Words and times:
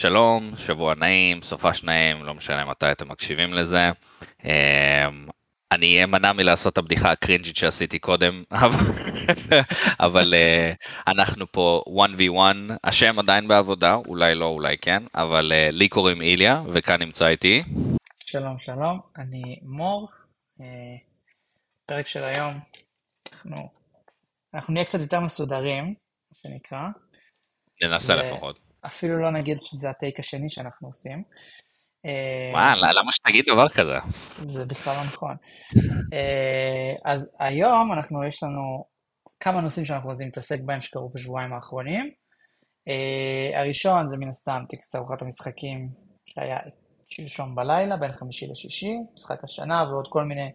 שלום, 0.00 0.52
שבוע 0.66 0.94
נעים, 0.94 1.42
סופש 1.42 1.84
נעים, 1.84 2.24
לא 2.24 2.34
משנה 2.34 2.64
מתי 2.64 2.92
אתם 2.92 3.08
מקשיבים 3.08 3.52
לזה. 3.52 3.90
אמ, 4.44 5.28
אני 5.72 6.04
אמנע 6.04 6.32
מלעשות 6.32 6.72
את 6.72 6.78
הבדיחה 6.78 7.12
הקרינג'ית 7.12 7.56
שעשיתי 7.56 7.98
קודם, 7.98 8.44
אבל 10.06 10.34
אה, 10.34 10.72
אנחנו 11.06 11.52
פה 11.52 11.82
1v1, 11.88 12.38
השם 12.84 13.18
עדיין 13.18 13.48
בעבודה, 13.48 13.94
אולי 13.94 14.34
לא, 14.34 14.44
אולי 14.44 14.78
כן, 14.78 15.02
אבל 15.14 15.52
אה, 15.52 15.70
לי 15.70 15.88
קוראים 15.88 16.22
איליה, 16.22 16.62
וכאן 16.72 17.02
נמצא 17.02 17.28
איתי. 17.28 17.62
שלום, 18.18 18.58
שלום, 18.58 19.00
אני 19.18 19.58
מור. 19.62 20.08
אה, 20.60 20.66
פרק 21.86 22.06
של 22.06 22.24
היום, 22.24 22.60
אנחנו, 23.32 23.56
אנחנו 24.54 24.74
נהיה 24.74 24.84
קצת 24.84 25.00
יותר 25.00 25.20
מסודרים, 25.20 25.84
מה 25.84 26.36
שנקרא. 26.42 26.88
ננסה 27.82 28.16
לפחות. 28.16 28.69
אפילו 28.86 29.18
לא 29.18 29.30
נגיד 29.30 29.58
שזה 29.62 29.90
הטייק 29.90 30.18
השני 30.18 30.50
שאנחנו 30.50 30.88
עושים. 30.88 31.22
מה, 32.52 32.74
למה 32.76 33.12
שתגיד 33.12 33.44
דבר 33.48 33.68
כזה? 33.68 33.98
זה 34.48 34.64
בכלל 34.64 34.96
לא 34.96 35.04
נכון. 35.04 35.36
אה, 36.12 37.12
אז 37.12 37.30
היום 37.38 37.92
אנחנו, 37.92 38.24
יש 38.24 38.42
לנו 38.42 38.84
כמה 39.40 39.60
נושאים 39.60 39.86
שאנחנו 39.86 40.10
רוצים 40.10 40.26
להתעסק 40.26 40.60
בהם 40.60 40.80
שקרו 40.80 41.08
בשבועיים 41.08 41.52
האחרונים. 41.52 42.10
אה, 42.88 43.60
הראשון 43.60 44.08
זה 44.08 44.16
מן 44.16 44.28
הסתם 44.28 44.64
טקסט 44.68 44.94
ארוחת 44.94 45.22
המשחקים 45.22 45.88
שהיה 46.26 46.58
שלשום 47.08 47.54
בלילה, 47.54 47.96
בין 47.96 48.12
חמישי 48.12 48.46
לשישי, 48.46 48.92
משחק 49.14 49.44
השנה 49.44 49.84
ועוד 49.90 50.06
כל 50.08 50.24
מיני 50.24 50.50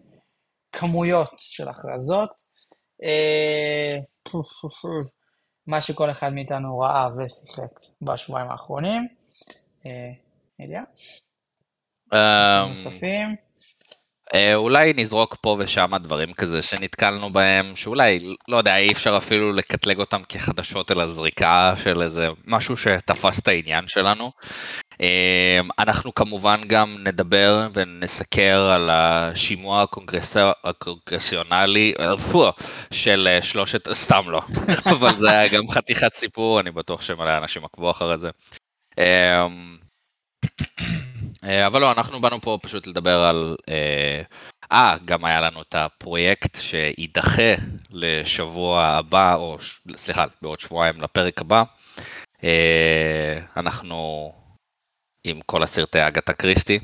כמויות 0.72 1.34
של 1.38 1.70
הכרזות. 1.70 2.32
אה, 5.68 5.72
מה 5.72 5.82
שכל 5.82 6.12
אחד 6.12 6.34
מאיתנו 6.34 6.80
ראה 6.80 7.08
ושיחק 7.18 7.80
בשבועיים 8.02 8.52
האחרונים. 8.52 9.08
איליה? 10.60 10.84
נוספים? 12.70 13.45
אה, 14.34 14.56
אולי 14.56 14.94
נזרוק 14.96 15.38
פה 15.42 15.56
ושם 15.60 15.92
דברים 16.02 16.34
כזה 16.34 16.62
שנתקלנו 16.62 17.34
בהם, 17.34 17.76
שאולי, 17.76 18.36
לא 18.48 18.58
יודע, 18.58 18.78
אי 18.78 18.92
אפשר 18.92 19.18
אפילו 19.18 19.54
לקטלג 19.54 20.00
אותם 20.00 20.22
כחדשות, 20.30 20.92
אלא 20.92 21.08
זריקה 21.08 21.74
של 21.84 22.02
איזה 22.02 22.28
משהו 22.48 22.78
שתפס 22.78 23.40
את 23.40 23.48
העניין 23.48 23.88
שלנו. 23.88 24.32
אה, 25.02 25.60
אנחנו 25.80 26.14
כמובן 26.14 26.62
גם 26.68 26.98
נדבר 27.00 27.68
ונסקר 27.74 28.60
על 28.60 28.90
השימוע 28.90 29.86
הקונגרסיונלי 30.64 31.94
אה, 32.00 32.16
של 32.92 33.28
שלושת, 33.42 33.94
סתם 33.94 34.24
לא, 34.28 34.42
אבל 34.94 35.18
זה 35.18 35.32
היה 35.32 35.48
גם 35.48 35.70
חתיכת 35.70 36.14
סיפור, 36.14 36.60
אני 36.60 36.72
בטוח 36.72 37.02
שמלא 37.02 37.38
אנשים 37.38 37.66
עקבו 37.66 37.92
אחרי 37.92 38.18
זה. 38.20 38.30
אה, 41.46 41.68
אבל 41.68 41.82
לא, 41.82 41.92
אנחנו 41.92 42.22
באנו 42.22 42.42
פה 42.42 42.58
פשוט 42.62 42.88
לדבר 42.88 43.20
על... 43.20 43.56
אה, 43.70 44.22
אה, 44.72 44.96
גם 45.06 45.26
היה 45.26 45.42
לנו 45.42 45.62
את 45.62 45.76
הפרויקט 45.76 46.58
שיידחה 46.62 47.54
לשבוע 47.92 48.84
הבא, 48.84 49.36
או 49.36 49.58
סליחה, 49.96 50.26
בעוד 50.42 50.60
שבועיים 50.60 51.02
לפרק 51.02 51.42
הבא. 51.42 51.64
אה, 52.44 53.40
אנחנו 53.58 54.32
עם 55.24 55.40
כל 55.46 55.64
הסרטי 55.64 56.08
אגתה 56.08 56.34
קריסטי, 56.34 56.80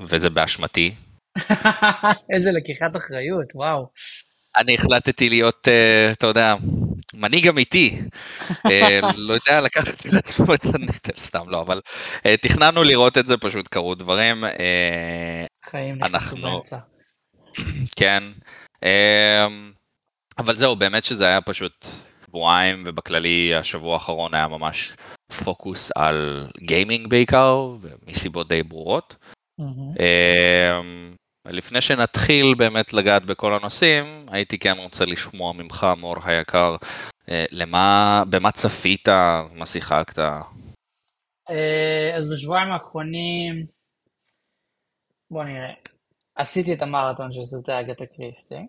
וזה 0.00 0.30
באשמתי. 0.30 0.94
איזה 2.34 2.52
לקיחת 2.52 2.96
אחריות, 2.96 3.46
וואו. 3.54 3.88
אני 4.56 4.74
החלטתי 4.74 5.28
להיות, 5.28 5.68
אתה 6.12 6.26
יודע, 6.26 6.54
מנהיג 7.14 7.48
אמיתי, 7.48 8.00
אה, 8.66 9.00
לא 9.16 9.32
יודע 9.32 9.60
לקחת 9.60 10.04
לעצמו 10.04 10.54
את 10.54 10.64
הנטל, 10.64 11.20
סתם 11.20 11.48
לא, 11.48 11.60
אבל 11.60 11.80
אה, 12.26 12.36
תכננו 12.36 12.82
לראות 12.82 13.18
את 13.18 13.26
זה, 13.26 13.36
פשוט 13.36 13.68
קרו 13.68 13.94
דברים. 13.94 14.44
אה, 14.44 15.44
חיים 15.64 15.98
נכנסו 15.98 16.36
באמצע. 16.36 16.78
כן, 17.98 18.22
אבל 20.38 20.54
זהו, 20.54 20.76
באמת 20.76 21.04
שזה 21.04 21.26
היה 21.26 21.40
פשוט 21.40 21.86
שבועיים, 22.26 22.82
ובכללי 22.86 23.54
השבוע 23.54 23.94
האחרון 23.94 24.34
היה 24.34 24.48
ממש 24.48 24.92
פוקוס 25.44 25.90
על 25.96 26.48
גיימינג 26.58 27.06
בעיקר, 27.06 27.68
מסיבות 28.06 28.48
די 28.48 28.62
ברורות. 28.62 29.16
לפני 31.46 31.80
שנתחיל 31.80 32.54
באמת 32.58 32.92
לגעת 32.92 33.24
בכל 33.24 33.54
הנושאים, 33.54 34.26
הייתי 34.28 34.58
כן 34.58 34.78
רוצה 34.78 35.04
לשמוע 35.04 35.52
ממך, 35.52 35.86
מור 35.96 36.16
היקר, 36.24 36.76
אה, 37.30 37.44
למה, 37.50 38.22
במה 38.30 38.52
צפית, 38.52 39.08
מה 39.54 39.66
שיחקת? 39.66 40.18
אה, 41.50 42.16
אז 42.16 42.32
בשבועיים 42.32 42.72
האחרונים, 42.72 43.66
בוא 45.30 45.44
נראה, 45.44 45.72
עשיתי 46.34 46.74
את 46.74 46.82
המרתון 46.82 47.32
של 47.32 47.42
סרטי 47.42 47.80
אגתה 47.80 48.06
קריסטי. 48.06 48.66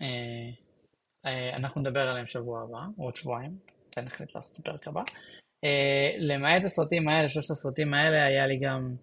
אה, 0.00 1.56
אנחנו 1.56 1.80
נדבר 1.80 2.00
עליהם 2.00 2.26
שבוע 2.26 2.62
הבא, 2.62 2.78
עוד 2.96 3.16
שבועיים, 3.16 3.58
כן, 3.90 4.04
נחליט 4.04 4.34
לעשות 4.34 4.54
את 4.54 4.68
הפרק 4.68 4.88
הבא. 4.88 5.02
למעט 6.18 6.64
הסרטים 6.64 7.08
האלה, 7.08 7.28
שלושת 7.28 7.50
הסרטים 7.50 7.94
האלה, 7.94 8.26
היה 8.26 8.46
לי 8.46 8.58
גם 8.62 8.94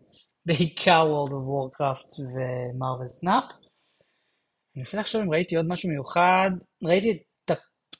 בעיקר 0.45 1.03
World 1.03 1.31
of 1.31 1.45
Warcraft 1.51 2.19
ומרוויל 2.19 3.11
סנאפ. 3.11 3.43
אני 3.43 4.77
מנסה 4.77 4.99
לחשוב 4.99 5.21
אם 5.21 5.31
ראיתי 5.31 5.55
עוד 5.55 5.65
משהו 5.69 5.89
מיוחד. 5.89 6.49
ראיתי 6.83 7.23
את 7.45 7.51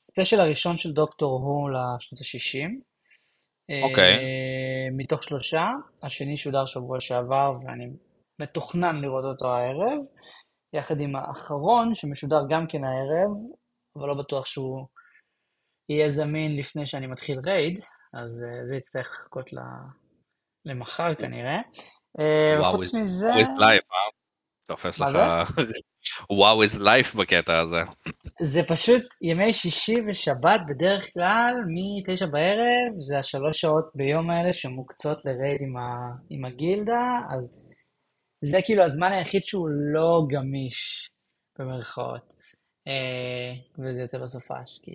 ה 0.10 0.13
special 0.13 0.40
הראשון 0.40 0.78
של 0.78 0.92
Doctor 0.92 1.40
Who 1.40 1.70
לשנות 1.70 2.22
ה-60. 2.22 2.92
אוקיי. 3.90 4.16
Okay. 4.16 4.22
מתוך 4.98 5.24
שלושה. 5.24 5.68
השני 6.04 6.38
שודר 6.38 6.66
שבוע 6.66 7.00
שעבר 7.00 7.52
ואני 7.66 7.86
מתוכנן 8.42 9.02
לראות 9.02 9.26
אותו 9.26 9.48
הערב. 9.48 10.00
יחד 10.74 11.00
עם 11.00 11.16
האחרון 11.16 11.96
שמשודר 11.96 12.42
גם 12.50 12.68
כן 12.68 12.84
הערב, 12.84 13.32
אבל 13.98 14.08
לא 14.08 14.14
בטוח 14.24 14.46
שהוא 14.46 14.88
יהיה 15.90 16.10
זמין 16.10 16.56
לפני 16.56 16.86
שאני 16.86 17.08
מתחיל 17.08 17.40
raid, 17.46 17.80
אז 18.14 18.44
אה, 18.44 18.66
זה 18.66 18.76
יצטרך 18.76 19.08
לחכות 19.12 19.50
למחר 20.66 21.16
כנראה. 21.16 21.58
אה, 22.20 22.58
מזה... 23.02 23.28
וואו 23.28 23.40
איז 23.40 23.50
לייף, 23.58 23.84
אה? 23.92 24.12
תופס 24.68 25.00
לך... 25.00 25.18
WoW 26.30 26.64
is 26.64 26.80
life 26.80 27.16
בקטע 27.16 27.60
הזה. 27.60 27.82
זה 28.42 28.62
פשוט 28.68 29.04
ימי 29.22 29.54
שישי 29.54 29.96
ושבת 30.08 30.62
בדרך 30.68 31.14
כלל, 31.14 31.54
מ-9 31.68 32.26
בערב, 32.26 33.00
זה 33.00 33.20
השלוש 33.20 33.62
שעות 33.62 33.86
ביום 33.96 34.30
האלה 34.30 34.54
שמוקצות 34.54 35.26
ל 35.26 35.33
raid 35.33 35.62
עם, 35.62 35.78
ה... 35.78 36.12
עם 36.30 36.46
הגילדה, 36.46 37.20
אז 37.30 37.56
זה 38.42 38.58
כאילו 38.66 38.84
הזמן 38.84 39.12
היחיד 39.12 39.42
שהוא 39.46 39.70
לא 39.94 40.22
גמיש, 40.30 41.10
במרכאות. 41.60 42.34
אה, 42.88 43.54
וזה 43.80 44.02
יוצא 44.02 44.18
בסופש, 44.18 44.80
כי 44.84 44.92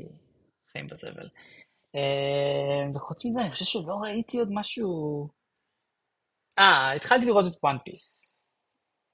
חיים 0.72 0.86
בזבל. 0.86 1.28
אה, 1.94 2.90
וחוץ 2.94 3.24
מזה, 3.24 3.40
אני 3.40 3.50
חושב 3.50 3.64
שלא 3.64 3.94
ראיתי 4.02 4.38
עוד 4.38 4.48
משהו... 4.52 5.28
אה, 6.58 6.92
התחלתי 6.92 7.26
לראות 7.26 7.46
את 7.46 7.52
וואן 7.62 7.76
פיס. 7.84 8.34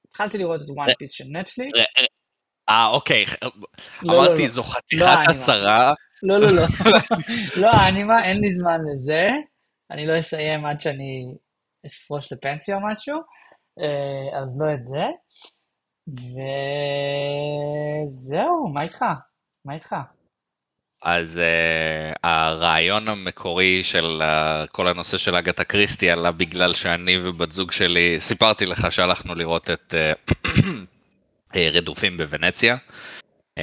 התחלתי 0.08 0.38
לראות 0.38 0.60
את 0.62 0.70
וואן 0.70 0.86
פיס 0.98 1.10
של 1.10 1.24
נטפליקס. 1.32 1.78
אה, 2.68 2.86
אוקיי, 2.86 3.24
לא, 3.42 3.50
לא, 4.02 4.12
אמרתי, 4.12 4.42
לא. 4.42 4.48
זו 4.48 4.62
חתיכת 4.62 5.06
הצהרה. 5.28 5.94
לא, 6.22 6.38
לא, 6.38 6.50
לא. 6.50 6.62
לא, 7.62 7.70
האנימה, 7.70 8.24
אין 8.24 8.40
לי 8.40 8.50
זמן 8.50 8.78
לזה. 8.92 9.28
אני 9.90 10.06
לא 10.06 10.18
אסיים 10.18 10.66
עד 10.66 10.80
שאני 10.80 11.34
אפרוש 11.86 12.32
לפנסיה 12.32 12.76
או 12.76 12.80
משהו. 12.92 13.16
אה, 13.78 14.38
אז 14.40 14.58
לא 14.60 14.74
את 14.74 14.86
זה. 14.86 15.04
וזהו, 18.08 18.68
מה 18.68 18.82
איתך? 18.82 19.04
מה 19.64 19.74
איתך? 19.74 19.96
אז 21.02 21.36
uh, 21.36 22.18
הרעיון 22.22 23.08
המקורי 23.08 23.84
של 23.84 24.22
uh, 24.22 24.66
כל 24.66 24.88
הנושא 24.88 25.18
של 25.18 25.36
אגתה 25.36 25.64
קריסטי 25.64 26.10
עלה 26.10 26.32
בגלל 26.32 26.72
שאני 26.72 27.18
ובת 27.18 27.52
זוג 27.52 27.72
שלי, 27.72 28.20
סיפרתי 28.20 28.66
לך 28.66 28.92
שהלכנו 28.92 29.34
לראות 29.34 29.70
את 29.70 29.94
uh, 29.94 31.56
רדופים 31.74 32.16
בוונציה, 32.16 32.76
uh, 33.58 33.62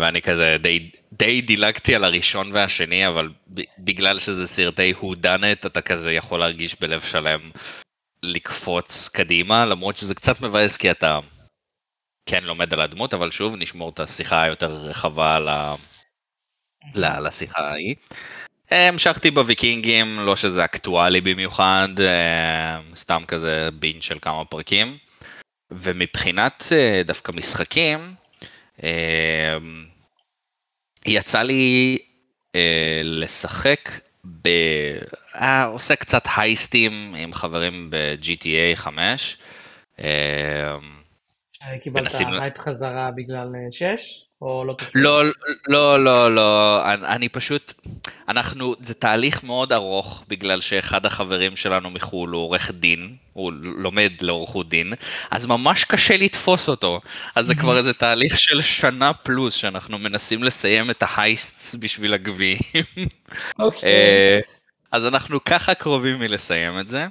ואני 0.00 0.22
כזה 0.22 0.56
די, 0.60 0.90
די 1.12 1.40
דילגתי 1.40 1.94
על 1.94 2.04
הראשון 2.04 2.50
והשני, 2.52 3.08
אבל 3.08 3.28
בגלל 3.78 4.18
שזה 4.18 4.46
סרטי 4.46 4.92
הודנת, 4.98 5.66
אתה 5.66 5.80
כזה 5.80 6.12
יכול 6.12 6.40
להרגיש 6.40 6.76
בלב 6.80 7.00
שלם 7.00 7.40
לקפוץ 8.22 9.08
קדימה, 9.08 9.66
למרות 9.66 9.96
שזה 9.96 10.14
קצת 10.14 10.40
מבאס 10.40 10.76
כי 10.76 10.90
אתה 10.90 11.18
כן 12.26 12.44
לומד 12.44 12.74
על 12.74 12.80
הדמות, 12.80 13.14
אבל 13.14 13.30
שוב, 13.30 13.56
נשמור 13.56 13.90
את 13.90 14.00
השיחה 14.00 14.42
היותר 14.42 14.72
רחבה 14.72 15.36
על 15.36 15.48
ה... 15.48 15.74
לשיחה 16.94 17.70
ההיא. 17.70 17.94
המשכתי 18.70 19.30
בוויקינגים, 19.30 20.20
לא 20.20 20.36
שזה 20.36 20.64
אקטואלי 20.64 21.20
במיוחד, 21.20 21.88
אה, 22.00 22.80
סתם 22.94 23.22
כזה 23.28 23.68
בין 23.78 24.00
של 24.00 24.18
כמה 24.22 24.44
פרקים. 24.44 24.96
ומבחינת 25.70 26.64
אה, 26.72 27.02
דווקא 27.04 27.32
משחקים, 27.32 28.14
אה, 28.82 29.58
יצא 31.06 31.42
לי 31.42 31.98
לשחק 33.04 33.90
ב... 34.42 34.48
אה, 35.34 35.64
עושה 35.64 35.96
קצת 35.96 36.22
heist 36.36 36.92
ים 36.92 37.14
עם 37.14 37.32
חברים 37.32 37.90
ב-GTA 37.90 38.76
5. 38.76 39.36
אה, 40.00 40.76
קיבלת 41.82 42.14
הייפ 42.40 42.58
חזרה 42.58 43.10
בגלל 43.16 43.48
6? 43.70 43.86
או 44.42 44.64
לא 44.64 44.74
קשור? 44.78 44.90
לא, 44.94 45.24
לא, 45.68 46.04
לא, 46.04 46.34
לא, 46.34 46.82
אני, 46.92 47.06
אני 47.06 47.28
פשוט, 47.28 47.72
אנחנו, 48.28 48.74
זה 48.80 48.94
תהליך 48.94 49.44
מאוד 49.44 49.72
ארוך, 49.72 50.24
בגלל 50.28 50.60
שאחד 50.60 51.06
החברים 51.06 51.56
שלנו 51.56 51.90
מחו"ל 51.90 52.30
הוא 52.30 52.42
עורך 52.42 52.70
דין, 52.70 53.16
הוא 53.32 53.52
לומד 53.62 54.12
לעורכות 54.20 54.68
דין, 54.68 54.92
אז 55.30 55.46
ממש 55.46 55.84
קשה 55.84 56.16
לתפוס 56.16 56.68
אותו. 56.68 57.00
אז 57.34 57.46
זה 57.46 57.54
כבר 57.54 57.78
איזה 57.78 57.92
תהליך 57.92 58.38
של 58.38 58.62
שנה 58.62 59.12
פלוס, 59.12 59.54
שאנחנו 59.54 59.98
מנסים 59.98 60.44
לסיים 60.44 60.90
את 60.90 61.02
ה 61.06 61.17
heist 61.17 61.74
בשביל 61.74 62.14
הגביעים. 62.14 62.60
אוקיי. 63.58 63.88
אה, 63.88 64.40
אז 64.92 65.06
אנחנו 65.06 65.44
ככה 65.44 65.74
קרובים 65.74 66.18
מלסיים 66.18 66.78
את 66.78 66.88
זה. 66.88 67.06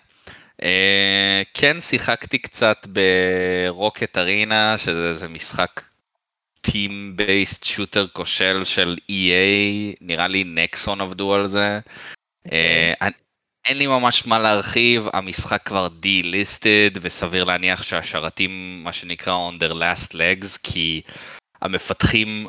אה, 0.63 1.41
כן 1.53 1.79
שיחקתי 1.79 2.37
קצת 2.37 2.87
ברוקט 2.87 4.17
ארינה, 4.17 4.77
שזה 4.77 5.27
משחק 5.27 5.81
Team 6.69 7.17
Based 7.17 7.63
Shooter 7.63 8.07
כושל 8.13 8.61
של 8.65 8.95
EA, 9.11 9.95
נראה 10.01 10.27
לי 10.27 10.43
נקסון 10.43 11.01
עבדו 11.01 11.35
על 11.35 11.47
זה. 11.47 11.79
אה, 12.51 12.93
אני- 13.01 13.11
אין 13.65 13.77
לי 13.77 13.87
ממש 13.87 14.27
מה 14.27 14.39
להרחיב, 14.39 15.07
המשחק 15.13 15.61
כבר 15.65 15.87
D-listed 16.03 16.99
וסביר 17.01 17.43
להניח 17.43 17.83
שהשרתים 17.83 18.83
מה 18.83 18.93
שנקרא 18.93 19.49
on 19.49 19.63
their 19.63 19.73
last 19.73 20.13
legs 20.13 20.57
כי 20.63 21.01
המפתחים 21.61 22.47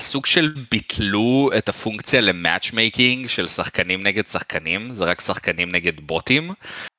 סוג 0.00 0.26
של 0.26 0.54
ביטלו 0.70 1.50
את 1.58 1.68
הפונקציה 1.68 2.20
ל 2.20 2.29
matchmaking 2.29 3.28
של 3.28 3.48
שחקנים 3.48 4.02
נגד 4.02 4.26
שחקנים, 4.26 4.94
זה 4.94 5.04
רק 5.04 5.20
שחקנים 5.20 5.72
נגד 5.72 6.00
בוטים. 6.00 6.50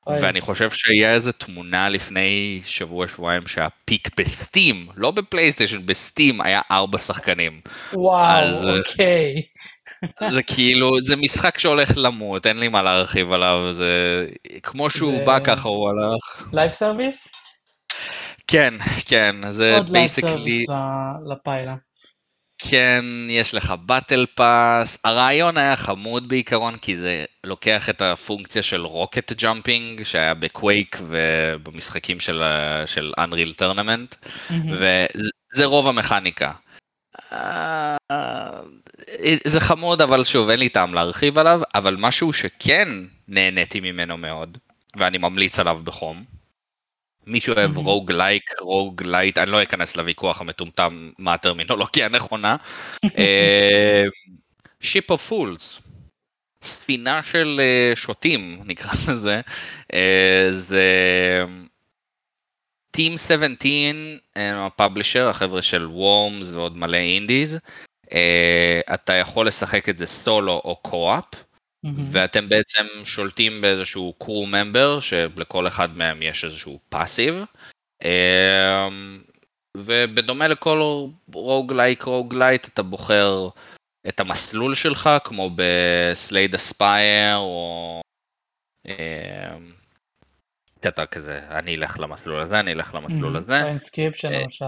אוי. 0.08 0.22
ואני 0.22 0.42
חושב 0.42 0.70
שיהיה 0.72 1.12
איזה 1.12 1.32
תמונה 1.32 1.90
לפני 1.90 2.62
שבוע 2.66 3.08
שבועיים 3.08 3.48
שה 3.48 3.74
peak 3.74 4.10
ב 4.20 4.29
Steam, 4.29 4.88
לא 4.96 5.12
בפלייסטיישן, 5.12 5.86
ב 5.86 5.95
Steam 5.95 6.42
היה 6.42 6.62
ארבע 6.72 6.98
שחקנים. 6.98 7.62
וואו, 7.94 8.26
אז, 8.38 8.64
אה, 8.68 8.78
אוקיי. 8.78 9.34
זה 10.36 10.44
כאילו, 10.44 11.02
זה 11.02 11.16
משחק 11.16 11.60
שהולך 11.60 11.90
למות, 11.96 12.48
אין 12.48 12.60
לי 12.60 12.68
מה 12.68 12.82
להרחיב 12.82 13.32
עליו, 13.32 13.74
זה 13.74 14.26
כמו 14.64 14.90
שהוא 14.90 15.12
זה- 15.20 15.26
בא 15.26 15.40
ככה 15.44 15.70
הוא 15.70 15.90
הלך. 15.90 16.54
live 16.54 16.70
service? 16.70 17.28
כן, 18.48 18.74
כן, 19.06 19.36
זה 19.50 19.76
עוד 19.78 19.90
live 19.90 19.94
basically, 19.94 20.32
service 20.32 20.66
לפי 21.32 21.51
אלה. 21.51 21.76
כן, 22.60 23.06
יש 23.30 23.54
לך 23.54 23.74
battle 23.86 24.26
pass, 24.36 24.98
הרעיון 25.04 25.58
היה 25.58 25.76
חמוד 25.76 26.30
בעיקרון, 26.30 26.76
כי 26.76 26.96
זה 26.96 27.26
לוקח 27.44 27.90
את 27.90 28.02
הפונקציה 28.02 28.62
של 28.62 28.86
rocket 28.86 29.32
jumping, 29.32 30.04
שהיה 30.04 30.34
בקווייק 30.34 30.98
ובמשחקים 31.08 32.20
של, 32.20 32.44
של 32.86 33.12
Unreal 33.20 33.62
Tournament, 33.62 34.28
מהמם. 34.50 34.74
וזה 34.74 35.66
רוב 35.66 35.88
המכניקה. 35.88 36.52
אה, 37.34 37.98
זה 39.46 39.60
חמוד, 39.60 40.02
אבל 40.02 40.24
שוב, 40.24 40.50
אין 40.50 40.60
לי 40.60 40.70
טעם 40.70 40.94
להרחיב 40.94 41.38
עליו, 41.38 41.62
אבל 41.76 41.96
משהו 42.00 42.34
שכן 42.34 42.88
נהניתי 43.28 43.80
ממנו 43.80 44.18
מאוד, 44.18 44.58
ואני 44.96 45.18
ממליץ 45.18 45.60
עליו 45.60 45.80
בחום. 45.84 46.39
מי 47.30 47.42
שאוהב 47.42 47.72
מהמם. 47.72 47.86
roguelike, 47.86 48.52
roguelite, 48.60 49.38
אני 49.38 49.52
לא 49.52 49.64
אכנס 49.64 49.98
לוויכוח 49.98 50.42
המטומטם 50.42 51.10
מה 51.20 51.34
הטרמינולוגיה 51.34 52.06
הנכונה. 52.06 52.56
Ship 54.82 55.12
of 55.12 55.28
Fools, 55.28 55.82
ספינה 56.64 57.22
של 57.32 57.62
אה, 57.64 57.96
שוטים 57.96 58.62
נקרא 58.66 58.92
לזה, 59.12 59.42
אה, 59.94 60.48
זה 60.52 60.86
Team 62.98 63.18
17, 63.18 63.50
הם 64.36 64.58
ה 64.58 64.64
publisher, 64.64 65.30
החבר'ה 65.30 65.62
של 65.62 65.88
Worms 65.88 66.52
ועוד 66.52 66.78
מלא 66.78 66.98
indies, 66.98 67.60
אה, 68.12 68.82
אתה 68.94 69.14
יכול 69.14 69.48
לשחק 69.48 69.90
את 69.90 69.98
זה 69.98 70.06
סולו 70.06 70.62
או 70.66 70.76
co-op, 70.76 71.26
מהמם. 71.84 72.10
ואתם 72.14 72.50
בעצם 72.50 72.86
שולטים 73.04 73.62
באיזשהו 73.62 74.14
crew 74.20 74.46
member, 74.46 75.00
שלכל 75.00 75.68
אחד 75.68 75.98
מהם 75.98 76.22
יש 76.22 76.46
איזשהו 76.46 76.80
passive. 76.90 77.44
ובדומה 79.78 80.48
לכל 80.48 80.82
roguelike 81.34 82.04
roguelite, 82.04 82.68
אתה 82.68 82.84
בוחר 82.84 83.50
את 84.08 84.20
המסלול 84.20 84.76
שלך, 84.76 85.10
כמו 85.24 85.50
ב 85.56 85.68
Slay 85.68 86.18
the 86.18 86.56
Spire, 86.56 87.38
או... 87.38 88.02
אמ, 88.88 89.74
אתה 90.88 91.06
כזה, 91.06 91.40
אני 91.50 91.76
אלך 91.76 92.00
למסלול 92.00 92.42
הזה, 92.42 92.60
אני 92.60 92.74
אלך 92.74 92.94
למסלול 92.94 93.38
הזה. 93.38 93.56
Inscryption 93.56 94.34
אה, 94.34 94.44
למשל. 94.44 94.66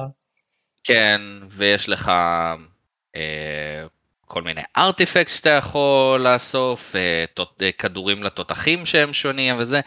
כן, 0.83 1.21
ויש 1.49 1.89
לך 1.89 2.11
אה, 3.15 3.85
כל 4.31 4.41
מיני 4.41 4.61
ארטיפקט 4.77 5.29
שאתה 5.29 5.49
יכול 5.49 6.21
לאסוף, 6.21 6.95
אה, 6.95 7.25
אה, 7.61 7.71
כדורים 7.71 8.23
לתותחים 8.23 8.85
שהם 8.85 9.13
שונים 9.13 9.55
וזה. 9.59 9.81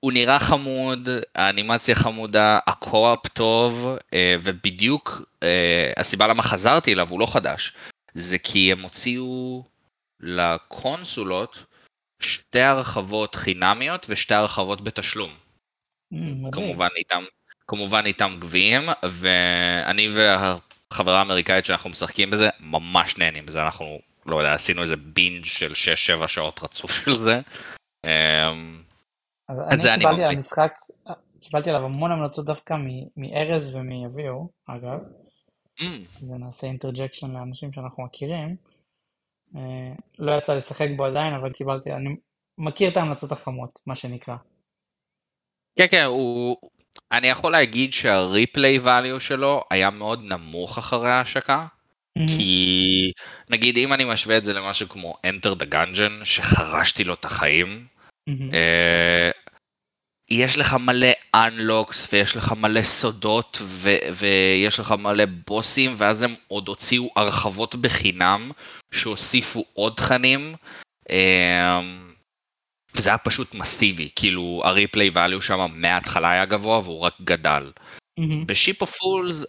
הוא 0.00 0.12
נראה 0.12 0.38
חמוד, 0.38 1.08
האנימציה 1.34 1.94
חמודה, 1.94 2.58
הקו-אפ 2.66 3.28
טוב, 3.28 3.96
אה, 4.14 4.36
ובדיוק 4.42 5.22
הסיבה 5.96 6.26
למה 6.26 6.42
חזרתי 6.42 6.92
אליו, 6.92 7.10
הוא 7.10 7.20
לא 7.20 7.26
חדש, 7.26 7.72
זה 8.14 8.38
כי 8.38 8.72
הם 8.72 8.82
הוציאו 8.82 9.64
לקונסולות 10.20 11.64
שתי 12.22 12.60
הרחבות 12.60 13.34
חינמיות 13.34 14.06
ושתי 14.08 14.34
הרחבות 14.34 14.80
בתשלום. 14.80 15.30
מדהים. 16.10 16.50
כמובן 16.52 16.88
איתם, 16.96 17.24
כמובן 17.68 18.06
איתם 18.06 18.36
גביעים, 18.38 18.88
ואני 19.02 20.08
והחברה 20.92 21.18
האמריקאית 21.18 21.64
שאנחנו 21.64 21.90
משחקים 21.90 22.30
בזה, 22.30 22.48
ממש 22.60 23.18
נהנים 23.18 23.44
מזה, 23.46 23.62
אנחנו, 23.62 23.98
לא 24.26 24.36
יודע, 24.36 24.54
עשינו 24.54 24.82
איזה 24.82 24.96
binge 24.96 25.44
של 25.44 25.72
6-7 26.22 26.28
שעות 26.28 26.60
רצוף 26.62 26.90
של 27.04 27.10
זה. 27.24 27.40
אמ, 28.06 28.82
אז 29.48 29.58
אני 29.70 29.82
קיבלתי 29.98 30.22
על. 30.22 30.34
המשחק, 30.34 30.74
קיבלתי 31.40 31.70
עליו 31.70 31.84
המון 31.84 32.12
המלצות 32.12 32.46
דווקא 32.46 32.74
מ- 32.74 33.08
מארז 33.16 33.76
ומאביהו, 33.76 34.50
אגב. 34.66 35.00
אמ, 35.80 36.04
זה 36.10 36.34
נעשה 36.34 36.66
interjection 36.66 37.30
לאנשים 37.30 37.72
שאנחנו 37.72 38.04
מכירים. 38.04 38.56
אה, 39.56 39.92
לא 40.18 40.32
יצא 40.32 40.54
לשחק 40.54 40.88
בו 40.96 41.04
עדיין, 41.04 41.34
אבל 41.34 41.52
קיבלתי, 41.52 41.92
אני 41.92 42.16
מכיר 42.58 42.90
את 42.90 42.96
ההמלצות 42.96 43.32
החמות, 43.32 43.80
מה 43.86 43.94
שנקרא. 43.94 44.36
כן, 45.78 45.86
כן, 45.90 46.04
הוא... 46.04 46.56
אני 47.12 47.28
יכול 47.28 47.52
להגיד 47.52 47.92
שהריפליי 47.92 48.78
value 48.84 49.20
שלו 49.20 49.64
היה 49.70 49.90
מאוד 49.90 50.24
נמוך 50.24 50.78
אחרי 50.78 51.10
ההשקה, 51.10 51.66
כי 52.26 53.12
נגיד 53.50 53.76
אם 53.76 53.92
אני 53.92 54.04
משווה 54.04 54.36
את 54.36 54.44
זה 54.44 54.52
למשהו 54.52 54.88
כמו 54.88 55.14
Enter 55.26 55.62
the 55.62 55.74
Gungeon, 55.74 56.24
שחרשתי 56.24 57.04
לו 57.04 57.14
את 57.14 57.24
החיים, 57.24 57.86
מהמם. 58.26 58.54
אה, 58.54 59.30
יש 60.30 60.58
לך 60.58 60.74
מלא 60.74 61.12
unlocks 61.36 62.08
ויש 62.12 62.36
לך 62.36 62.52
מלא 62.52 62.82
סודות 62.82 63.58
ו- 63.62 64.08
ויש 64.16 64.80
לך 64.80 64.94
מלא 64.98 65.24
בוסים 65.46 65.94
ואז 65.96 66.22
הם 66.22 66.34
עוד 66.48 66.68
הוציאו 66.68 67.10
הרחבות 67.16 67.74
בחינם 67.74 68.50
שהוסיפו 68.92 69.64
עוד 69.72 69.92
תכנים. 69.96 70.54
אה, 71.10 71.80
וזה 72.96 73.10
היה 73.10 73.18
פשוט 73.18 73.54
מסיבי, 73.54 74.08
כאילו 74.16 74.62
ה 74.64 74.71
replay 74.71 75.10
value 75.14 75.40
שם 75.40 75.66
מההתחלה 75.74 76.30
היה 76.30 76.44
גבוה 76.44 76.78
והוא 76.78 77.00
רק 77.00 77.14
גדל. 77.24 77.72
מהמם. 78.18 78.46
ב 78.46 78.53
Ship 78.53 78.80
of 78.80 78.96
Fools, 78.98 79.46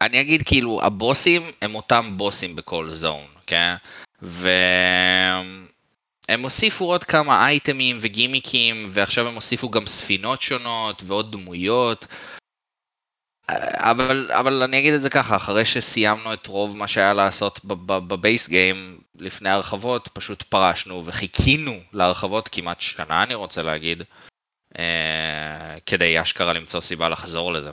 אני 0.00 0.20
אגיד 0.20 0.42
כאילו, 0.42 0.80
הבוסים 0.82 1.42
הם 1.62 1.74
אותם 1.74 2.12
בוסים 2.16 2.56
בכל 2.56 2.90
zone, 2.90 3.24
כן? 3.46 3.74
והם 4.22 5.66
הוסיפו 6.42 6.84
עוד 6.84 7.04
כמה 7.04 7.46
אייטמים 7.46 7.96
וגימיקים, 8.00 8.86
ועכשיו 8.90 9.28
הם 9.28 9.34
הוסיפו 9.34 9.70
גם 9.70 9.86
ספינות 9.86 10.42
שונות 10.42 11.02
ועוד 11.06 11.32
דמויות. 11.32 12.06
אבל, 13.48 14.30
אבל 14.32 14.62
אני 14.62 14.78
אגיד 14.78 14.94
את 14.94 15.02
זה 15.02 15.10
ככה, 15.10 15.36
אחרי 15.36 15.64
שסיימנו 15.64 16.32
את 16.32 16.46
רוב 16.46 16.76
מה 16.76 16.88
שהיה 16.88 17.12
לעשות 17.12 17.60
בבייס 17.86 18.48
גיים 18.48 18.98
לפני 19.20 19.48
הרחבות, 19.48 20.08
פשוט 20.08 20.42
פרשנו 20.42 21.06
וחיכינו 21.06 21.72
להרחבות 21.92 22.48
כמעט 22.48 22.80
שנה, 22.80 23.22
אני 23.22 23.34
רוצה 23.34 23.62
להגיד, 23.62 24.02
אה, 24.78 25.76
כדי 25.86 26.22
אשכרה 26.22 26.52
למצוא 26.52 26.80
סיבה 26.80 27.08
לחזור 27.08 27.52
לזה. 27.52 27.70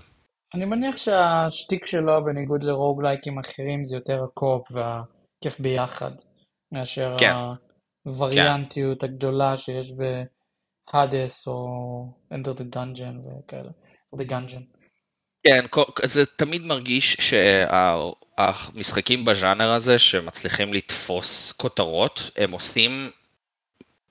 אני 0.56 0.66
מניח 0.66 0.98
שהשטיק 0.98 1.86
שלו, 1.86 2.26
בניגוד 2.26 2.64
לרוגלייקים 2.64 3.40
אחרים, 3.40 3.86
זה 3.86 3.96
יותר 3.96 4.24
הקו-אופ 4.24 4.68
והכיף 4.72 5.60
ביחד, 5.60 6.12
מאשר 6.72 7.16
כן. 7.20 7.34
הווריאנטיות 8.04 9.04
הגדולה 9.04 9.58
שיש 9.58 9.92
בהאדס 9.92 11.48
או 11.48 11.58
Enter 12.34 12.60
the 12.60 12.76
Dungeon 12.76 13.16
וכאלה, 13.20 13.70
או 14.14 14.18
The 14.18 14.24
Gungeon. 14.24 14.64
כן, 15.44 15.66
זה 16.04 16.26
תמיד 16.26 16.62
מרגיש 16.62 17.18
שהמשחקים 18.40 19.26
בז'אנר 19.26 19.72
הזה 19.72 20.00
שמצליחים 20.00 20.74
לתפוס 20.74 21.52
כותרות, 21.52 22.32
הם 22.38 22.52
עושים 22.52 23.12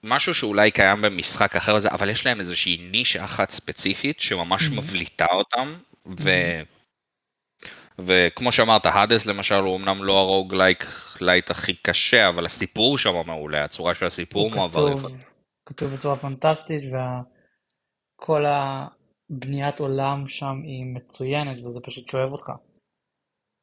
משהו 0.05 0.35
שאולי 0.35 0.71
קיים 0.71 1.02
במשחק 1.02 1.57
אחר, 1.57 1.75
וזה, 1.75 1.88
אבל 1.91 2.11
יש 2.11 2.26
להם 2.26 2.41
איזושהי 2.41 2.88
נישה 2.91 3.25
אחת 3.25 3.50
ספציפית 3.50 4.21
שממש 4.21 4.62
Mhm. 4.69 4.73
מבליטה 4.76 5.26
אותם, 5.33 5.75
ו... 6.07 6.29
Mhm. 6.29 6.67
וכמו 7.99 8.52
שאמרת, 8.52 8.87
Hades 8.87 9.26
למשל 9.26 9.55
הוא 9.55 9.76
אמנם 9.76 10.05
לא 10.05 10.19
ה 10.18 10.25
roguelike 10.25 10.87
lite 11.21 11.50
הכי 11.50 11.75
קשה, 11.75 12.29
אבל 12.29 12.47
הסיפור 12.47 12.99
שם 12.99 13.14
מעולה, 13.26 13.64
הצורה 13.64 13.95
של 13.95 14.07
הסיפור 14.07 14.50
מועבר 14.50 14.99
כתוב. 14.99 15.23
כתוב 15.67 15.95
בצורה 15.95 16.17
פנטסטית, 16.17 16.83
וכל 18.21 18.45
הבניית 18.47 19.81
עולם 19.81 20.29
שם 20.29 20.62
היא 20.64 20.85
מצוינת, 20.95 21.59
וזה 21.67 21.81
פשוט 21.85 22.09
שואב 22.09 22.33
אותך. 22.33 22.52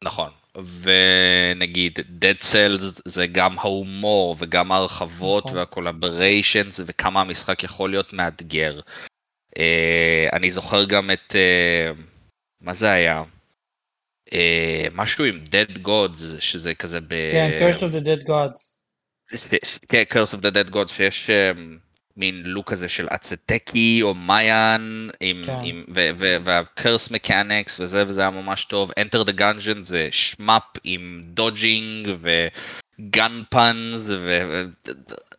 נכון, 0.04 0.32
ונגיד 0.58 2.00
Dead 2.00 2.44
Cells 2.44 3.02
זה 3.06 3.28
גם 3.28 3.60
ההומור 3.60 4.36
וגם 4.40 4.72
ההרחבות 4.72 5.46
נכון. 5.46 5.58
והקולבריישנס 5.58 6.82
וכמה 6.86 7.22
המשחק 7.22 7.64
יכול 7.64 7.90
להיות 7.90 8.14
מאתגר. 8.14 8.80
אה, 9.58 10.28
אני 10.34 10.52
זוכר 10.52 10.86
גם 10.86 11.12
את, 11.12 11.36
אה, 11.36 11.92
מה 12.62 12.74
זה 12.74 12.92
היה? 12.92 13.24
אה, 14.34 14.88
משהו 14.94 15.26
עם 15.26 15.44
Dead 15.46 15.78
Gods, 15.88 16.40
שזה 16.40 16.76
כזה 16.76 17.00
ב... 17.00 17.32
כן, 17.32 17.60
Curse 17.60 17.82
of 17.82 17.94
the 17.94 18.06
Dead 18.06 18.28
Gods. 18.28 18.80
כן, 19.90 20.04
Curse 20.12 20.34
of 20.34 20.42
the 20.42 20.52
Dead 20.52 20.74
Gods, 20.74 20.94
שיש 20.96 21.30
um, 21.30 21.89
מין 22.18 22.44
look 22.46 22.72
כזה 22.72 22.90
של 22.90 23.08
אצטקי 23.16 24.00
או 24.02 24.14
מאיה, 24.14 25.10
עם, 25.20 25.42
כן. 25.46 25.60
עם, 25.64 25.84
ו- 25.96 26.10
ו- 26.18 26.38
וה-Curse 26.44 27.10
Mechanics 27.10 27.76
וזה, 27.80 28.04
וזה 28.08 28.22
היה 28.22 28.30
ממש 28.30 28.66
טוב. 28.66 28.92
Enter 28.92 29.28
the 29.28 29.40
Gungeon 29.40 29.82
זה 29.82 30.10
shmup 30.12 30.64
עם 30.84 31.22
dodging 31.26 32.10
ו 32.20 32.50
gun 32.50 33.42
puns, 33.50 34.08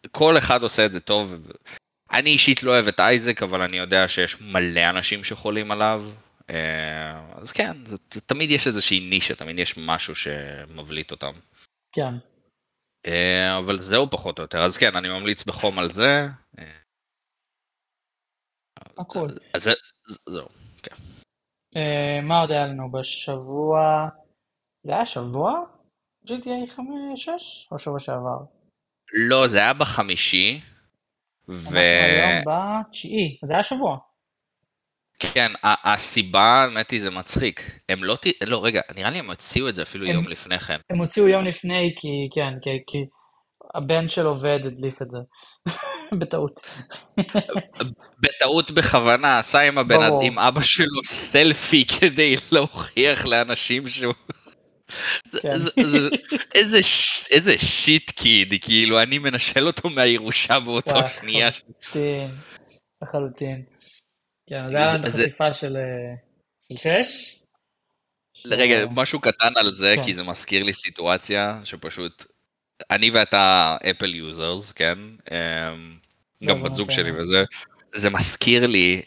וכל 0.06 0.38
אחד 0.38 0.62
עושה 0.62 0.86
את 0.86 0.92
זה 0.92 1.00
טוב. 1.00 1.46
אני 2.12 2.30
אישית 2.30 2.62
לא 2.62 2.70
אוהב 2.70 2.88
את 2.88 3.00
Isaac, 3.00 3.42
אבל 3.42 3.62
אני 3.62 3.76
יודע 3.76 4.08
שיש 4.08 4.36
מלא 4.40 4.90
אנשים 4.90 5.24
שחולים 5.24 5.70
עליו. 5.70 6.04
אה, 6.50 7.20
אז 7.40 7.52
כן, 7.52 7.76
זה, 7.84 7.96
תמיד 8.26 8.50
יש 8.50 8.66
איזושהי 8.66 9.00
נישה, 9.00 9.34
תמיד 9.34 9.58
יש 9.58 9.74
משהו 9.78 10.14
שמבליט 10.14 11.10
אותם. 11.10 11.32
כן. 11.92 12.14
אה, 13.06 13.58
אבל 13.58 13.80
זהו 13.80 14.10
פחות 14.10 14.38
או 14.38 14.42
יותר, 14.44 14.58
אז 14.58 14.76
כן, 14.76 14.96
אני 14.96 15.08
ממליץ 15.08 15.44
בחום 15.44 15.78
על 15.78 15.92
זה. 15.92 16.26
אה, 16.58 16.78
הכל. 18.98 19.28
אז 19.54 19.62
זה- 19.62 19.70
זה- 20.08 20.18
זהו. 20.32 20.46
אה, 21.76 22.20
מה 22.22 22.40
עוד 22.40 22.50
היה 22.50 22.66
לנו 22.66 22.92
בשבוע? 22.92 24.08
זה 24.82 24.92
היה 24.92 25.06
שבוע? 25.06 25.64
GTA 26.26 26.66
5, 26.76 26.84
6? 27.16 27.68
או 27.72 27.78
שבוע 27.78 27.98
שעבר? 28.00 28.38
לא, 29.30 29.48
זה 29.48 29.56
היה 29.56 29.74
בחמישי, 29.74 30.60
אנחנו 31.48 31.70
היום 31.70 32.44
בתשיעי, 32.46 33.38
זה 33.44 33.54
היה 33.54 33.62
שבוע. 33.62 33.98
ה- 35.62 35.92
הסיבה, 35.94 36.42
האמת 36.42 36.90
היא, 36.90 37.00
זה 37.00 37.10
מצחיק. 37.10 37.78
הם 37.88 38.04
לא, 38.04 38.16
ת- 38.16 38.42
לא, 38.46 38.64
רגע, 38.64 38.80
נראה 38.96 39.10
לי 39.10 39.18
הם 39.18 39.30
הוציאו 39.30 39.68
את 39.68 39.74
זה 39.74 39.82
אפילו 39.82 40.06
הם- 40.06 40.12
יום 40.14 40.28
לפני 40.28 40.58
כן. 40.58 40.76
הם 40.90 40.98
הוציאו 40.98 41.28
יום 41.28 41.44
לפני, 41.44 41.94
כי, 41.96 42.08
כן, 42.34 42.54
כי, 42.62 42.70
כי 42.86 42.98
הבן 43.74 44.08
של 44.08 44.26
עובד 44.26 44.58
הדליף 44.66 45.02
את 45.02 45.10
זה. 45.10 45.18
בטעות. 46.20 46.60
בטעות 48.22 48.70
בכוונה, 48.70 49.38
עשה 49.38 49.60
עם 49.60 49.78
הבן, 49.78 49.96
ברור. 50.08 50.22
עם 50.22 50.38
אבא 50.38 50.62
שלו 50.62 51.04
סטלפי 51.04 51.84
כדי 52.00 52.34
להוכיח 52.52 53.26
לאנשים 53.26 53.88
שהוא... 53.88 54.14
כן. 55.42 55.58
זה- 55.58 55.70
זה- 55.84 56.08
איזה 56.54 56.78
איזה 57.30 57.58
שיט 57.58 58.10
קיד, 58.10 58.54
כאילו, 58.60 59.02
אני 59.02 59.18
מנשל 59.18 59.66
אותו 59.66 59.88
מהירושה 59.90 60.58
וואי, 60.64 60.82
שנייה. 61.20 61.48
לחלוטין, 61.48 62.30
לחלוטין. 63.02 63.62
כן, 64.50 64.68
זה 64.68 64.76
היה 64.78 65.52
של 65.52 65.76
אה, 65.76 66.14
של 66.68 66.76
שש? 66.76 67.36
רגע, 68.46 68.76
ש- 68.80 68.86
משהו 68.90 69.20
קטן 69.20 69.52
על 69.56 69.72
זה, 69.72 69.92
כן. 69.96 70.04
כי 70.04 70.14
זה 70.14 70.22
מזכיר 70.22 70.62
לי 70.62 70.72
סיטואציה 70.72 71.60
שפשוט, 71.64 72.24
אני 72.90 73.10
ואתה 73.10 73.76
Apple 73.90 74.14
users, 74.14 74.72
כן? 74.72 74.98
אמ, 75.30 75.96
גם 76.44 76.58
לא, 76.62 76.64
בת 76.68 76.74
זוג 76.74 76.88
לא 76.90 76.94
שלי 76.94 77.10
נותן. 77.10 77.22
וזה, 77.22 77.44
זה 77.94 78.10
מזכיר 78.10 78.66
לי 78.66 79.02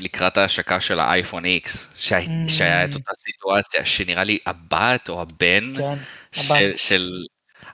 לקראת 0.00 0.36
ההשקה 0.36 0.80
של 0.80 1.00
האייפון 1.00 1.44
X, 1.44 1.68
שהי- 1.96 2.26
Mm. 2.26 2.48
שהיה 2.48 2.84
את 2.84 2.94
אותה 2.94 3.10
סיטואציה, 3.14 3.84
שנראה 3.84 4.24
לי 4.24 4.38
הבת 4.46 5.08
או 5.08 5.22
הבן 5.22 5.74
כן, 5.76 5.94
ש- 6.32 6.50
הבת. 6.50 6.78
של 6.78 7.24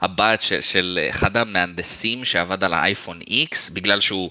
הבת 0.00 0.40
של, 0.40 0.61
של 0.61 1.07
אחד 1.11 1.37
המהנדסים 1.37 2.25
שעבד 2.25 2.64
על 2.64 2.75
האייפון 2.75 3.21
X, 3.21 3.73
בגלל 3.73 4.00
שהוא 4.00 4.31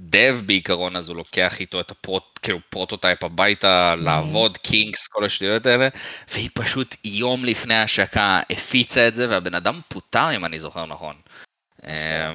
דב 0.00 0.36
בעיקרון, 0.46 0.96
אז 0.96 1.08
הוא 1.08 1.16
לוקח 1.16 1.60
איתו 1.60 1.80
את 1.80 1.90
הפרוט, 1.90 2.38
כאילו 2.42 2.58
פרוטוטייפ 2.70 3.24
הביתה. 3.24 3.94
לעבוד, 3.94 4.58
קינגס, 4.58 5.06
כל 5.06 5.24
השטויות 5.24 5.66
האלה, 5.66 5.88
והיא 6.32 6.50
פשוט 6.54 6.94
יום 7.04 7.44
לפני 7.44 7.74
ההשקה 7.74 8.40
הפיצה 8.50 9.08
את 9.08 9.14
זה, 9.14 9.28
והבן 9.30 9.54
אדם 9.54 9.80
פוטר, 9.88 10.36
אם 10.36 10.44
אני 10.44 10.60
זוכר 10.60 10.86
נכון. 10.86 11.16
אמ, 11.84 11.90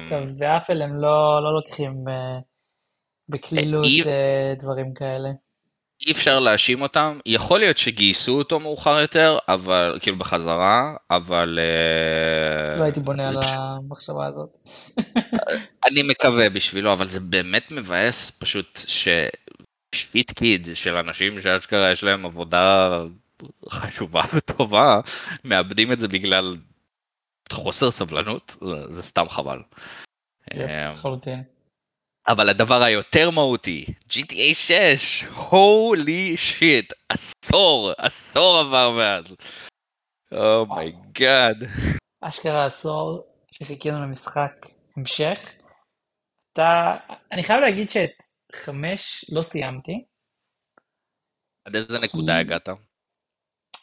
טוב, 0.08 0.38
באפל 0.38 0.82
הם 0.82 1.00
לא 1.00 1.42
לא 1.42 1.54
לוקחים 1.54 2.04
אה, 2.08 2.38
בקלילות 3.28 3.84
אי- 3.84 4.02
אה, 4.06 4.54
דברים 4.58 4.94
כאלה. 4.94 5.28
אי 6.06 6.12
אפשר 6.12 6.40
להאשים 6.40 6.82
אותם, 6.82 7.18
יכול 7.26 7.60
להיות 7.60 7.78
שגייסו 7.78 8.38
אותו 8.38 8.60
מאוחר 8.60 9.00
יותר, 9.00 9.38
אבל, 9.48 9.98
כאילו 10.02 10.18
בחזרה, 10.18 10.96
אבל... 11.10 11.58
אה, 11.58 12.78
לא 12.78 12.82
הייתי 12.84 13.00
בונה 13.00 13.28
על 13.28 13.34
המחשבה 13.42 14.26
הזאת. 14.26 14.56
אני 15.88 16.02
מקווה 16.02 16.50
בשבילו, 16.50 16.92
אבל 16.92 17.06
זה 17.06 17.20
באמת 17.20 17.72
מבאס 17.72 18.30
פשוט 18.30 18.78
ש... 18.86 19.08
שיט 19.94 20.32
קיד 20.32 20.68
של 20.74 20.96
אנשים 20.96 21.42
שאשכרה 21.42 21.92
יש 21.92 22.04
להם 22.04 22.26
עבודה 22.26 22.98
חשובה 23.68 24.22
וטובה, 24.34 25.00
מאבדים 25.44 25.92
את 25.92 26.00
זה 26.00 26.08
בגלל 26.08 26.56
חוסר 27.52 27.90
סבלנות, 27.90 28.52
זה, 28.64 29.02
סתם 29.08 29.28
חבל. 29.28 29.62
לחלוטין. 30.54 31.42
אבל 32.28 32.48
הדבר 32.48 32.82
היותר 32.82 33.30
מהותי, 33.30 33.84
GTA 34.08 34.54
6, 34.54 35.24
הולי 35.24 36.36
שיט, 36.36 36.92
עשור, 37.08 37.92
עשור 37.98 38.56
עבר 38.58 38.90
מאז. 38.90 39.36
Oh 40.34 40.36
oh 40.36 40.66
my 40.66 40.96
god. 40.96 41.56
אשכרה 42.20 42.66
עשור 42.66 43.26
שחיכינו 43.52 44.02
למשחק 44.02 44.52
המשך. 44.96 45.38
אתה, 46.52 46.96
אני 47.32 47.42
חייב 47.42 47.60
להגיד 47.60 47.90
שאת 47.90 48.10
חמש 48.54 49.24
לא 49.32 49.42
סיימתי. 49.42 50.04
עד 51.64 51.74
איזה 51.74 51.98
כי- 51.98 52.04
נקודה 52.04 52.38
הגעת? 52.38 52.68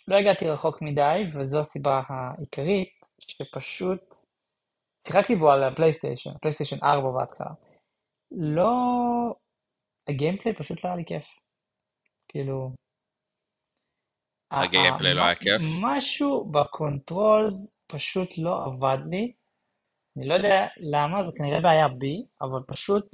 לא 0.07 0.15
הגעתי 0.15 0.49
רחוק 0.49 0.81
מדי, 0.81 1.23
וזו 1.33 1.59
הסיבה 1.59 2.01
העיקרית, 2.09 3.05
שפשוט 3.19 4.13
שיחקתי 5.07 5.35
בו 5.35 5.51
על 5.51 5.63
הפלייסטיישן, 5.63 6.29
פלייסטיישן 6.41 6.77
4 6.83 7.11
בהתחלה. 7.19 7.70
לא... 8.31 8.71
ה 10.07 10.12
gameplay 10.12 10.55
פשוט 10.55 10.83
לא 10.83 10.89
היה 10.89 10.97
לי 10.97 11.05
כיף. 11.05 11.25
כאילו... 12.27 12.71
ה 14.51 14.58
gameplay 14.58 15.13
לא 15.13 15.21
היה 15.21 15.35
כיף? 15.35 15.61
משהו 15.81 16.51
ב 16.51 16.66
controls 16.66 17.81
פשוט 17.87 18.37
לא 18.37 18.65
עבד 18.65 18.97
לי. 19.11 19.33
אני 20.17 20.27
לא 20.27 20.33
יודע 20.33 20.67
למה, 20.77 21.23
זה 21.23 21.31
כנראה 21.37 21.61
בעיה 21.61 21.87
בי, 21.87 22.25
אבל 22.41 22.59
פשוט... 22.67 23.05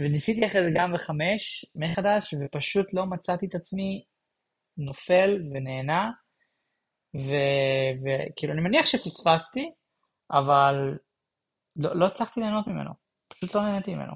וניסיתי 0.00 0.46
אחרי 0.46 0.62
זה 0.62 0.70
גם 0.74 0.92
בחמש 0.94 1.66
מחדש, 1.74 2.34
ופשוט 2.34 2.94
לא 2.94 3.06
מצאתי 3.06 3.46
את 3.46 3.54
עצמי 3.54 4.04
נופל 4.78 5.42
ונהנה, 5.50 6.10
וכאילו 8.02 8.52
אני 8.52 8.60
מניח 8.60 8.86
שפספסתי, 8.86 9.72
אבל 10.30 10.98
לא, 11.76 11.96
לא 11.96 12.06
הצלחתי 12.06 12.40
ליהנות 12.40 12.66
ממנו, 12.66 12.90
פשוט 13.40 13.54
לא 13.54 13.62
נהניתי 13.62 13.94
ממנו. 13.94 14.12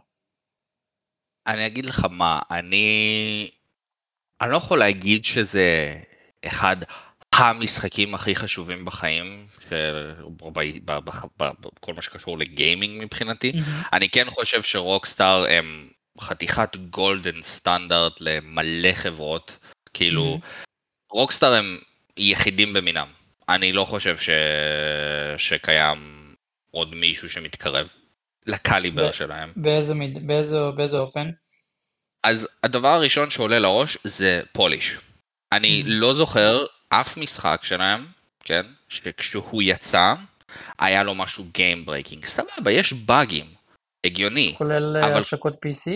אני 1.46 1.66
אגיד 1.66 1.86
לך 1.86 2.04
מה, 2.10 2.38
אני... 2.50 3.50
אני 4.40 4.50
לא 4.50 4.56
יכול 4.56 4.78
להגיד 4.78 5.24
שזה 5.24 5.96
אחד 6.46 6.76
המשחקים 7.32 8.14
הכי 8.14 8.34
חשובים 8.34 8.84
בחיים, 8.84 9.46
של... 9.68 10.16
בכל 11.50 11.94
מה 11.94 12.02
שקשור 12.02 12.38
לגיימינג 12.38 13.02
מבחינתי. 13.04 13.52
אני 13.92 14.08
כן 14.08 14.30
חושב 14.30 14.62
שרוקסטאר 14.62 15.44
הם 15.48 15.90
חתיכת 16.20 16.76
golden 16.76 17.42
standard 17.42 18.20
למלא 18.20 18.92
חברות. 18.92 19.58
כאילו, 19.94 20.40
רוקסטאר 21.10 21.54
הם 21.54 21.78
יחידים 22.16 22.72
במינם. 22.72 23.08
אני 23.48 23.72
לא 23.72 23.84
חושב 23.84 24.18
ש... 24.18 24.30
שקיים 25.38 26.34
עוד 26.70 26.94
מישהו 26.94 27.28
שמתקרב 27.28 27.94
לקליבר 28.50 29.08
ב- 29.08 29.12
שלהם. 29.12 29.52
באיזה, 29.56 29.94
מיד... 29.94 30.26
באיזה, 30.26 30.56
באיזה 30.76 30.96
אופן? 30.98 31.30
אז 32.26 32.46
הדבר 32.64 32.88
הראשון 32.88 33.30
שעולה 33.30 33.58
לראש 33.58 33.98
זה 34.04 34.42
פוליש. 34.52 34.98
אני 35.54 35.82
Mhm. 35.84 35.88
לא 35.88 36.12
זוכר 36.14 36.66
אף 36.88 37.16
משחק 37.16 37.60
שלהם, 37.62 38.06
כן, 38.44 38.66
שכשהוא 38.88 39.62
יצא, 39.62 40.14
היה 40.78 41.02
לו 41.02 41.14
משהו 41.14 41.44
Game 41.44 41.88
Breaking. 41.88 42.26
סבבה, 42.26 42.70
יש 42.70 42.92
באגים, 42.92 43.46
הגיוני. 44.06 44.54
כולל 44.58 44.96
אה, 44.96 45.06
אבל- 45.06 45.18
השקות 45.20 45.54
PC? 45.54 45.90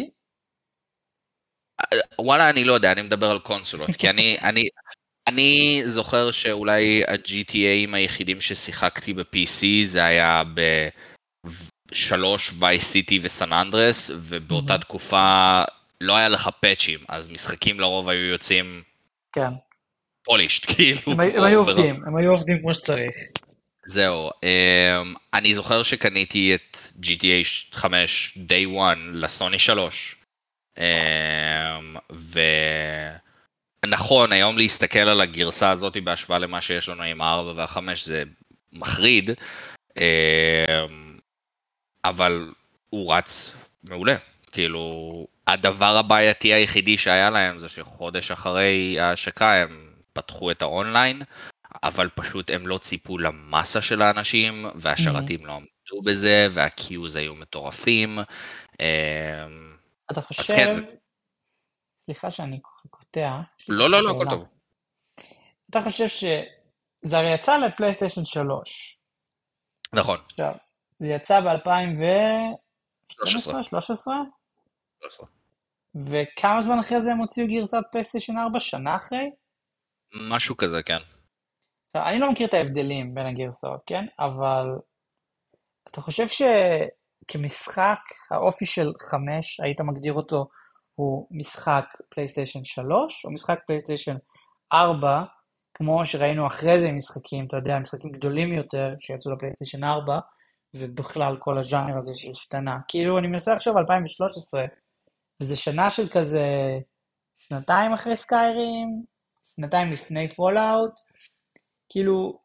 וואלה, 2.20 2.50
אני 2.50 2.64
לא 2.64 2.72
יודע, 2.72 2.92
אני 2.92 3.02
מדבר 3.02 3.30
על 3.30 3.38
קונסולות, 3.38 3.90
כי 3.98 4.10
אני, 4.10 4.36
אני, 4.42 4.62
אני 5.28 5.82
זוכר 5.86 6.30
שאולי 6.30 7.04
ה-GTAים 7.04 7.94
היחידים 7.94 8.40
ששיחקתי 8.40 9.12
ב-PC 9.14 9.64
זה 9.84 10.04
היה 10.04 10.42
בשלוש 11.94 12.52
וייס 12.58 12.84
סיטי 12.84 13.18
וסן 13.22 13.52
אנדרס, 13.52 14.10
ובאותה 14.14 14.72
מהמם. 14.72 14.80
תקופה 14.80 15.62
לא 16.00 16.16
היה 16.16 16.28
לך 16.28 16.50
פאצ'ים, 16.60 16.98
אז 17.08 17.30
משחקים 17.30 17.80
לרוב 17.80 18.08
היו 18.08 18.26
יוצאים 18.26 18.82
כן. 19.32 19.50
פולישט, 20.24 20.66
כאילו. 20.74 21.00
הם 21.06 21.20
הם 21.20 21.44
היו 21.44 21.58
עובדים, 21.58 22.02
הם 22.06 22.16
היו 22.16 22.30
עובדים 22.30 22.60
כמו 22.60 22.74
שצריך. 22.74 23.14
זהו, 23.86 24.30
um, 24.30 25.18
אני 25.34 25.54
זוכר 25.54 25.82
שקניתי 25.82 26.54
את 26.54 26.76
GTA 27.02 27.44
5 27.72 28.38
Day 28.48 28.78
1 28.78 28.96
לסוני 29.12 29.58
3. 29.58 30.16
Um, 30.76 30.80
ונכון, 33.84 34.32
היום 34.32 34.58
להסתכל 34.58 34.98
על 34.98 35.20
הגרסה 35.20 35.70
הזאת 35.70 35.96
בהשוואה 36.04 36.38
למה 36.38 36.60
שיש 36.60 36.88
לנו 36.88 37.02
עם 37.02 37.20
ה-4 37.20 37.56
וה-5 37.56 37.78
זה 38.02 38.22
מחריד, 38.72 39.30
um, 39.90 41.03
אבל 42.04 42.52
הוא 42.90 43.14
רץ 43.14 43.56
מעולה. 43.82 44.16
כאילו, 44.52 44.80
הדבר 45.46 45.96
הבעייתי 45.96 46.52
היחידי 46.54 46.98
שהיה 46.98 47.30
להם 47.30 47.58
זה 47.58 47.68
שחודש 47.68 48.30
אחרי 48.30 49.00
ההשקה 49.00 49.54
הם 49.54 49.94
פתחו 50.12 50.50
את 50.50 50.62
האונליין, 50.62 51.22
אבל 51.82 52.08
פשוט 52.14 52.50
הם 52.50 52.66
לא 52.66 52.78
ציפו 52.78 53.18
למסה 53.18 53.82
של 53.82 54.02
האנשים, 54.02 54.66
והשרתים 54.74 55.46
לא 55.46 55.52
עמדו 55.52 56.02
בזה, 56.04 56.46
והקיוז 56.50 57.16
היו 57.16 57.34
מטורפים. 57.34 58.18
אמ, 58.80 59.76
אתה 60.12 60.20
כן, 60.20 60.26
חושב, 60.26 60.72
זה- 60.72 60.80
סליחה 62.06 62.30
שאני 62.30 62.60
קוטע, 62.90 63.40
לא, 63.68 63.90
לא, 63.90 64.02
לא. 64.02 64.10
הכל 64.10 64.30
טוב. 64.30 64.44
אתה 65.70 65.82
חושב 65.82 66.08
שזה 66.08 67.18
הרי 67.18 67.34
יצא 67.34 67.56
לפלייסטיישן 67.56 68.24
3. 68.24 68.98
נכון. 69.92 70.18
עכשיו, 70.26 70.54
זה 71.04 71.12
יצא 71.12 71.40
ב-2012, 71.40 71.64
13. 73.08 73.62
13? 73.62 74.14
וכמה 75.94 76.60
זמן 76.60 76.78
אחרי 76.78 77.02
זה 77.02 77.12
הם 77.12 77.18
הוציאו 77.18 77.46
גרסת 77.48 77.78
פלייסטיישן 77.92 78.38
4? 78.38 78.60
שנה 78.60 78.96
אחרי? 78.96 79.30
משהו 80.28 80.56
כזה, 80.56 80.82
כן. 80.82 80.98
עכשיו, 81.96 82.08
אני 82.08 82.18
לא 82.18 82.30
מכיר 82.30 82.46
את 82.46 82.54
ההבדלים 82.54 83.14
בין 83.14 83.26
הגרסאות, 83.26 83.80
כן? 83.86 84.06
אבל 84.18 84.66
אתה 85.90 86.00
חושב 86.00 86.26
שכמשחק, 86.28 88.00
האופי 88.30 88.66
של 88.66 88.92
5, 89.10 89.60
היית 89.60 89.80
מגדיר 89.80 90.12
אותו, 90.12 90.48
הוא 90.94 91.26
משחק 91.30 91.84
פלייסטיישן 92.08 92.64
3 92.64 93.24
או 93.24 93.30
משחק 93.30 93.60
פלייסטיישן 93.66 94.16
4, 94.72 95.24
כמו 95.74 96.06
שראינו 96.06 96.46
אחרי 96.46 96.78
זה 96.78 96.88
עם 96.88 96.96
משחקים, 96.96 97.46
אתה 97.46 97.56
יודע, 97.56 97.78
משחקים 97.78 98.12
גדולים 98.12 98.52
יותר 98.52 98.94
שיצאו 99.00 99.32
לפלייסטיישן 99.32 99.84
4, 99.84 100.18
ובכלל 100.74 101.36
כל 101.38 101.58
הז'אנר 101.58 101.98
הזה 101.98 102.12
שהשתנה. 102.16 102.78
כאילו, 102.88 103.18
אני 103.18 103.26
מנסה 103.26 103.54
לחשוב 103.54 103.76
על 103.76 103.82
2013, 103.82 104.64
וזה 105.42 105.56
שנה 105.56 105.90
של 105.90 106.08
כזה 106.08 106.48
שנתיים 107.38 107.92
אחרי 107.92 108.16
סקיירים, 108.16 109.04
שנתיים 109.56 109.92
לפני 109.92 110.28
פולאאוט, 110.28 110.92
כאילו, 111.88 112.38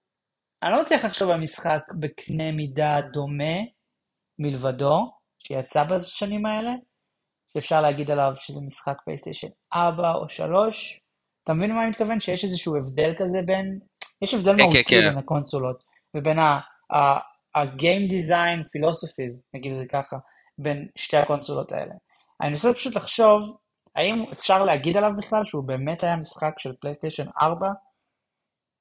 אני 0.64 0.72
לא 0.72 0.82
מצליח 0.82 1.06
לחשוב 1.06 1.30
על 1.30 1.40
משחק 1.40 1.82
בקנה 2.00 2.52
מידה 2.52 3.02
דומה 3.14 3.58
מלבדו, 4.40 5.12
שיצא 5.40 5.84
בשנים 5.84 6.46
האלה, 6.46 6.72
שאפשר 7.54 7.82
להגיד 7.82 8.12
עליו 8.12 8.32
שזה 8.36 8.62
משחק 8.62 8.98
פלייסטיישן 9.06 9.48
4 9.74 10.14
או 10.14 10.30
3. 10.30 11.00
אתה 11.44 11.54
מבין 11.54 11.70
למה 11.70 11.82
אני 11.82 11.90
מתכוון? 11.90 12.20
שיש 12.20 12.46
איזשהו 12.46 12.76
הבדל 12.78 13.14
כזה 13.18 13.42
בין... 13.46 13.80
יש 14.22 14.34
הבדל 14.34 14.52
כן, 14.52 14.62
מהותי 14.62 14.84
כן, 14.84 14.90
כן. 14.90 15.10
בין 15.10 15.18
הקונסולות, 15.18 15.84
ובין 16.18 16.38
ה-game 17.56 18.12
design 18.12 18.60
philosophies, 18.64 19.36
נגיד 19.54 19.72
את 19.72 19.78
זה 19.78 19.86
ככה, 19.92 20.18
בין 20.58 20.88
שתי 20.96 21.18
הקונסולות 21.18 21.72
האלה. 21.72 21.94
אני 22.42 22.50
מנסה 22.50 22.74
פשוט 22.74 22.96
לחשוב, 22.96 23.58
האם 23.96 24.26
אפשר 24.32 24.64
להגיד 24.64 24.98
עליו 24.98 25.12
בכלל 25.18 25.44
שהוא 25.44 25.68
באמת 25.68 26.04
היה 26.04 26.16
משחק 26.16 26.54
של 26.58 26.72
פלייסטיישן 26.82 27.26
4? 27.42 27.68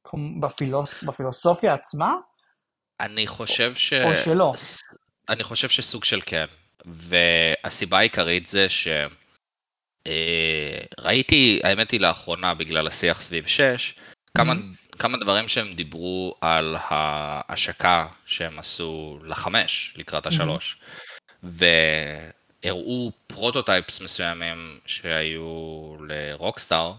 כמו 0.04 0.40
בפילוס, 0.40 1.02
בפילוסופיה 1.04 1.74
עצמה, 1.74 2.14
אני 3.00 3.26
חושב 3.26 3.74
ש... 3.74 3.92
או 3.92 4.14
שלא. 4.14 4.52
אני 5.28 5.44
חושב 5.44 5.68
שסוג 5.68 6.04
של 6.04 6.20
כן. 6.26 6.46
והסיבה 6.86 7.98
העיקרית 7.98 8.46
זה 8.46 8.68
ש... 8.68 8.88
אה, 10.06 10.80
ראיתי, 11.00 11.60
האמת 11.64 11.90
היא 11.90 12.00
לאחרונה, 12.00 12.54
בגלל 12.54 12.86
השיח 12.86 13.20
סביב 13.20 13.46
6, 13.46 13.94
כמה, 14.34 14.54
כמה 14.98 15.16
דברים 15.16 15.48
שהם 15.48 15.72
דיברו 15.72 16.34
על 16.40 16.76
ההשקה 16.80 18.06
שהם 18.26 18.58
עשו 18.58 19.18
לחמש 19.24 19.94
לקראת 19.96 20.26
השלוש. 20.26 20.78
והראו 21.42 23.12
prototypes 23.26 24.00
מסוימים 24.00 24.78
שהיו 24.86 25.96
לרוקסטאר 26.08 26.94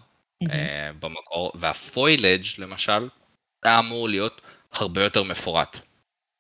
אה, 0.51 0.91
במקור, 0.99 1.51
והפוילג' 1.55 2.43
למשל, 2.57 3.09
היה 3.63 3.79
אמור 3.79 4.09
להיות 4.09 4.41
הרבה 4.73 5.03
יותר 5.03 5.23
מפורט. 5.23 5.79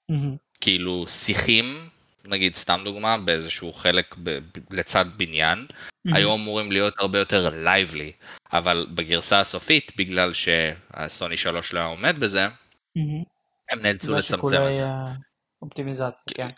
מהמם. 0.09 0.35
כאילו 0.61 1.05
שיחים, 1.07 1.88
נגיד 2.25 2.55
סתם 2.55 2.81
דוגמה, 2.83 3.17
באיזשהו 3.17 3.73
חלק 3.73 4.15
ב- 4.23 4.29
ב- 4.29 4.73
לצד 4.73 5.05
בניין, 5.17 5.65
היו 6.13 6.35
אמורים 6.35 6.71
להיות 6.71 6.93
הרבה 6.99 7.19
יותר 7.19 7.49
לייבלי, 7.63 8.11
אבל 8.53 8.87
בגרסה 8.95 9.39
הסופית, 9.39 9.91
בגלל 9.97 10.33
שהסוני 10.33 11.37
3 11.37 11.73
לא 11.73 11.79
היה 11.79 11.87
עומד 11.87 12.19
בזה, 12.19 12.47
מהמם. 12.95 13.23
הם 13.71 13.81
נאלצו 13.81 14.07
בגלל 14.07 14.17
לצמצם 14.17 14.35
את 14.35 14.39
שיקולי 14.39 14.57
זה. 14.57 14.83
אה, 14.83 15.13
אופטימיזציה, 15.61 16.33
כן. 16.35 16.49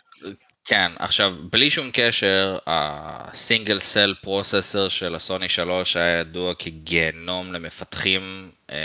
כן, 0.64 0.92
עכשיו, 0.98 1.36
בלי 1.50 1.70
שום 1.70 1.90
קשר, 1.92 2.58
הסינגל 2.66 3.78
סל 3.78 4.14
פרוססור 4.20 4.88
של 4.88 5.14
הסוני 5.14 5.48
3 5.48 5.96
היה 5.96 6.20
ידוע 6.20 6.54
כגיהנום 6.54 7.52
למפתחים, 7.52 8.50
אה, 8.70 8.76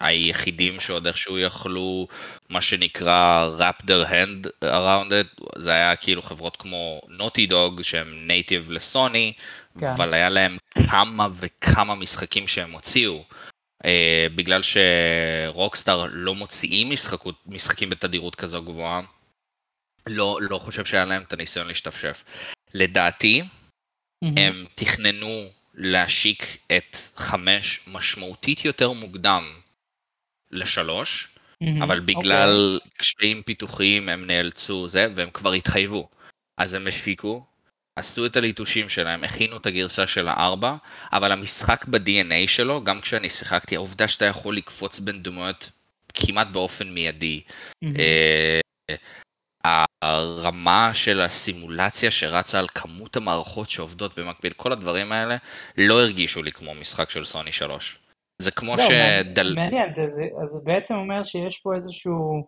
היחידים 0.00 0.80
שעוד 0.80 1.06
איכשהו 1.06 1.38
יכלו, 1.38 2.08
מה 2.50 2.60
שנקרא 2.60 3.48
wrap 3.58 3.82
their 3.82 4.10
hand 4.10 4.64
around 4.64 5.10
it, 5.10 5.44
זה 5.58 5.72
היה 5.72 5.96
כאילו 5.96 6.22
חברות 6.22 6.56
כמו 6.56 7.00
נוטי 7.08 7.46
דוג, 7.46 7.82
שהם 7.82 8.26
נייטיב 8.26 8.70
לסוני, 8.70 9.32
כן. 9.80 9.86
אבל 9.86 10.14
היה 10.14 10.28
להם 10.28 10.56
כמה 10.90 11.28
וכמה 11.40 11.94
משחקים 11.94 12.46
שהם 12.46 12.72
הוציאו. 12.72 13.24
אה, 13.84 14.26
בגלל 14.34 14.60
שרוקסטאר 14.62 16.06
לא 16.10 16.34
מוציאים 16.34 16.90
משחקות, 16.90 17.34
משחקים 17.46 17.90
בתדירות 17.90 18.34
כזו 18.34 18.62
גבוהה, 18.62 19.00
לא, 20.06 20.38
לא 20.40 20.58
חושב 20.58 20.84
שהיה 20.84 21.04
להם 21.04 21.22
את 21.22 21.32
הניסיון 21.32 21.66
להשתפשף. 21.66 22.24
לדעתי, 22.74 23.42
מהמם. 24.22 24.38
הם 24.38 24.64
תכננו 24.74 25.48
להשיק 25.74 26.58
את 26.76 26.96
חמש 27.16 27.80
משמעותית 27.86 28.64
יותר 28.64 28.92
מוקדם 28.92 29.44
לשלוש, 30.50 31.28
מהמם. 31.60 31.82
אבל 31.82 32.00
אוקיי. 32.00 32.14
בגלל 32.14 32.78
קשיים 32.96 33.42
פיתוחיים 33.42 34.08
הם 34.08 34.26
נאלצו 34.26 34.88
זה, 34.88 35.06
והם 35.16 35.30
כבר 35.30 35.52
התחייבו. 35.52 36.08
אז 36.58 36.72
הם 36.72 36.86
השיקו, 36.86 37.46
עשו 37.96 38.26
את 38.26 38.36
הליטושים 38.36 38.88
שלהם, 38.88 39.24
הכינו 39.24 39.56
את 39.56 39.66
הגרסה 39.66 40.06
של 40.06 40.28
הארבע, 40.28 40.76
אבל 41.12 41.32
המשחק 41.32 41.84
ב-DNA 41.88 42.48
שלו, 42.48 42.84
גם 42.84 43.00
כשאני 43.00 43.30
שיחקתי, 43.30 43.76
העובדה 43.76 44.08
שאתה 44.08 44.24
יכול 44.24 44.56
לקפוץ 44.56 44.98
בין 44.98 45.22
דמויות 45.22 45.70
כמעט 46.14 46.46
באופן 46.46 46.88
מיידי, 46.90 47.40
מהמם. 47.82 47.96
הרמה 50.02 50.90
של 50.94 51.20
הסימולציה 51.20 52.10
שרצה 52.10 52.58
על 52.58 52.66
כמות 52.68 53.16
המערכות 53.16 53.70
שעובדות 53.70 54.18
במקביל, 54.18 54.52
כל 54.52 54.72
הדברים 54.72 55.12
האלה 55.12 55.36
לא 55.78 56.00
הרגישו 56.00 56.42
לי 56.42 56.52
כמו 56.52 56.74
משחק 56.74 57.10
של 57.10 57.24
סוני 57.24 57.52
3. 57.52 57.98
זה 58.42 58.50
כמו 58.50 58.76
זהו, 58.76 58.86
שדל... 58.86 59.54
מעניין, 59.56 59.94
זה, 59.94 60.08
זה, 60.08 60.22
זה 60.46 60.60
בעצם 60.64 60.94
אומר 60.94 61.24
שיש 61.24 61.58
פה 61.58 61.74
איזשהו 61.74 62.46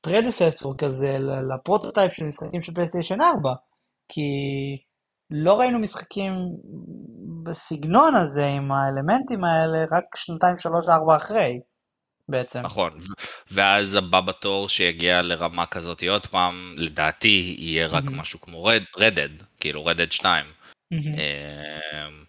predecessor 0.00 0.74
כזה 0.78 1.18
ל 1.54 1.60
prototype 1.60 2.12
של 2.12 2.24
משחקים 2.24 2.62
של 2.62 2.74
פלייסטיישן 2.74 3.20
4, 3.20 3.52
כי 4.08 4.20
לא 5.30 5.54
ראינו 5.60 5.78
משחקים 5.78 6.32
בסגנון 7.42 8.16
הזה 8.16 8.46
עם 8.46 8.72
האלמנטים 8.72 9.44
האלה 9.44 9.84
רק 9.92 10.04
שנתיים, 10.16 10.56
שלוש, 10.56 10.88
ארבע 10.88 11.16
אחרי, 11.16 11.60
בעצם. 12.28 12.60
נכון, 12.62 12.98
ואז 13.50 13.96
הבא 13.96 14.20
בתור 14.20 14.68
שיגיע 14.68 15.22
לרמה 15.22 15.66
כזאת 15.66 16.02
עוד 16.02 16.26
פעם, 16.26 16.74
לדעתי 16.76 17.54
יהיה 17.58 17.86
רק 17.86 18.04
מהמם. 18.04 18.20
משהו 18.20 18.40
כמו 18.40 18.64
רד, 18.64 18.82
רד 18.96 19.09
דד, 19.09 19.28
כאילו 19.60 19.86
רדד 19.86 20.12
2. 20.12 20.44
מהמם. 20.90 21.02
אמ, 21.04 22.24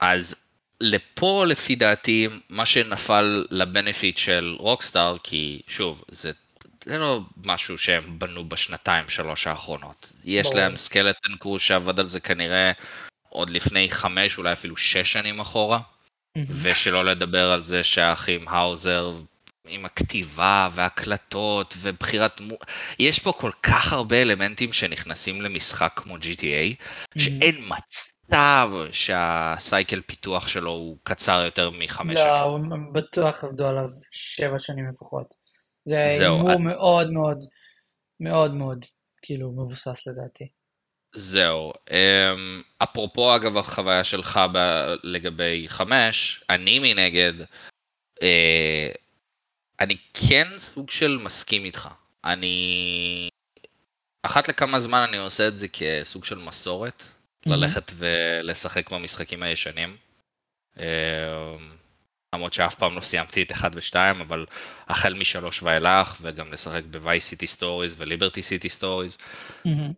אז 0.00 0.46
לפה 0.80 1.44
לפי 1.48 1.76
דעתי 1.76 2.28
מה 2.48 2.66
שנפל 2.66 3.46
לבנפיט 3.50 4.18
של 4.18 4.56
רוקסטאר 4.58 5.16
כי 5.22 5.62
שוב 5.68 6.04
זה 6.10 6.32
זה 6.84 6.98
לא 6.98 7.20
משהו 7.44 7.78
שהם 7.78 8.18
בנו 8.18 8.48
בשנתיים 8.48 9.08
שלוש 9.08 9.46
האחרונות. 9.46 10.12
יש 10.24 10.46
ברור. 10.46 10.56
להם 10.56 10.76
סקלטן 10.76 11.36
קרוס 11.38 11.62
שעבד 11.62 12.00
על 12.00 12.08
זה 12.08 12.20
כנראה 12.20 12.72
עוד 13.28 13.50
לפני 13.50 13.90
חמש, 13.90 14.38
אולי 14.38 14.52
אפילו 14.52 14.76
שש 14.76 15.12
שנים 15.12 15.40
אחורה. 15.40 15.80
ושלא 16.38 17.04
לדבר 17.04 17.50
על 17.50 17.60
זה 17.60 17.84
שהאחים 17.84 18.48
האוזר 18.48 19.12
עם 19.68 19.84
הכתיבה 19.84 20.68
והקלטות 20.72 21.74
ובחירת 21.82 22.40
מו... 22.40 22.56
יש 22.98 23.18
פה 23.18 23.32
כל 23.32 23.50
כך 23.62 23.92
הרבה 23.92 24.22
אלמנטים 24.22 24.72
שנכנסים 24.72 25.42
למשחק 25.42 25.92
כמו 25.96 26.16
GTA, 26.16 26.84
שאין 27.18 27.54
מצב 27.68 28.68
שהסייקל 28.92 30.00
פיתוח 30.00 30.48
שלו 30.48 30.70
הוא 30.70 30.98
קצר 31.02 31.42
יותר 31.44 31.70
מחמש 31.70 32.14
לא, 32.14 32.56
שנים. 32.58 32.72
הם 32.72 32.92
בטוח 32.92 33.44
עבדו 33.44 33.66
עליו 33.66 33.88
שבע 34.10 34.58
שנים 34.58 34.88
לפחות. 34.88 35.34
זה 35.84 36.02
הימור 36.02 36.58
מאוד 36.58 37.10
מאוד, 37.10 37.38
מאוד 38.20 38.54
מאוד, 38.54 38.84
כאילו, 39.22 39.52
מבוסס 39.52 40.06
לדעתי. 40.06 40.48
זהו. 41.12 41.72
אמ, 41.90 42.62
אפרופו 42.78 43.36
אגב 43.36 43.56
החוויה 43.56 44.04
שלך 44.04 44.40
ב- 44.54 44.94
לגבי 45.02 45.64
חמש, 45.68 46.44
אני 46.50 46.78
מנגד, 46.78 47.32
אה, 48.22 48.88
אני 49.80 49.96
כן 50.14 50.48
סוג 50.58 50.90
של 50.90 51.18
מסכים 51.22 51.64
איתך. 51.64 51.88
אני... 52.24 53.28
אחת 54.22 54.48
לכמה 54.48 54.80
זמן 54.80 55.02
אני 55.08 55.16
עושה 55.16 55.48
את 55.48 55.58
זה 55.58 55.66
כסוג 55.68 56.24
של 56.24 56.38
מסורת, 56.38 57.04
ללכת 57.46 57.90
ולשחק 57.94 58.92
במשחקים 58.92 59.42
הישנים. 59.42 59.96
אמ, 60.78 60.84
למרות 62.34 62.52
שאף 62.52 62.74
פעם 62.74 62.96
לא 62.96 63.00
סיימתי 63.00 63.42
את 63.42 63.52
1 63.52 63.70
ו-2, 63.74 63.94
אבל 64.20 64.46
החל 64.88 65.14
משלוש 65.14 65.62
ואילך, 65.62 66.16
וגם 66.22 66.52
לשחק 66.52 66.82
ב-Vice 66.90 67.34
City 67.34 67.58
Stories 67.58 67.94
ו-Liberty 67.96 68.40
City 68.40 68.78
Stories, 68.78 69.22
מהמם. 69.64 69.92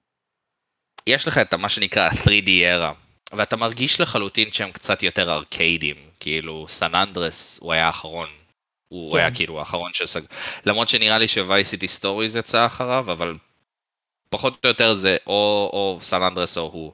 יש 1.07 1.29
לך 1.29 1.39
את 1.39 1.55
מה 1.55 1.69
שנקרא 1.69 2.11
3D 2.11 2.49
era, 2.49 2.95
ואתה 3.33 3.57
מרגיש 3.57 4.01
לחלוטין 4.01 4.53
שהם 4.53 4.73
קצת 4.73 5.03
יותר 5.03 5.33
ארקיידים, 5.33 5.97
כאילו 6.21 6.67
סן 6.69 6.95
אנדרס 6.95 7.59
הוא 7.63 7.73
היה 7.73 7.87
האחרון, 7.87 8.29
הוא 8.89 9.13
כן. 9.13 9.19
היה 9.19 9.35
כאילו 9.35 9.59
האחרון 9.59 9.91
שסג... 9.93 10.21
למרות 10.67 10.89
שנראה 10.89 11.19
לי 11.19 11.27
City 11.73 12.01
Stories 12.01 12.39
יצא 12.39 12.67
אחריו, 12.67 13.13
אבל 13.13 13.37
פחות 14.31 14.65
או 14.65 14.69
יותר 14.69 14.95
זה 14.95 15.17
או, 15.27 15.71
או 15.73 15.99
סן 16.03 16.23
אנדרס 16.23 16.59
או 16.59 16.63
הוא. 16.63 16.93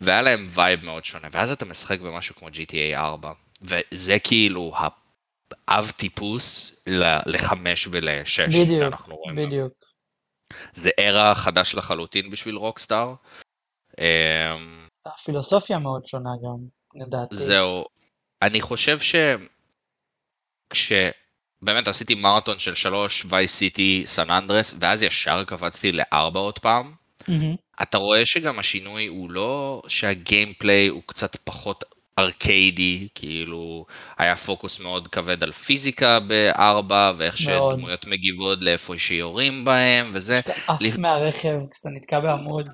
והיה 0.00 0.22
להם 0.22 0.46
vibe 0.48 0.84
מאוד 0.84 1.04
שונה, 1.04 1.28
ואז 1.32 1.52
אתה 1.52 1.64
משחק 1.64 2.00
במשהו 2.00 2.34
כמו 2.34 2.48
GTA 2.48 2.96
4, 2.96 3.32
וזה 3.62 4.18
כאילו 4.18 4.74
האב 5.68 5.90
טיפוס 5.96 6.80
לחמש 7.26 7.88
ולשש, 7.90 8.56
בדיוק. 8.56 8.94
בדיוק. 9.36 9.85
זה 10.74 10.88
era 11.00 11.34
חדש 11.34 11.74
לחלוטין 11.74 12.30
בשביל 12.30 12.56
רוקסטאר. 12.56 13.14
אמ, 13.98 14.86
הפילוסופיה 15.06 15.78
מאוד 15.78 16.06
שונה 16.06 16.30
גם, 16.44 16.56
לדעתי. 16.94 17.36
זהו, 17.36 17.84
אני 18.42 18.60
חושב 18.60 18.98
ש... 18.98 19.14
כש... 20.72 20.92
באמת 21.62 21.88
עשיתי 21.88 22.14
מרתון 22.14 22.58
של 22.58 22.74
שלוש, 22.74 23.26
וייס 23.28 23.54
סיטי, 23.54 24.02
סן 24.06 24.30
אנדרס, 24.30 24.74
ואז 24.80 25.02
ישר 25.02 25.44
קפצתי 25.44 25.92
לארבע 25.92 26.40
עוד 26.40 26.58
פעם. 26.58 26.94
מהמם. 27.28 27.56
אתה 27.82 27.98
רואה 27.98 28.26
שגם 28.26 28.58
השינוי 28.58 29.06
הוא 29.06 29.30
לא 29.30 29.82
שהגיימפליי 29.88 30.88
הוא 30.88 31.02
קצת 31.06 31.36
פחות 31.36 31.84
ארקיידי, 32.18 33.08
כאילו 33.14 33.86
היה 34.18 34.36
פוקוס 34.36 34.80
מאוד 34.80 35.08
כבד 35.08 35.42
על 35.42 35.52
פיזיקה 35.52 36.20
בארבע, 36.20 37.12
ואיך. 37.16 37.38
שדמויות 37.38 38.06
מגיבות 38.06 38.58
לאיפה 38.62 38.98
שיורים 38.98 39.64
בהם, 39.64 40.10
וזה. 40.12 40.40
כשאתה 40.44 40.72
עף 40.72 40.80
לפ- 40.80 40.98
מהרכב, 40.98 41.58
כשאתה 41.72 41.88
נתקע 41.88 42.20
בעמוד. 42.20 42.68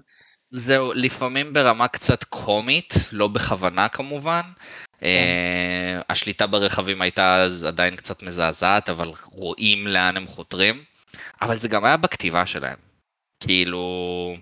זהו, 0.50 0.92
לפעמים 0.92 1.52
ברמה 1.52 1.88
קצת 1.88 2.24
קומית, 2.24 2.94
לא 3.12 3.28
בכוונה 3.28 3.88
כמובן. 3.88 4.42
אה, 5.02 6.00
השליטה 6.08 6.46
ברכבים 6.46 7.02
הייתה 7.02 7.36
אז 7.36 7.64
עדיין 7.64 7.96
קצת 7.96 8.22
מזעזעת, 8.22 8.90
אבל 8.90 9.08
רואים 9.24 9.86
לאן 9.86 10.16
הם 10.16 10.26
חותרים. 10.26 10.84
אבל 11.42 11.60
זה 11.60 11.68
גם 11.68 11.84
היה 11.84 11.96
בכתיבה 11.96 12.46
שלהם. 12.46 12.78
כאילו, 13.40 14.36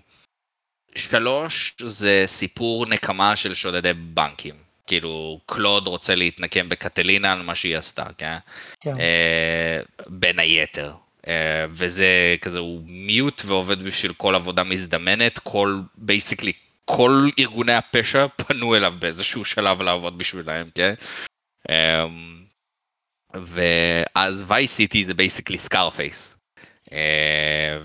שלוש 0.95 1.75
זה 1.85 2.23
סיפור 2.27 2.85
נקמה 2.85 3.35
של 3.35 3.53
שודדי 3.53 3.93
בנקים. 3.93 4.70
כאילו, 4.91 5.39
קלוד 5.45 5.87
רוצה 5.87 6.15
להתנקם 6.15 6.69
בקטלינה 6.69 7.31
על 7.31 7.41
מה 7.41 7.55
שהיא 7.55 7.77
עשתה, 7.77 8.05
כן? 8.17 8.37
כן. 8.81 8.99
אה, 8.99 9.79
בין 10.07 10.39
היתר. 10.39 10.93
אה, 11.27 11.65
וזה 11.69 12.35
כזה, 12.41 12.59
הוא 12.59 12.81
mute 12.85 13.41
ועובד 13.45 13.83
בשביל 13.83 14.13
כל 14.13 14.35
עבודה 14.35 14.63
מזדמנת, 14.63 15.39
כל, 15.39 15.79
basically, 15.95 16.51
כל 16.85 17.29
ארגוני 17.39 17.73
הפשע 17.73 18.27
פנו 18.27 18.75
אליו 18.75 18.93
באיזשהו 18.99 19.45
שלב 19.45 19.81
לעבוד 19.81 20.17
בשבילהם, 20.17 20.69
כן? 20.75 20.93
אה, 21.69 22.05
ואז 23.33 24.43
וייסיטי 24.47 25.05
זה 25.05 25.13
basically 25.13 25.57
סקארפייס. 25.59 26.27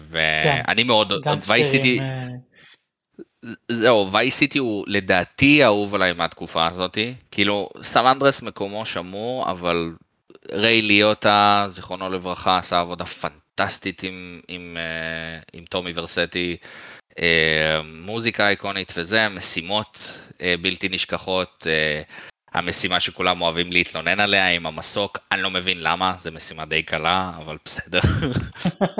ואני 0.08 0.82
מאוד, 0.82 1.12
וייסיטי, 1.46 1.96
גנגסטרים, 1.96 2.02
אה, 2.02 2.28
זהו, 3.68 4.12
וייסיטי 4.12 4.58
הוא 4.58 4.84
לדעתי 4.86 5.64
אהוב 5.64 5.94
עליי 5.94 6.12
מהתקופה 6.12 6.66
הזאתי. 6.66 7.14
כאילו, 7.30 7.68
סן 7.82 8.06
אנדרס 8.06 8.42
מקומו 8.42 8.86
שמור, 8.86 9.50
אבל 9.50 9.92
ריי 10.52 10.82
ליוטה, 10.82 11.66
זיכרונו 11.68 12.08
לברכה, 12.08 12.58
עשה 12.58 12.80
עבודה 12.80 13.04
פנטסטית 13.04 14.02
עם, 14.02 14.40
עם, 14.48 14.76
אה, 14.76 15.40
עם 15.52 15.64
טומי 15.64 15.92
ורסטי. 15.94 16.56
אה, 17.20 17.80
מוזיקה 17.84 18.48
איקונית 18.48 18.92
וזה, 18.96 19.28
משימות 19.28 20.20
אה, 20.42 20.54
בלתי 20.60 20.88
נשכחות. 20.88 21.66
המשימה 22.52 23.00
שכולם 23.00 23.40
אוהבים 23.40 23.72
להתלונן 23.72 24.20
עליה 24.20 24.48
עם 24.48 24.66
המסוק, 24.66 25.18
אני 25.32 25.42
לא 25.42 25.50
מבין 25.50 25.82
למה, 25.82 26.14
זו 26.18 26.32
משימה 26.32 26.64
די 26.64 26.82
קלה, 26.82 27.32
אבל 27.38 27.56
בסדר. 27.64 28.00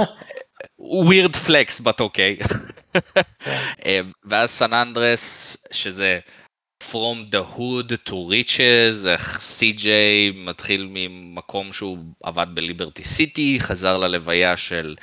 ווירד 0.79 1.37
פלקס, 1.37 1.81
but 1.81 2.01
אוקיי. 2.01 2.37
כן. 2.37 2.57
אה, 3.87 4.01
ואז 4.25 4.51
סן 4.51 4.73
אנדרס, 4.73 5.57
שזה 5.73 6.19
From 6.91 7.33
the 7.33 7.57
Hood 7.57 7.93
to 8.09 8.13
Riches, 8.13 9.09
איך 9.09 9.41
סי.ג'יי 9.43 10.33
מתחיל 10.37 10.89
ממקום 10.91 11.73
שהוא 11.73 11.99
עבד 12.23 12.47
בליברטי 12.55 13.05
סיטי, 13.05 13.59
חזר 13.61 13.97
ללוויה 13.97 14.57
של 14.57 14.97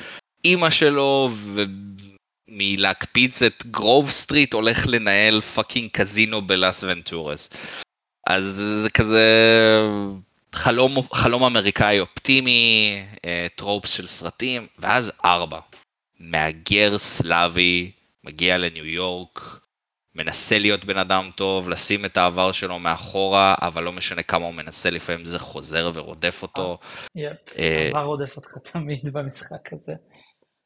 אימא 0.45 0.69
שלו, 0.69 1.29
ומלהקפיץ 2.49 3.41
את 3.41 3.65
גרוב 3.65 4.09
סטריט 4.09 4.53
הולך 4.53 4.87
לנהל 4.87 5.41
fucking 5.41 5.89
קזינו 5.91 6.41
בלאס 6.41 6.83
ונטורס. 6.83 7.49
אז 8.27 8.45
זה 8.83 8.89
כזה 8.89 9.27
חלום, 10.53 10.95
חלום 11.13 11.43
אמריקאי 11.43 11.99
אופטימי, 11.99 13.01
אה, 13.25 13.47
tropes 13.55 13.89
של 13.89 14.07
סרטים, 14.07 14.67
ואז 14.79 15.11
ארבע. 15.25 15.59
מהגר 16.23 16.97
סלאבי, 16.97 17.91
מגיע 18.23 18.57
לניו 18.57 18.85
יורק, 18.85 19.59
מנסה 20.15 20.59
להיות 20.59 20.85
בן 20.85 20.97
אדם 20.97 21.29
טוב, 21.35 21.69
לשים 21.69 22.05
את 22.05 22.17
העבר 22.17 22.51
שלו 22.51 22.79
מאחורה, 22.79 23.55
אבל 23.61 23.83
לא 23.83 23.93
משנה 23.93 24.23
כמה 24.23 24.45
הוא 24.45 24.53
מנסה, 24.53 24.89
לפעמים 24.89 25.25
זה 25.25 25.39
חוזר 25.39 25.91
ורודף 25.93 26.39
אותו. 26.41 26.77
יפ, 27.15 27.57
אה, 27.59 27.85
העבר 27.85 28.03
רודף 28.03 28.37
אותך 28.37 28.49
תמיד 28.71 29.13
במשחק 29.13 29.73
הזה. 29.73 29.93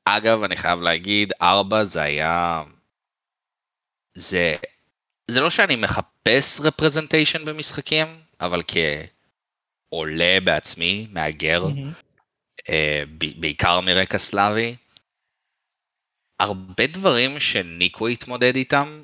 אגב, 0.06 0.44
אני 0.44 0.58
חייב 0.58 0.82
להגיד, 0.82 1.34
ארבע 1.42 1.84
זה 1.84 2.02
היה... 2.02 2.64
זה... 4.16 4.54
זה 5.32 5.40
לא 5.40 5.50
שאני 5.50 5.76
מחפש 5.76 6.60
רפרזנטיישן 6.62 7.46
במשחקים, 7.46 8.08
אבל 8.42 8.62
כעולה 9.90 10.38
בעצמי, 10.44 11.08
מהגר. 11.12 11.64
אה, 12.70 13.04
ב- 13.18 13.42
בעיקר 13.42 13.82
מרקע 13.82 14.18
סלאבי, 14.18 14.76
הרבה 16.40 16.88
דברים 16.88 17.40
שניקו 17.40 18.08
התמודד 18.08 18.56
איתם, 18.56 19.04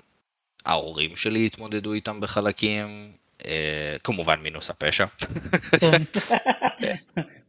ההורים 0.65 1.15
שלי 1.15 1.45
התמודדו 1.45 1.93
איתם 1.93 2.21
בחלקים, 2.21 3.11
אה, 3.45 3.95
כמובן 4.03 4.39
מינוס 4.39 4.69
הפשע. 4.69 5.05
כן. 5.79 6.03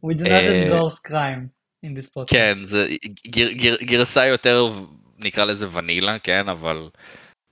We 0.05 0.13
do 0.13 0.23
not 0.23 0.27
אה, 0.27 0.67
endorse 0.69 1.09
crime 1.09 1.47
in 1.85 1.99
this 1.99 2.07
podcast. 2.07 2.27
כן, 2.27 2.57
זה 2.63 2.87
גר, 3.27 3.51
גר, 3.51 3.75
גרסה 3.81 4.27
יותר, 4.27 4.73
נקרא 5.17 5.45
לזה 5.45 5.77
ונילה, 5.77 6.19
כן, 6.19 6.49
אבל... 6.49 6.89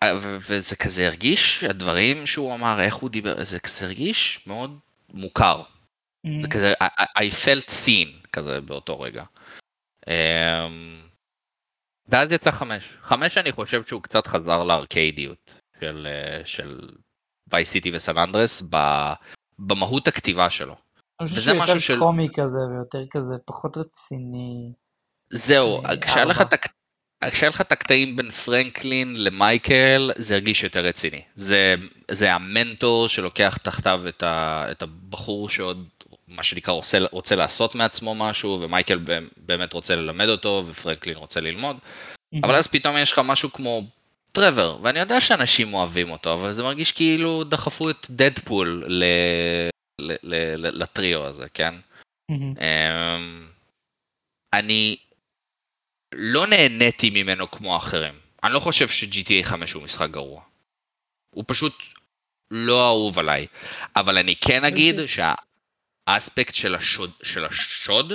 אה, 0.04 0.13
וזה 0.22 0.76
כזה 0.76 1.08
הרגיש, 1.08 1.63
הדברים 1.63 2.26
שהוא 2.26 2.56
אמר, 2.56 2.82
איך 2.82 2.96
הוא 2.96 3.10
דיבר, 3.10 3.43
זה 3.43 3.60
כזה 3.60 3.86
הרגיש 3.86 4.39
מאוד 4.48 4.80
מוכר. 5.13 5.62
מהמם. 6.24 6.41
זה 6.41 6.48
כזה, 6.48 6.74
I 7.17 7.46
felt 7.46 7.69
seen, 7.69 8.28
כזה 8.34 8.62
באותו 8.62 9.00
רגע. 9.00 9.24
אמ, 10.08 11.02
ואז 12.10 12.32
יצא 12.32 12.52
חמש. 12.52 12.84
חמש 13.02 13.38
אני 13.38 13.52
חושב 13.52 13.82
שהוא 13.88 14.02
קצת 14.04 14.28
חזר 14.28 14.63
לארקיידיות 14.63 15.52
של, 15.80 16.08
אה, 16.10 16.42
של 16.46 16.80
וייס 17.52 17.70
סיטי 17.70 17.96
וסן 17.96 18.18
אנדרס 18.18 18.63
במהות 19.60 20.08
הכתיבה 20.08 20.50
שלו. 20.50 20.76
אני 21.22 21.30
חושב 21.30 21.42
שהוא 21.42 21.56
יותר 21.58 21.80
של- 21.80 22.00
קומי 22.00 22.28
כזה 22.36 22.60
ויותר 22.72 23.04
כזה, 23.12 23.34
פחות 23.46 23.78
רציני. 23.78 24.74
זהו, 25.30 25.86
אה, 25.86 25.98
כשהיה 26.02 26.26
לך. 26.26 26.42
את 26.42 26.54
כשהיה 27.32 27.50
לך 27.50 27.62
את 27.62 27.72
הקטעים 27.72 28.16
בין 28.16 28.30
פרנקלין 28.32 29.24
למייקל, 29.24 30.12
זה 30.18 30.36
הרגיש 30.36 30.63
יותר 30.63 30.86
רציני. 30.86 31.22
זה, 31.36 31.76
זה 32.12 32.34
המנטור 32.34 33.08
שלוקח 33.08 33.58
תחתיו 33.58 34.02
את, 34.10 34.24
ה, 34.24 34.66
את 34.72 34.82
הבחור 34.82 35.50
שעוד, 35.50 35.88
מה 36.34 36.43
שנקרא, 36.43 36.74
רוצה, 36.74 36.98
רוצה 37.12 37.36
לעשות 37.36 37.76
מעצמו 37.76 38.15
משהו, 38.15 38.60
ומייקל 38.62 39.00
באמת- 39.38 39.74
רוצה 39.74 39.96
ללמד 39.96 40.28
אותו, 40.30 40.63
ופרנקלין 40.67 41.17
רוצה 41.17 41.39
ללמוד. 41.39 41.78
אבל 42.43 42.56
אז 42.56 42.67
פתאום 42.67 42.98
יש 42.98 43.12
לך 43.12 43.19
משהו 43.19 43.54
כמו 43.54 43.84
טרוור, 44.32 44.80
ואני 44.84 45.00
יודע 45.00 45.22
שאנשים 45.22 45.74
אוהבים 45.74 46.10
אותו, 46.12 46.34
אבל 46.34 46.52
זה 46.52 46.63
מרגיש 46.63 46.91
כאילו 46.91 47.43
דחפו 47.43 47.89
את 47.89 48.08
דדפול 48.10 48.84
ל... 48.88 49.04
ל... 50.02 50.12
ל... 50.12 50.36
ל... 50.58 50.82
לטריו 50.84 51.26
הזה, 51.26 51.50
כן? 51.54 51.74
אמ, 52.32 53.48
אני 54.54 54.96
לא 56.13 56.48
נהניתי 56.48 57.10
ממנו 57.10 57.52
כמו 57.52 57.74
האחרים. 57.76 58.13
אני 58.43 58.54
לא 58.54 58.60
חושב 58.60 58.88
ש-GTA 58.89 59.43
5 59.43 59.74
הוא 59.74 59.84
משחק 59.84 60.10
גרוע. 60.10 60.41
הוא 61.36 61.43
פשוט 61.48 61.74
לא 62.52 62.88
אהוב 62.88 63.19
עליי. 63.19 63.48
אבל 63.96 64.17
אני 64.17 64.36
כן 64.36 64.65
אגיד 64.65 64.96
זה- 64.96 65.08
שהאספקט 66.10 66.56
של 66.56 66.76
השוד, 66.76 67.12
של 67.24 67.46
השוד. 67.46 68.13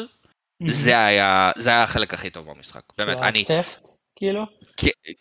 זה 0.67 1.07
היה, 1.07 1.51
זה 1.57 1.71
היה 1.71 1.83
החלק 1.83 2.15
הכי 2.15 2.31
טוב 2.31 2.51
במשחק. 2.51 2.83
באמת, 2.99 3.21
אני, 3.21 3.45
כאילו? 4.17 4.47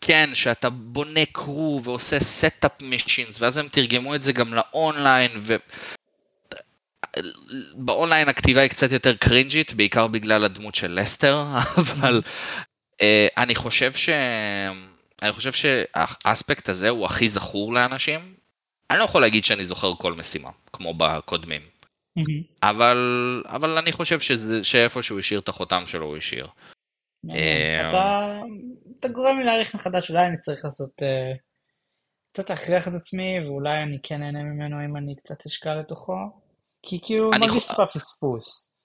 כן, 0.01 0.29
שאתה 0.33 0.69
בונה 0.69 1.25
crew 1.31 1.81
ועושה 1.83 2.19
setup 2.19 2.81
missions, 2.81 3.41
ואז 3.41 3.57
הם 3.57 3.67
תרגמו 3.67 4.15
את 4.15 4.23
זה 4.23 4.33
גם 4.33 4.53
לאונליין, 4.53 5.31
ו... 5.37 5.55
באונליין 7.75 8.29
הכתיבה 8.29 8.61
היא 8.61 8.69
קצת 8.69 8.91
יותר 8.91 9.15
קרינג'ית, 9.15 9.73
בעיקר 9.73 10.07
בגלל 10.07 10.43
הדמות 10.43 10.75
של 10.75 10.99
לסטר, 10.99 11.45
אבל 11.81 12.21
אה, 13.01 13.27
אני 13.37 13.55
חושב 13.55 13.93
ש... 13.93 14.09
אני 15.21 15.31
חושב 15.31 15.51
שהאספקט 15.51 16.69
הזה 16.69 16.89
הוא 16.89 17.05
הכי 17.05 17.27
זכור 17.27 17.73
לאנשים. 17.73 18.33
אני 18.89 18.99
לא 18.99 19.03
יכול 19.03 19.21
להגיד 19.21 19.45
שאני 19.45 19.63
זוכר 19.63 19.93
כל 19.97 20.13
משימה, 20.13 20.49
כמו 20.73 20.93
בקודמים, 20.93 21.61
אבל, 22.63 22.97
אבל 23.45 23.77
אני 23.77 23.91
חושב 23.91 24.19
שזה, 24.19 24.63
שאיפה 24.63 25.03
שהוא 25.03 25.19
השאיר 25.19 25.39
את 25.39 25.49
החותם 25.49 25.83
שלו 25.85 26.05
הוא 26.05 26.17
השאיר. 26.17 26.47
אה, 27.29 27.89
אתה, 27.89 28.39
אתה 28.99 29.07
גורם 29.07 29.39
לי 29.39 29.45
להעריך 29.45 29.75
מחדש, 29.75 30.09
אולי 30.09 30.25
אני 30.25 30.37
צריך 30.37 30.65
לעשות, 30.65 31.03
אה, 31.03 31.33
קצת 32.33 32.49
להכריח 32.49 32.87
את 32.87 32.93
עצמי, 32.93 33.39
ואולי 33.45 33.83
אני 33.83 33.97
כן 34.03 34.23
אהנה 34.23 34.43
ממנו 34.43 34.85
אם 34.85 34.97
אני 34.97 35.15
קצת 35.15 35.45
אשקע 35.45 35.75
לתוכו, 35.75 36.17
כי 36.83 36.99
כאילו 37.03 37.29
מרגיש 37.29 37.67
טיפה 37.67 37.85
פספוס. 37.85 38.77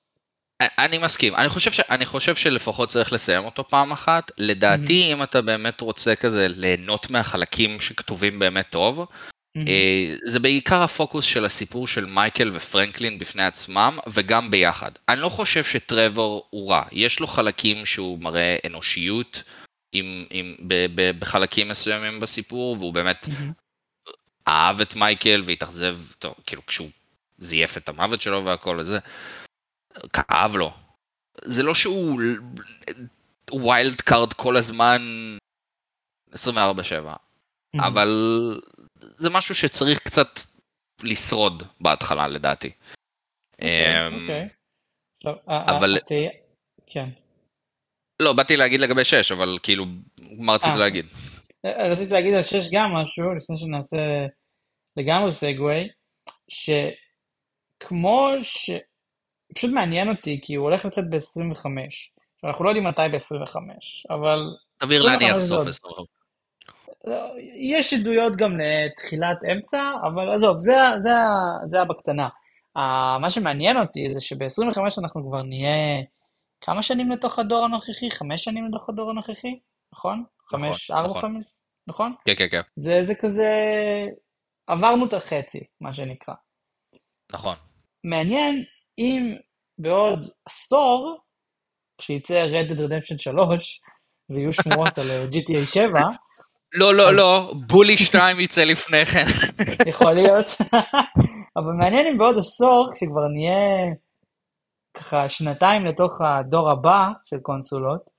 אני 0.79 0.99
מסכים, 0.99 1.35
אני 1.35 1.49
חושב, 1.49 1.73
ש... 1.73 1.81
אני 1.81 2.07
חושב 2.07 2.35
שלפחות 2.35 2.89
צריך 2.89 3.13
לסיים 3.13 3.45
אותו 3.45 3.69
פעם 3.69 3.93
אחת. 3.93 4.31
לדעתי, 4.39 5.13
אם 5.13 5.23
אתה 5.23 5.43
באמת 5.43 5.81
רוצה 5.81 6.17
כזה 6.17 6.49
ליהנות 6.49 7.11
מהחלקים 7.11 7.81
שכתובים 7.81 8.39
באמת 8.39 8.71
טוב, 8.71 9.07
אה, 9.57 10.15
זה 10.25 10.41
בעיקר 10.41 10.83
הפוקוס 10.83 11.25
של 11.25 11.45
הסיפור 11.45 11.87
של 11.87 12.07
מייקל 12.07 12.51
ופרנקלין 12.53 13.19
בפני 13.19 13.45
עצמם, 13.45 13.99
וגם 14.13 14.51
ביחד. 14.51 14.91
אני 15.09 15.21
לא 15.21 15.29
חושב 15.29 15.65
שטרוור 15.65 16.47
הוא 16.51 16.71
רע, 16.71 16.85
יש 16.93 17.21
לו 17.21 17.27
חלקים 17.27 17.87
שהוא 17.87 18.19
מראה 18.19 18.57
אנושיות 18.67 19.43
עם, 19.93 20.25
עם, 20.31 20.55
ב, 20.67 20.87
ב, 20.95 21.19
בחלקים 21.19 21.69
מסוימים 21.69 22.21
בסיפור, 22.21 22.77
והוא 22.79 22.95
באמת 22.95 23.29
מהמם. 23.29 23.53
אהב 24.49 24.81
את 24.81 24.95
מייקל 24.95 25.41
והתאכזב, 25.45 25.97
טוב, 26.19 26.35
כאילו 26.47 26.67
כשהוא 26.67 26.91
זייף 27.39 27.77
את 27.77 27.89
המוות 27.89 28.21
שלו 28.21 28.45
והכל 28.45 28.77
וזה, 28.81 28.99
כאב 30.13 30.57
לו. 30.57 30.73
זה 31.45 31.63
לא 31.63 31.75
שהוא 31.75 32.21
wild 33.51 34.01
card 34.01 34.33
כל 34.33 34.57
הזמן 34.57 35.03
24/7, 36.35 36.37
מהמם. 36.51 37.17
אבל 37.85 38.11
זה 39.17 39.31
משהו 39.31 39.55
שצריך 39.55 39.99
קצת 39.99 40.29
לשרוד 41.03 41.63
בהתחלה 41.81 42.29
לדעתי. 42.29 42.71
אוקיי, 43.55 44.09
אמ, 44.09 44.23
אוקיי. 44.23 44.49
ה- 45.47 45.77
אבל- 45.77 45.99
כן. 46.87 47.09
לא, 48.23 48.33
באתי 48.33 48.57
להגיד 48.57 48.81
לגבי 48.81 49.05
6, 49.05 49.33
אבל 49.33 49.59
כאילו, 49.63 49.85
מה 50.39 50.53
רצית 50.53 50.71
אה. 50.73 50.77
להגיד? 50.77 51.07
אה, 51.65 51.89
רציתי 51.93 52.13
להגיד 52.13 52.35
על 52.35 52.43
6 52.43 52.69
גם 52.73 52.93
משהו, 52.93 53.35
לפני 53.35 53.57
שנעשה 53.57 54.27
לגמרי 54.97 55.33
סגווי, 55.33 55.89
שכמו 56.49 58.29
ש... 58.43 58.71
פשוט 59.55 59.71
מעניין 59.71 60.09
אותי, 60.09 60.41
כי 60.43 60.55
הוא 60.55 60.65
הולך 60.69 60.85
לצאת 60.85 61.05
ב-25. 61.11 61.67
אנחנו 62.45 62.65
לא 62.65 62.71
יודעים 62.71 62.87
מתי 62.87 63.03
ב-25, 63.13 63.57
אבל 64.11 64.39
סביר 64.83 65.01
25 65.01 65.23
להניח 65.23 65.39
סוף 65.39 65.59
עוד. 65.59 65.69
25. 65.69 66.22
יש 67.57 67.93
עדויות 67.93 68.37
גם 68.37 68.59
לתחילת 68.61 69.45
אמצע, 69.53 69.93
אבל 70.03 70.31
עזוב, 70.31 70.59
זה, 70.59 70.77
זה, 70.99 71.11
זה 71.65 71.81
הבקטנה. 71.81 72.29
Uh, 72.79 73.19
מה 73.21 73.31
שמעניין 73.31 73.77
אותי 73.77 74.09
זה 74.13 74.21
שב-25 74.21 74.79
אנחנו 74.99 75.29
כבר 75.29 75.43
נהיה 75.43 76.03
כמה 76.61 76.83
שנים 76.83 77.11
לתוך 77.11 77.39
הדור 77.39 77.65
הנוכחי? 77.65 78.11
חמש 78.11 78.45
שנים 78.45 78.69
לתוך 78.69 78.89
הדור 78.89 79.11
הנוכחי? 79.11 79.59
נכון? 79.93 80.25
חמש, 80.49 80.91
ארבע, 80.91 81.09
נכון. 81.09 81.21
חמש? 81.21 81.45
נכון? 81.87 82.15
כן, 82.25 82.35
כן, 82.39 82.47
כן, 82.51 82.61
זה, 82.77 83.03
זה 83.05 83.15
כזה... 83.15 83.49
עברנו 84.67 85.07
את 85.07 85.13
החצי, 85.13 85.61
מה 85.81 85.95
שנקרא. 85.95 86.35
נכון. 87.33 87.57
מעניין 88.05 88.65
אם 88.99 89.37
בעוד 89.79 90.31
עשור, 90.47 91.19
כשיצא 91.99 92.47
Red 92.47 92.71
Dead 92.71 92.79
Redemption 92.79 93.19
3, 93.19 93.81
ויהיו 94.31 94.53
שמועות 94.53 94.99
על 94.99 95.07
GTA 95.33 95.67
7, 95.67 96.01
לא, 96.75 96.95
לא, 96.95 97.15
לא, 97.15 97.53
בולי 97.67 97.97
2 97.97 98.41
יצא 98.41 98.65
לפני 98.65 99.07
כן. 99.07 99.25
יכול 99.91 100.13
להיות, 100.13 100.47
אבל 101.57 101.73
מעניין 101.79 102.07
אם 102.07 102.19
בעוד 102.19 102.39
עשור, 102.39 102.91
כשכבר 102.95 103.29
נהיה 103.35 103.95
ככה 104.95 105.29
שנתיים 105.29 105.85
לתוך 105.85 106.21
הדור 106.21 106.71
הבא 106.71 107.09
של 107.25 107.39
קונסולות, 107.39 108.11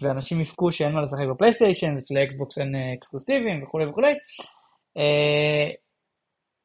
ואנשים 0.00 0.40
יבכו 0.40 0.72
שאין 0.72 0.92
מה 0.92 1.02
לשחק 1.02 1.24
בפלייסטיישן, 1.34 1.96
ושלאקסבוקס 1.96 2.58
אין 2.58 2.74
אה, 2.74 2.94
אקסקלוסיבים 2.94 3.62
וכולי 3.62 3.86
וכולי, 3.86 4.12
אה, 4.96 5.70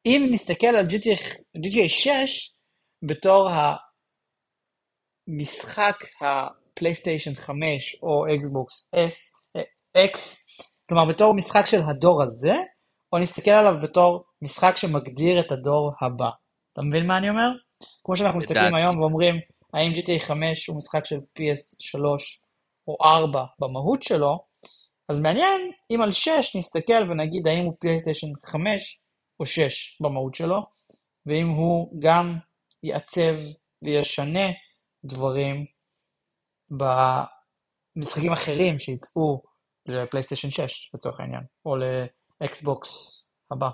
אם 0.06 0.28
נסתכל 0.30 0.66
על 0.66 0.86
GTA, 0.86 1.18
GTA 1.56 1.88
6 1.88 2.54
בתור 3.02 3.50
המשחק 5.28 5.96
הפלייסטיישן 6.20 7.34
5 7.34 7.96
או 8.02 8.26
אקסבוקס 8.34 8.88
S, 8.94 9.16
אה, 9.56 9.62
X, 10.06 10.45
כלומר 10.88 11.04
בתור 11.04 11.34
משחק 11.34 11.66
של 11.66 11.80
הדור 11.90 12.22
הזה, 12.22 12.54
או 13.12 13.18
נסתכל 13.18 13.50
עליו 13.50 13.74
בתור 13.82 14.24
משחק 14.42 14.76
שמגדיר 14.76 15.40
את 15.40 15.52
הדור 15.52 15.92
הבא. 16.00 16.30
אתה 16.72 16.82
מבין 16.82 17.06
מה 17.06 17.18
אני 17.18 17.30
אומר? 17.30 17.50
כמו 18.04 18.16
שאנחנו 18.16 18.38
מסתכלים. 18.38 18.74
היום 18.74 19.00
ואומרים, 19.00 19.34
האם 19.74 19.92
GTA 19.92 20.20
5 20.20 20.66
הוא 20.66 20.78
משחק 20.78 21.04
של 21.04 21.16
PS3 21.16 22.00
או 22.88 22.96
4 23.02 23.44
במהות 23.58 24.02
שלו, 24.02 24.38
אז 25.08 25.20
מעניין 25.20 25.72
אם 25.90 26.00
על 26.02 26.12
6 26.12 26.56
נסתכל 26.56 27.10
ונגיד 27.10 27.48
האם 27.48 27.64
הוא 27.64 27.74
פלייסטיישן 27.80 28.26
5 28.46 29.00
או 29.40 29.46
6 29.46 30.00
במהות 30.00 30.34
שלו, 30.34 30.62
ואם 31.26 31.48
הוא 31.48 32.00
גם 32.00 32.38
יעצב 32.82 33.34
וישנה 33.82 34.46
דברים 35.04 35.66
במשחקים 37.96 38.32
אחרים 38.32 38.78
שיצאו 38.78 39.42
לפלייסטיישן 39.88 40.50
6 40.50 40.90
לצורך 40.94 41.20
העניין, 41.20 41.42
או 41.66 41.76
לאקסבוקס 42.40 43.22
הבא. 43.50 43.68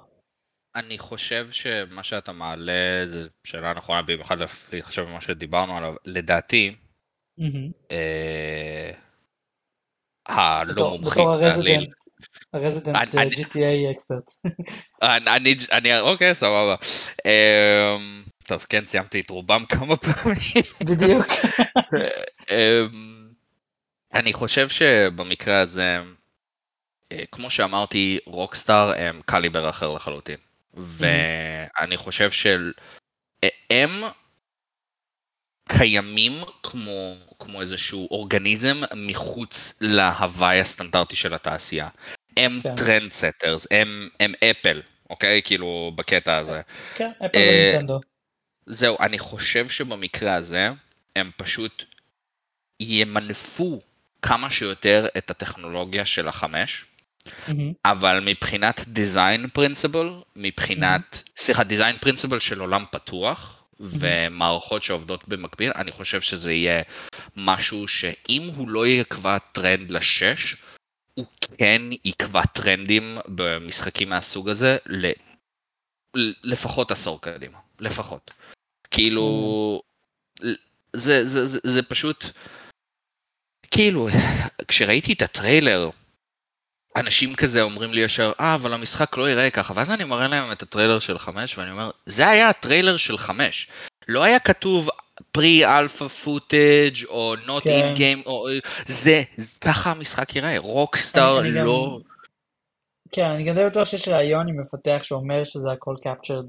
אני 0.76 0.98
חושב 0.98 1.48
שמה 1.50 2.02
שאתה 2.02 2.32
מעלה 2.32 3.02
זה 3.06 3.28
שאלה 3.46 3.72
נכונה, 3.74 4.02
במיוחד 4.02 4.38
לפי 4.38 4.78
עכשיו 4.80 5.06
מה 5.06 5.20
שדיברנו 5.20 5.76
עליו. 5.76 5.94
לדעתי, 6.04 6.74
מהמם. 7.38 7.70
אה, 7.90 8.90
הלא 10.28 10.72
בתור- 10.72 10.98
מומחית 10.98 11.22
בעליל, 11.40 11.86
הרזידנט, 12.52 13.14
אה, 13.14 13.22
GTA 13.24 13.90
אקספרט. 13.90 14.30
אני, 15.02 15.54
אני, 15.72 16.00
אוקיי, 16.00 16.34
סבבה. 16.34 16.74
אמ, 17.26 18.22
טוב, 18.46 18.66
כן, 18.68 18.84
סיימתי 18.84 19.20
את 19.20 19.30
רובם 19.30 19.64
כמה 19.68 19.96
פעמים. 19.96 20.64
בדיוק. 20.80 21.26
אני 24.14 24.32
חושב 24.32 24.68
שבמקרה 24.68 25.60
הזה, 25.60 25.98
אה, 27.12 27.24
כמו 27.32 27.50
שאמרתי, 27.50 28.18
רוקסטאר 28.26 28.92
הם 28.96 29.20
קליבר 29.26 29.70
אחר 29.70 29.90
לחלוטין. 29.90 30.38
ואני 30.74 31.96
חושב 31.96 32.30
שהם 32.30 34.02
קיימים 35.68 36.32
כמו, 36.62 37.14
כמו 37.38 37.60
איזשהו 37.60 38.08
אורגניזם 38.10 38.80
מחוץ 38.96 39.78
להוויה 39.80 40.60
הסטנדרטי 40.60 41.16
של 41.16 41.34
התעשייה. 41.34 41.88
הם 42.36 42.60
כן. 42.62 42.74
trend 42.74 43.12
setters, 43.12 43.66
הם, 43.70 44.08
הם 44.20 44.32
Apple, 44.50 44.82
אוקיי? 45.10 45.42
כאילו, 45.44 45.92
בקטע 45.94 46.36
הזה. 46.36 46.60
כן, 46.94 47.10
Apple 47.26 47.38
אה, 47.38 47.68
ונינטנדו. 47.68 48.00
זהו, 48.66 48.96
אני 49.00 49.18
חושב 49.18 49.68
שבמקרה 49.68 50.34
הזה, 50.34 50.68
הם 51.16 51.30
פשוט 51.36 51.84
ימנפו 52.80 53.80
כמה 54.22 54.50
שיותר 54.50 55.06
את 55.18 55.30
הטכנולוגיה 55.30 56.04
של 56.04 56.28
החמש, 56.28 56.84
מהמם. 57.48 57.72
אבל 57.84 58.20
מבחינת 58.20 58.80
design 58.80 59.58
principle, 59.58 60.24
מבחינת, 60.36 61.22
סליחה, 61.36 61.62
design 61.62 62.04
principle 62.04 62.40
של 62.40 62.60
עולם 62.60 62.84
פתוח, 62.90 63.64
ומערכות 63.80 64.82
שעובדות 64.82 65.28
במקביל, 65.28 65.72
אני 65.76 65.92
חושב 65.92 66.20
שזה 66.20 66.52
יהיה 66.52 66.82
משהו 67.36 67.88
שאם 67.88 68.50
הוא 68.56 68.68
לא 68.68 68.86
יקבע 68.86 69.38
טרנד 69.38 69.90
לשש, 69.90 70.56
הוא 71.14 71.26
כן 71.58 71.82
יקבע 72.04 72.46
טרנדים 72.46 73.18
במשחקים 73.28 74.08
מהסוג 74.08 74.48
הזה 74.48 74.76
ל... 74.86 75.10
ל- 76.16 76.32
לפחות 76.44 76.90
עשור 76.90 77.20
קדימה, 77.20 77.58
לפחות. 77.80 78.30
כאילו, 78.90 79.82
זה, 80.92 81.24
זה, 81.24 81.44
זה, 81.44 81.58
זה 81.64 81.82
פשוט, 81.82 82.24
כאילו, 83.72 84.08
כשראיתי 84.68 85.12
את 85.12 85.22
הטריילר, 85.22 85.90
אנשים 86.96 87.34
כזה 87.34 87.62
אומרים 87.62 87.92
לי 87.92 88.00
ישר, 88.00 88.32
אה, 88.40 88.54
אבל 88.54 88.72
המשחק 88.72 89.16
לא 89.16 89.28
ייראה 89.28 89.50
ככה, 89.50 89.72
ואז 89.76 89.90
אני 89.90 90.04
מראה 90.04 90.28
להם 90.28 90.52
את 90.52 90.62
הטריילר 90.62 90.98
של 90.98 91.18
חמש, 91.18 91.58
ואני 91.58 91.70
אומר, 91.70 91.90
זה 92.06 92.28
היה 92.28 92.48
הטריילר 92.48 92.96
של 92.96 93.18
חמש. 93.18 93.68
לא 94.08 94.22
היה 94.22 94.38
כתוב 94.38 94.88
alpha 95.64 96.08
footage 96.08 97.04
או 97.08 97.34
not 97.34 97.64
כן. 97.64 97.94
in 97.94 97.98
game, 97.98 98.26
או 98.26 98.46
זה, 98.86 99.22
ככה 99.60 99.90
המשחק 99.90 100.36
ייראה, 100.36 100.58
רוקסטאר 100.58 101.40
לא... 101.42 102.00
כן, 103.12 103.24
אני 103.24 103.44
גם 103.44 103.54
די 103.54 103.64
בטוח 103.64 103.84
שיש 103.84 104.08
ראיון 104.08 104.48
עם 104.48 104.60
מפתח 104.60 105.02
שאומר 105.02 105.44
שזה 105.44 105.72
הכל 105.72 105.94
captured 106.04 106.48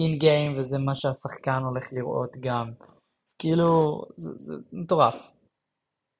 in 0.00 0.22
game 0.22 0.58
וזה 0.58 0.78
מה 0.78 0.94
שהשחקן 0.94 1.62
הולך 1.62 1.84
לראות 1.92 2.36
גם. 2.40 2.70
כאילו, 3.38 4.02
זה, 4.16 4.30
זה 4.36 4.54
מטורף. 4.72 5.35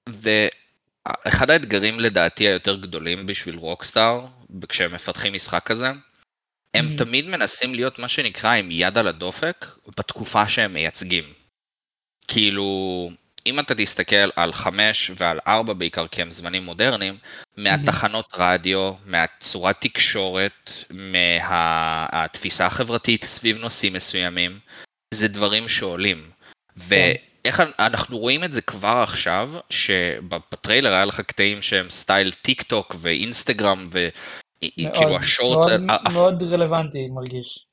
ואחד 0.09 1.51
האתגרים 1.51 2.01
לדעתי 2.01 2.45
היותר 2.49 2.77
גדולים 2.77 3.27
בשביל 3.27 3.57
רוקסטאר, 3.57 4.27
כשהם 4.69 4.95
מפתחים 4.95 5.33
משחק 5.33 5.63
כזה, 5.65 5.91
הם 6.75 6.95
Mhm. 6.95 6.99
תמיד 6.99 7.29
מנסים 7.29 7.75
להיות 7.75 7.99
מה 7.99 8.09
שנקרא 8.09 8.51
עם 8.55 8.69
יד 8.71 8.99
על 8.99 9.09
הדופק 9.09 9.67
בתקופה 9.99 10.49
שהם 10.49 10.75
מייצגים. 10.75 11.25
כאילו, 12.29 13.11
אם 13.47 13.61
אתה 13.61 13.75
תסתכל 13.75 14.31
על 14.37 14.53
5 14.53 15.11
ועל 15.17 15.39
4 15.47 15.73
בעיקר, 15.73 16.07
כי 16.07 16.23
הם 16.23 16.31
זמנים 16.31 16.63
מודרניים, 16.63 17.19
מהתחנות 17.57 18.27
רדיו, 18.39 18.93
מהצורת 19.05 19.77
תקשורת, 19.81 20.73
מהתפיסה 20.91 22.67
החברתית 22.67 23.25
סביב 23.25 23.59
נושאים 23.59 23.93
מסוימים, 23.93 24.59
זה 25.15 25.29
דברים 25.29 25.69
שעולים. 25.69 26.31
ואיך 27.47 27.63
אנחנו 27.79 28.19
רואים 28.19 28.45
את 28.45 28.53
זה 28.53 28.61
כבר 28.63 29.01
עכשיו, 29.03 29.51
שבטריילר 29.71 30.93
היה 30.93 31.05
לך 31.05 31.21
קטעים 31.21 31.63
שהם 31.63 31.91
style 31.91 32.33
טיק 32.33 32.63
טוק 32.63 32.97
ואינסטגרם, 32.99 33.85
וכאילו 33.91 34.91
מאוד, 34.93 35.23
ה 35.23 35.29
shorts, 35.29 35.73
מאוד, 35.81 36.01
מאוד 36.13 36.43
רלוונטי 36.43 37.09
מרגיש. 37.09 37.67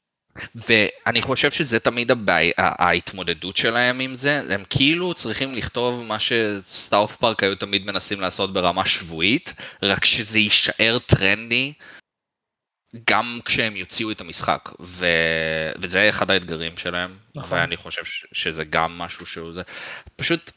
ואני 0.56 1.22
חושב 1.22 1.52
שזה 1.52 1.80
תמיד 1.80 2.12
הבעי, 2.12 2.52
ה- 2.58 2.86
ההתמודדות 2.86 3.58
שלהם 3.58 4.00
עם 4.00 4.14
זה, 4.14 4.42
הם 4.50 4.64
כאילו 4.70 5.14
צריכים 5.14 5.54
לכתוב 5.54 6.04
מה 6.04 6.18
שסטארט 6.20 7.10
פארק 7.20 7.44
היו 7.44 7.56
תמיד 7.56 7.86
מנסים 7.86 8.22
לעשות 8.22 8.54
ברמה 8.54 8.86
שבועית, 8.86 9.54
רק 9.84 10.06
שזה 10.06 10.40
יישאר 10.40 10.98
טרנדי 11.06 11.74
גם 13.10 13.40
כשהם 13.46 13.76
יוציאו 13.76 14.12
את 14.12 14.22
המשחק, 14.22 14.70
ו... 14.80 15.06
וזה 15.78 16.10
אחד 16.10 16.32
האתגרים 16.32 16.78
שלהם, 16.78 17.18
נכון. 17.36 17.58
ואני 17.58 17.78
חושב 17.78 18.06
ש- 18.06 18.26
שזה 18.32 18.64
גם 18.64 18.98
משהו 18.98 19.26
שהוא 19.26 19.52
זה, 19.54 19.62
פשוט 20.16 20.52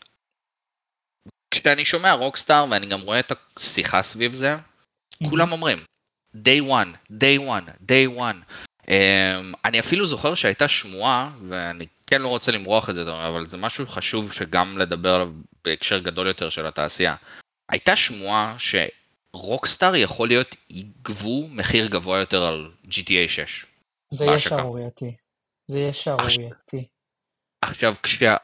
כשאני 1.51 1.85
שומע 1.85 2.13
רוקסטאר 2.13 2.67
ואני 2.71 2.87
גם 2.87 3.01
רואה 3.01 3.21
את 3.21 3.33
השיחה 3.57 4.03
סביב 4.03 4.33
זה, 4.33 4.57
כולם 5.31 5.53
אומרים, 5.53 5.79
day 6.37 6.63
one, 6.69 7.13
day 7.13 7.41
one, 7.41 7.71
day 7.89 8.19
one. 8.19 8.53
Um, 8.83 8.89
אני 9.65 9.81
אפילו 9.81 10.07
זוכר 10.07 10.35
שהייתה 10.35 10.69
שמועה, 10.69 11.31
ואני 11.49 11.87
כן 12.07 12.23
לא 12.23 12.29
רוצה 12.29 12.53
למרוח 12.53 12.91
את 12.91 12.95
זה, 12.95 13.03
אבל 13.03 13.47
זה 13.47 13.57
משהו 13.57 13.87
חשוב 13.87 14.33
שגם 14.33 14.79
לדבר 14.79 15.15
עליו 15.15 15.29
בהקשר 15.65 15.99
גדול 15.99 16.27
יותר 16.27 16.51
של 16.51 16.67
התעשייה. 16.67 17.15
הייתה 17.69 17.97
שמועה 17.97 18.55
שרוקסטאר 19.37 19.97
יכול 19.97 20.29
להיות 20.29 20.57
יגבו 20.71 21.49
מחיר 21.49 21.87
גבוה 21.87 22.19
יותר 22.19 22.43
על 22.43 22.71
GTA 22.85 23.29
6. 23.29 23.67
זה 24.11 24.25
יהיה. 24.25 24.39
שערורייתי. 24.39 25.15
זה 25.67 25.79
יהיה 25.79 25.93
שערורייתי. 25.93 26.87
עכשיו, 27.63 27.95
כשה... 28.03 28.37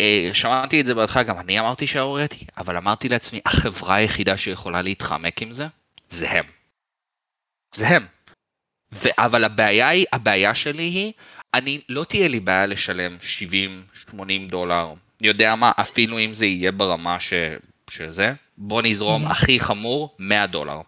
אה, 0.00 0.30
שמעתי 0.32 0.80
את 0.80 0.86
זה 0.86 0.94
בהתחלה, 0.94 1.22
גם 1.22 1.38
אני 1.38 1.60
אמרתי 1.60 1.86
שערורייתי, 1.86 2.46
אבל 2.56 2.76
אמרתי 2.76 3.08
לעצמי, 3.08 3.40
החברה 3.46 3.94
היחידה 3.94 4.36
שיכולה 4.36 4.82
להתחמק 4.82 5.42
עם 5.42 5.52
זה, 5.52 5.66
זה 6.08 6.30
הם. 6.30 6.44
זה 7.74 7.88
הם. 7.88 8.06
ו- 8.92 9.08
אבל 9.18 9.44
הבעיה 9.44 9.88
היא, 9.88 10.06
הבעיה 10.12 10.54
שלי 10.54 10.82
היא, 10.82 11.12
אני, 11.54 11.80
לא 11.88 12.04
תהיה 12.04 12.28
לי 12.28 12.40
בעיה 12.40 12.66
לשלם 12.66 13.16
70-80 14.10 14.14
דולר, 14.48 14.94
אני 15.20 15.28
יודע 15.28 15.54
מה, 15.54 15.72
אפילו 15.80 16.18
אם 16.18 16.34
זה 16.34 16.46
יהיה 16.46 16.72
ברמה 16.72 17.20
ש... 17.20 17.32
שזה, 17.90 18.32
בוא 18.58 18.82
נזרום. 18.82 19.26
הכי 19.26 19.60
חמור, 19.60 20.16
100 20.18 20.46
דולר. 20.46 20.80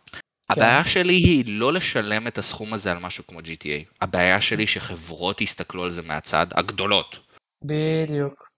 הבעיה 0.51 0.85
שלי 0.85 1.15
היא 1.15 1.45
לא 1.47 1.73
לשלם 1.73 2.27
את 2.27 2.39
הסכום 2.39 2.75
הזה 2.75 2.93
על 2.93 2.99
משהו 2.99 3.27
כמו 3.27 3.39
GTA. 3.39 3.85
הבעיה 4.01 4.41
שלי 4.41 4.67
שחברות 4.67 5.41
יסתכלו 5.41 5.85
על 5.85 5.91
זה 5.91 6.03
מהצד, 6.03 6.47
הגדולות, 6.51 7.19
בדיוק. 7.63 8.49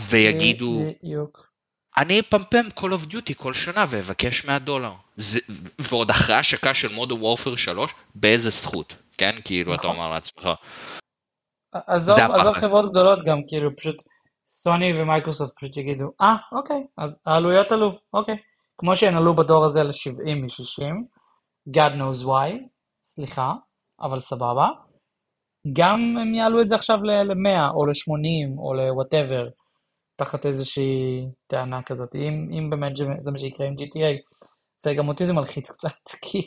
ויגידו, 0.00 0.84
בדיוק. 1.02 1.52
אני 1.96 2.20
אפמפם 2.20 2.66
Call 2.78 2.82
of 2.82 3.12
Duty 3.12 3.34
כל 3.36 3.52
שנה 3.52 3.84
ואבקש 3.88 4.44
100 4.44 4.58
דולר. 4.58 4.92
זה, 5.16 5.40
ועוד 5.78 6.10
אחרי 6.10 6.36
השקה 6.36 6.74
של 6.74 6.94
מודו 6.94 7.16
וורפר 7.20 7.56
3, 7.56 7.94
באיזה 8.14 8.50
זכות, 8.50 8.96
כן? 9.18 9.34
כאילו, 9.44 9.74
אתה 9.74 9.82
נכון. 9.82 9.96
אומר 9.96 10.10
לעצמך, 10.10 10.48
עזוב. 11.72 12.18
עזוב 12.18 12.54
חברות 12.54 12.90
גדולות 12.90 13.24
גם, 13.24 13.38
כאילו, 13.48 13.76
פשוט 13.76 14.02
סוני 14.50 15.02
ומייקרוסופט 15.02 15.56
פשוט 15.56 15.76
יגידו, 15.76 16.12
אה, 16.20 16.36
אוקיי, 16.52 16.86
אז 16.98 17.10
העלויות 17.26 17.72
עלו, 17.72 17.98
אוקיי. 18.12 18.36
כמו 18.82 18.96
שהן 18.96 19.14
עלו 19.14 19.36
בדור 19.36 19.64
הזה 19.64 19.82
ל-70 19.82 20.34
מ-60, 20.34 20.92
God 21.68 21.92
knows 21.92 22.26
why, 22.26 22.68
סליחה, 23.14 23.52
אבל 24.00 24.20
סבבה. 24.20 24.68
גם 25.72 25.98
הם 26.20 26.34
יעלו 26.34 26.60
את 26.60 26.66
זה 26.66 26.74
עכשיו 26.74 26.96
ל-100 26.96 27.70
או 27.74 27.86
ל-80 27.86 28.58
או 28.58 28.74
ל-whatever, 28.74 29.50
תחת 30.16 30.46
איזושהי 30.46 31.26
טענה 31.46 31.82
כזאת. 31.82 32.14
אם, 32.14 32.50
אם 32.58 32.70
באמת 32.70 32.96
זה, 32.96 33.04
מה 33.32 33.38
שיקרה 33.38 33.66
עם 33.66 33.74
GTA, 33.74 34.20
זה 34.84 34.94
גם 34.94 35.08
אותי 35.08 35.26
זה 35.26 35.32
מלחיץ 35.32 35.70
קצת, 35.70 36.10
כי 36.24 36.42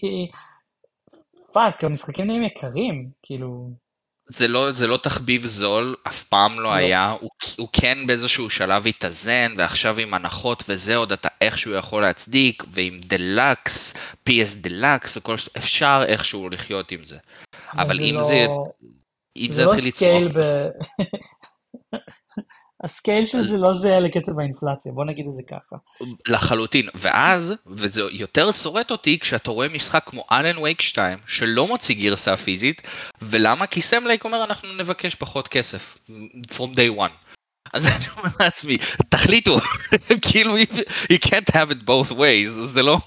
fuck, 1.53 1.83
המשחקים 1.83 2.25
נהיים 2.25 2.43
יקרים, 2.43 3.09
כאילו... 3.23 3.84
זה 4.27 4.47
לא, 4.47 4.71
זה 4.71 4.87
לא 4.87 4.97
תחביב 4.97 5.45
זול, 5.45 5.95
אף 6.07 6.23
פעם 6.23 6.55
לא 6.59 6.63
לא. 6.63 6.73
היה, 6.73 7.15
הוא, 7.21 7.29
הוא 7.57 7.67
כן 7.73 7.97
באיזשהו 8.07 8.49
שלב 8.49 8.87
התאזן, 8.87 9.53
ועכשיו 9.57 9.99
עם 9.99 10.13
הנחות 10.13 10.63
וזה 10.69 10.95
עוד 10.95 11.11
אתה 11.11 11.27
איכשהו 11.41 11.73
יכול 11.73 12.01
להצדיק, 12.01 12.63
ועם 12.71 12.99
deluxe, 13.05 13.93
PS 14.29 14.55
deluxe 14.55 15.17
וכל 15.17 15.37
ש... 15.37 15.49
אפשר 15.57 16.01
איכשהו 16.07 16.49
לחיות 16.49 16.91
עם 16.91 17.03
זה. 17.03 17.17
אבל 17.73 17.99
אם 17.99 18.19
זה- 18.19 18.45
אם 19.37 19.51
זה 19.51 19.55
זה 19.55 19.65
לא 19.65 19.81
scale 19.91 20.29
ב... 20.33 20.39
ה 22.85 22.92
scale 22.92 23.25
של 23.25 23.41
זה 23.41 23.57
לא 23.57 23.73
זהה 23.73 23.99
לקצב 23.99 24.39
האינפלציה, 24.39 24.91
בוא 24.91 25.05
נגיד 25.05 25.25
את 25.27 25.35
זה 25.35 25.41
ככה. 25.49 25.75
לחלוטין, 26.27 26.89
ואז, 26.95 27.53
וזה 27.67 28.01
יותר 28.11 28.51
שורט 28.51 28.91
אותי 28.91 29.19
כשאתה 29.19 29.51
רואה 29.51 29.69
משחק 29.69 30.03
כמו 30.05 30.23
אלן 30.31 30.57
וייק 30.57 30.81
2, 30.81 31.17
שלא 31.25 31.67
מוציא 31.67 31.95
גרסה 31.95 32.37
פיזית, 32.37 32.81
ולמה? 33.21 33.67
כי 33.67 33.81
סם 33.81 34.07
לייק 34.07 34.25
אומר 34.25 34.43
אנחנו 34.43 34.69
נבקש 34.73 35.15
פחות 35.15 35.47
כסף, 35.47 35.97
from 36.51 36.75
day 36.75 36.97
one. 36.97 37.29
אז 37.73 37.87
אני 37.95 38.05
אומר 38.17 38.29
לעצמי, 38.39 38.77
תחליטו, 39.09 39.57
כאילו, 40.29 40.57
you 41.11 41.17
can't 41.25 41.51
have 41.51 41.71
it 41.71 41.83
both 41.85 42.11
ways, 42.11 42.49
זה 42.73 42.83
לא... 42.83 42.97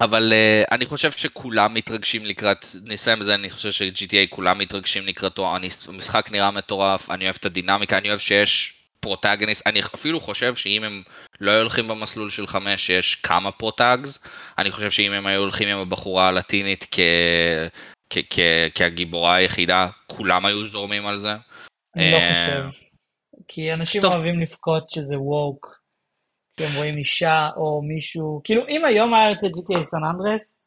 אבל 0.00 0.32
uh, 0.32 0.74
אני 0.74 0.86
חושב 0.86 1.10
שכולם 1.12 1.74
מתרגשים 1.74 2.24
לקראת, 2.24 2.66
נסיים 2.84 3.18
בזה, 3.18 3.34
אני 3.34 3.50
חושב 3.50 3.72
ש-GTA 3.72 4.28
כולם 4.30 4.58
מתרגשים 4.58 5.06
לקראתו, 5.06 5.56
אני, 5.56 5.68
המשחק 5.88 6.28
נראה 6.32 6.50
מטורף, 6.50 7.10
אני 7.10 7.24
אוהב 7.24 7.36
את 7.40 7.46
הדינמיקה, 7.46 7.98
אני 7.98 8.08
אוהב 8.08 8.18
שיש 8.18 8.74
פרוטגניסט, 9.00 9.66
אני 9.66 9.80
אפילו 9.80 10.20
חושב 10.20 10.54
שאם 10.54 10.84
הם 10.84 11.02
לא 11.40 11.50
היו 11.50 11.60
הולכים 11.60 11.88
במסלול 11.88 12.30
של 12.30 12.46
חמש, 12.46 12.86
שיש 12.86 13.14
כמה 13.14 13.52
protags, 13.52 14.24
אני 14.58 14.70
חושב 14.70 14.90
שאם 14.90 15.12
הם 15.12 15.26
היו 15.26 15.40
הולכים 15.40 15.68
עם 15.68 15.78
הבחורה 15.78 16.28
הלטינית 16.28 16.86
כ... 16.90 17.00
כ... 18.10 18.18
כ... 18.30 18.38
כהגיבורה 18.74 19.34
היחידה, 19.34 19.88
כולם 20.06 20.46
היו 20.46 20.66
זורמים 20.66 21.06
על 21.06 21.18
זה. 21.18 21.34
אני 21.96 22.12
לא 22.12 22.16
אה, 22.16 22.30
חושב. 22.30 22.64
כי 23.48 23.72
אנשים 23.72 24.02
טוב. 24.02 24.12
אוהבים 24.12 24.40
לבכות 24.40 24.90
שזה 24.90 25.18
woke, 25.18 25.77
כשהם 26.58 26.76
רואים 26.76 26.98
אישה 26.98 27.48
או 27.56 27.82
מישהו, 27.82 28.40
כאילו 28.44 28.62
אם 28.68 28.84
היום 28.84 29.14
היה 29.14 29.30
יוצא 29.30 29.46
GTA 29.46 29.84
סן 29.90 30.04
אנדרס, 30.04 30.66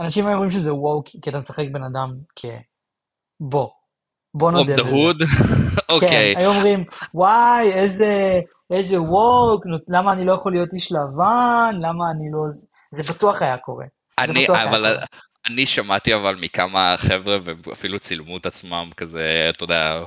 אנשים 0.00 0.26
היו 0.26 0.34
אומרים 0.34 0.50
שזה 0.50 0.74
ווק, 0.74 1.08
כי 1.22 1.30
אתה 1.30 1.38
משחק 1.38 1.64
בן 1.72 1.82
אדם 1.82 2.14
כ... 2.36 2.44
בוא. 3.40 3.68
בוא 4.34 4.50
נודה 4.50 4.76
דה 4.76 4.82
בזה. 4.82 4.92
הוד? 4.92 5.22
אוקיי. 5.88 6.34
כן, 6.34 6.40
היו 6.40 6.50
אומרים, 6.50 6.84
וואי, 7.14 7.72
איזה, 7.72 8.40
איזה 8.70 9.02
ווק, 9.02 9.64
למה 9.88 10.12
אני 10.12 10.24
לא 10.24 10.32
יכול 10.32 10.52
להיות 10.52 10.72
איש 10.72 10.92
לבן, 10.92 11.74
למה 11.74 12.10
אני 12.10 12.30
לא... 12.32 12.40
זה 12.90 13.02
בטוח 13.12 13.42
היה 13.42 13.56
קורה. 13.56 13.86
אני, 14.18 14.44
בטוח 14.44 14.56
היה 14.56 14.68
אבל 14.68 14.94
קורה. 14.94 15.06
אני 15.46 15.66
שמעתי 15.66 16.14
אבל 16.14 16.36
מכמה 16.40 16.94
חבר'ה, 16.98 17.38
והם 17.44 17.58
אפילו 17.72 17.98
צילמו 17.98 18.36
את 18.36 18.46
עצמם 18.46 18.90
כזה, 18.96 19.50
אתה 19.50 19.64
יודע, 19.64 20.00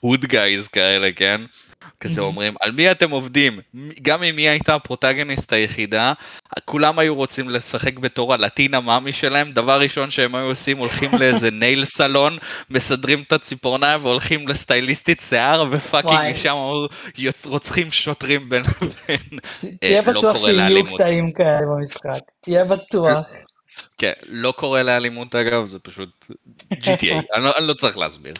הוד 0.00 0.24
guys 0.24 0.68
כאלה, 0.68 1.12
כן? 1.12 1.40
כזה. 2.00 2.20
אומרים, 2.20 2.54
על 2.60 2.72
מי 2.72 2.90
אתם 2.90 3.10
עובדים? 3.10 3.60
גם 4.02 4.22
אם 4.22 4.36
היא 4.36 4.48
הייתה 4.48 4.74
הפרוטגניסט 4.74 5.52
היחידה, 5.52 6.12
כולם 6.64 6.98
היו 6.98 7.14
רוצים 7.14 7.48
לשחק 7.50 7.98
בתור 7.98 8.34
הלטינה 8.34 8.80
מאמי 8.80 9.12
שלהם, 9.12 9.52
דבר 9.52 9.80
ראשון 9.80 10.10
שהם 10.10 10.34
היו 10.34 10.46
עושים, 10.46 10.78
הולכים 10.78 11.10
לאיזה 11.20 11.50
nail 11.50 11.84
salon, 11.84 12.38
מסדרים 12.70 13.22
את 13.26 13.32
הציפורניים 13.32 14.04
והולכים 14.04 14.48
לסטייליסטית 14.48 15.20
שיער, 15.20 15.64
ו 15.70 15.78
fucking 15.78 16.34
יוצ- 17.18 17.46
רוצחים 17.46 17.92
שוטרים 17.92 18.48
בין 18.48 18.62
לבין. 18.62 19.38
אה, 19.64 19.68
תהיה 19.80 20.02
לא 20.02 20.12
בטוח 20.12 20.38
שיהיו. 20.38 20.86
קטעים 20.86 21.32
כאלה 21.32 21.60
במשחק. 21.76 22.20
תהיה 22.40 22.64
בטוח. 22.64 23.28
כן, 23.98 24.12
לא 24.28 24.52
קורא 24.52 24.82
לאלימות 24.82 25.34
אגב, 25.34 25.66
זה 25.66 25.78
פשוט 25.78 26.26
GTA, 26.72 27.14
לא- 27.38 27.52
אני 27.58 27.66
לא 27.66 27.74
צריך 27.74 27.98
להסביר. 27.98 28.34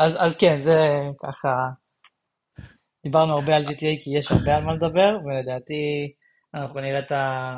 אז, 0.00 0.16
אז 0.18 0.36
כן, 0.36 0.62
זה 0.64 0.78
ככה, 1.22 1.68
דיברנו 3.04 3.32
הרבה 3.32 3.56
על 3.56 3.64
GTA 3.64 4.04
כי 4.04 4.18
יש 4.18 4.30
הרבה 4.30 4.56
על 4.56 4.64
מה 4.64 4.74
לדבר, 4.74 5.18
ולדעתי 5.24 6.12
אנחנו 6.54 6.80
נראה 6.80 6.98
את, 6.98 7.12
ה, 7.12 7.56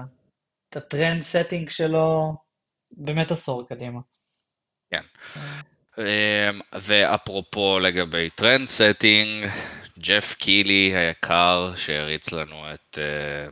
את 0.69 0.77
ה 0.77 0.84
trend 0.84 1.23
setting 1.23 1.71
שלו 1.71 2.35
באמת 2.91 3.31
עשור 3.31 3.69
קדימה. 3.69 4.01
כן. 4.91 5.03
אמ, 5.99 6.61
ואפרופו 6.81 7.79
לגבי 7.79 8.31
trend 8.31 8.69
setting, 8.69 9.47
ג'ף 9.99 10.35
קילי 10.35 10.97
היקר 10.97 11.73
שהריץ 11.77 12.33
לנו 12.33 12.75
את, 12.75 12.99
אה, 12.99 13.47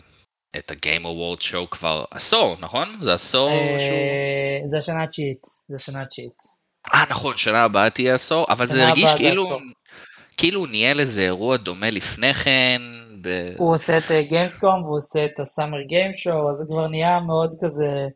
את 0.58 0.70
הגיים 0.70 1.04
אוורד 1.04 1.40
שואו 1.40 1.70
כבר 1.70 2.04
עשור, 2.10 2.56
נכון? 2.60 2.88
זה 3.00 3.12
עשור 3.12 3.50
שהוא... 3.78 3.90
אה, 3.90 4.60
זה 4.68 4.78
השנה 4.78 5.02
התשיעית, 5.02 5.42
זה 5.68 5.76
השנה 5.76 6.02
התשיעית. 6.02 6.59
אה 6.94 7.04
נכון, 7.10 7.36
שנה 7.36 7.62
הבאה 7.62 7.90
תהיה 7.90 8.14
עשור, 8.14 8.46
אבל 8.48 8.66
זה 8.66 8.86
הרגיש 8.88 9.10
כאילו... 9.16 9.58
כאילו 10.36 10.66
ניהל 10.66 11.00
איזה 11.00 11.20
אירוע 11.20 11.56
דומה 11.56 11.90
לפני 11.90 12.34
כן, 12.34 12.82
ב... 13.20 13.52
הוא 13.56 13.74
עושה 13.74 13.98
את 13.98 14.04
גיימסקום 14.28 14.82
והוא 14.82 14.96
עושה 14.96 15.24
את 15.24 15.40
הסאמר 15.40 15.82
גיים 15.82 16.16
שואו, 16.16 16.50
אז 16.50 16.58
זה 16.58 16.64
כבר 16.68 16.86
נהיה 16.86 17.20
מאוד 17.20 17.54
כזה, 17.60 18.08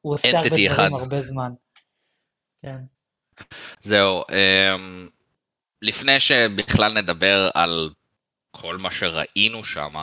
הוא 0.00 0.14
עושה 0.14 0.36
הרבה 0.36 0.48
דברים 0.48 0.70
אחד. 0.70 0.88
הרבה 0.92 1.22
זמן. 1.22 1.52
כן. 2.62 2.76
זהו, 3.82 4.22
אמ, 4.30 5.08
לפני 5.82 6.20
שבכלל 6.20 6.92
נדבר 6.92 7.50
על 7.54 7.90
כל 8.50 8.76
מה 8.76 8.90
שראינו 8.90 9.64
שם, 9.64 9.94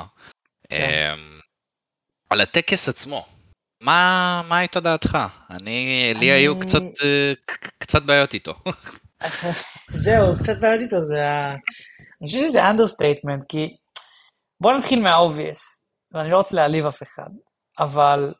כן. 0.69 1.13
אמ, 1.13 1.39
על 2.29 2.41
הטקס 2.41 2.89
עצמו, 2.89 3.25
מה, 3.81 4.41
מה 4.49 4.57
הייתה 4.57 4.79
דעתך? 4.79 5.17
אני, 5.49 6.11
לי 6.19 6.31
היו 6.31 6.53
אני- 6.53 6.61
קצת, 6.61 6.81
אה, 7.03 7.33
קצת 7.79 8.01
בעיות 8.03 8.33
איתו. 8.33 8.53
זהו, 10.03 10.35
קצת 10.43 10.59
בעיות 10.61 10.81
איתו, 10.81 11.01
זה 11.01 11.27
ה... 11.29 11.51
אני 12.21 12.27
חושב 12.27 12.37
שזה 12.39 12.69
understatement, 12.69 13.43
כי 13.49 13.75
בוא 14.61 14.73
נתחיל 14.73 14.99
מה- 15.03 15.18
obvious, 15.18 15.59
ואני 16.13 16.31
לא 16.31 16.37
רוצה 16.37 16.55
להעליב 16.55 16.85
אף 16.85 17.03
אחד, 17.03 17.29
אבל 17.79 18.33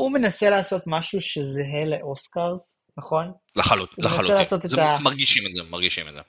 הוא 0.00 0.12
מנסה 0.12 0.50
לעשות 0.50 0.82
משהו 0.86 1.20
שזהה 1.20 1.84
ל 1.84 1.96
Oscars, 1.96 2.80
נכון? 2.98 3.32
לחלוט, 3.56 3.94
לחלוטין. 3.98 4.36
לעשות 4.36 4.64
את 4.64 4.70
זה, 4.70 4.84
ה- 4.84 4.98
מרגישים 4.98 5.46
את 5.46 5.54
זה, 5.54 5.62
מרגישים 5.62 6.08
את 6.08 6.12
זה. 6.14 6.20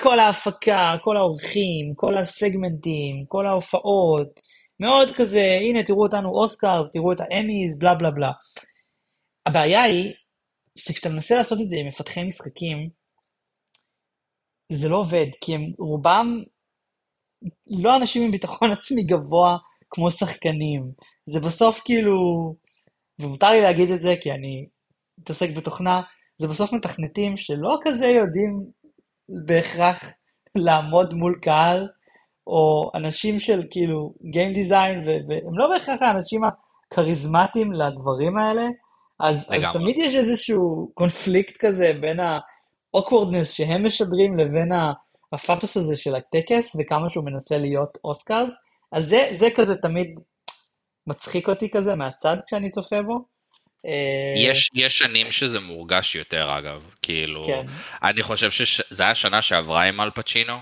כל 0.00 0.18
ההפקה, 0.18 0.94
כל 1.04 1.16
האורחים, 1.16 1.94
כל 1.96 2.18
הסגמנטים, 2.18 3.24
כל 3.28 3.46
ההופעות, 3.46 4.40
מאוד 4.80 5.08
כזה, 5.16 5.42
הנה 5.60 5.82
תראו 5.82 6.02
אותנו 6.02 6.28
אוסקרס, 6.28 6.90
תראו 6.92 7.12
את 7.12 7.20
האמיז, 7.20 7.78
בלה 7.78 7.94
בלה 7.94 8.10
בלה. 8.10 8.32
הבעיה 9.46 9.82
היא, 9.82 10.14
שכשאתה 10.78 11.08
מנסה 11.08 11.36
לעשות 11.36 11.58
את 11.60 11.70
זה 11.70 11.76
עם 11.76 11.88
מפתחי 11.88 12.24
משחקים, 12.24 12.90
זה 14.72 14.88
לא 14.88 14.96
עובד, 14.96 15.26
כי 15.40 15.54
הם 15.54 15.72
רובם 15.78 16.42
לא 17.66 17.96
אנשים 17.96 18.22
עם 18.22 18.30
ביטחון 18.30 18.72
עצמי 18.80 19.02
גבוה 19.02 19.56
כמו 19.90 20.10
שחקנים. 20.10 20.92
זה 21.26 21.40
בסוף 21.40 21.80
כאילו, 21.84 22.16
ומותר 23.18 23.50
לי 23.50 23.60
להגיד 23.60 23.90
את 23.90 24.02
זה 24.02 24.14
כי 24.20 24.32
אני 24.32 24.66
מתעסק 25.18 25.56
בתוכנה, 25.56 26.02
זה 26.38 26.48
בסוף 26.48 26.72
מתכנתים 26.72 27.36
שלא 27.36 27.78
כזה 27.82 28.06
יודעים 28.06 28.66
בהכרח 29.46 30.04
לעמוד 30.54 31.14
מול 31.14 31.38
קהל, 31.42 31.88
או 32.46 32.90
אנשים 32.94 33.40
של 33.40 33.62
כאילו 33.70 34.14
Game 34.20 34.56
Design, 34.56 34.98
ו- 35.06 35.28
והם 35.28 35.58
לא 35.58 35.68
בהכרח 35.68 36.02
האנשים 36.02 36.40
הכריזמטיים 36.44 37.72
לדברים 37.72 38.38
האלה, 38.38 38.68
אז, 39.20 39.48
אז. 39.50 39.72
תמיד 39.72 39.98
יש 39.98 40.14
איזשהו 40.14 40.90
קונפליקט 40.94 41.56
כזה 41.58 41.92
בין 42.00 42.20
ה-awkwardness 42.20 43.44
שהם 43.44 43.86
משדרים 43.86 44.38
לבין 44.38 44.72
הפאטוס 45.32 45.76
הזה 45.76 45.96
של 45.96 46.14
הטקס, 46.14 46.76
וכמה 46.80 47.08
שהוא 47.08 47.24
מנסה 47.24 47.58
להיות 47.58 47.98
אוסקרס, 48.04 48.50
אז 48.92 49.08
זה, 49.08 49.28
זה 49.36 49.48
כזה 49.56 49.76
תמיד 49.76 50.18
מצחיק 51.06 51.48
אותי 51.48 51.70
כזה 51.70 51.94
מהצד 51.94 52.36
כשאני 52.46 52.70
צופה 52.70 53.02
בו. 53.02 53.24
אה, 53.86 54.50
יש, 54.50 54.70
יש 54.74 54.98
שנים 54.98 55.32
שזה 55.32 55.60
מורגש 55.60 56.14
יותר 56.14 56.58
אגב, 56.58 56.90
כאילו, 57.02 57.44
כן, 57.44 57.66
אני 58.02 58.22
חושב 58.22 58.50
שזה 58.50 59.04
היה 59.04 59.14
שנה 59.14 59.42
שעברה 59.42 59.82
עם 59.82 60.00
אל 60.00 60.10
פצ'ינו, 60.10 60.56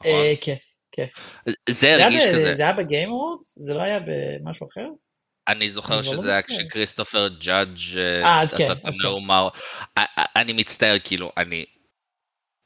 נכון? 0.00 0.12
אה, 0.12 0.34
כן, 0.40 0.54
כן. 0.96 1.06
זה 1.68 1.94
הרגיש 1.94 2.24
כזה, 2.32 2.54
זה 2.54 2.62
היה 2.62 2.72
בגיים 2.72 3.10
אורדס? 3.10 3.58
זה 3.58 3.74
לא 3.74 3.82
היה 3.82 4.00
במשהו 4.06 4.68
אחר? 4.72 4.86
אני 5.48 5.68
זוכר 5.68 5.96
לא 5.96 6.02
שזה 6.02 6.32
היה. 6.32 6.42
כשכריסטופר 6.42 7.28
ג'אדג' 7.28 7.98
אה, 7.98 8.42
אז 8.42 8.54
עשה 8.54 8.66
כן, 8.66 8.72
את 8.72 8.78
כן. 8.82 8.88
הנאום, 8.88 9.30
ה- 9.30 10.40
אני 10.40 10.52
מצטער, 10.52 10.96
כאילו, 11.04 11.32
אני... 11.36 11.64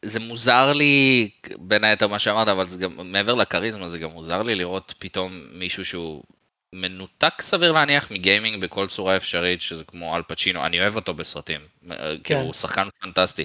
זה 0.05 0.21
מוזר 0.21 0.73
לי, 0.73 1.29
בין 1.59 1.85
היתר 1.85 2.07
מה 2.09 2.19
שאמרת, 2.19 2.49
אבל 2.49 2.67
זה 2.67 2.79
גם, 2.79 3.13
מעבר 3.13 3.35
לכריזמה, 3.35 3.89
זה 3.89 3.99
גם 3.99 4.11
מוזר 4.11 4.43
לי 4.43 4.55
לראות 4.55 4.95
פתאום 4.99 5.47
מישהו 5.53 5.85
שהוא 5.85 6.23
מנותק 6.75 7.43
סביר 7.43 7.73
להניח 7.73 8.11
מגיימינג 8.11 8.65
בכל 8.65 8.87
צורה 8.87 9.17
אפשרית, 9.17 9.63
שזה 9.63 9.85
כמו 9.85 10.17
אל 10.17 10.23
פצ'ינו, 10.23 10.67
אני 10.67 10.81
אוהב 10.81 10.97
אותו 10.97 11.15
בסרטים, 11.15 11.61
כאילו 12.25 12.41
הוא 12.41 12.53
שחקן 12.53 12.89
פנטסטי, 13.01 13.45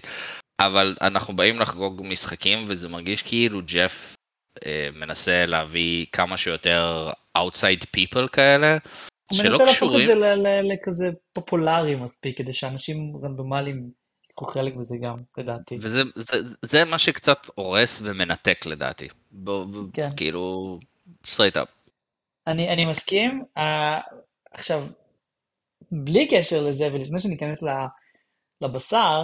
אבל 0.61 0.95
אנחנו 1.01 1.35
באים 1.35 1.59
לחגוג 1.59 2.01
משחקים 2.05 2.65
וזה 2.67 2.89
מרגיש 2.89 3.23
כאילו 3.23 3.61
ג'ף 3.65 4.12
אה, 4.12 4.12
מנסה 4.95 5.45
להביא 5.45 6.05
כמה 6.11 6.37
שיותר 6.37 7.09
outside 7.37 7.85
people 7.97 8.27
כאלה, 8.27 8.77
הוא 9.31 9.37
שלא 9.37 9.49
מנסה 9.49 9.63
להפוך 9.63 9.71
את 9.71 9.75
קשורים. 9.75 10.05
זה 10.05 10.15
לכזה 10.63 11.09
פופולרי 11.33 11.95
מספיק, 11.95 12.37
כדי 12.37 12.53
שאנשים 12.53 12.97
רנדומליים 13.23 13.89
ייקחו 14.29 14.45
חלק 14.45 14.73
בזה 14.75 14.95
גם, 15.01 15.17
לדעתי. 15.37 15.77
וזה 15.81 16.01
זה, 16.15 16.37
זה 16.65 16.85
מה 16.85 16.97
שקצת 16.99 17.37
הורס 17.55 18.01
ומנתק 18.01 18.65
לדעתי. 18.65 19.07
בוא, 19.31 19.65
כן. 19.93 20.09
כאילו, 20.17 20.79
straight 21.25 21.55
up. 21.55 21.69
אני, 22.47 22.69
אני 22.69 22.85
מסכים. 22.85 23.43
Uh, 23.57 23.61
עכשיו, 24.51 24.87
בלי 25.91 26.27
קשר 26.27 26.63
לזה, 26.63 26.85
ולפני 26.93 27.19
שניכנס 27.19 27.63
לבשר, 28.61 29.21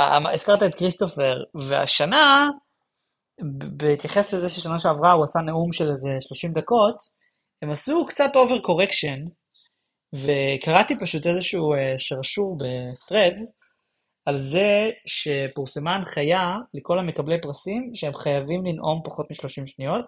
uh, 0.00 0.02
הזכרת 0.32 0.62
את 0.62 0.74
כריסטופר, 0.74 1.42
והשנה, 1.68 2.48
ב- 2.50 2.65
בהתייחס 3.76 4.34
לזה 4.34 4.48
ששנה 4.48 4.78
שעברה 4.78 5.12
הוא 5.12 5.24
עשה 5.24 5.38
נאום 5.40 5.72
של 5.72 5.90
איזה 5.90 6.08
30 6.20 6.52
דקות, 6.52 6.96
הם 7.62 7.70
עשו 7.70 8.06
קצת 8.06 8.30
over 8.34 8.58
correction, 8.58 9.24
וקראתי 10.14 10.98
פשוט 10.98 11.26
איזשהו 11.26 11.74
uh, 11.74 11.78
שרשור 11.98 12.58
ב 12.58 12.69
Threads, 12.69 13.58
על 14.26 14.38
זה 14.38 14.90
שפורסמה 15.06 15.94
הנחיה 15.94 16.54
לכל 16.74 16.98
המקבלי 16.98 17.40
פרסים 17.40 17.90
שהם 17.94 18.14
חייבים 18.14 18.66
לנאום 18.66 19.00
פחות 19.04 19.30
מ-30 19.30 19.66
שניות, 19.66 20.04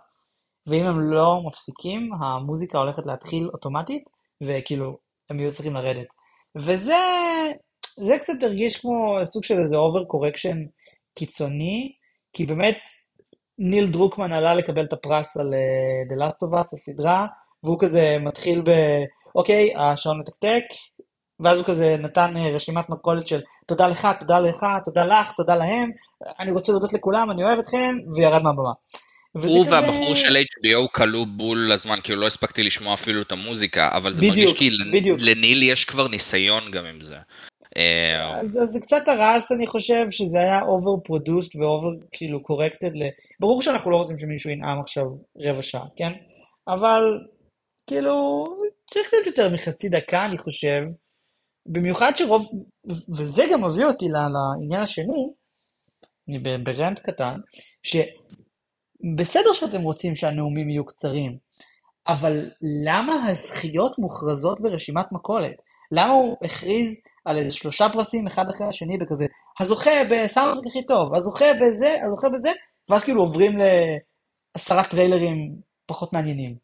ואם 0.66 0.87
הם 0.87 1.01
לא 1.01 1.41
מפסיקים, 1.47 2.11
המוזיקה 2.20 2.79
הולכת 2.79 3.03
להתחיל 3.07 3.49
אוטומטית, 3.53 4.05
וכאילו, 4.43 4.99
הם 5.31 5.41
יהיו 5.41 5.53
צריכים 5.53 5.74
לרדת. 5.74 6.07
וזה 6.57 6.95
זה 7.97 8.18
קצת 8.18 8.43
הרגיש 8.43 8.76
כמו 8.76 9.18
סוג 9.24 9.45
של 9.45 9.61
איזה 9.61 9.76
over 9.76 10.05
correction 10.05 10.59
קיצוני, 11.18 11.93
כי 12.33 12.47
באמת 12.47 12.79
ניל 13.59 13.86
דרוקמן 13.86 14.32
עלה 14.32 14.54
לקבל 14.54 14.84
את 14.84 14.92
הפרס 14.92 15.36
על 15.36 15.54
uh, 15.54 16.12
The 16.12 16.16
Last 16.16 16.36
of 16.36 16.54
Us, 16.54 16.74
הסדרה, 16.74 17.26
והוא 17.64 17.78
כזה 17.80 18.16
מתחיל 18.20 18.62
ב... 18.64 18.70
אוקיי, 19.34 19.70
השעון 19.76 20.18
מתקתק, 20.20 20.62
ואז 21.40 21.59
הוא 21.59 21.66
כזה 21.66 21.96
נתן 21.98 22.34
uh, 22.36 22.54
רשימת 22.54 22.88
מכולת 22.88 23.26
של 23.26 23.40
תודה 23.66 23.86
לך, 23.86 24.09
תודה 24.20 24.40
לך, 24.40 24.66
תודה 24.84 25.04
לך, 25.04 25.32
תודה 25.36 25.56
להם, 25.56 25.90
אני 26.40 26.50
רוצה 26.50 26.72
להודות 26.72 26.92
לכולם, 26.92 27.30
אני 27.30 27.44
אוהב 27.44 27.59
אתכם, 27.59 27.96
וירד 28.16 28.42
מהבמה. 28.42 28.72
הוא 29.32 29.66
כזה- 29.66 29.72
והבחור 29.74 30.14
של 30.14 30.36
HBO 30.36 30.88
כלו 30.92 31.26
בול 31.26 31.72
לזמן, 31.72 31.98
כאילו 32.04 32.20
לא 32.20 32.26
הספקתי 32.26 32.62
לשמוע 32.62 32.94
אפילו 32.94 33.22
את 33.22 33.32
המוזיקה, 33.32 33.88
אבל 33.92 34.14
זה 34.14 34.22
בדיוק, 34.22 34.36
מרגיש 34.36 34.52
כי 34.52 34.70
בדיוק. 34.92 35.18
לניל 35.22 35.62
יש 35.62 35.84
כבר 35.84 36.09
ניסיון 36.09 36.70
גם 36.70 36.84
עם 36.84 37.00
זה. 37.00 37.16
אה, 37.79 38.41
אז, 38.41 38.59
אז 38.62 38.68
זה 38.68 38.81
קצת 38.81 39.09
הרס, 39.09 39.53
אני 39.53 39.66
חושב, 39.66 40.11
שזה 40.11 40.39
היה 40.39 40.61
over-produced 40.61 41.57
ו-over, 41.57 42.07
כאילו, 42.12 42.39
corrected 42.39 42.95
ל... 42.95 43.09
ברור 43.41 43.62
שאנחנו 43.62 43.91
לא 43.91 43.97
רוצים 43.97 44.18
שמישהו 44.18 44.51
ינאם 44.51 44.81
עכשיו 44.81 45.05
רבע 45.37 45.62
שעה, 45.62 45.87
כן? 45.97 46.12
אבל, 46.68 47.03
כאילו, 47.87 48.45
צריך 48.91 49.09
להיות 49.12 49.26
יותר 49.26 49.49
מחצי 49.49 49.89
דקה, 49.89 50.26
אני 50.26 50.39
חושב. 50.39 50.83
במיוחד 51.66 52.12
שרוב, 52.16 52.51
וזה 53.18 53.45
גם 53.53 53.64
מביא 53.64 53.85
אותי 53.85 54.07
לעניין 54.09 54.83
השני, 54.83 55.29
ברנט 56.64 56.99
קטן, 56.99 57.41
שבסדר 57.83 59.53
שאתם 59.53 59.83
רוצים 59.83 60.16
שהנאומים 60.16 60.70
יהיו 60.70 60.87
קצרים, 60.87 61.39
אבל 62.09 62.51
למה 62.85 63.29
הזכיות 63.29 63.99
מוכרזות 63.99 64.61
ברשימת 64.61 65.07
מכולת? 65.12 65.55
למה 65.93 66.12
הוא 66.12 66.37
הכריז 66.45 67.03
על 67.29 67.39
איזה 67.39 67.57
שלושה 67.57 67.89
פרסים 67.89 68.26
אחד 68.26 68.45
אחרי 68.55 68.66
השני 68.66 68.99
בכזה, 68.99 69.24
הזוכה 69.61 69.91
ב 70.11 70.15
soundtrack 70.15 70.64
הכי 70.66 70.87
טוב, 70.87 71.14
הזוכה 71.14 71.45
בזה, 71.62 71.97
הזוכה 72.07 72.29
בזה, 72.29 72.49
ואז 72.89 73.05
כאילו 73.05 73.20
עוברים 73.20 73.59
לעשרה 73.59 74.85
טריילרים 74.85 75.55
פחות 75.87 76.12
מעניינים. 76.12 76.55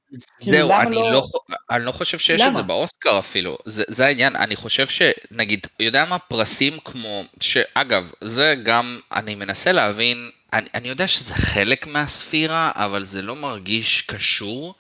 כאילו, 0.41 0.57
זהו, 0.59 0.73
אני 0.81 0.97
לא... 0.97 1.13
לא, 1.13 1.23
אני 1.71 1.85
לא 1.85 1.93
חושב 1.93 2.19
שיש 2.19 2.41
את 2.41 2.47
למה? 2.47 2.55
זה 2.55 2.63
באוסקר 2.63 3.19
אפילו, 3.19 3.59
זה, 3.67 3.85
זה 3.89 4.07
העניין, 4.07 4.37
אני 4.37 4.57
חושב 4.57 4.87
שנגיד, 4.87 5.67
יודע 5.81 6.05
מה, 6.05 6.19
פרסים 6.19 6.79
כמו, 6.85 7.23
שאגב, 7.41 8.13
זה 8.21 8.55
גם, 8.63 9.01
אני 9.13 9.35
מנסה 9.35 9.73
להבין, 9.73 10.31
אני, 10.53 10.67
אני 10.75 10.89
יודע 10.89 11.07
שזה 11.07 11.35
חלק 11.35 11.87
מהספירה, 11.87 12.73
אבל 12.75 13.05
זה 13.05 13.23
לא 13.23 13.37
מרגיש 13.37 14.03
קשור, 14.03 14.75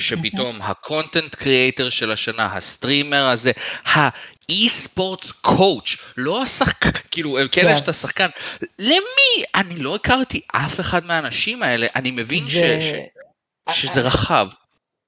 שפתאום 0.00 0.62
ה 0.62 0.71
content 0.71 1.34
creator 1.34 1.90
של 1.90 2.12
השנה, 2.12 2.46
ה 2.46 2.55
streamer 2.55 3.26
הזה, 3.26 3.52
ה 3.84 4.68
esports 4.68 5.32
coach, 5.32 5.96
לא 6.16 6.42
השחקן, 6.42 6.90
כאילו, 7.10 7.36
כן 7.52 7.62
כן. 7.62 7.72
יש 7.72 7.80
את 7.80 7.88
השחקן, 7.88 8.28
למי? 8.78 9.44
אני 9.54 9.76
לא 9.76 9.94
הכרתי 9.94 10.40
אף 10.56 10.80
אחד 10.80 11.04
מהאנשים 11.04 11.62
האלה, 11.62 11.86
אני 11.96 12.10
מבין 12.10 12.42
זה... 12.42 12.78
ש, 12.80 13.80
שזה 13.80 14.00
רחב. 14.00 14.48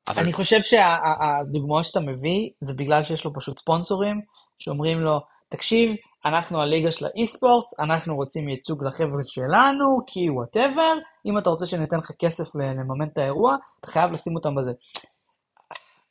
אבל 0.09 0.23
אני 0.23 0.33
חושב 0.33 0.63
שהדוגמאות 0.63 1.85
שאתה 1.85 2.01
מביא, 2.01 2.49
זה 2.61 2.73
בגלל 2.79 3.05
שיש 3.05 3.25
לו 3.25 3.35
פשוט 3.35 3.59
ספונסורים, 3.59 4.21
שאומרים 4.59 5.01
לו, 5.01 5.21
תקשיב, 5.49 5.97
אנחנו 6.25 6.63
הליגה 6.63 6.91
של 6.91 7.07
ה 7.07 7.14
esport, 7.14 7.65
אנחנו 7.79 8.17
רוצים 8.17 8.49
ייצוג 8.49 8.85
לחבר'ה 8.85 9.23
שלנו, 9.25 9.99
כי 10.07 10.31
whatever, 10.31 10.93
אם 11.27 11.39
אתה 11.39 11.51
רוצה 11.51 11.67
שניתן 11.67 11.97
לך 11.99 12.11
כסף 12.19 12.55
לממן 12.55 13.09
את 13.13 13.19
האירוע, 13.19 13.57
אתה 13.81 13.91
חייב 13.91 14.13
לשים 14.13 14.37
אותם 14.37 14.55
בזה. 14.55 14.73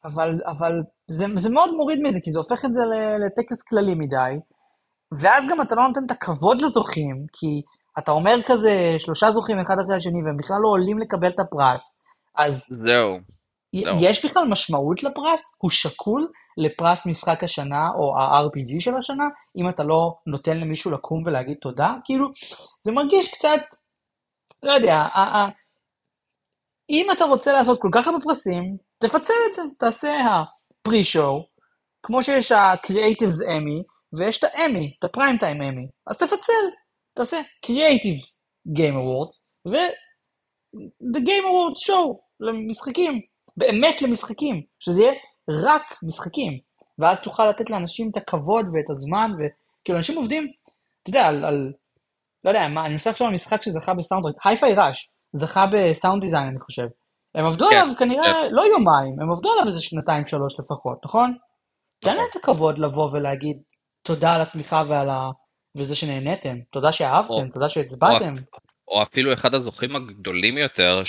אבל, 0.06 0.40
אבל 0.48 0.82
זה, 1.08 1.26
זה 1.36 1.50
מאוד 1.50 1.70
מוריד 1.76 2.00
מזה, 2.04 2.20
כי 2.24 2.32
זה 2.32 2.40
הופך 2.40 2.66
את 2.66 2.74
זה 2.74 2.82
לטקס 3.26 3.68
כללי 3.70 3.96
מדי, 3.96 4.40
ואז 5.22 5.44
גם 5.50 5.62
אתה 5.62 5.76
לא 5.76 5.88
נותן 5.88 6.06
את 6.06 6.12
הכבוד 6.12 6.62
לזוכים, 6.62 7.26
כי 7.34 7.62
אתה 8.00 8.12
אומר 8.12 8.38
כזה, 8.46 8.96
שלושה 8.98 9.32
זוכים 9.32 9.60
אחד 9.60 9.76
אחרי 9.84 9.96
השני, 9.96 10.24
והם 10.26 10.38
בכלל 10.38 10.58
לא 10.64 10.70
עולים 10.70 11.00
לקבל 11.00 11.28
את 11.28 11.40
הפרס, 11.40 12.00
אז 12.38 12.64
זהו. 12.70 13.18
לא. 13.74 13.94
יש 14.00 14.26
בכלל 14.26 14.44
משמעות 14.50 15.04
לפרס? 15.04 15.42
הוא 15.58 15.72
שקול 15.72 16.28
לפרס 16.58 17.06
משחק 17.06 17.44
השנה 17.44 17.90
או 17.96 18.18
ה-RPG 18.18 18.80
של 18.80 18.98
השנה, 18.98 19.24
אם 19.58 19.70
אתה 19.70 19.84
לא 19.84 20.14
נותן 20.28 20.58
למישהו 20.58 20.92
לקום 20.92 21.24
ולהגיד 21.26 21.58
תודה? 21.62 21.94
כאילו, 22.04 22.28
זה 22.82 22.92
מרגיש 22.92 23.34
קצת, 23.34 23.60
לא 24.64 24.72
יודע, 24.72 25.08
אם 26.90 27.08
אתה 27.12 27.26
רוצה 27.26 27.54
לעשות 27.54 27.82
כל 27.82 27.90
כך 27.94 28.08
הרבה 28.08 28.20
פרסים, 28.24 28.78
תפצל 28.98 29.34
את 29.50 29.56
זה, 29.56 29.62
תעשה 29.80 30.18
ה-pre-show, 30.20 31.44
כמו 32.04 32.24
שיש 32.24 32.52
ה-Creatives 32.52 33.48
Emmy, 33.48 33.84
ויש 34.18 34.40
את 34.40 34.44
ה-Emmy, 34.44 34.98
את 35.00 35.04
ה-Prime 35.04 35.40
Time 35.42 35.62
Emmy, 35.62 35.90
אז 36.08 36.18
תפצל, 36.18 36.64
תעשה 37.14 37.38
Creatives 37.66 38.40
Game 38.78 38.96
Awards, 38.96 39.38
ו-The 39.68 41.20
Game 41.20 41.46
Awards 41.46 41.90
Show 41.90 42.18
למשחקים, 42.40 43.22
באמת 43.58 44.02
למשחקים, 44.02 44.64
שזה 44.80 45.02
יהיה 45.02 45.14
רק 45.50 45.84
משחקים, 46.04 46.60
ואז 47.00 47.20
תוכל 47.20 47.50
לתת 47.50 47.70
לאנשים 47.70 48.10
את 48.12 48.18
הכבוד 48.18 48.66
ואת 48.66 48.90
הזמן, 48.90 49.32
וכאילו 49.34 49.98
אנשים 49.98 50.18
עובדים, 50.18 50.52
אתה 51.02 51.10
יודע, 51.10 51.28
על, 51.28 51.46
על 51.46 51.74
לא 52.44 52.50
יודע, 52.50 52.68
מה, 52.68 52.86
אני 52.86 52.94
מנסה 52.94 53.10
לחשוב 53.10 53.28
על 53.28 53.34
משחק 53.34 53.62
שזכה 53.62 53.94
ב 53.94 53.97
soundtrack, 53.97 54.36
Hi-Fi 54.46 54.76
Rush, 54.76 55.10
זכה 55.34 55.66
ב 55.74 55.82
sound 55.82 56.22
design 56.22 56.48
אני 56.48 56.60
חושב. 56.60 56.88
הם 57.36 57.46
עבדו 57.46 57.68
כן, 57.70 57.78
עליו 57.78 57.96
כנראה 58.00 58.50
לא 58.52 58.62
יומיים, 58.62 59.22
הם 59.22 59.32
עבדו 59.32 59.52
עליו 59.52 59.68
איזה 59.68 59.82
שנתיים 59.82 60.26
שלוש 60.26 60.60
לפחות, 60.60 61.06
נכון? 61.06 61.38
תן 62.00 62.16
להם 62.16 62.26
את 62.32 62.36
הכבוד 62.36 62.80
לבוא 62.80 63.12
ולהגיד 63.12 63.58
תודה 64.04 64.34
על 64.34 64.42
התמיכה 64.42 64.84
ועל 64.90 65.10
ה... 65.10 65.30
וזה 65.78 65.96
שנהניתם, 65.96 66.58
תודה 66.72 66.92
שאהבתם, 66.92 67.34
או- 67.34 67.52
תודה 67.54 67.70
שהצבעתם. 67.70 68.36
או 68.88 69.04
אפילו 69.04 69.34
אחד 69.34 69.54
הזוכים 69.54 69.96
הגדולים 69.96 70.58
יותר, 70.58 71.04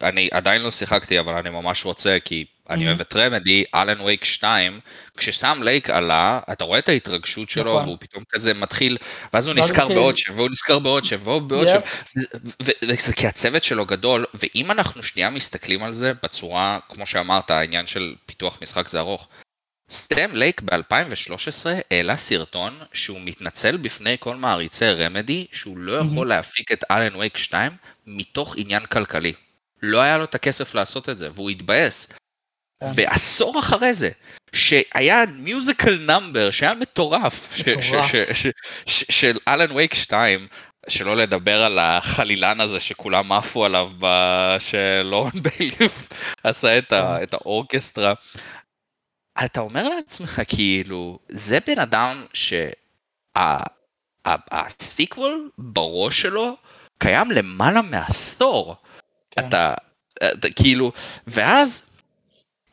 שאני 0.00 0.28
עדיין 0.32 0.62
לא 0.62 0.70
שיחקתי, 0.70 1.18
אבל 1.20 1.34
אני 1.34 1.50
ממש 1.50 1.84
רוצה, 1.84 2.18
כי 2.24 2.44
אני 2.70 2.84
Mhm. 2.84 2.88
אוהב 2.88 3.00
את 3.00 3.16
Remedy, 3.16 3.64
Alan 3.74 4.00
Wake 4.00 4.24
2, 4.24 4.80
כש 5.16 5.42
Sam 5.42 5.62
Lake 5.62 5.90
עלה, 5.90 6.40
אתה 6.52 6.64
רואה 6.64 6.78
את 6.78 6.88
ההתרגשות 6.88 7.50
שלו, 7.50 7.72
נכון. 7.72 7.84
והוא 7.84 7.96
פתאום 8.00 8.24
כזה 8.32 8.54
מתחיל, 8.54 8.96
ואז 9.32 9.46
הוא 9.46 9.54
ואז 9.56 9.70
נזכר 9.70 9.88
בעוד 9.88 10.16
שם, 10.16 10.34
והוא 10.36 10.50
נזכר 10.50 10.78
בעוד 10.78 11.04
שם, 11.04 11.18
והוא 11.24 11.42
בעוד 11.42 11.68
שם, 11.68 11.80
וזה 12.82 13.12
כי 13.12 13.26
הצוות 13.26 13.64
שלו 13.64 13.86
גדול, 13.86 14.24
ואם 14.34 14.70
אנחנו 14.70 15.02
שנייה 15.02 15.30
מסתכלים 15.30 15.82
על 15.84 15.92
זה 15.92 16.12
בצורה, 16.22 16.78
כמו 16.88 17.06
שאמרת, 17.06 17.50
העניין 17.50 17.86
של 17.86 18.14
פיתוח 18.26 18.58
משחק 18.62 18.88
זה 18.88 18.98
ארוך. 18.98 19.28
סטם 19.90 20.30
לייק 20.32 20.60
ב-2013 20.60 21.66
העלה 21.90 22.16
סרטון 22.16 22.78
שהוא 22.92 23.20
מתנצל 23.24 23.76
בפני 23.76 24.16
כל 24.20 24.36
מעריצי 24.36 24.90
רמדי 24.90 25.46
שהוא 25.52 25.78
לא 25.78 25.98
יכול 25.98 26.28
להפיק 26.28 26.72
את 26.72 26.84
אלן 26.90 27.16
וייק 27.16 27.36
2 27.36 27.72
מתוך 28.06 28.54
עניין 28.58 28.86
כלכלי. 28.86 29.32
לא 29.84 30.00
היה 30.00 30.18
לו 30.18 30.24
את 30.24 30.34
הכסף 30.34 30.74
לעשות 30.74 31.08
את 31.08 31.18
זה 31.18 31.28
והוא 31.34 31.50
התבאס. 31.50 32.12
כן. 32.80 32.86
ועשור 32.94 33.58
אחרי 33.60 33.94
זה, 33.94 34.10
שהיה 34.54 35.24
musical 35.36 35.98
number 35.98 36.50
שהיה 36.50 36.74
מטורף, 36.74 37.54
של 38.86 39.38
Alan 39.48 39.72
Wake 39.72 39.94
2, 39.94 40.48
שלא 40.88 41.16
לדבר 41.16 41.62
על 41.64 41.78
החלילן 41.78 42.60
הזה 42.60 42.80
שכולם 42.80 43.32
עפו 43.32 43.64
עליו, 43.64 43.90
שלורן 44.58 45.30
ביילי 45.42 45.88
עשה 46.44 46.78
את, 46.78 46.92
ה- 46.92 47.16
כן. 47.18 47.22
את 47.22 47.34
האורקסטרה. 47.34 48.14
אתה 49.44 49.60
אומר 49.60 49.88
לעצמך 49.88 50.42
כאילו, 50.48 51.18
זה 51.28 51.58
בן 51.66 51.78
אדם 51.78 52.26
שה 54.26 54.67
sequel 54.67 55.50
בראש 55.58 56.20
שלו 56.22 56.56
קיים 56.98 57.30
למעלה 57.30 57.82
מעשור. 57.82 58.76
כן. 59.36 59.48
אתה, 59.48 59.74
אתה 60.32 60.50
כאילו, 60.50 60.92
ואז 61.26 61.82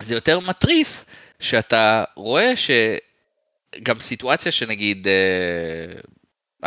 זה 0.02 0.16
יותר 0.16 0.40
מטריף 0.40 1.06
שאתה 1.40 2.04
רואה 2.16 2.54
שגם 2.56 4.00
סיטואציה 4.00 4.52
שנגיד, 4.52 5.08
אה, 5.08 6.00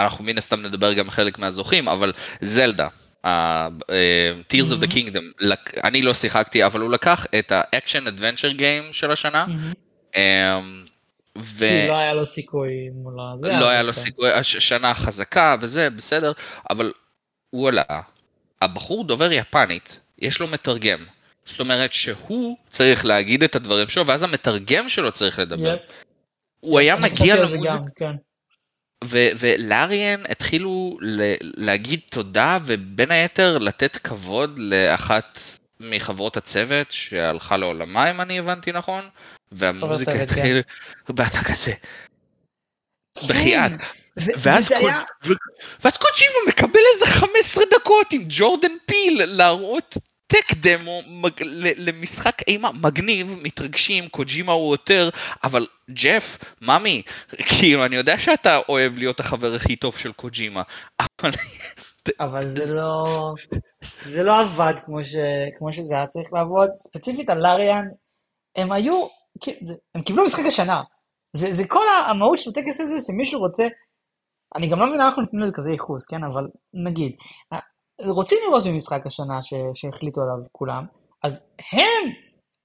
אנחנו 0.05 0.24
מן 0.24 0.38
הסתם 0.38 0.62
נדבר 0.62 0.92
גם 0.92 1.11
חלק 1.11 1.38
מהזוכים, 1.38 1.88
אבל 1.88 2.12
זלדה, 2.40 2.88
ה- 3.24 3.68
אה, 3.90 4.32
Tears 4.53 4.66
of 4.78 4.84
the 4.84 4.88
Mhm. 4.88 4.92
Kingdom, 4.95 5.47
אני 5.84 6.03
לא 6.03 6.14
שיחקתי, 6.14 6.64
אבל 6.66 6.80
הוא 6.80 6.90
לקח 6.90 7.26
את 7.38 7.53
ה-Action 7.53 8.09
Adventure 8.18 8.59
Game 8.59 8.92
של 8.92 9.11
השנה, 9.12 9.47
מהמם. 9.47 9.72
אה, 10.16 10.61
ו... 11.38 11.66
כי 11.66 11.88
לא 11.88 11.97
היה 11.97 12.14
לו 12.14 12.26
סיכוי 12.26 12.70
מול 12.95 13.14
הזה. 13.32 13.53
לא 13.61 13.68
היה 13.68 13.82
לו. 13.82 13.92
סיכוי, 13.92 14.30
שנה 14.42 14.95
חזקה 14.95 15.57
וזה, 15.61 15.90
בסדר, 15.90 16.32
אבל 16.70 16.92
הוא 17.51 17.68
עלה. 17.68 17.82
הבחור 18.62 19.05
דובר 19.05 19.32
יפנית, 19.32 20.00
יש 20.18 20.40
לו 20.40 20.46
מתרגם. 20.48 21.05
זאת 21.44 21.61
אומרת 21.61 21.92
שהוא 21.92 22.57
צריך 22.70 23.05
להגיד 23.05 23.42
את 23.42 23.57
הדברים 23.57 23.88
שלו, 23.88 24.07
ואז 24.07 24.22
המתרגם 24.22 24.88
שלו 24.88 25.12
צריך 25.12 25.38
לדבר. 25.38 25.74
יפ. 25.74 25.80
הוא 26.61 26.78
היה 26.78 26.96
מגיע 26.96 27.36
למוזיקה, 27.36 27.84
כן. 27.96 28.14
ו- 29.05 29.28
ולאריאן 29.38 30.22
התחילו 30.28 30.98
ל- 31.00 31.34
להגיד 31.40 32.00
תודה, 32.11 32.59
ובין 32.66 33.11
היתר 33.11 33.59
לתת 33.59 33.96
כבוד 33.96 34.59
לאחת 34.59 35.38
מחברות 35.80 36.36
הצוות 36.36 36.90
שהלכה 36.90 37.57
לעולמה, 37.57 38.11
אם 38.11 38.20
אני 38.20 38.38
הבנתי 38.38 38.72
נכון, 38.72 39.09
והמוזיקה 39.52 40.12
כן. 40.12 40.20
התחילה, 40.20 40.61
ואתה 41.09 41.44
כזה, 41.44 41.72
בחייאת. 43.28 43.72
ואז 44.17 44.73
היה... 44.73 45.03
ו- 45.25 45.33
ואז 45.85 45.97
קוג'ימה 45.97 46.39
מקבל 46.49 46.81
איזה 46.95 47.07
15 47.07 47.65
דקות 47.71 48.12
עם 48.12 48.25
ג'ורדן 48.29 48.73
פיל 48.87 49.23
להראות 49.25 49.95
טק 50.27 50.55
דמו 50.55 51.03
מג... 51.09 51.31
למשחק 51.77 52.43
אימה 52.49 52.73
מגניב, 52.73 53.39
מתרגשים, 53.43 54.09
קוג'ימה 54.09 54.53
הוא 54.53 54.75
יותר, 54.75 55.11
אבל 55.45 55.67
ג'ף, 55.91 56.39
ממי, 56.62 57.03
כאילו 57.29 57.85
אני 57.85 57.97
יודע 57.97 58.19
שאתה 58.19 58.61
אוהב 58.69 58.99
להיות 58.99 59.21
החבר 59.21 59.55
הכי 59.55 59.77
טוב 59.77 59.97
של 59.97 60.12
קוג'ימה, 60.12 60.62
אבל 61.01 61.31
אבל 62.21 62.49
זה 62.49 62.75
לא... 62.75 63.05
זה 64.05 64.23
לא 64.23 64.41
עבד 64.41 64.75
כמו, 64.87 65.05
ש... 65.05 65.15
כמו 65.59 65.73
שזה 65.73 65.95
היה 65.95 66.07
צריך 66.07 66.33
לעבוד. 66.33 66.69
ספציפית 66.77 67.31
על 67.31 67.39
לאריאן, 67.39 67.85
הם 68.57 68.73
היו... 68.73 69.07
הם 69.95 70.03
קיבלו 70.03 70.25
משחק 70.25 70.45
השנה. 70.47 70.83
זה, 71.37 71.55
זה 71.55 71.65
כל 71.69 71.85
המהות 72.09 72.39
של 72.39 72.51
הטקס 72.51 72.81
הזה, 72.81 72.95
שמישהו 73.07 73.41
רוצה, 73.41 73.65
אני 74.57 74.68
גם 74.68 74.78
לא 74.78 74.86
מבין 74.86 74.98
למה 74.98 75.09
אנחנו 75.09 75.22
נותנים 75.22 75.42
לזה 75.42 75.52
כזה 75.52 75.70
ייחוס, 75.72 76.07
כן? 76.07 76.24
אבל 76.24 76.48
נגיד, 76.74 77.16
רוצים 78.00 78.38
לראות 78.46 78.64
במשחק 78.66 79.07
השנה 79.07 79.42
ש, 79.42 79.55
שהחליטו 79.74 80.20
עליו 80.22 80.44
כולם, 80.52 80.86
אז 81.24 81.40
הם, 81.72 82.12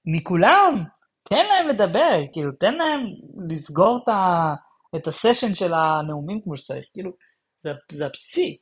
מכולם, 0.06 0.84
תן 1.28 1.46
להם 1.46 1.68
לדבר, 1.68 2.20
כאילו, 2.32 2.52
תן 2.52 2.74
להם 2.74 3.00
לסגור 3.50 4.00
את, 4.02 4.08
ה, 4.08 4.54
את 4.96 5.06
הסשן 5.06 5.54
של 5.54 5.72
הנאומים 5.74 6.40
כמו 6.44 6.56
שצריך, 6.56 6.84
כאילו, 6.94 7.10
זה, 7.64 7.72
זה 7.92 8.06
הבסיסי, 8.06 8.58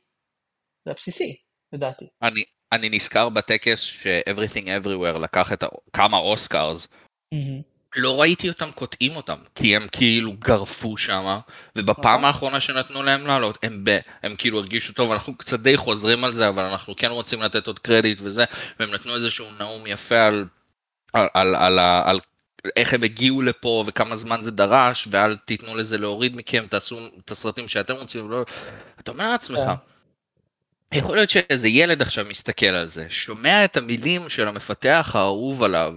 זה 0.85 0.91
הבסיסי, 0.91 1.35
לדעתי. 1.73 2.05
אני, 2.23 2.43
אני 2.71 2.89
נזכר 2.89 3.29
בטקס 3.29 3.79
ש-Everything 3.79 4.65
Everywhere 4.65 5.19
לקח 5.19 5.53
את 5.53 5.63
כמה 5.93 6.17
אוסקארס, 6.17 6.87
mm-hmm. 7.35 7.78
לא 7.95 8.21
ראיתי 8.21 8.49
אותם 8.49 8.71
קוטעים 8.75 9.15
אותם, 9.15 9.37
כי 9.55 9.75
הם 9.75 9.87
כאילו 9.91 10.33
גרפו 10.33 10.97
שם, 10.97 11.39
ובפעם 11.75 12.13
נכון. 12.13 12.25
האחרונה 12.25 12.59
שנתנו 12.59 13.03
להם 13.03 13.27
לעלות, 13.27 13.57
הם, 13.63 13.81
ב, 13.83 13.97
הם 14.23 14.35
כאילו 14.37 14.59
הרגישו 14.59 14.93
טוב, 14.93 15.11
אנחנו 15.11 15.37
קצת 15.37 15.59
די 15.59 15.77
חוזרים 15.77 16.23
על 16.23 16.31
זה, 16.31 16.49
אבל 16.49 16.63
אנחנו 16.63 16.95
כן 16.95 17.11
רוצים 17.11 17.41
לתת 17.41 17.67
עוד 17.67 17.79
קרדיט 17.79 18.19
וזה, 18.21 18.45
והם 18.79 18.91
נתנו 18.91 19.15
איזשהו 19.15 19.45
נאום 19.59 19.87
יפה 19.87 20.25
על, 20.25 20.45
על, 21.13 21.27
על, 21.33 21.55
על, 21.55 21.79
על 21.79 22.19
איך 22.75 22.93
הם 22.93 23.03
הגיעו 23.03 23.41
לפה 23.41 23.83
וכמה 23.87 24.15
זמן 24.15 24.41
זה 24.41 24.51
דרש, 24.51 25.07
ואל 25.11 25.35
תיתנו 25.35 25.75
לזה 25.75 25.97
להוריד 25.97 26.35
מכם, 26.35 26.65
תעשו 26.69 26.99
את 27.25 27.31
הסרטים 27.31 27.67
שאתם 27.67 27.93
רוצים, 27.93 28.31
לא... 28.31 28.43
אתה 28.99 29.11
אומר 29.11 29.29
לעצמך, 29.29 29.59
כן. 29.59 30.97
יכול 30.97 31.15
להיות 31.15 31.29
שאיזה 31.29 31.67
ילד 31.67 32.01
עכשיו 32.01 32.25
מסתכל 32.25 32.65
על 32.65 32.87
זה, 32.87 33.05
שומע 33.09 33.65
את 33.65 33.77
המילים 33.77 34.29
של 34.29 34.47
המפתח 34.47 35.11
האהוב 35.13 35.63
עליו, 35.63 35.93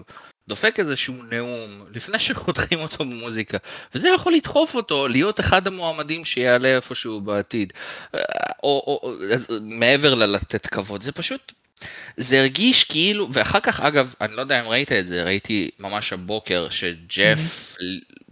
דופק 0.48 0.80
איזשהו 0.80 1.14
נאום 1.30 1.86
לפני 1.94 2.18
שחותכים 2.18 2.80
אותו 2.80 3.04
במוזיקה, 3.04 3.58
וזה 3.94 4.08
יכול 4.08 4.34
לדחוף 4.34 4.74
אותו 4.74 5.08
להיות 5.08 5.40
אחד 5.40 5.66
המועמדים 5.66 6.24
שיעלה 6.24 6.76
איפשהו 6.76 7.20
בעתיד. 7.20 7.72
או, 8.14 8.18
או, 8.62 9.00
או 9.02 9.12
מעבר 9.62 10.14
ללתת 10.14 10.66
כבוד, 10.66 11.02
זה 11.02 11.12
פשוט, 11.12 11.52
זה 12.16 12.40
הרגיש 12.40 12.84
כאילו, 12.84 13.28
ואחר 13.32 13.60
כך 13.60 13.80
אגב, 13.80 14.14
אני 14.20 14.36
לא 14.36 14.40
יודע 14.40 14.60
אם 14.60 14.66
ראית 14.66 14.92
את 14.92 15.06
זה, 15.06 15.22
ראיתי 15.22 15.70
ממש 15.78 16.12
הבוקר 16.12 16.68
שג'ף 16.68 17.76
mm-hmm. 17.76 18.31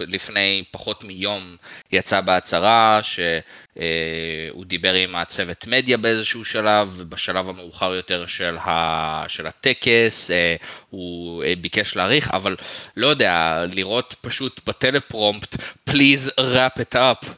לפני 0.00 0.64
פחות 0.70 1.04
מיום 1.04 1.56
יצא 1.92 2.20
בהצהרה 2.20 3.00
שהוא 3.02 4.64
דיבר 4.64 4.92
עם 4.92 5.16
הצוות 5.16 5.66
מדיה 5.66 5.96
באיזשהו 5.96 6.44
שלב, 6.44 6.94
ובשלב 6.96 7.48
המאוחר 7.48 7.94
יותר 7.94 8.26
של, 8.26 8.56
ה, 8.58 9.24
של 9.28 9.46
הטקס 9.46 10.30
אה, 10.30 10.56
הוא 10.90 11.44
אה, 11.44 11.54
ביקש 11.60 11.96
להאריך, 11.96 12.30
אבל 12.30 12.56
לא 12.96 13.06
יודע, 13.06 13.62
לראות 13.74 14.14
פשוט 14.20 14.68
בטלפרומפט, 14.68 15.56
please 15.90 16.30
wrap 16.40 16.80
it 16.80 16.94
up 16.94 17.28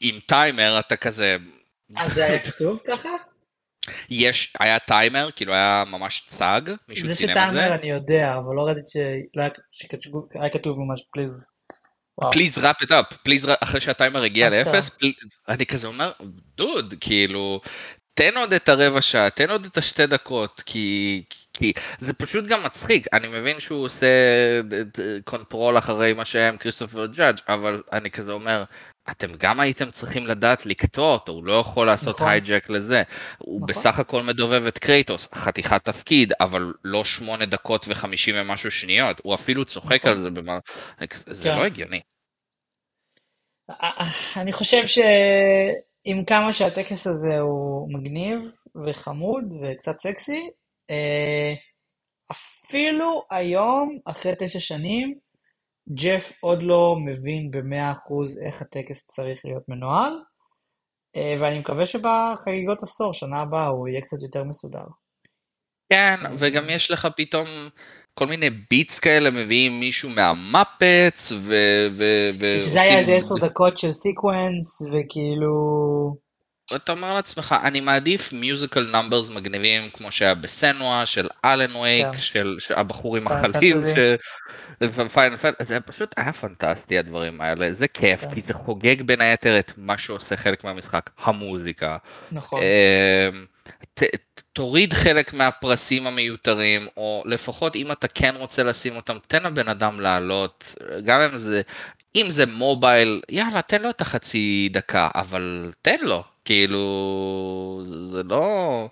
עם 0.00 0.18
טיימר, 0.26 0.78
אתה 0.78 0.96
כזה... 0.96 1.36
אז 1.96 2.14
זה 2.14 2.24
היה 2.24 2.38
כתוב 2.38 2.80
ככה? 2.86 3.08
יש, 4.10 4.54
היה 4.60 4.78
טיימר, 4.78 5.28
כאילו 5.36 5.52
היה 5.52 5.84
ממש 5.86 6.28
צג, 6.30 6.60
מישהו 6.88 7.08
צילם 7.08 7.12
את 7.12 7.16
זה. 7.18 7.26
זה 7.26 7.32
שטיימר 7.32 7.74
אני 7.74 7.90
יודע, 7.90 8.34
אבל 8.34 8.54
לא 8.56 8.62
ראיתי 8.62 8.80
שהיה 9.72 10.50
כתוב 10.52 10.78
ממש 10.78 11.02
please 11.12 11.57
please 12.32 12.58
wrap 12.58 12.82
it 12.82 12.92
up, 12.92 13.12
please 13.22 13.48
אחרי 13.60 13.80
שהטיימר 13.80 14.22
הגיע 14.22 14.48
לאפס, 14.48 14.98
אני 15.48 15.66
כזה 15.66 15.88
אומר, 15.88 16.12
דוד, 16.56 16.94
כאילו, 17.00 17.60
תן 18.14 18.36
עוד 18.36 18.52
את 18.52 18.68
הרבע 18.68 19.00
שעה, 19.00 19.30
תן 19.30 19.50
עוד 19.50 19.64
את 19.64 19.76
השתי 19.76 20.06
דקות, 20.06 20.62
כי, 20.66 21.22
כי 21.52 21.72
זה 21.98 22.12
פשוט 22.12 22.44
גם 22.44 22.64
מצחיק, 22.64 23.06
אני 23.12 23.28
מבין 23.28 23.60
שהוא 23.60 23.84
עושה 23.84 24.06
control 25.24 25.78
אחרי 25.78 26.12
מה 26.12 26.24
שהיה 26.24 26.48
עם 26.48 26.56
כריסטופר 26.56 27.06
ג'אדג', 27.06 27.38
אבל 27.48 27.82
אני 27.92 28.10
כזה 28.10 28.32
אומר, 28.32 28.64
אתם 29.10 29.32
גם 29.38 29.60
הייתם 29.60 29.90
צריכים 29.90 30.26
לדעת 30.26 30.66
לקטוע 30.66 31.12
אותו, 31.12 31.32
הוא 31.32 31.44
לא 31.44 31.60
יכול 31.60 31.86
לעשות 31.86 32.08
נכון. 32.08 32.28
hijack 32.28 32.70
לזה. 32.70 33.02
הוא 33.38 33.60
נכון. 33.68 33.82
בסך 33.82 33.98
הכל 33.98 34.22
מדובב 34.22 34.66
את 34.66 34.78
קרייטוס, 34.78 35.28
חתיכת 35.34 35.84
תפקיד, 35.84 36.32
אבל 36.40 36.72
לא 36.84 37.04
שמונה 37.04 37.46
דקות 37.46 37.86
וחמישים 37.88 38.34
ומשהו 38.38 38.70
שניות, 38.70 39.20
הוא 39.22 39.34
אפילו 39.34 39.64
צוחק 39.64 40.00
נכון. 40.00 40.10
על 40.10 40.22
זה, 40.22 40.30
במה... 40.30 40.58
זה 41.26 41.48
כן. 41.48 41.58
לא 41.58 41.64
הגיוני. 41.64 42.00
אני 44.36 44.52
חושב 44.52 44.86
שעם 44.86 46.24
כמה 46.26 46.52
שהטקס 46.52 47.06
הזה 47.06 47.38
הוא 47.40 47.92
מגניב 47.92 48.40
וחמוד 48.86 49.44
וקצת 49.62 49.98
סקסי, 49.98 50.50
אה, 50.90 51.54
אפילו 52.30 53.22
היום, 53.30 53.98
אחרי 54.04 54.32
תשע 54.38 54.60
שנים, 54.60 55.18
ג'ף 55.94 56.32
עוד 56.40 56.62
לא 56.62 56.96
מבין 57.06 57.50
במאה 57.50 57.92
אחוז 57.92 58.38
איך 58.46 58.62
הטקס 58.62 59.06
צריך 59.06 59.38
להיות 59.44 59.62
מנוהל, 59.68 60.12
אה, 61.16 61.34
ואני 61.40 61.58
מקווה 61.58 61.86
שבחגיגות 61.86 62.82
עשור, 62.82 63.14
שנה 63.14 63.40
הבאה, 63.40 63.66
הוא 63.66 63.88
יהיה 63.88 64.00
קצת 64.00 64.16
יותר 64.22 64.44
מסודר. 64.44 64.84
כן, 65.92 66.16
וגם 66.38 66.64
יש 66.68 66.90
לך 66.90 67.08
פתאום 67.16 67.46
כל 68.14 68.26
מיני 68.26 68.50
bits 68.50 68.98
כאלה, 68.98 69.30
מביאים 69.30 69.80
מישהו 69.80 70.10
מהמפץ, 70.10 71.32
ו... 71.32 71.54
ו... 71.90 72.04
ו... 72.40 72.62
שזה 72.64 72.80
היה 72.80 72.98
איזה 72.98 73.12
עשר 73.12 73.34
דקות 73.34 73.78
של 73.78 73.92
sequence, 73.92 74.82
וכאילו... 74.82 76.28
אתה 76.76 76.92
אומר 76.92 77.14
לעצמך, 77.14 77.54
אני 77.62 77.80
מעדיף 77.80 78.32
musical 78.32 78.90
numbers 78.92 79.30
מגניבים 79.30 79.90
כמו 79.90 80.12
שהיה 80.12 80.34
בסנואה, 80.34 81.06
של 81.06 81.28
Alan 81.44 81.76
Wake, 81.76 82.06
כן. 82.06 82.18
של 82.58 82.74
הבחור 82.76 83.16
עם 83.16 83.28
החליל, 83.28 83.76
ופיינל 84.80 85.36
זה 85.68 85.80
פשוט 85.80 86.14
היה 86.16 86.32
פנטסטי 86.32 86.98
הדברים 86.98 87.40
האלה, 87.40 87.70
זה 87.78 87.88
כיף, 87.88 88.20
כן. 88.20 88.34
כי 88.34 88.42
זה 88.46 88.54
חוגג 88.54 89.02
בין 89.02 89.20
היתר 89.20 89.58
את 89.58 89.72
מה 89.76 89.98
שעושה 89.98 90.36
חלק 90.36 90.64
מהמשחק, 90.64 91.10
המוזיקה. 91.18 91.96
נכון. 92.32 92.60
אמ, 92.62 93.46
תוריד 94.52 94.92
חלק 94.92 95.34
מהפרסים 95.34 96.06
המיותרים, 96.06 96.86
או 96.96 97.22
לפחות 97.26 97.76
אם 97.76 97.92
אתה 97.92 98.08
כן 98.08 98.34
רוצה 98.38 98.62
לשים 98.62 98.96
אותם, 98.96 99.16
תן 99.26 99.42
לבן 99.42 99.68
אדם 99.68 100.00
לעלות, 100.00 100.74
גם 101.04 101.20
אם 101.20 101.36
זה, 101.36 101.62
אם 102.16 102.26
זה 102.28 102.46
מובייל, 102.46 103.22
יאללה, 103.28 103.62
תן 103.62 103.82
לו 103.82 103.90
את 103.90 104.00
החצי 104.00 104.68
דקה, 104.72 105.08
אבל 105.14 105.72
תן 105.82 105.96
לו, 106.02 106.24
כאילו, 106.44 107.80
זה 107.84 108.22
לא... 108.22 108.88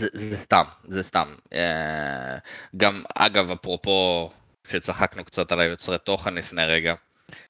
זה, 0.00 0.06
זה 0.30 0.36
סתם, 0.44 0.64
זה 0.88 1.02
סתם. 1.08 1.34
אה, 1.52 2.38
גם, 2.76 3.02
אגב, 3.14 3.50
אפרופו 3.50 4.30
שצחקנו 4.72 5.24
קצת 5.24 5.52
על 5.52 5.60
היוצרי 5.60 5.98
תוכן 5.98 6.34
לפני 6.34 6.64
רגע, 6.64 6.94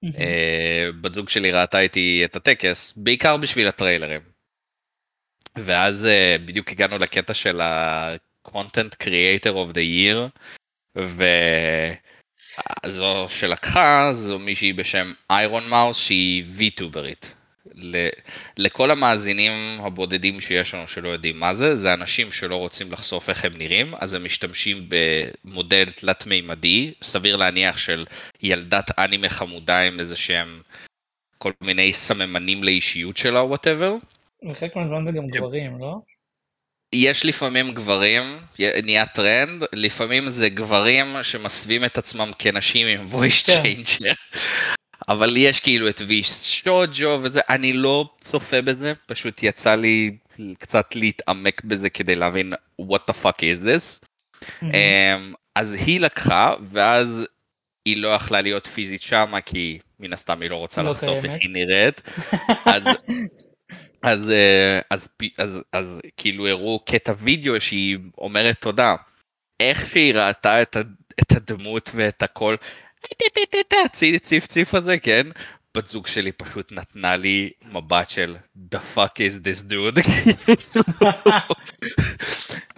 אה, 0.04 0.88
בת 1.00 1.12
זוג 1.12 1.28
שלי 1.28 1.52
ראתה 1.52 1.80
איתי 1.80 2.22
את 2.24 2.36
הטקס, 2.36 2.94
בעיקר 2.96 3.36
בשביל 3.36 3.68
הטריילרים. 3.68 4.20
ואז 5.66 6.04
אה, 6.04 6.36
בדיוק 6.44 6.68
הגענו 6.68 6.98
לקטע 6.98 7.34
של 7.34 7.60
ה-content 7.60 8.94
creator 9.02 9.52
of 9.52 9.72
the 9.74 9.84
year, 9.96 10.18
וזו 12.84 13.26
שלקחה 13.28 14.08
זו 14.12 14.38
מישהי 14.38 14.72
בשם 14.72 15.12
איירון 15.30 15.68
מאוס 15.68 15.98
שהיא 15.98 16.44
ויטוברית. 16.56 17.35
לכל 18.56 18.90
המאזינים 18.90 19.80
הבודדים 19.80 20.40
שיש 20.40 20.74
לנו 20.74 20.88
שלא 20.88 21.08
יודעים 21.08 21.40
מה 21.40 21.54
זה, 21.54 21.76
זה 21.76 21.94
אנשים 21.94 22.32
שלא 22.32 22.56
רוצים 22.56 22.92
לחשוף 22.92 23.28
איך 23.28 23.44
הם 23.44 23.52
נראים, 23.58 23.94
אז 23.98 24.14
הם 24.14 24.24
משתמשים 24.24 24.88
במודל 24.88 25.90
תלת-מימדי, 25.90 26.92
סביר 27.02 27.36
להניח 27.36 27.78
של 27.78 28.06
ילדת 28.42 28.98
אנימה 28.98 29.28
חמודה 29.28 29.80
עם 29.80 30.00
איזה 30.00 30.16
שהם 30.16 30.60
כל 31.38 31.52
מיני 31.60 31.92
סממנים 31.92 32.64
לאישיות 32.64 33.16
שלה 33.16 33.40
או 33.40 33.48
whatever. 33.48 33.94
וחלק 34.50 34.76
מהזמן 34.76 35.06
זה 35.06 35.12
גם 35.12 35.26
גברים, 35.26 35.78
לא? 35.78 36.00
יש 36.92 37.26
לפעמים 37.26 37.72
גברים, 37.72 38.38
נהיה 38.82 39.06
טרנד, 39.06 39.64
לפעמים 39.72 40.30
זה 40.30 40.48
גברים 40.48 41.22
שמסווים 41.22 41.84
את 41.84 41.98
עצמם 41.98 42.30
כנשים 42.38 42.86
עם 42.86 43.06
voice 43.06 43.46
כן. 43.46 43.62
changer. 43.62 44.14
אבל 45.08 45.36
יש 45.36 45.60
כאילו 45.60 45.88
את 45.88 46.00
ויש 46.06 46.28
שוג'ו 46.28 47.18
וזה, 47.22 47.40
אני 47.48 47.72
לא 47.72 48.10
צופה 48.24 48.62
בזה, 48.62 48.92
פשוט 49.06 49.42
יצא 49.42 49.74
לי 49.74 50.16
קצת 50.58 50.86
להתעמק 50.94 51.64
בזה 51.64 51.90
כדי 51.90 52.14
להבין 52.14 52.52
what 52.82 53.10
the 53.10 53.14
fuck 53.22 53.38
is 53.38 53.64
this. 53.64 54.06
Mm-hmm. 54.62 54.66
אז 55.54 55.70
היא 55.70 56.00
לקחה, 56.00 56.54
ואז 56.70 57.08
היא 57.84 57.96
לא 57.96 58.08
יכלה 58.08 58.40
להיות 58.40 58.66
פיזית 58.66 59.02
שמה, 59.02 59.40
כי 59.40 59.78
מן 60.00 60.12
הסתם 60.12 60.42
היא 60.42 60.50
לא 60.50 60.56
רוצה 60.56 60.82
לא 60.82 60.90
לחטוף 60.90 61.24
איך 61.24 61.32
היא 61.40 61.50
נראית. 61.50 62.00
אז, 62.74 62.82
אז, 64.02 64.28
אה, 64.30 64.80
אז, 64.90 65.00
אז, 65.00 65.28
אז, 65.38 65.50
אז 65.72 65.86
כאילו 66.16 66.46
הראו 66.46 66.84
קטע 66.86 67.12
וידאו 67.18 67.60
שהיא 67.60 67.98
אומרת 68.18 68.56
תודה. 68.60 68.96
איך 69.60 69.90
שהיא 69.90 70.14
ראתה 70.14 70.62
את, 70.62 70.76
את 71.20 71.32
הדמות 71.32 71.90
ואת 71.94 72.22
הכל, 72.22 72.56
ציף 74.18 74.46
ציף 74.46 74.74
הזה, 74.74 74.98
כן? 74.98 75.26
בת 75.76 75.86
זוג 75.86 76.06
שלי 76.06 76.32
פשוט 76.32 76.72
נתנה 76.72 77.16
לי 77.16 77.50
מבט 77.62 78.10
של 78.10 78.36
the 78.74 78.78
fuck 78.94 79.16
is 79.18 79.34
this 79.44 79.70
dude. 79.70 80.08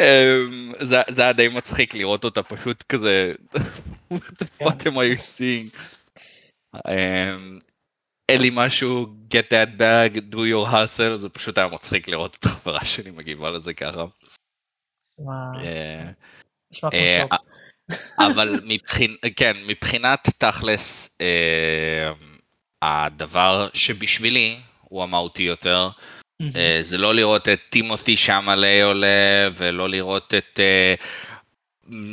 אמ, 0.00 0.72
זה 0.80 1.22
היה 1.22 1.32
די 1.32 1.48
מצחיק 1.48 1.94
לראות 1.94 2.24
אותה 2.24 2.42
פשוט 2.42 2.82
כזה 2.82 3.32
what 4.12 4.42
the 4.42 4.46
fuck 4.62 4.82
am 4.82 4.96
I 4.96 5.16
seeing. 5.16 5.78
אמ, 6.76 7.58
אין 8.28 8.40
לי 8.40 8.50
משהו, 8.52 9.06
get 9.34 9.50
that 9.50 9.80
bag, 9.80 10.18
do 10.32 10.36
your 10.36 10.72
hustle, 10.72 11.16
זה 11.16 11.28
פשוט 11.28 11.58
היה 11.58 11.68
מצחיק 11.68 12.08
לראות 12.08 12.36
את 12.40 12.44
החברה 12.44 12.84
שלי 12.84 13.10
מגיבה 13.10 13.50
לזה 13.50 13.74
ככה. 13.74 14.04
אה, 15.64 16.10
אה. 17.90 18.26
אבל 18.26 18.60
מבחינ... 18.64 19.14
כן, 19.36 19.56
מבחינת 19.66 20.28
תכלס, 20.38 21.16
אה, 21.20 22.12
הדבר 22.82 23.68
שבשבילי 23.74 24.60
הוא 24.80 25.02
המהותי 25.02 25.42
יותר. 25.42 25.90
אה, 26.56 26.78
זה 26.80 26.98
לא 26.98 27.14
לראות 27.14 27.48
את 27.48 27.60
טימותי 27.70 28.16
שמאלי 28.16 28.82
עולה, 28.82 29.48
ולא 29.54 29.88
לראות 29.88 30.34
את 30.34 30.60
אה, 30.60 30.94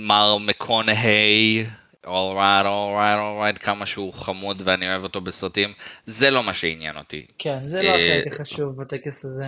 מר 0.08 0.38
מקונהי, 0.38 1.66
אולרייט, 2.06 2.66
אולרייט, 2.66 3.20
אולרייט, 3.20 3.58
כמה 3.62 3.86
שהוא 3.86 4.14
חמוד 4.14 4.62
ואני 4.66 4.90
אוהב 4.90 5.04
אותו 5.04 5.22
בסרטים, 5.22 5.74
זה 6.06 6.32
לא 6.32 6.44
מה 6.44 6.54
שעניין 6.54 6.98
אותי. 6.98 7.26
כן, 7.38 7.60
זה 7.64 7.82
לא 7.82 7.88
אה, 7.88 8.20
החלק 8.20 8.34
החשוב 8.34 8.82
בטקס 8.82 9.26
הזה. 9.26 9.46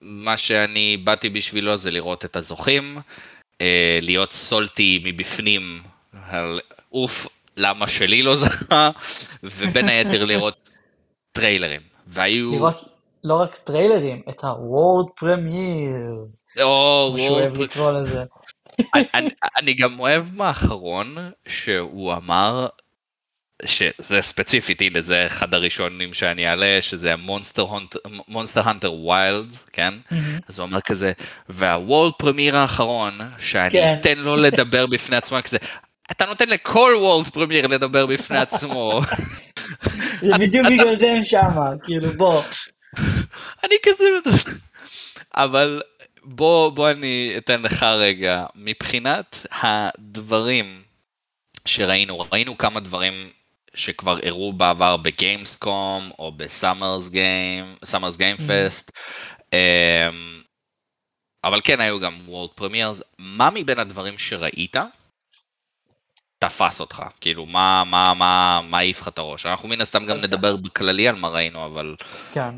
מה 0.00 0.36
שאני 0.36 0.96
באתי 0.96 1.30
בשבילו 1.30 1.76
זה 1.76 1.90
לראות 1.90 2.24
את 2.24 2.36
הזוכים, 2.36 2.98
אה, 3.60 3.98
להיות 4.02 4.32
salty 4.32 5.02
מבפנים, 5.04 5.82
על 6.28 6.60
אוף, 6.92 7.26
למה 7.56 7.88
שלי 7.88 8.22
לא 8.22 8.34
זכה, 8.34 8.90
ובין 9.42 9.88
היתר 9.88 10.24
לראות 10.24 10.70
טריילרים. 11.32 11.80
והיו... 12.06 12.52
לראות 12.52 12.76
לא 13.24 13.40
רק 13.40 13.56
טריילרים, 13.56 14.22
את 14.28 14.44
ה-World 14.44 15.24
Premiers, 15.24 16.62
או, 16.62 17.06
כמו 17.10 17.18
שהוא 17.18 17.36
אוהב 17.40 17.58
לקרוא 17.58 17.90
לזה. 17.92 18.24
אני- 18.94 19.04
אני- 19.14 19.30
אני 19.58 19.74
גם 19.74 20.00
אוהב 20.00 20.24
מהאחרון 20.34 21.16
שהוא 21.48 22.12
אמר, 22.12 22.66
שזה 23.64 24.22
ספציפית, 24.22 24.82
הנה 24.82 25.02
זה 25.02 25.26
אחד 25.26 25.54
הראשונים 25.54 26.14
שאני 26.14 26.48
אעלה, 26.48 26.78
שזה 26.80 27.16
Monster 28.28 28.62
Hunter 28.64 28.92
Wild, 28.92 29.56
כן? 29.72 29.94
מהמם. 30.10 30.38
אז 30.48 30.58
הוא 30.58 30.66
אומר 30.66 30.80
כזה, 30.80 31.12
וה 31.48 31.66
world 31.66 32.12
premiere 32.18 32.56
האחרון, 32.56 33.20
שאני 33.38 33.70
כן. 33.70 33.96
אתן 34.00 34.18
לו 34.18 34.36
לדבר 34.36 34.86
בפני 34.86 35.16
עצמו, 35.16 35.38
כזה, 35.44 35.58
אתה 36.10 36.26
נותן 36.26 36.48
לכל 36.48 36.94
world 37.00 37.26
premiere 37.26 37.66
לדבר 37.66 38.06
בפני 38.06 38.38
עצמו. 38.38 39.00
זה 40.28 40.38
בדיוק 40.38 40.66
בגלל 40.66 40.96
זה 40.96 41.12
הם 41.12 41.24
שמה, 41.24 41.70
כאילו 41.84 42.08
בוא. 42.08 42.42
אני 43.64 43.74
כזה... 43.82 44.04
אבל 45.36 45.82
בוא, 46.24 46.70
בוא 46.70 46.90
אני 46.90 47.34
אתן 47.36 47.62
לך 47.62 47.82
רגע, 47.82 48.44
מבחינת 48.54 49.46
הדברים 49.62 50.82
שראינו, 51.64 52.24
ראינו 52.32 52.58
כמה 52.58 52.80
דברים 52.80 53.30
שכבר 53.74 54.18
הראו 54.22 54.52
בעבר 54.52 54.96
ב 54.96 55.09
Gamescom 55.09 56.10
או 56.18 56.32
ב 56.32 56.40
Summer's 56.40 57.08
Game, 57.08 57.76
Summer's 57.84 58.16
Game 58.16 58.36
Mhm. 58.36 58.42
Fest, 58.48 58.90
אבל 61.44 61.60
כן 61.64 61.80
היו 61.80 62.00
גם 62.00 62.18
world 62.26 62.50
premieres, 62.50 63.02
מה 63.18 63.50
מבין 63.54 63.78
הדברים 63.78 64.18
שראית 64.18 64.76
תפס 66.38 66.80
אותך? 66.80 67.02
כאילו, 67.20 67.46
מה, 67.46 67.84
מה, 67.86 68.14
מה, 68.14 68.60
מה 68.70 68.78
העיף 68.78 69.00
לך 69.00 69.08
את 69.08 69.18
הראש? 69.18 69.46
אנחנו 69.46 69.68
מן 69.68 69.80
הסתם 69.80 70.06
גם 70.06 70.16
נדבר 70.16 70.56
בכללי 70.56 71.08
על 71.08 71.16
מה 71.16 71.28
ראינו, 71.28 71.66
אבל... 71.66 71.96
כן. 72.32 72.54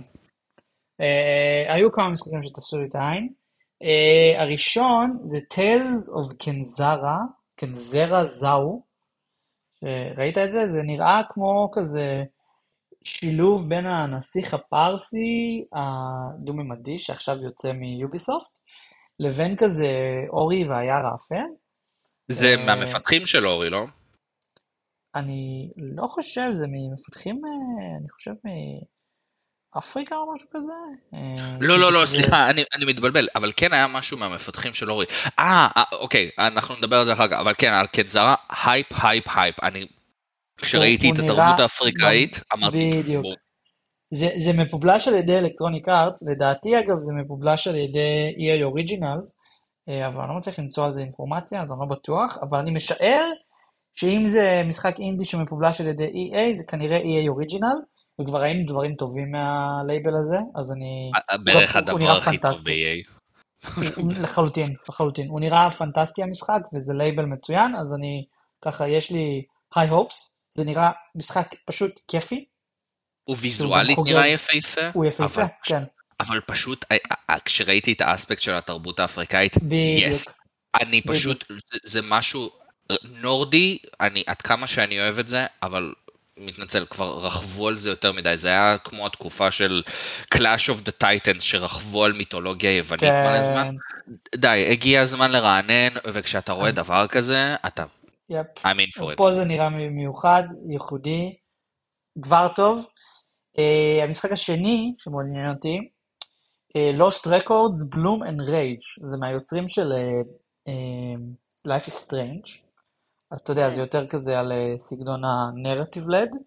אה, 1.00 1.74
היו 1.74 1.92
כמה 1.92 2.08
משחקים 2.10 2.42
שתפסו 2.42 2.78
לי 2.78 2.86
את 2.90 2.94
העין. 2.94 3.28
אה, 3.82 4.42
הראשון 4.42 5.18
זה 5.24 5.38
Tales 5.54 6.04
of 6.16 6.36
Kenzera, 6.44 7.18
קנזרה 7.60 8.26
זאו. 8.26 8.93
ראית 10.16 10.38
את 10.38 10.52
זה? 10.52 10.66
זה 10.66 10.82
נראה 10.82 11.22
כמו 11.30 11.70
כזה 11.72 12.24
שילוב 13.04 13.68
בין 13.68 13.86
הנסיך 13.86 14.54
הפרסי 14.54 15.64
הדו-ממדי 15.72 16.98
שעכשיו 16.98 17.36
יוצא 17.42 17.72
מיוביסופט, 17.72 18.58
לבין 19.20 19.56
כזה 19.56 19.88
אורי 20.28 20.68
והיער 20.68 21.06
האפל. 21.06 21.46
זה 22.28 22.44
אה, 22.44 22.66
מהמפתחים 22.66 23.26
של 23.26 23.46
אורי, 23.46 23.70
לא? 23.70 23.84
אני 25.14 25.70
לא 25.76 26.06
חושב, 26.06 26.48
זה 26.52 26.66
ממפתחים, 26.68 27.42
אה, 27.44 27.96
אני 28.00 28.10
חושב 28.10 28.32
מאפריקה 29.76 30.16
או 30.16 30.34
משהו 30.34 30.48
כזה. 30.52 30.72
אה, 31.14 31.56
לא, 31.60 31.78
לא, 31.78 31.92
לא, 31.92 32.02
כזה- 32.02 32.12
סליחה, 32.12 32.50
אני, 32.50 32.64
אני 32.74 32.84
מתבלבל, 32.84 33.28
אבל 33.36 33.52
כן 33.56 33.72
היה 33.72 33.86
משהו 33.86 34.18
מהמפתחים 34.18 34.74
של 34.74 34.90
אורי. 34.90 35.06
אה, 35.38 35.68
אה, 35.76 35.84
אוקיי, 35.92 36.30
אנחנו 36.38 36.74
נדבר 36.76 36.96
על 36.96 37.04
זה 37.04 37.12
אחר 37.12 37.28
כך, 37.28 37.36
אבל 37.40 37.52
כן, 37.58 37.72
על 37.72 37.86
Kenzera, 37.86 38.34
hype, 38.64 38.86
hype, 39.02 39.24
hype. 39.36 39.64
אני, 39.64 39.86
כשראיתי 40.56 41.10
את 41.10 41.18
התרבות 41.18 41.60
האפריקאית, 41.60 42.40
אמרתי, 42.52 42.90
בדיוק. 42.94 43.24
זה, 44.10 44.28
זה 44.44 44.52
מפובלש 44.52 45.08
על 45.08 45.14
ידי 45.14 45.38
Electronic 45.38 45.88
Arts, 45.88 46.28
לדעתי 46.28 46.78
אגב 46.78 46.98
זה 46.98 47.12
מפובלש 47.14 47.68
על 47.68 47.74
ידי 47.74 48.34
EA 48.36 48.64
Originals, 48.64 49.36
אבל 49.88 50.20
אני 50.20 50.28
לא 50.28 50.34
מצליח 50.36 50.58
למצוא 50.58 50.84
על 50.84 50.92
זה 50.92 51.00
אינפורמציה, 51.00 51.62
אז 51.62 51.72
אני 51.72 51.80
לא 51.80 51.86
בטוח, 51.86 52.38
אבל 52.42 52.58
אני 52.58 52.70
משער 52.70 53.24
שאם 53.94 54.24
זה 54.28 54.62
משחק 54.66 54.94
אינדי 54.98 55.24
שמפובלש 55.24 55.80
על 55.80 55.86
ידי 55.86 56.04
EA, 56.06 56.56
זה 56.56 56.64
כנראה 56.68 56.98
EA 56.98 57.28
Original, 57.28 57.76
וכבר 58.20 58.40
ראינו 58.42 58.66
דברים 58.66 58.94
טובים 58.94 59.30
מהלייבל 59.32 60.12
הזה, 60.14 60.36
אז 60.54 60.72
אני... 60.72 61.10
אה, 61.30 61.38
בערך 61.38 61.76
הוא- 61.76 61.82
הוא 61.90 61.98
הדבר 62.00 62.16
הכי 62.18 62.38
טוב. 62.38 62.64
ב-EA. 62.64 63.10
לחלוטין, 64.22 64.74
לחלוטין. 64.88 65.26
הוא 65.28 65.40
נראה 65.40 65.70
פנטסטי 65.70 66.22
המשחק, 66.22 66.60
וזה 66.74 66.92
לייבל 66.94 67.24
מצוין, 67.24 67.76
אז 67.76 67.86
אני, 67.98 68.24
ככה, 68.64 68.88
יש 68.88 69.10
לי 69.10 69.42
high 69.74 69.88
hopes, 69.88 70.44
זה 70.54 70.64
נראה 70.64 70.90
משחק 71.14 71.54
פשוט 71.66 71.90
כיפי, 72.08 72.44
הוא 73.24 73.36
ויזואלית. 73.40 73.98
נראה 74.04 74.28
יפהפה, 74.28 74.80
הוא 74.94 75.04
יפהפה, 75.04 75.42
אבל- 75.42 75.50
כן, 75.62 75.82
אבל 76.20 76.40
פשוט, 76.40 76.84
אה, 76.92 76.96
אה, 77.30 77.40
כשראיתי 77.40 77.92
את 77.92 78.00
האספקט 78.00 78.42
של 78.42 78.54
התרבות 78.54 79.00
האפריקאית. 79.00 79.52
yes, 79.72 80.28
אני 80.80 81.02
פשוט, 81.02 81.44
זה 81.84 82.00
משהו 82.02 82.50
נורדי, 83.02 83.78
אני, 84.00 84.22
עד 84.26 84.42
כמה 84.42 84.66
שאני 84.66 85.00
אוהב 85.00 85.18
את 85.18 85.28
זה, 85.28 85.46
אבל 85.62 85.92
מתנצל, 86.38 86.86
כבר 86.86 87.18
רכבו 87.18 87.68
על 87.68 87.74
זה 87.74 87.90
יותר 87.90 88.12
מדי, 88.12 88.36
זה 88.36 88.48
היה 88.48 88.78
כמו 88.78 89.06
התקופה 89.06 89.50
של 89.50 89.82
Clash 90.34 90.68
of 90.68 90.88
the 90.88 91.02
Titans, 91.02 91.40
שרכבו 91.40 92.04
על 92.04 92.12
מיתולוגיה 92.12 92.76
יוונית 92.76 93.02
מלא 93.02 93.42
זמן. 93.42 93.70
כן, 94.06 94.38
די, 94.38 94.66
הגיע 94.70 95.02
הזמן 95.02 95.30
לרענן, 95.30 95.88
וכשאתה 96.12 96.52
רואה 96.52 96.68
אז- 96.68 96.74
דבר 96.74 97.06
כזה, 97.08 97.54
אתה 97.66 97.84
יפ. 98.30 98.46
I'm 98.58 99.00
in 99.00 99.02
אז. 99.02 99.08
פה 99.16 99.32
זה 99.34 99.44
נראה 99.44 99.68
מיוחד, 99.70 100.42
ייחודי, 100.70 101.36
כבר 102.22 102.48
טוב. 102.54 102.84
Uh, 103.56 104.04
המשחק 104.04 104.32
השני 104.32 104.94
שמאוד 104.98 105.24
עניין 105.28 105.50
אותי, 105.50 105.78
uh, 106.68 107.00
Lost 107.00 107.26
Records, 107.26 107.94
Bloom 107.94 108.22
and 108.28 108.48
Rage, 108.48 109.06
זה 109.10 109.16
מהיוצרים 109.20 109.68
של 109.68 109.92
uh, 109.92 110.26
uh, 110.68 111.20
Life 111.68 111.88
is 111.88 111.92
Strange, 111.94 112.63
אז 113.34 113.40
אתה 113.40 113.52
יודע, 113.52 113.70
זה 113.70 113.80
יותר 113.80 114.06
כזה 114.06 114.38
על 114.38 114.52
uh, 114.52 114.78
סגנון 114.78 115.24
ה-narrative 115.24 116.06
led. 116.08 116.38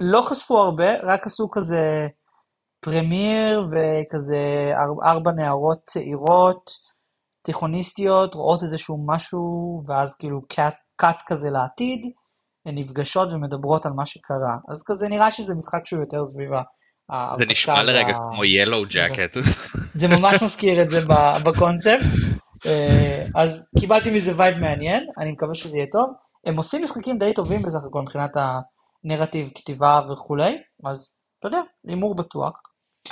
לא 0.00 0.22
חשפו 0.22 0.58
הרבה, 0.58 1.00
רק 1.02 1.26
עשו 1.26 1.50
כזה 1.52 1.76
premiere 2.80 3.64
וכזה 3.64 4.36
אר- 4.74 5.10
ארבע 5.10 5.32
נערות 5.32 5.78
צעירות, 5.84 6.70
תיכוניסטיות, 7.42 8.34
רואות 8.34 8.62
איזשהו 8.62 9.06
משהו, 9.06 9.42
ואז 9.86 10.08
כאילו 10.18 10.40
cut, 10.48 10.74
cut 10.96 11.22
כזה 11.26 11.50
לעתיד, 11.50 12.00
הן 12.66 12.78
נפגשות 12.78 13.32
ומדברות 13.32 13.86
על 13.86 13.92
מה 13.92 14.06
שקרה. 14.06 14.54
אז 14.72 14.82
כזה 14.86 15.08
נראה 15.08 15.32
שזה 15.32 15.54
משחק 15.54 15.86
שהוא 15.86 16.00
יותר 16.00 16.24
סביב 16.24 16.50
זה. 16.50 17.44
נשמע 17.48 17.82
לרגע 17.82 18.12
כמו 18.12 18.44
Yellowjackets. 18.44 19.36
זה 19.94 20.08
ממש 20.08 20.42
מזכיר 20.42 20.82
את 20.82 20.88
זה 20.88 21.00
בקונספט. 21.46 22.40
אה, 22.66 23.26
אז 23.34 23.68
קיבלתי 23.80 24.10
מזה 24.10 24.32
vibe 24.38 24.56
מעניין, 24.58 25.06
אני 25.18 25.32
מקווה 25.32 25.54
שזה 25.54 25.76
יהיה 25.78 25.86
טוב. 25.92 26.10
הם 26.46 26.56
עושים 26.56 26.84
משחקים 26.84 27.18
די 27.18 27.34
טובים 27.34 27.62
בסך 27.62 27.78
הכל 27.88 28.02
מבחינת 28.02 28.30
הנרטיב, 29.04 29.48
כתיבה 29.54 30.00
וכולי, 30.12 30.56
אז 30.84 31.12
אתה 31.38 31.48
יודע, 31.48 31.60
הימור 31.88 32.14
בטוח. 32.16 32.52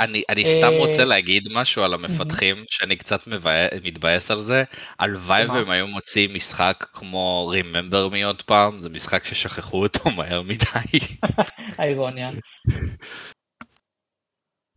אני, 0.01 0.23
אני 0.29 0.45
סתם 0.47 0.73
אה, 0.73 0.79
רוצה 0.79 1.05
להגיד 1.05 1.43
משהו 1.55 1.83
על 1.83 1.95
המפתחים, 1.95 2.65
שאני 2.71 2.97
קצת 2.97 3.27
מבא- 3.27 3.69
מתבאס 3.85 4.31
על 4.31 4.41
זה. 4.41 4.65
הלוואי? 4.99 5.47
והם 5.47 5.71
היו 5.71 5.87
מוציאים 5.87 6.35
משחק 6.35 6.87
כמו 6.93 7.53
Remember 7.55 8.13
Me 8.13 8.25
עוד 8.27 8.43
פעם, 8.43 8.81
זה 8.81 8.89
משחק 8.89 9.25
ששכחו 9.25 9.83
אותו 9.83 10.11
מהר 10.11 10.43
מדי. 10.43 10.99
האירוניה. 11.79 12.31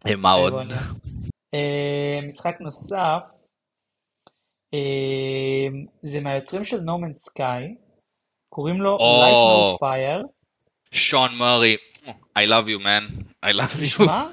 אה, 0.07 0.15
מה 0.15 0.32
עוד? 0.32 0.53
משחק 2.28 2.55
נוסף, 2.59 3.26
זה 6.01 6.19
מהיוצרים 6.22 6.63
של 6.63 6.78
No 6.78 6.91
Man's 6.91 7.30
Sky, 7.30 7.76
קוראים 8.49 8.82
לו 8.82 8.91
או. 8.91 9.22
Light 9.22 9.78
No 9.78 9.80
Fire. 9.84 10.28
שון 10.91 11.36
מרי, 11.36 11.78
I 12.38 12.41
love 12.47 12.67
you 12.67 12.84
man, 12.84 13.24
I 13.45 13.53
love 13.53 13.76
you. 13.76 13.84
תשמע, 13.84 14.24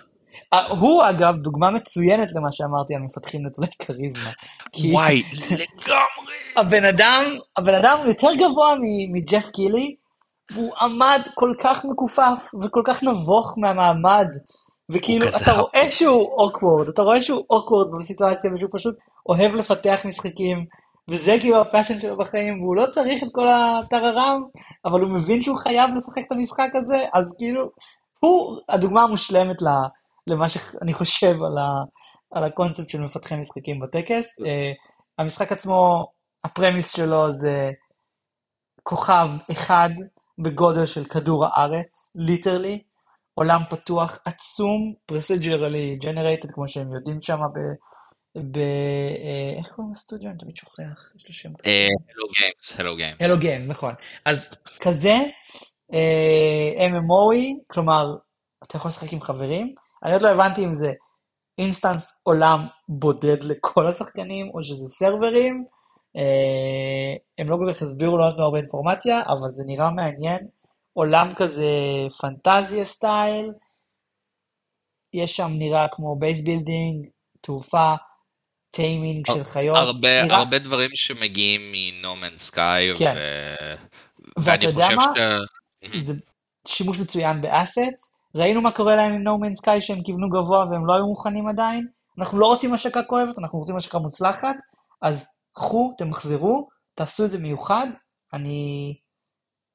אה, 0.53 0.67
הוא 0.67 1.03
אגב 1.11 1.37
דוגמה 1.37 1.71
מצוינת 1.71 2.29
למה 2.33 2.49
שאמרתי 2.53 2.95
על 2.95 3.01
מפתחים 3.03 3.47
נטולי 3.47 3.69
כריזמה. 3.79 4.31
וואי, 4.93 5.23
לגמרי. 5.51 6.37
הבן 6.57 6.85
אדם, 6.85 7.25
הבן 7.57 7.75
אדם 7.75 7.99
יותר 8.07 8.29
גבוה 8.35 8.75
מג'ף 9.13 9.51
קילי, 9.51 9.97
והוא 10.53 10.73
עמד 10.81 11.21
כל 11.35 11.55
כך 11.61 11.85
מכופף 11.85 12.45
וכל 12.63 12.83
כך 12.85 13.03
נבוך 13.03 13.55
מהמעמד, 13.59 14.27
וכאילו, 14.91 15.27
אתה. 15.29 15.61
רואה 15.61 15.91
שהוא 15.91 16.33
אוקוורד, 16.33 16.89
אתה 16.89 17.03
רואה 17.03 17.23
שהוא 17.23 17.45
אוקוורד 17.51 17.87
בסיטואציה, 17.99 18.51
ושהוא 18.55 18.71
פשוט 18.73 18.95
אוהב 19.29 19.55
לפתח 19.55 20.01
משחקים, 20.05 20.67
וזה 21.11 21.37
כאילו 21.41 21.61
ה 21.61 21.66
passion 21.66 22.01
שלו 22.01 22.17
בחיים, 22.17 22.63
והוא 22.63 22.77
לא 22.77 22.87
צריך 22.91 23.23
את 23.23 23.29
כל 23.33 23.47
הטררם, 23.49 24.43
אבל 24.85 25.01
הוא 25.01 25.11
מבין 25.11 25.43
שהוא 25.43 25.59
חייב 25.59 25.91
לשחק 25.97 26.23
את 26.27 26.33
המשחק 26.33 26.71
הזה, 26.75 26.97
אז 27.15 27.35
כאילו, 27.39 27.71
הוא 28.21 28.61
הדוגמה 28.69 29.03
המושלמת 29.03 29.57
למה 30.27 30.49
שאני 30.49 30.95
חושב 30.95 31.43
על, 31.43 31.59
ה, 31.59 31.85
על 32.31 32.45
הקונספט 32.45 32.89
של 32.89 33.01
מפתחי 33.01 33.37
משחקים 33.37 33.81
בטקס. 33.81 34.27
Uh, 34.41 34.45
המשחק 35.19 35.53
עצמו, 35.53 36.07
ה 36.45 36.51
premise 36.51 36.97
שלו 36.97 37.33
זה 37.33 37.71
כוכב 38.83 39.29
אחד 39.53 39.89
בגודל 40.39 40.87
של 40.87 41.05
כדור 41.05 41.47
הארץ, 41.47 42.17
literally, 42.17 42.83
עולם 43.39 43.63
פתוח 43.71 44.19
עצום, 44.25 44.95
procedurally 45.13 46.05
generated, 46.05 46.53
כמו 46.55 46.69
שהם 46.69 46.93
יודעים 46.93 47.21
שם 47.21 47.37
ב... 47.37 47.59
ב... 48.53 48.59
אה, 48.59 49.59
איך 49.59 49.67
קוראים 49.75 49.93
לסטודיו? 49.93 50.31
אני 50.31 50.39
תמיד 50.39 50.55
שוכח, 50.55 51.13
יש 51.17 51.27
לו 51.27 51.33
שם 51.33 51.53
כזה. 51.55 51.71
Hello 52.15 52.27
Games, 52.39 52.81
Hello 52.81 52.97
Games. 52.97 53.17
Hello 53.21 53.39
Games, 53.39 53.65
נכון. 53.65 53.95
אז 54.25 54.51
כזה, 54.81 55.17
uh, 55.93 56.79
MMO, 56.79 57.65
כלומר, 57.67 58.17
אתה 58.65 58.77
יכול 58.77 58.89
לשחק 58.89 59.13
עם 59.13 59.21
חברים. 59.21 59.75
אני 60.05 60.13
עוד 60.13 60.23
לא 60.23 60.29
הבנתי 60.29 60.65
אם 60.65 60.75
זה 60.75 60.93
instance 61.59 62.23
עולם 62.23 62.67
בודד 62.89 63.43
לכל 63.43 63.89
השחקנים, 63.89 64.51
או 64.55 64.63
שזה 64.63 64.89
סרברים. 64.89 65.65
Uh, 66.17 66.21
הם 67.39 67.51
לא 67.51 67.57
כל 67.57 67.73
כך 67.73 67.83
הסבירו, 67.83 68.19
לא 68.19 68.29
נתנו 68.29 68.45
הרבה 68.45 68.59
אינפורמציה, 68.59 69.23
אבל 69.23 69.51
זה 69.51 69.65
נראה 69.67 69.91
מעניין. 69.91 70.39
עולם 70.99 71.33
כזה 71.37 71.71
פנטזיה 72.21 72.85
style. 72.85 73.51
יש 75.13 75.37
שם 75.37 75.49
נראה 75.51 75.87
כמו 75.93 76.17
base 76.19 76.41
building, 76.45 77.07
תעופה, 77.41 77.95
taming 78.71 79.27
של 79.27 79.45
חיות. 79.45 79.77
הרבה, 79.77 80.23
נראה... 80.23 80.37
הרבה 80.37 80.59
דברים 80.59 80.91
שמגיעים 80.95 81.61
מ 81.73 81.81
No 81.81 81.98
Man's 81.98 82.39
Sky, 82.39 82.91
כן. 82.99 83.15
ו... 83.17 84.43
ואני 84.45 84.67
חושב 84.67 84.97
ש... 85.01 85.19
זה 86.03 86.13
שימוש 86.67 86.99
מצוין 86.99 87.41
ב 87.41 87.52
asset. 87.52 88.19
ראינו 88.35 88.63
מה 88.63 88.73
קורה 88.73 88.97
להם 88.97 89.13
עם 89.13 89.23
No 89.23 89.32
Man's 89.32 89.55
Sky 89.57 89.81
שהם 89.81 90.03
כיוונו 90.03 90.29
גבוה 90.29 90.65
והם 90.71 90.87
לא 90.87 90.95
היו 90.95 91.07
מוכנים 91.07 91.49
עדיין. 91.49 91.87
אנחנו 92.19 92.39
לא 92.39 92.47
רוצים 92.47 92.75
השקה 92.75 93.03
כואבת, 93.03 93.39
אנחנו 93.39 93.59
רוצים 93.59 93.77
השקה 93.77 93.99
מוצלחת, 93.99 94.57
אז 95.03 95.27
קחו, 95.53 95.95
תמחזרו, 95.99 96.69
תעשו 96.95 97.25
את 97.25 97.31
זה 97.31 97.39
מיוחד. 97.39 97.87
אני, 98.33 98.95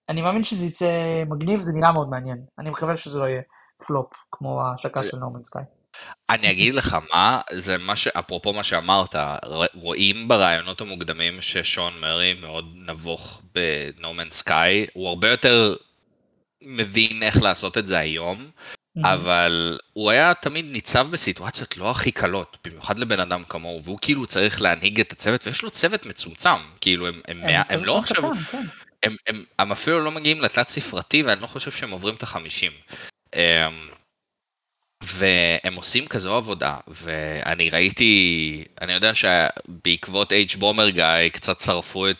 אני 0.09 0.21
מאמין 0.21 0.43
שזה 0.43 0.65
יצא 0.65 1.23
מגניב, 1.29 1.59
זה 1.59 1.71
נראה 1.75 1.91
מאוד 1.91 2.09
מעניין. 2.09 2.37
אני 2.59 2.69
מקווה 2.69 2.97
שזה 2.97 3.19
לא 3.19 3.25
יהיה 3.25 3.41
פלופ 3.87 4.07
כמו 4.31 4.61
ההשקה 4.61 5.03
של 5.03 5.17
נומן 5.17 5.43
סקאי. 5.43 5.63
אני 6.29 6.51
אגיד 6.51 6.73
לך 6.73 6.97
מה, 7.13 7.41
זה 7.51 7.77
מה 7.77 7.95
ש... 7.95 8.07
אפרופו 8.07 8.53
מה 8.53 8.63
שאמרת, 8.63 9.15
רואים 9.73 10.27
ברעיונות 10.27 10.81
המוקדמים 10.81 11.41
ששון 11.41 11.93
מרי 12.01 12.33
מאוד 12.41 12.65
נבוך 12.75 13.41
בנומן 13.55 14.31
סקאי, 14.31 14.85
הוא 14.93 15.09
הרבה 15.09 15.29
יותר 15.29 15.75
מבין 16.61 17.23
איך 17.23 17.41
לעשות 17.41 17.77
את 17.77 17.87
זה 17.87 17.97
היום, 17.97 18.49
אבל 19.03 19.79
הוא 19.93 20.11
היה 20.11 20.33
תמיד 20.33 20.65
ניצב 20.65 21.07
בסיטואציות 21.11 21.77
לא 21.77 21.91
הכי 21.91 22.11
קלות, 22.11 22.57
במיוחד 22.67 22.99
לבן 22.99 23.19
אדם 23.19 23.43
כמוהו, 23.43 23.83
והוא 23.83 23.97
כאילו 24.01 24.25
צריך 24.25 24.61
להנהיג 24.61 24.99
את 24.99 25.11
הצוות, 25.11 25.47
ויש 25.47 25.63
לו 25.63 25.71
צוות 25.71 26.05
מצומצם, 26.05 26.49
כאילו 26.81 27.07
הם, 27.07 27.21
הם, 27.27 27.41
הם, 27.43 27.61
הם 27.69 27.85
לא 27.85 27.99
עכשיו, 27.99 28.33
כן. 28.51 28.65
הם, 29.03 29.15
הם, 29.27 29.43
הם 29.59 29.71
אפילו 29.71 30.03
לא 30.03 30.11
מגיעים 30.11 30.41
לתלת 30.41 30.69
ספרתי, 30.69 31.23
ואני 31.23 31.41
לא 31.41 31.47
חושב 31.47 31.71
שהם 31.71 31.91
עוברים 31.91 32.15
את 32.15 32.23
החמישים. 32.23 32.71
אמ, 33.35 33.89
והם 35.03 35.75
עושים 35.75 36.07
כזו 36.07 36.35
עבודה, 36.35 36.77
ואני 36.87 37.69
ראיתי, 37.69 38.63
אני 38.81 38.93
יודע 38.93 39.11
שבעקבות 39.13 40.31
H 40.31 40.57
בומר 40.57 40.89
גיא 40.89 41.29
קצת 41.33 41.59
שרפו 41.59 42.09
את 42.09 42.17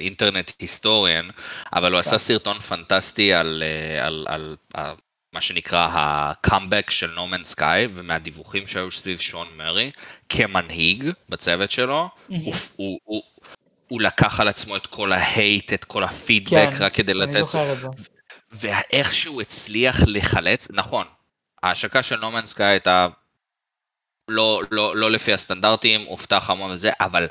אינטרנט 0.00 0.52
היסטוריאן, 0.58 1.28
אבל 1.72 1.92
הוא 1.92 2.00
עשה 2.00 2.10
כן. 2.10 2.18
סרטון 2.18 2.60
פנטסטי 2.60 3.32
על, 3.32 3.62
אה, 3.66 4.06
על, 4.06 4.26
על, 4.28 4.56
על 4.74 4.94
מה 5.32 5.40
שנקרא 5.40 5.88
הקאמבק 5.92 6.90
של 6.90 7.10
נומן 7.10 7.44
סקאי, 7.44 7.86
ומהדיווחים 7.94 8.66
שהיו 8.66 8.90
סביב 8.90 9.18
שון 9.18 9.48
מרי, 9.56 9.90
כמנהיג 10.28 11.10
בצוות 11.28 11.70
שלו, 11.70 12.08
הוא, 12.28 12.54
הוא, 12.76 12.98
הוא, 13.04 13.22
הוא 13.88 14.00
לקח 14.00 14.40
על 14.40 14.48
עצמו 14.48 14.76
את 14.76 14.86
כל 14.86 15.12
ה 15.12 15.22
hate, 15.22 15.72
את 15.72 15.84
כל 15.84 16.04
הפידבק, 16.04 16.50
כן, 16.50 16.84
רק 16.84 16.94
כדי 16.94 17.14
לתת... 17.14 17.32
כן, 17.32 17.38
אני 17.38 17.46
זוכר 17.46 17.72
את 17.72 17.80
זה. 17.80 17.88
ואיך 18.52 19.14
שהוא 19.14 19.40
הצליח 19.42 19.96
לחלץ, 20.06 20.66
נכון, 20.70 21.06
ההשקה 21.62 22.02
של 22.02 22.16
No 22.16 22.25
Man's 22.25 22.46
Sky 22.46 22.66
הייתה 22.66 23.08
לא, 24.28 24.62
לא, 24.70 24.96
לא 24.96 25.10
לפי 25.10 25.32
הסטנדרטים, 25.32 26.04
הובטח 26.04 26.50
המון 26.50 26.70
וזה, 26.70 26.90
אבל 27.00 27.26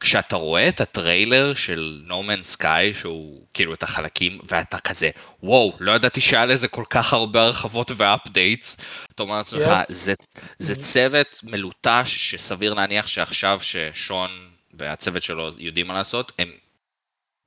כשאתה 0.00 0.36
רואה 0.36 0.68
את 0.68 0.80
הטריילר 0.80 1.54
של 1.54 2.02
No 2.08 2.12
Man's 2.12 2.56
Sky, 2.58 2.98
שהוא 2.98 3.46
כאילו 3.54 3.74
את 3.74 3.82
החלקים, 3.82 4.38
ואתה 4.48 4.78
כזה, 4.78 5.10
וואו, 5.42 5.76
לא 5.80 5.92
ידעתי 5.92 6.20
שהיה 6.20 6.46
לזה 6.46 6.68
כל 6.68 6.84
כך 6.90 7.12
הרבה 7.12 7.42
הרחבות 7.42 7.90
ו 7.96 8.05
updates, 8.05 8.76
אתה 9.14 9.22
אומר 9.22 9.36
לעצמך, 9.36 9.66
yep. 9.68 9.92
זה, 9.92 10.14
זה 10.58 10.82
צוות 10.82 11.40
מלוטש 11.42 12.16
שסביר 12.16 12.74
להניח 12.74 13.06
שעכשיו 13.06 13.58
ששון 13.62 14.30
והצוות 14.74 15.22
שלו 15.22 15.50
יודעים 15.58 15.86
מה 15.86 15.94
לעשות, 15.94 16.32
הם 16.38 16.48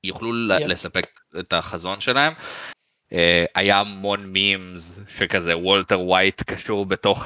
יוכלו 0.04 0.30
yep. 0.30 0.66
לספק 0.66 1.20
את 1.40 1.54
החזון 1.54 2.00
שלהם, 2.00 2.34
אה, 3.14 3.46
היה 3.56 3.80
המון 3.80 4.26
memes 4.26 4.92
שכזה 5.18 5.58
וולטר 5.58 6.02
ווייט 6.02 6.44
קשור 6.44 6.86
בתוך 6.86 7.20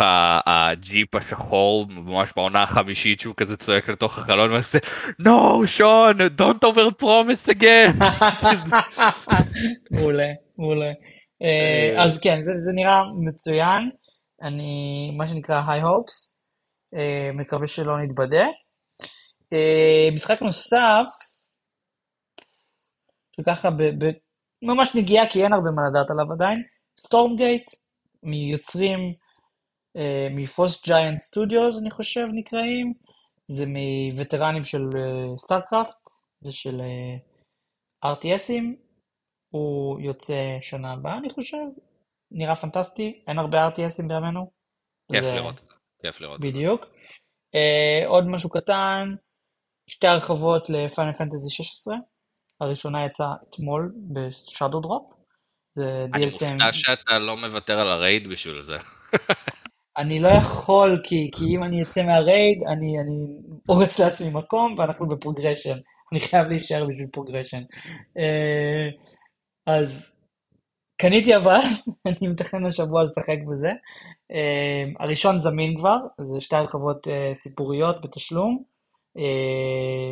הג'יפ 0.45 1.16
השחור 1.16 1.88
ממש 1.88 2.30
בעונה 2.36 2.64
החמישית 2.64 3.20
שהוא 3.20 3.36
כזה 3.38 3.58
צועק 3.58 3.89
לתוך 3.89 4.18
החלון 4.18 4.52
ועושה 4.52 4.78
no 5.22 5.68
Sean 5.68 6.18
don't 6.22 6.64
over 6.64 7.02
promise 7.02 7.50
again. 7.50 8.06
מעולה 9.91 10.28
מעולה 10.58 10.91
אה, 11.41 11.93
אה. 11.98 12.04
אז 12.04 12.20
כן 12.22 12.43
זה, 12.43 12.52
זה 12.66 12.72
נראה 12.76 13.02
מצוין 13.24 13.89
אני 14.41 15.12
מה 15.18 15.28
שנקרא 15.28 15.62
high 15.68 15.82
hopes 15.82 16.45
מקווה 17.34 17.68
שלא 17.68 18.04
נתבדה. 18.04 18.45
משחק 20.14 20.41
נוסף 20.41 21.08
שככה 23.41 23.70
ממש 24.62 24.95
נגיעה, 24.95 25.30
כי 25.30 25.43
אין 25.43 25.54
הרבה 25.54 25.72
מה 25.76 25.82
לדעת 25.89 26.12
עליו 26.12 26.34
עדיין. 26.34 26.64
Stormgate, 26.99 27.72
מיוצרים 28.24 29.14
אה, 29.98 30.28
מ 30.32 30.40
Frost 30.40 30.86
Giant 30.88 31.20
Studios, 31.20 31.78
אני 31.82 31.91
חושב 31.91 32.26
נקראים. 32.34 32.93
זה 33.48 33.66
מ 33.68 33.77
veteranים 33.77 34.65
של 34.66 34.80
StarCraft, 35.38 36.07
uh, 36.08 36.45
זה 36.45 36.52
של 36.52 36.82
uh, 36.82 38.06
RTSים. 38.06 38.64
הוא 39.50 40.00
יוצא 40.00 40.58
שנה 40.62 40.93
הבאה, 40.93 41.18
אני 41.18 41.30
חושב. 41.30 41.58
נראה 42.32 42.56
פנטסטי, 42.56 43.24
אין 43.28 43.39
הרבה 43.39 43.68
RTSים 43.68 44.08
בימינו. 44.08 44.52
כיף 45.12 45.24
זה... 45.24 45.36
לראות 45.36 45.60
את 45.60 45.66
זה, 45.68 45.74
כיף 46.02 46.22
לראות 46.22 46.39
בדיוק. 46.41 46.82
Uh, 47.56 48.08
עוד 48.08 48.28
משהו 48.28 48.50
קטן, 48.50 49.16
שתי 49.88 50.07
הרחבות 50.07 50.69
ל 50.70 50.77
Final 50.77 51.13
Fantasy 51.13 51.51
16. 51.51 51.95
הראשונה 52.61 53.05
יצאה 53.05 53.33
אתמול 53.49 53.93
ב 54.13 54.23
shadow 54.23 54.80
drop. 54.80 55.13
אני 56.13 56.25
מופתע 56.25 56.73
שאתה 56.73 57.19
לא 57.19 57.38
מוותר 57.38 57.79
על 57.79 57.88
ה 57.88 57.95
raid 57.95 58.28
בשביל 58.27 58.61
זה. 58.61 58.77
אני 59.97 60.19
לא 60.19 60.27
יכול, 60.27 61.01
כי, 61.03 61.31
כי 61.35 61.45
אם 61.45 61.63
אני 61.63 61.83
אצא 61.83 62.03
מה 62.03 62.21
raid, 62.21 62.63
אני, 62.67 62.99
אני 62.99 63.25
הורס 63.65 63.99
לעצמי 63.99 64.29
מקום, 64.29 64.75
ואנחנו 64.77 65.07
ב 65.07 65.13
progression. 65.13 65.78
אני 66.11 66.19
חייב 66.19 66.47
להישאר 66.47 66.85
בשביל 66.85 67.07
progression. 67.11 67.61
אה, 68.17 68.89
אז 69.65 70.13
קניתי 71.01 71.35
אבל, 71.35 71.59
אני 72.07 72.27
מתכנן 72.27 72.65
השבוע 72.65 73.03
לשחק 73.03 73.38
בזה. 73.51 73.69
אה, 74.31 74.83
הראשון 74.99 75.39
זמין 75.39 75.77
כבר, 75.77 75.97
זה 76.21 76.41
שתי 76.41 76.55
הרחבות 76.55 77.07
אה, 77.07 77.31
סיפוריות 77.35 78.01
בתשלום, 78.01 78.63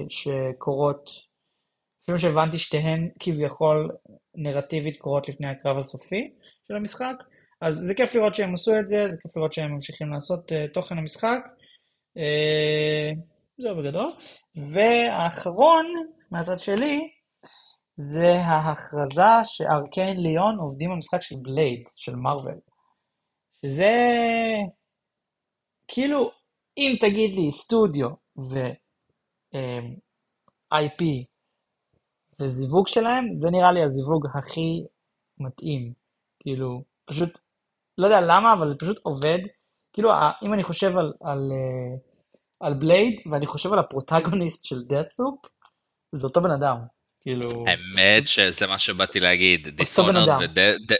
שקורות 0.07 1.09
לפי 2.07 2.19
שהבנתי 2.19 2.59
שתיהן 2.59 3.09
כביכול 3.19 3.91
נרטיבית 4.35 4.97
קורות 4.97 5.29
לפני 5.29 5.47
הקרב 5.47 5.77
הסופי 5.77 6.33
של 6.67 6.75
המשחק, 6.75 7.15
אז 7.61 7.75
זה 7.75 7.93
כיף 7.95 8.15
לראות 8.15 8.35
שהם 8.35 8.53
עשו 8.53 8.79
את 8.79 8.87
זה, 8.87 9.07
זה 9.07 9.17
כיף 9.21 9.37
לראות 9.37 9.53
שהם 9.53 9.71
ממשיכים 9.71 10.09
לעשות 10.09 10.51
uh, 10.51 10.73
תוכן 10.73 10.97
המשחק. 10.97 11.39
Uh, 12.17 13.19
זהו 13.57 13.77
בגדול. 13.77 14.09
והאחרון, 14.73 15.85
מהצד 16.31 16.59
שלי, 16.59 16.99
זה 17.95 18.31
ההכרזה 18.33 19.33
שארקיין 19.43 20.17
ליון 20.17 20.57
עובדים 20.59 20.91
על 20.91 20.97
משחק 20.97 21.21
של 21.21 21.35
בלייד, 21.41 21.83
של 21.95 22.15
מארוול. 22.15 22.59
שזה... 23.65 23.93
כאילו, 25.87 26.31
אם 26.77 26.95
תגיד 26.99 27.35
לי 27.35 27.51
סטודיו 27.51 28.09
ו-IP 29.55 31.03
וזיווג 32.39 32.87
שלהם, 32.87 33.25
זה 33.35 33.49
נראה 33.51 33.71
לי 33.71 33.83
הזיווג 33.83 34.27
הכי 34.37 34.85
מתאים. 35.39 35.93
כאילו, 36.39 36.83
פשוט, 37.05 37.29
לא 37.97 38.05
יודע 38.05 38.21
למה, 38.21 38.53
אבל 38.53 38.69
זה 38.69 38.75
פשוט 38.75 38.97
עובד. 39.03 39.39
כאילו, 39.93 40.11
אם 40.43 40.53
אני 40.53 40.63
חושב 40.63 40.97
על, 40.97 41.13
על, 41.21 41.51
אה, 41.51 41.97
על 42.59 42.73
Blade, 42.73 43.13
ואני 43.31 43.47
חושב 43.47 43.73
על 43.73 43.79
הפרוטגוניסט 43.79 44.65
של 44.65 44.83
Deathloop, 44.83 45.45
זה 46.15 46.27
אותו 46.27 46.41
בן 46.41 46.51
אדם. 46.51 46.77
כאילו... 47.21 47.49
האמת 47.67 48.27
שזה 48.27 48.67
מה 48.67 48.77
שבאתי 48.77 49.19
להגיד, 49.19 49.67
Dishonored 49.67 50.41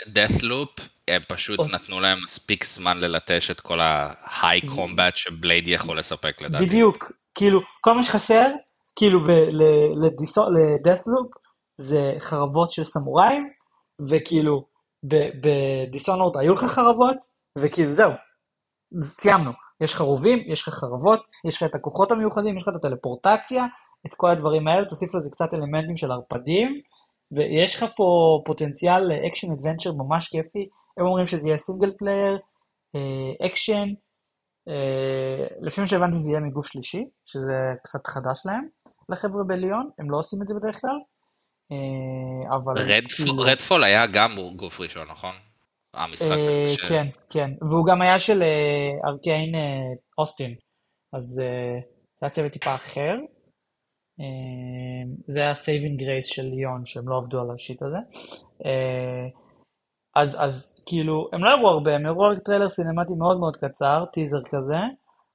ו 0.07 0.13
Deathloop, 0.13 0.69
הם 1.07 1.21
פשוט 1.27 1.59
נתנו 1.59 1.99
להם 1.99 2.23
מספיק 2.23 2.65
זמן 2.65 2.97
ללטש 2.97 3.51
את 3.51 3.59
כל 3.61 3.79
ה 3.81 4.61
high 4.61 4.83
combat 4.83 5.15
ש 5.15 5.30
Blade 5.30 5.67
יכול 5.67 5.99
לספק 5.99 6.41
לדעתי. 6.41 6.65
בדיוק, 6.65 7.11
כאילו, 7.35 7.59
כל 7.81 7.93
מה 7.93 8.03
שחסר, 8.03 8.51
כאילו 8.95 9.19
ל 10.53 10.60
Deathloop, 10.60 11.27
זה 11.77 12.15
חרבות 12.19 12.71
של 12.71 12.83
סמוראים, 12.83 13.49
וכאילו, 14.09 14.65
ב 15.41 15.50
Dishonored 15.50 16.37
היו 16.37 16.53
לך 16.53 16.63
חרבות, 16.63 17.17
וכאילו 17.57 17.93
זהו, 17.93 18.11
סיימנו. 19.01 19.51
יש 19.81 19.93
לך 19.93 20.01
רובים, 20.01 20.39
יש 20.51 20.67
לך 20.67 20.73
חרבות, 20.73 21.27
יש 21.47 21.57
לך 21.57 21.63
את 21.69 21.75
הכוחות 21.75 22.11
המיוחדים, 22.11 22.57
יש 22.57 22.63
לך 22.63 22.69
את 22.69 22.75
הטלפורטציה, 22.75 23.65
את 24.07 24.13
כל 24.13 24.29
הדברים 24.29 24.67
האלה, 24.67 24.85
תוסיף 24.85 25.15
לזה 25.15 25.29
קצת 25.31 25.53
אלמנטים 25.53 25.97
של 25.97 26.11
ערפדים, 26.11 26.81
ויש 27.31 27.75
לך 27.75 27.85
פה 27.95 28.41
פוטנציאל 28.45 29.03
ל 29.03 29.10
action 29.10 29.51
adventure 29.51 29.91
ממש 29.93 30.27
כיפי. 30.27 30.69
הם 30.97 31.05
אומרים 31.05 31.27
שזה 31.27 31.47
יהיה 31.47 31.57
single 31.57 31.91
player, 31.97 32.39
אקשן, 33.45 33.87
לפי 35.61 35.81
מה 35.81 35.87
שהבנתי 35.87 36.17
זה 36.17 36.29
יהיה 36.29 36.39
מגוף 36.39 36.67
שלישי, 36.67 37.05
שזה 37.25 37.53
קצת 37.83 38.07
חדש 38.07 38.41
להם, 38.45 38.67
לחבר'ה 39.09 39.43
ב 39.43 39.51
Lyon, 39.51 39.89
הם 39.99 40.11
לא 40.11 40.17
עושים 40.17 40.41
את 40.41 40.47
זה 40.47 40.53
בדרך 40.53 40.81
כלל. 40.81 40.99
אה, 41.71 42.55
אבל... 42.55 42.73
Redfall 43.39 43.77
כאילו- 43.77 43.83
היה 43.83 44.05
גם 44.07 44.35
גוף 44.55 44.79
ראשון, 44.79 45.07
נכון? 45.07 45.35
המשחק 45.93 46.31
אה, 46.31 46.73
ש... 46.77 46.89
כן, 46.89 47.07
כן, 47.29 47.51
והוא 47.69 47.85
גם 47.85 48.01
היה 48.01 48.19
של 48.19 48.43
Arkane 49.07 49.55
אה, 49.55 49.81
Austin, 50.17 50.55
אז 51.13 51.23
זה 51.23 51.49
היה 52.21 52.31
צוות 52.31 52.51
טיפה 52.51 52.75
אחר. 52.75 53.15
זה 55.27 55.39
היה 55.39 55.55
saving 55.55 55.99
grace 55.99 56.25
של 56.25 56.41
Lyon, 56.41 56.85
שהם 56.85 57.09
לא 57.09 57.17
עבדו 57.17 57.41
על 57.41 57.47
ה 57.55 57.61
shit 57.61 57.81
הזה. 57.81 57.97
אז, 60.15 60.35
אז 60.39 60.75
כאילו, 60.85 61.29
הם 61.33 61.43
לא 61.43 61.49
הראו 61.49 61.69
הרבה, 61.69 61.95
הם 61.95 62.05
הראו 62.05 62.21
רק 62.21 62.39
טריילר 62.39 62.69
סינמטי 62.69 63.13
מאוד 63.17 63.39
מאוד 63.39 63.57
קצר, 63.57 64.05
טיזר 64.13 64.41
כזה, 64.51 64.77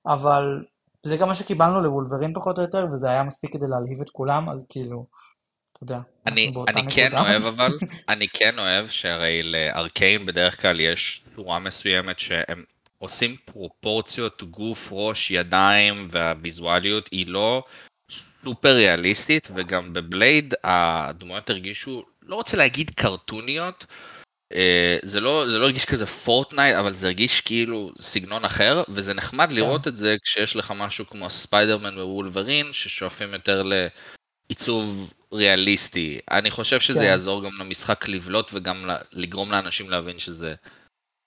אבל 0.07 0.65
זה 1.07 1.17
גם 1.17 1.29
מה 1.29 1.35
שקיבלנו 1.35 1.81
ל 1.81 1.86
Wolverine 1.86 2.35
פחות 2.35 2.59
או 2.59 2.63
יותר, 2.63 2.87
וזה 2.93 3.11
היה 3.11 3.23
מספיק 3.23 3.53
כדי 3.53 3.67
להלהיב 3.69 4.01
את 4.01 4.11
כולם, 4.11 4.49
אז 4.49 4.59
כאילו, 4.69 5.07
אתה 5.73 5.85
יודע. 5.85 6.01
אני, 6.27 6.53
אני 6.69 6.91
כן 6.91 7.19
אוהב 7.19 7.47
אבל, 7.47 7.77
אני 8.13 8.29
כן 8.29 8.59
אוהב 8.59 8.87
שהרי 8.87 9.43
ל 9.43 9.55
Arkane 9.55 10.27
בדרך 10.27 10.63
כלל 10.63 10.81
יש 10.81 11.23
צורה 11.37 11.59
מסוימת 11.59 12.19
שהם 12.19 12.65
עושים 12.99 13.37
פרופורציות 13.45 14.43
גוף, 14.43 14.89
ראש, 14.91 15.31
ידיים 15.31 16.09
והוויזואליות 16.11 17.09
היא 17.11 17.27
לא 17.29 17.63
סופר 18.11 18.75
ריאליסטית 18.75 19.49
וגם 19.55 19.93
בב 19.93 20.10
Blade 20.10 20.55
הדמויות 20.65 21.51
הרגישו, 21.51 22.03
לא 22.23 22.35
רוצה 22.37 22.57
להגיד 22.57 22.91
קרטוניות, 22.91 23.87
זה 25.03 25.21
לא, 25.21 25.45
זה 25.49 25.59
לא 25.59 25.65
הרגיש 25.65 25.85
כזה 25.85 26.07
Fortnite, 26.07 26.77
אבל 26.77 26.93
זה 26.93 27.07
הרגיש 27.07 27.41
כאילו 27.41 27.91
סגנון 27.99 28.45
אחר, 28.45 28.83
וזה 28.89 29.15
נחמד 29.15 29.49
כן. 29.49 29.55
לראות 29.55 29.89
את 29.89 29.97
זה 29.97 30.17
כשיש 30.23 30.57
לך 30.57 30.73
משהו 30.77 31.07
כמו 31.07 31.31
ספיידרמן 31.31 31.99
ו 31.99 32.05
Wolverine, 32.05 32.73
ששואפים 32.73 33.35
יותר 33.35 33.63
לעיצוב 34.51 35.13
ריאליסטי. 35.33 36.19
אני 36.31 36.51
חושב 36.51 36.81
שזה 36.81 36.99
כן. 36.99 37.05
יעזור 37.05 37.45
גם 37.45 37.51
למשחק 37.61 38.09
לבלוט 38.09 38.51
וגם 38.55 38.91
לגרום 39.13 39.53
לאנשים 39.53 39.91
להבין 39.91 40.19
שזה 40.19 40.55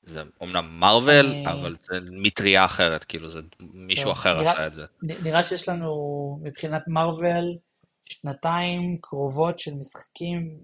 זה 0.05 0.23
אומנם 0.41 0.79
מרוויל, 0.79 1.25
אני... 1.25 1.51
אבל 1.51 1.75
זה 1.79 1.99
מטריה 2.11 2.65
אחרת, 2.65 3.03
כאילו 3.03 3.27
זה 3.27 3.39
מישהו 3.59 4.05
כן. 4.05 4.11
אחר 4.11 4.39
נראה, 4.39 4.51
עשה 4.51 4.67
את 4.67 4.73
זה. 4.73 4.85
נראה 5.01 5.43
שיש 5.43 5.69
לנו 5.69 5.93
מבחינת 6.43 6.81
מרוויל 6.87 7.57
שנתיים 8.05 8.97
קרובות 9.01 9.59
של 9.59 9.71
משחקים 9.79 10.57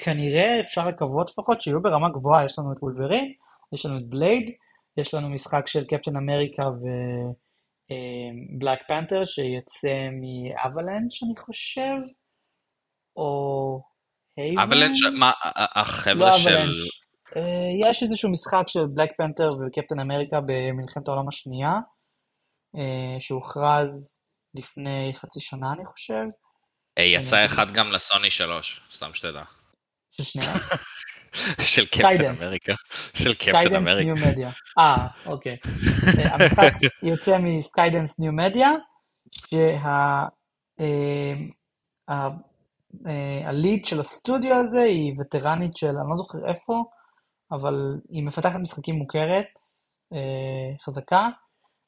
שכנראה 0.00 0.60
אפשר 0.60 0.88
לקוות 0.88 1.30
לפחות 1.30 1.60
שיהיו 1.60 1.82
ברמה 1.82 2.08
גבוהה, 2.08 2.44
יש 2.44 2.58
לנו 2.58 2.72
את 2.72 2.76
וולברין, 2.82 3.32
יש 3.72 3.86
לנו 3.86 3.98
את 3.98 4.06
בלייד, 4.08 4.50
יש 4.96 5.14
לנו 5.14 5.28
משחק 5.28 5.66
של 5.66 5.84
קפטן 5.84 6.16
אמריקה 6.16 6.62
ובלק 7.88 8.78
פנתר 8.88 9.24
שיצא 9.24 10.08
מאבלנץ' 10.20 11.22
אני 11.22 11.36
חושב, 11.38 11.96
או 13.16 13.80
הייבן? 14.36 14.62
אבלנץ', 14.62 14.98
מה, 15.18 15.32
החבר'ה 15.74 16.30
לא 16.30 16.38
של... 16.38 16.72
אה, 17.36 17.90
יש 17.90 18.02
איזשהו 18.02 18.32
משחק 18.32 18.64
של 18.68 18.86
בלק 18.94 19.10
פנתר 19.18 19.52
וקפטן 19.52 20.00
אמריקה 20.00 20.40
במלחמת 20.46 21.08
העולם 21.08 21.28
השנייה, 21.28 21.72
אה, 22.76 23.20
שהוכרז 23.20 24.20
לפני 24.54 25.12
חצי 25.20 25.40
שנה 25.40 25.72
אני 25.72 25.84
חושב. 25.84 26.24
אה, 26.98 27.02
יצא 27.02 27.44
אחד 27.46 27.70
גם 27.70 27.92
לסוני 27.92 28.30
3, 28.30 28.80
סתם 28.90 29.14
שתדע. 29.14 29.42
של 30.16 30.22
שנייה? 30.22 30.52
של 31.72 31.86
קפטן 31.86 32.24
אמריקה. 32.24 32.72
של 33.14 33.34
קפטן 33.34 33.76
אמריקה. 33.76 34.12
ניו 34.14 34.28
מדיה. 34.28 34.50
אה, 34.78 35.06
אוקיי. 35.26 35.56
המשחק 36.32 36.72
יוצא 37.02 37.38
מ 37.38 37.47
Skydance 37.47 38.18
New 38.18 38.32
Media, 38.32 38.70
שה 42.98 43.35
lead 43.35 43.84
של 43.84 44.00
הסטודיו 44.00 44.54
הזה 44.54 44.80
היא 44.80 45.14
וטרנית 45.20 45.76
של, 45.76 45.86
אני 45.86 46.08
לא 46.10 46.16
זוכר 46.16 46.38
איפה, 46.48 46.84
אבל 47.52 47.74
היא 48.10 48.22
מפתחת 48.22 48.60
משחקים 48.60 48.94
מוכרת, 48.94 49.46
חזקה, 50.84 51.28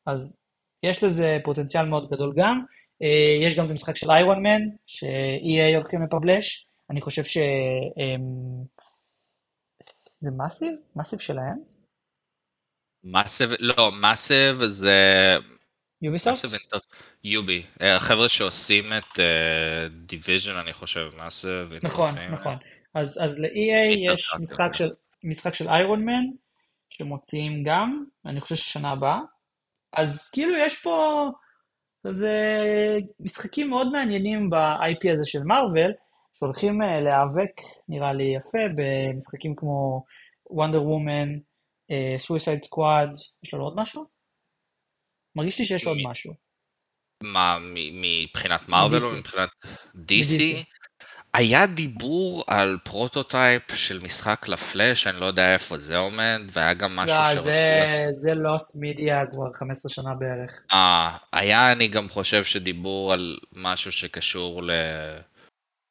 אז 0.07 0.37
יש 0.83 1.05
לזה 1.05 1.39
פוטנציאל 1.45 1.87
מאוד 1.87 2.11
גדול 2.11 2.33
גם. 2.37 2.65
יש 3.41 3.57
גם 3.57 3.65
את 3.65 3.71
המשחק 3.71 3.97
של 3.97 4.11
איירון 4.11 4.43
מן, 4.43 4.61
ש-EA 4.87 5.77
הולכים 5.77 6.03
לפבלש, 6.03 6.68
אני 6.91 7.01
חושב 7.01 7.25
ש... 7.25 7.39
זה 10.21 10.31
מאסיב? 10.31 10.73
מאסיב 10.97 11.19
שלהם? 11.19 11.57
מאסיב, 13.05 13.51
לא, 13.59 13.93
מאסיב 13.93 14.67
זה... 14.67 14.97
יוביסופט? 16.03 16.49
יובי, 17.25 17.63
החבר'ה 17.81 18.29
שעושים 18.29 18.85
את 18.93 19.21
Division 19.91 20.57
אני 20.57 20.73
חושב, 20.73 21.11
Massive. 21.17 21.73
נכון, 21.83 22.11
נכון. 22.33 22.57
אז, 22.95 23.19
אז 23.23 23.39
ל-EA 23.39 24.13
יש 24.13 24.35
משחק 24.41 24.69
של, 24.73 24.91
משחק 25.25 25.55
של 25.55 25.69
איירון 25.69 26.05
מן, 26.05 26.25
שמוציאים 26.91 27.63
גם, 27.67 28.05
אני 28.27 28.41
חושב 28.41 28.57
ששנה 28.57 28.91
הבאה. 28.91 29.21
אז 29.93 30.29
כאילו 30.33 30.57
יש 30.57 30.83
פה, 30.83 31.27
זה 32.13 32.37
משחקים 33.21 33.71
מאוד 33.71 33.87
מעניינים 33.93 34.51
ב-IP 34.51 35.13
הזה 35.13 35.23
של 35.27 35.43
מארוול, 35.43 35.93
שהולכים 36.39 36.83
אה, 36.83 37.01
להיאבק, 37.01 37.53
נראה 37.89 38.13
לי 38.13 38.25
יפה, 38.25 38.59
במשחקים 38.77 39.55
כמו 39.57 40.05
Wonder 40.51 40.83
Woman, 40.83 41.29
Suicide 42.17 42.61
Squad, 42.69 43.09
יש 43.45 43.55
לנו 43.55 43.65
עוד 43.65 43.77
משהו? 43.77 44.05
מרגיש 45.37 45.59
לי 45.59 45.65
שיש 45.65 45.87
עוד 45.87 45.99
משהו. 46.05 46.35
מה, 47.23 47.59
מבחינת 47.93 48.69
מארוול 48.69 49.03
או 49.03 49.17
מבחינת 49.17 49.49
DC? 49.95 50.43
היה 51.35 51.67
דיבור 51.67 52.45
על 52.47 52.79
prototype 52.85 53.63
של 53.75 54.01
משחק 54.03 54.49
לפלאש, 54.49 55.07
אני 55.07 55.21
לא 55.21 55.27
יודע 55.27 55.53
איפה 55.53 55.79
זה 55.79 55.97
עומד, 55.97 56.41
והיה 56.53 56.75
גם 56.75 56.97
משהו 56.97 57.17
לא, 57.19 57.33
שרצו... 57.33 58.21
זה 58.21 58.35
lost 58.35 58.77
media 58.77 59.27
כבר 59.33 59.53
15 59.55 59.91
שנה 59.93 60.15
בערך. 60.15 60.65
אה, 60.73 61.17
היה 61.33 61.73
אני 61.73 61.89
גם 61.89 62.09
חושב 62.09 62.45
שדיבור 62.45 63.13
על 63.13 63.39
משהו 63.53 63.93
שקשור 63.93 64.63
ל... 64.63 64.71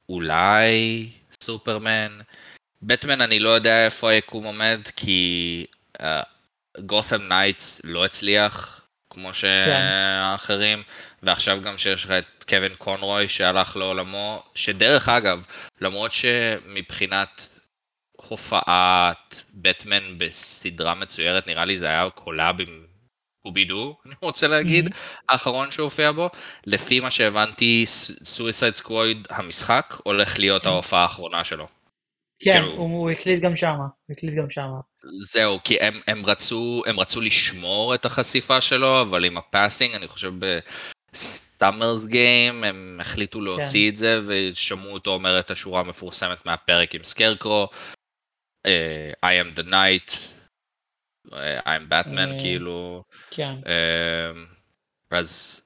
אולי 0.10 1.10
סופרמן. 1.43 2.20
בטמן 2.82 3.22
אני 3.22 3.39
לא 3.39 3.49
יודע 3.49 3.86
איפה 3.86 4.10
היקום 4.10 4.43
עומד, 4.43 4.82
כי 4.95 5.66
Gotham 6.80 7.22
uh, 7.22 7.30
Knights 7.30 7.82
לא 7.84 8.05
הצליח 8.05 8.82
כמו 9.10 9.34
שאחרים, 9.34 10.84
כן. 10.84 10.89
ועכשיו 11.24 11.62
גם 11.62 11.78
שיש 11.78 12.05
לך 12.05 12.12
את 12.12 12.43
קווין 12.49 12.76
קונרוי 12.76 13.30
שהלך 13.30 13.76
לעולמו, 13.76 14.43
שדרך 14.55 15.10
אגב, 15.10 15.43
למרות 15.82 16.12
שמבחינת 16.12 17.47
הופעת 18.16 19.41
בטמן 19.53 20.18
בסדרה 20.18 20.95
מצוירת, 20.95 21.47
נראה 21.47 21.66
לי 21.66 21.78
זה 21.78 21.86
היה 21.86 22.10
collab 22.10 22.62
עם 22.62 22.86
Scooby-Doo, 23.48 23.95
אני 24.06 24.16
רוצה 24.22 24.48
להגיד, 24.48 24.88
mm-hmm. 24.88 25.24
האחרון 25.30 25.72
שהופיע 25.72 26.12
בו. 26.12 26.30
לפי 26.66 27.00
מה 27.00 27.12
שהבנתי, 27.12 27.86
Suicide 28.24 28.76
Squad 28.76 29.28
המשחק 29.30 29.93
הולך 30.04 30.39
להיות 30.39 30.64
כן. 30.64 30.70
ההופעה 30.70 31.04
האחרונה 31.04 31.43
שלו. 31.43 31.68
כן, 32.39 32.52
כאילו... 32.52 32.72
הוא 32.72 33.12
הקליט 33.12 33.41
גם 33.43 33.56
שמה, 33.56 33.72
הוא 34.08 34.16
הקליט 34.18 34.34
גם 34.34 34.50
שמה. 34.50 34.80
זהו, 35.32 35.60
כי 35.64 35.78
הם, 35.82 36.02
הם, 36.08 36.26
רצו, 36.26 36.84
הם 36.86 37.00
רצו 37.00 37.22
לשמור 37.22 37.95
את 37.95 38.06
החשיפה 38.06 38.62
שלו, 38.62 39.02
אבל 39.02 39.26
עם 39.26 39.38
ה 39.38 39.44
passing, 39.44 39.95
אני 39.95 40.08
חושב 40.08 40.34
Summer 41.60 42.04
Game, 42.04 42.64
הם 42.64 42.98
החליטו 43.02 43.41
להוציא 43.41 43.88
כן. 43.88 43.93
את 43.93 43.98
זה 43.98 44.20
ושמעו 44.28 44.93
אותו 44.93 45.14
אומר 45.14 45.39
את 45.39 45.52
השורה 45.52 45.80
המפורסמת 45.80 46.45
מהפרק 46.45 46.95
עם 46.95 47.04
Scarecrow, 47.04 47.68
אה, 48.66 49.12
I 49.26 49.45
am 49.45 49.60
the 49.60 49.70
night, 49.70 50.37
אה, 51.34 51.60
I 51.60 51.80
am 51.80 51.92
Batman, 51.92 52.34
אה, 52.34 52.40
כאילו, 52.40 53.04
כן. 53.32 53.56
אה, 53.68 54.42
אז 55.12 55.62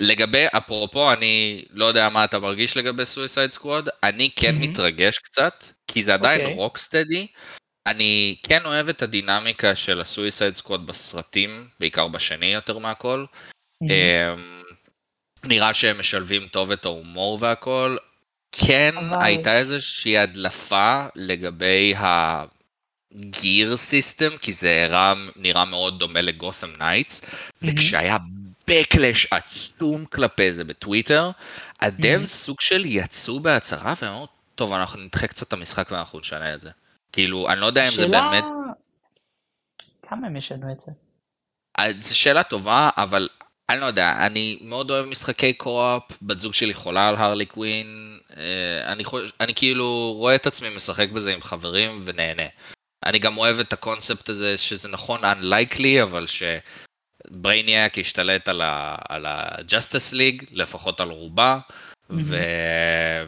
לגבי, 0.00 0.44
אפרופו, 0.56 1.12
אני 1.12 1.64
לא 1.70 1.84
יודע 1.84 2.08
מה 2.08 2.24
אתה 2.24 2.38
מרגיש 2.38 2.76
לגבי 2.76 3.04
Suicide 3.06 3.52
Squad, 3.52 3.88
אני 4.02 4.30
כן 4.36 4.54
מהמם. 4.54 4.70
מתרגש 4.70 5.18
קצת, 5.18 5.64
כי 5.86 6.02
זה 6.02 6.14
עדיין 6.14 6.40
אוקיי. 6.40 6.54
Rocksteady. 6.54 7.26
אני 7.86 8.36
כן 8.42 8.64
אוהב 8.64 8.88
את 8.88 9.02
הדינמיקה 9.02 9.76
של 9.76 10.00
ה 10.00 10.07
Suicide 10.07 10.54
Squad 10.54 10.86
בסרטים, 10.86 11.68
בעיקר 11.80 12.08
בשני 12.08 12.46
יותר 12.46 12.78
מהכל. 12.78 13.24
אמ, 13.82 14.62
נראה 15.44 15.74
שהם 15.74 15.98
משלבים 15.98 16.48
טוב 16.48 16.70
את 16.72 16.84
ההומור 16.84 17.38
והכל. 17.40 17.96
כן, 18.52 18.90
אבל- 18.96 19.24
הייתה 19.24 19.56
איזושהי 19.58 20.18
הדלפה 20.18 21.06
לגבי 21.14 21.94
ה 23.20 23.31
gear 23.31 23.76
system, 23.76 24.36
כי 24.40 24.52
זה 24.52 24.84
הראה, 24.84 25.14
נראה 25.36 25.64
מאוד 25.64 25.98
דומה 25.98 26.20
ל 26.20 26.27
Gotham 26.27 26.72
Knights, 26.78 27.20
וכשהיה 27.62 28.16
backlash 28.70 29.26
עצום 29.30 30.04
כלפי 30.04 30.52
זה 30.52 30.64
בטוויטר, 30.64 31.30
ה 31.80 31.90
dev 31.90 32.20
Mhm. 32.22 32.26
סוג 32.26 32.60
של 32.60 32.82
יצאו 32.86 33.40
בהצהרה 33.40 33.94
והם 34.02 34.12
אמרו, 34.12 34.26
טוב, 34.54 34.72
אנחנו 34.72 35.00
נדחה 35.00 35.26
קצת 35.26 35.48
את 35.48 35.52
המשחק 35.52 35.88
ואנחנו 35.90 36.18
נשנה 36.18 36.54
את 36.54 36.60
זה. 36.60 36.70
כאילו, 37.12 37.48
אני 37.48 37.60
לא 37.60 37.66
יודע 37.66 37.88
אם 37.88 37.90
זה. 37.90 38.06
באמת 38.08 38.44
כמה 40.02 40.26
הם 40.26 40.36
ישנו 40.36 40.72
את 40.72 40.80
זה? 40.80 40.92
אה, 41.78 41.88
זו 41.98 42.18
שאלה 42.18 42.42
טובה, 42.42 42.90
אבל 42.96 43.28
אני 43.70 43.80
לא 43.80 43.86
יודע, 43.86 44.26
אני 44.26 44.58
מאוד 44.60 44.90
אוהב 44.90 45.06
משחקי 45.06 45.52
co-op, 45.52 46.02
בת 46.22 46.40
זוג 46.40 46.54
שלי 46.54 46.74
חולה 46.74 47.08
על 47.08 47.16
Harley 47.16 47.46
Quinn, 47.46 48.18
אה, 48.36 48.92
אני, 48.92 49.04
חוש... 49.04 49.32
אני 49.40 49.54
כאילו 49.54 50.12
רואה 50.16 50.34
את 50.34 50.46
עצמי 50.46 50.68
משחק 50.76 51.08
בזה 51.10 51.34
עם 51.34 51.40
חברים 51.40 52.00
ונהנה. 52.04 52.42
אני 53.04 53.18
גם 53.18 53.38
אוהב 53.38 53.60
את 53.60 53.72
הקונספט 53.72 54.28
הזה 54.28 54.58
שזה 54.58 54.88
נכון 54.88 55.20
unlikely, 55.24 56.02
אבל 56.02 56.26
ש 56.26 56.60
Brainiac 56.60 57.98
השתלט 57.98 58.48
על 58.48 59.26
ה-Justice 59.26 60.14
League, 60.14 60.44
לפחות 60.52 61.00
על 61.00 61.10
רובה, 61.10 61.58
ו... 62.10 62.36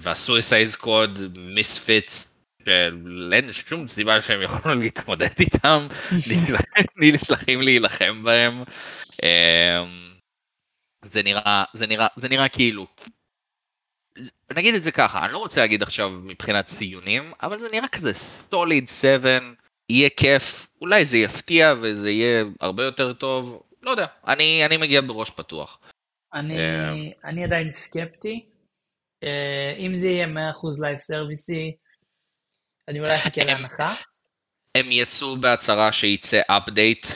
וה 0.00 0.15
Suicide 0.15 0.66
Squad 0.66 1.18
misfits, 1.38 2.26
שאין 2.64 3.52
שום 3.52 3.88
סיבה 3.94 4.22
שהם 4.26 4.42
יכולו 4.42 4.74
להתמודד 4.74 5.28
איתם, 5.40 5.88
נשלחים 7.14 7.62
להילחם 7.62 8.22
בהם. 8.24 8.62
אמ, 9.22 10.08
זה 11.12 11.22
נראה, 11.22 11.64
זה 11.74 11.86
נראה, 11.86 12.06
זה 12.16 12.28
נראה 12.28 12.48
כאילו, 12.48 12.86
נגיד 14.52 14.74
את 14.74 14.82
זה 14.82 14.90
ככה, 14.90 15.24
אני 15.24 15.32
לא 15.32 15.38
רוצה 15.38 15.56
להגיד 15.56 15.82
עכשיו 15.82 16.10
מבחינת 16.10 16.66
ציונים, 16.78 17.32
אבל 17.42 17.58
זה 17.58 17.68
נראה 17.72 17.88
כזה 17.88 18.12
solid 18.50 18.88
7, 19.00 19.38
יהיה 19.88 20.10
כיף, 20.10 20.66
אולי 20.80 21.04
זה 21.04 21.18
יפתיע 21.18 21.74
וזה 21.80 22.10
יהיה 22.10 22.44
הרבה 22.60 22.84
יותר 22.84 23.12
טוב, 23.12 23.62
לא 23.82 23.90
יודע, 23.90 24.06
אני, 24.26 24.66
אני 24.66 24.76
מגיע 24.76 25.00
בראש 25.00 25.30
פתוח. 25.30 25.78
אני, 26.34 26.58
אה, 26.58 26.92
אני 27.24 27.44
עדיין 27.44 27.72
סקפטי. 27.72 28.46
אה, 29.24 29.74
אם 29.78 29.94
זה 29.94 30.06
יהיה 30.06 30.26
100% 30.26 30.30
live 30.80 30.98
service 30.98 31.59
י, 31.59 31.76
אני 32.88 33.00
אולי 33.00 33.16
אחכה 33.16 33.44
להנחה. 33.44 33.94
הם 34.74 34.86
יצאו 34.90 35.36
בהצהרה 35.36 35.92
שייצא 35.92 36.40
update 36.46 37.06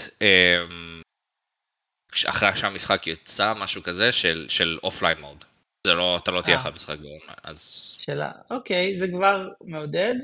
אחרי 2.26 2.56
שהמשחק 2.56 3.06
יצא, 3.06 3.54
משהו 3.54 3.82
כזה, 3.82 4.12
של 4.48 4.78
offline 4.82 5.20
mode. 5.20 5.44
זה 5.86 5.94
לא, 5.94 6.16
אתה 6.16 6.30
לא 6.30 6.40
תהיה 6.40 6.56
אה. 6.56 6.62
חייב 6.62 6.74
לשחק 6.74 6.98
באונליין, 6.98 7.34
אז... 7.44 7.58
שאלה, 7.98 8.32
אוקיי, 8.50 8.98
זה 8.98 9.06
כבר 9.08 9.48
מעודד, 9.64 10.14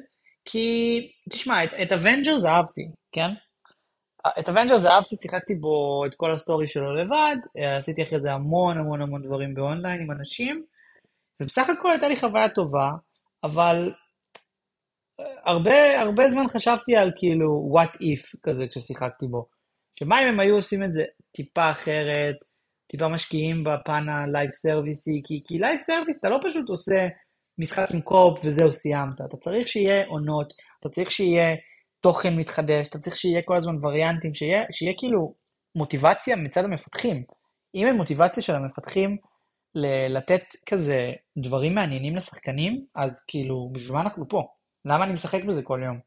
כי, 0.44 0.98
תשמע, 1.30 1.64
את, 1.64 1.70
את 1.82 1.92
Avengers 1.92 2.44
אהבתי, 2.44 2.90
כן? 3.12 3.30
את 4.38 4.48
Avengers 4.48 4.86
אהבתי, 4.86 5.16
שיחקתי 5.16 5.54
בו 5.54 6.04
את 6.06 6.14
כל 6.14 6.32
ה 6.32 6.38
story 6.38 6.66
שלו 6.66 6.96
לבד, 6.96 7.36
אה, 7.58 7.76
עשיתי 7.76 8.02
אחרי 8.02 8.20
זה 8.20 8.32
המון 8.32 8.78
המון 8.78 9.02
המון 9.02 9.22
דברים 9.22 9.54
באונליין 9.54 10.00
עם 10.00 10.10
אנשים, 10.10 10.64
ובסך 11.40 11.68
הכל 11.68 11.90
הייתה 11.90 12.08
לי 12.08 12.16
חוויה 12.16 12.48
טובה, 12.48 12.90
אבל 13.44 13.92
אה, 15.20 15.24
הרבה, 15.44 16.00
הרבה 16.00 16.30
זמן 16.30 16.48
חשבתי 16.48 16.96
על 16.96 17.12
כאילו 17.16 17.70
what 17.74 17.96
if 17.96 18.40
כזה 18.42 18.66
כששיחקתי 18.68 19.26
בו. 19.26 19.46
שמה 19.98 20.22
אם 20.22 20.26
הם 20.26 20.40
היו 20.40 20.54
עושים 20.54 20.82
את 20.82 20.94
זה 20.94 21.04
טיפה 21.32 21.70
אחרת, 21.70 22.36
טיפה 22.88 23.08
משקיעים 23.08 23.64
בפן 23.64 24.08
ה-Live 24.08 24.56
Service, 24.66 25.22
כי, 25.24 25.42
כי 25.44 25.58
Live 25.58 25.82
Service 25.90 26.18
אתה 26.20 26.28
לא 26.28 26.38
פשוט 26.42 26.68
עושה 26.68 27.08
משחק 27.58 27.88
עם 27.94 28.00
co-op 28.00 28.38
וזהו 28.44 28.72
סיימת, 28.72 29.20
אתה 29.20 29.36
צריך 29.36 29.68
שיהיה 29.68 30.06
עונות, 30.06 30.52
אתה 30.80 30.88
צריך 30.88 31.10
שיהיה 31.10 31.56
תוכן 32.00 32.36
מתחדש, 32.36 32.88
אתה 32.88 32.98
צריך 32.98 33.16
שיהיה 33.16 33.42
כל 33.42 33.56
הזמן 33.56 33.84
וריאנטים, 33.84 34.34
שיהיה, 34.34 34.64
שיהיה 34.70 34.94
כאילו 34.98 35.34
מוטיבציה 35.74 36.36
מצד 36.36 36.64
המפתחים. 36.64 37.24
אם 37.74 37.86
אין 37.86 37.96
מוטיבציה 37.96 38.42
של 38.42 38.54
המפתחים 38.54 39.16
ל- 39.74 40.16
לתת 40.16 40.42
כזה 40.66 41.12
דברים 41.38 41.74
מעניינים 41.74 42.16
לשחקנים, 42.16 42.84
אז 42.96 43.24
כאילו, 43.28 43.70
בשביל 43.72 43.92
מה 43.94 44.00
אנחנו 44.00 44.28
פה? 44.28 44.42
למה 44.84 45.04
אני 45.04 45.12
משחק 45.12 45.44
בזה 45.44 45.62
כל 45.62 45.80
יום? 45.84 46.00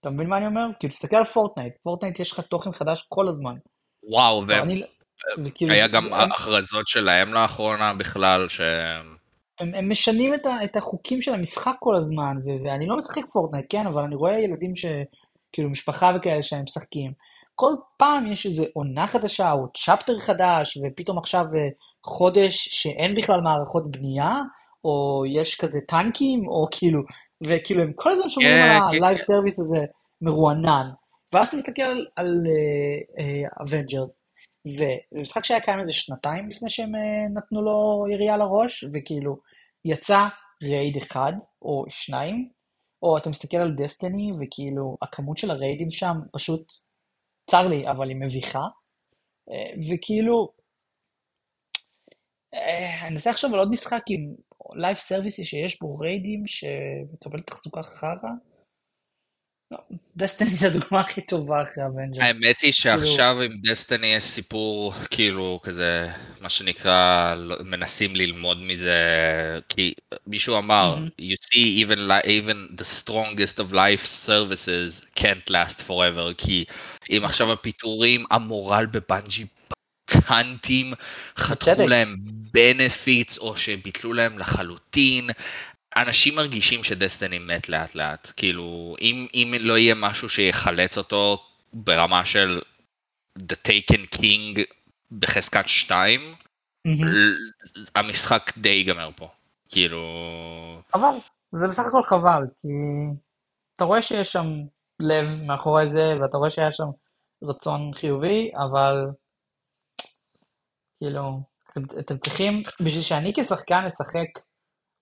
אתה 0.00 0.10
מבין 0.10 0.26
מה 0.26 0.36
אני 0.36 0.46
אומר? 0.46 0.66
כאילו, 0.80 0.90
תסתכל 0.90 1.16
על 1.16 1.24
Fortnite, 1.24 1.74
Fortnite 1.82 2.20
יש 2.20 2.32
לך 2.32 2.40
תוכן 2.40 2.72
חדש 2.72 3.06
כל 3.08 3.28
הזמן. 3.28 3.54
וואו, 4.02 4.44
אני, 4.62 4.82
זה- 5.36 5.88
גם 5.92 6.12
הכרזות 6.12 6.88
שלהם 6.88 7.34
לאחרונה 7.34 7.94
בכלל, 7.94 8.48
ש... 8.48 8.60
הם, 9.60 9.74
הם 9.74 9.90
משנים 9.90 10.34
את, 10.34 10.46
ה, 10.46 10.64
את 10.64 10.76
החוקים 10.76 11.22
של 11.22 11.34
המשחק 11.34 11.74
כל 11.80 11.96
הזמן, 11.96 12.36
ו, 12.44 12.64
ואני 12.64 12.86
לא 12.86 12.96
משחק 12.96 13.22
פורטנייט, 13.32 13.66
כן, 13.68 13.86
אבל 13.86 14.02
אני 14.02 14.14
רואה 14.14 14.40
ילדים 14.40 14.76
ש... 14.76 14.86
כאילו, 15.52 15.70
משפחה 15.70 16.12
וכאלה 16.16 16.42
שהם 16.42 16.62
משחקים. 16.62 17.12
כל 17.54 17.72
פעם 17.96 18.32
יש 18.32 18.46
איזו 18.46 18.64
עונה 18.72 19.06
חדשה, 19.06 19.52
או 19.52 19.66
צ'פטר 19.76 20.20
חדש, 20.20 20.78
ופתאום 20.82 21.18
עכשיו 21.18 21.44
אה, 21.54 21.68
חודש 22.04 22.68
שאין 22.70 23.14
בכלל 23.14 23.40
מערכות 23.40 23.90
בנייה, 23.90 24.34
או 24.84 25.24
יש 25.28 25.54
כזה 25.54 25.78
טנקים, 25.88 26.48
או 26.48 26.66
כאילו, 26.70 27.02
וכאילו, 27.46 27.82
הם 27.82 27.92
כל 27.94 28.12
הזמן 28.12 28.28
שומרים 28.28 28.52
כן, 28.52 28.62
על 28.62 28.92
כן, 28.92 29.04
ה-live 29.04 29.18
כן. 29.18 29.32
service 29.32 29.60
הזה 29.60 29.84
מרוענן. 30.22 30.86
ואז 31.32 31.48
אתה 31.48 31.56
מסתכל 31.56 31.82
על, 31.82 32.06
על 32.16 32.42
Avengers, 33.62 34.23
וזה 34.66 35.20
משחק 35.22 35.44
שהיה 35.44 35.60
קיים 35.60 35.80
איזה 35.80 35.92
שנתיים 35.92 36.48
לפני 36.48 36.70
שהם 36.70 36.94
אה, 36.94 37.28
נתנו 37.34 37.62
לו 37.62 38.04
ירייה 38.12 38.36
לראש, 38.36 38.84
וכאילו, 38.84 39.36
יצא 39.84 40.28
raid 40.62 40.96
אחד, 40.96 41.32
או 41.62 41.84
שניים, 41.88 42.48
או 43.02 43.18
אתה 43.18 43.30
מסתכל 43.30 43.56
על 43.56 43.74
Destiny, 43.76 44.32
וכאילו, 44.32 44.96
הכמות 45.02 45.38
של 45.38 45.50
הריידים 45.50 45.90
שם 45.90 46.16
פשוט, 46.32 46.72
צר 47.50 47.68
לי, 47.68 47.90
אבל 47.90 48.08
היא 48.08 48.16
מביכה. 48.16 48.64
אה, 49.50 49.72
וכאילו, 49.90 50.52
אה, 52.54 53.02
אני 53.02 53.10
מנסה 53.10 53.30
לחשוב 53.30 53.52
על 53.52 53.58
עוד 53.58 53.70
משחק 53.70 54.02
עם 54.08 54.34
live 54.74 54.96
service 54.96 55.38
י 55.38 55.44
שיש 55.44 55.80
בו 55.80 55.94
ריידים 55.98 56.46
שמקבל 56.46 57.40
תחזוקה 57.40 57.82
חרא. 57.82 58.30
דסטיני 60.16 60.50
זה 60.50 60.66
הדוגמה 60.66 61.00
הכי 61.00 61.20
טובה 61.20 61.62
אחרי 61.62 61.84
אבנג'ר. 61.86 62.22
האמת 62.24 62.60
היא 62.60 62.72
שעכשיו 62.72 63.40
עם 63.40 63.52
דסטיני 63.62 64.06
יש 64.06 64.24
סיפור 64.24 64.94
כאילו 65.10 65.60
כזה 65.62 66.08
מה 66.40 66.48
שנקרא 66.48 67.34
לא- 67.34 67.56
מנסים 67.64 68.16
ללמוד 68.16 68.62
מזה 68.62 68.98
כי 69.68 69.94
מישהו 70.26 70.58
אמר 70.58 70.96
you 71.20 71.36
see 71.46 71.84
even 71.86 71.98
even 72.24 72.80
the 72.80 72.84
strongest 72.84 73.58
of 73.58 73.72
live 73.72 74.06
services 74.26 75.06
can't 75.18 75.50
last 75.50 75.82
forever 75.88 76.34
כי 76.38 76.64
אם 77.10 77.22
עכשיו 77.24 77.52
הפיטורים 77.52 78.24
המורל 78.30 78.86
בבנג'י 78.86 79.46
קאנטים 80.06 80.92
חתכו. 81.38 81.88
להם 81.88 82.16
benefits 82.52 83.38
או 83.38 83.56
שביטלו 83.56 84.12
להם 84.12 84.38
לחלוטין. 84.38 85.30
אנשים 85.96 86.36
מרגישים 86.36 86.84
שדסטיני 86.84 87.38
מת 87.38 87.68
לאט 87.68 87.94
לאט, 87.94 88.32
כאילו 88.36 88.96
אם, 89.00 89.26
אם 89.34 89.54
לא 89.60 89.78
יהיה 89.78 89.94
משהו 89.94 90.28
שיחלץ 90.28 90.98
אותו 90.98 91.46
ברמה 91.72 92.24
של 92.24 92.60
The 93.38 93.54
Taken 93.68 94.16
King 94.16 94.60
בחזקת 95.12 95.68
2, 95.68 96.34
מהמם. 96.84 96.98
המשחק 97.94 98.52
די 98.58 98.68
ייגמר 98.68 99.10
פה, 99.16 99.28
כאילו, 99.68 100.02
חבל, 100.92 101.14
זה 101.52 101.68
בסך 101.68 101.82
הכל 101.88 102.02
חבל, 102.02 102.42
כי 102.54 102.68
אתה 103.76 103.84
רואה 103.84 104.02
שיש 104.02 104.32
שם 104.32 104.46
לב 105.00 105.42
מאחורי 105.46 105.86
זה, 105.86 106.14
ואתה 106.20 106.36
רואה 106.36 106.50
שהיה 106.50 106.72
שם 106.72 106.86
רצון 107.42 107.94
חיובי, 107.94 108.50
אבל 108.56 108.94
כאילו, 110.98 111.40
אתם, 111.70 111.80
אתם 111.98 112.18
צריכים, 112.18 112.62
בשביל 112.80 113.02
שאני 113.02 113.32
כשחקן 113.36 113.84
אשחק 113.86 114.42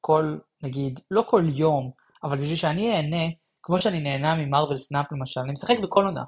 כל, 0.01 0.39
נגיד, 0.63 1.01
לא 1.11 1.25
כל 1.31 1.45
יום, 1.55 1.91
אבל 2.25 2.39
בשביל 2.39 2.57
שאני 2.57 2.97
אהנה, 2.97 3.33
כמו 3.63 3.79
שאני 3.79 4.01
נהנה 4.01 4.35
ממרוויל 4.35 4.79
סנאפ 4.79 5.13
למשל, 5.13 5.41
אני 5.41 5.53
משחק 5.53 5.79
בכל 5.83 6.05
עונה. 6.05 6.25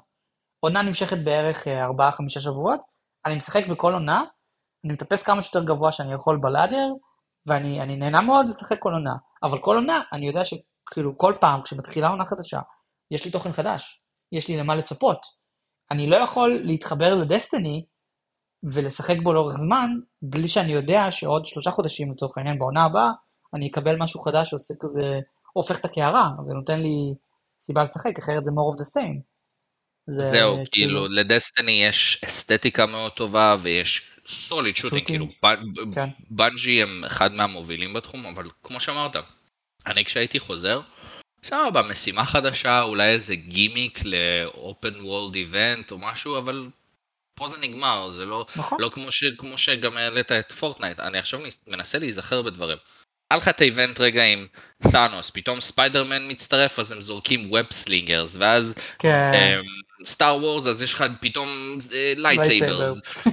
עונה 0.59 0.81
נמשכת 0.81 1.17
בערך 1.17 1.67
4-5 1.67 1.69
שבועות, 2.27 2.79
אני 3.25 3.35
משחק 3.35 3.67
בכל 3.67 3.93
עונה, 3.93 4.23
אני 4.85 4.93
מטפס 4.93 5.23
כמה 5.23 5.41
שיותר 5.41 5.65
גבוה 5.65 5.91
שאני 5.91 6.13
יכול 6.13 6.39
בלאדר, 6.41 6.87
ואני 7.45 7.81
אני 7.81 7.95
נהנה 7.95 8.21
מאוד 8.21 8.45
לשחק 8.47 8.79
כל 8.79 8.93
עונה. 8.93 9.13
אבל 9.43 9.59
כל 9.61 9.75
עונה, 9.75 10.01
אני 10.13 10.27
יודע 10.27 10.41
שכאילו 10.45 11.17
כל 11.17 11.33
פעם 11.41 11.61
כשמתחילה 11.61 12.07
עונה 12.07 12.25
חדשה, 12.25 12.59
יש 13.11 13.25
לי 13.25 13.31
תוכן 13.31 13.51
חדש, 13.51 14.01
יש 14.31 14.47
לי 14.47 14.57
למה 14.57 14.75
לצפות. 14.75 15.19
אני 15.91 16.09
לא 16.09 16.15
יכול 16.15 16.61
להתחבר 16.63 17.15
לדסטיני 17.15 17.85
ולשחק 18.63 19.15
בו 19.23 19.33
לאורך 19.33 19.53
זמן, 19.53 19.89
בלי 20.21 20.47
שאני 20.47 20.71
יודע 20.71 21.11
שעוד 21.11 21.45
שלושה 21.45 21.71
חודשים 21.71 22.11
לצורך 22.11 22.37
העניין 22.37 22.59
בעונה 22.59 22.85
הבאה, 22.85 23.11
אני 23.55 23.67
אקבל 23.67 23.95
משהו 23.99 24.19
חדש 24.19 24.49
שעושה 24.49 24.73
כזה, 24.79 25.19
הופך 25.53 25.79
את 25.79 25.85
הקערה, 25.85 26.29
זה 26.47 26.53
נותן 26.53 26.79
לי 26.79 27.13
סיבה 27.61 27.83
לשחק, 27.83 28.19
אחרת 28.19 28.45
זה 28.45 28.51
more 28.51 28.75
of 28.75 28.81
the 28.81 28.99
same. 28.99 29.21
זה 30.07 30.29
זהו, 30.31 30.57
כאילו 30.71 31.07
לדסטיני 31.07 31.71
יש 31.71 32.21
אסתטיקה 32.25 32.85
מאוד 32.85 33.11
טובה 33.11 33.55
ויש 33.59 34.01
סוליד 34.27 34.75
שוטינג, 34.75 35.05
כאילו 35.05 35.27
כן. 35.93 36.09
בנג'י 36.29 36.83
הם 36.83 37.03
אחד 37.05 37.31
מהמובילים 37.31 37.93
בתחום, 37.93 38.25
אבל 38.25 38.45
כמו 38.63 38.79
שאמרת, 38.79 39.15
אני 39.87 40.05
כשהייתי 40.05 40.39
חוזר, 40.39 40.81
סבבה, 41.43 41.81
משימה 41.89 42.25
חדשה, 42.25 42.81
אולי 42.81 43.09
איזה 43.09 43.35
גימיק 43.35 43.99
ל-open 44.05 44.95
world 45.01 45.35
event 45.35 45.91
או 45.91 45.97
משהו, 45.97 46.37
אבל 46.37 46.69
פה 47.35 47.47
זה 47.47 47.57
נגמר, 47.57 48.09
זה 48.09 48.25
לא, 48.25 48.45
נכון. 48.55 48.77
לא 48.81 48.89
כמו, 48.89 49.11
ש, 49.11 49.23
כמו 49.37 49.57
שגם 49.57 49.97
העלית 49.97 50.31
את 50.31 50.51
פורטנייט, 50.51 50.99
אני 50.99 51.17
עכשיו 51.17 51.39
מנסה 51.67 51.99
להיזכר 51.99 52.41
בדברים. 52.41 52.77
היה 53.31 53.37
לך 53.37 53.47
את 53.47 53.61
ה 53.61 53.67
event 53.67 53.99
רגע 53.99 54.23
עם 54.23 54.47
תאנוס, 54.91 55.29
פתאום 55.29 55.59
ספיידרמן 55.59 56.31
מצטרף 56.31 56.79
אז 56.79 56.91
הם 56.91 57.01
זורקים 57.01 57.51
web 57.51 57.65
slingers, 57.71 58.35
ואז 58.39 58.73
סטאר 60.05 60.35
כן. 60.37 60.43
וורס 60.43 60.67
אז 60.67 60.81
יש 60.81 60.93
לך 60.93 61.05
פתאום 61.19 61.77
lightsabers, 62.17 63.01
uh, 63.01 63.29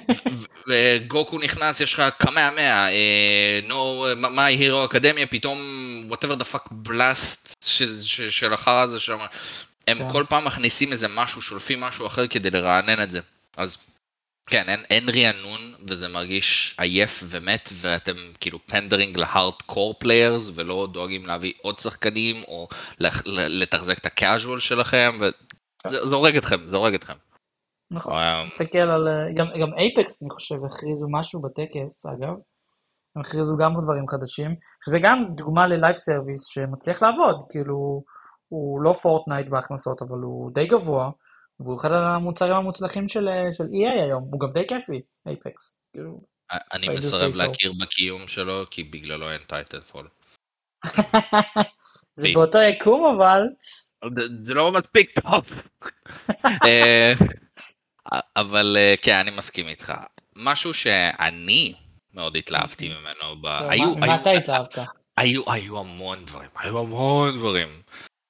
וגוקו 0.69 1.39
נכנס 1.39 1.81
יש 1.81 1.95
לך 1.95 2.03
קמהאמהא, 2.19 2.89
נו, 3.69 4.07
מיי 4.17 4.57
הירו 4.57 4.85
אקדמיה, 4.85 5.27
פתאום 5.27 5.61
whatever 6.11 6.43
the 6.43 6.55
fuck 6.55 6.73
blast 6.89 7.67
של 8.31 8.53
החרא 8.53 8.83
הזה 8.83 9.01
שם, 9.01 9.19
הם 9.89 9.99
כן. 9.99 10.09
כל 10.09 10.25
פעם 10.29 10.45
מכניסים 10.45 10.93
איזה 10.93 11.09
משהו, 11.09 11.43
שולפים 11.43 11.81
משהו 11.81 12.07
אחר 12.07 12.27
כדי 12.27 12.51
לרענן 12.51 13.03
את 13.03 13.11
זה, 13.11 13.21
אז 13.57 13.77
כן, 14.49 14.69
אין, 14.69 14.81
אין 14.91 15.09
רענון 15.09 15.75
וזה 15.89 16.09
מרגיש 16.09 16.77
עייף 16.81 17.23
ומת 17.31 17.69
ואתם 17.81 18.17
כאילו 18.41 18.59
pandering 18.67 19.17
ל 19.17 19.55
hardcore 19.67 19.95
players 19.99 20.51
ולא 20.55 20.89
דואגים 20.93 21.27
להביא 21.27 21.53
עוד 21.63 21.79
שחקנים 21.79 22.43
או 22.49 22.69
לתחזק 23.49 23.99
את 23.99 24.07
ה 24.07 24.14
casual 24.14 24.61
שלכם 24.61 25.19
וזה 25.21 26.15
הורג 26.15 26.37
אתכם, 26.37 26.67
זה 26.67 26.77
הורג 26.77 26.95
אתכם. 26.95 27.15
נכון, 27.91 28.13
אה, 28.13 28.45
תסתכל 28.47 28.79
על, 28.79 29.09
גם, 29.37 29.47
גם 29.61 29.69
אייפקס 29.79 30.23
אני 30.23 30.31
חושב 30.31 30.55
הכריזו 30.65 31.07
משהו 31.11 31.43
בטקס 31.43 32.07
אגב, 32.07 32.35
הם 33.17 33.23
הכריזו 33.23 33.57
גם 33.57 33.73
דברים 33.73 34.09
חדשים, 34.09 34.55
שזה 34.85 34.99
גם 35.03 35.25
דוגמה 35.37 35.67
ל 35.67 35.73
live 35.73 35.97
service 35.97 36.47
שמצליח 36.47 37.03
לעבוד, 37.03 37.37
כאילו 37.51 38.03
הוא 38.49 38.83
לא 38.83 38.93
פורטנייט 38.93 39.49
בהכנסות 39.49 40.03
אבל 40.03 40.19
הוא 40.19 40.51
די 40.55 40.67
גבוה. 40.67 41.11
והוא 41.61 41.81
אחד 41.81 41.93
המוצרים 41.93 42.53
המוצלחים 42.53 43.09
של, 43.09 43.29
של 43.53 43.65
EA 43.65 44.03
היום, 44.03 44.29
הוא 44.33 44.41
גם 44.41 44.53
די 44.53 44.67
כיפי, 44.69 45.01
אייפקס. 45.27 45.79
כאילו, 45.93 46.21
אני 46.73 46.89
מסרב 46.89 47.35
להכיר 47.35 47.73
בקיום 47.81 48.29
שלו, 48.29 48.65
כי 48.71 48.85
בגללו 48.85 49.31
אין 49.31 49.41
טייטנפול. 49.47 50.09
זה 52.21 52.29
באותו 52.35 52.59
יקום 52.59 53.15
אבל. 53.15 53.41
זה 54.47 54.55
לא 54.55 54.73
מספיק 54.73 55.11
טוב. 55.21 55.45
אה, 56.45 57.13
אבל 58.37 58.77
אה, 58.79 58.95
כן, 59.03 59.17
אני 59.17 59.31
מסכים 59.31 59.69
איתך. 59.69 59.93
משהו 60.37 60.75
שאני 60.75 61.75
מאוד 62.15 62.37
התלהבתי 62.37 62.93
אוקיי. 62.93 63.81
ממנו. 63.81 63.97
מה 63.97 64.15
אתה 64.15 64.31
התלהבת? 64.31 64.79
היו 65.47 65.79
המון 65.79 66.25
דברים, 66.25 66.51
היו 66.59 66.79
המון 66.79 67.35
דברים. 67.35 67.83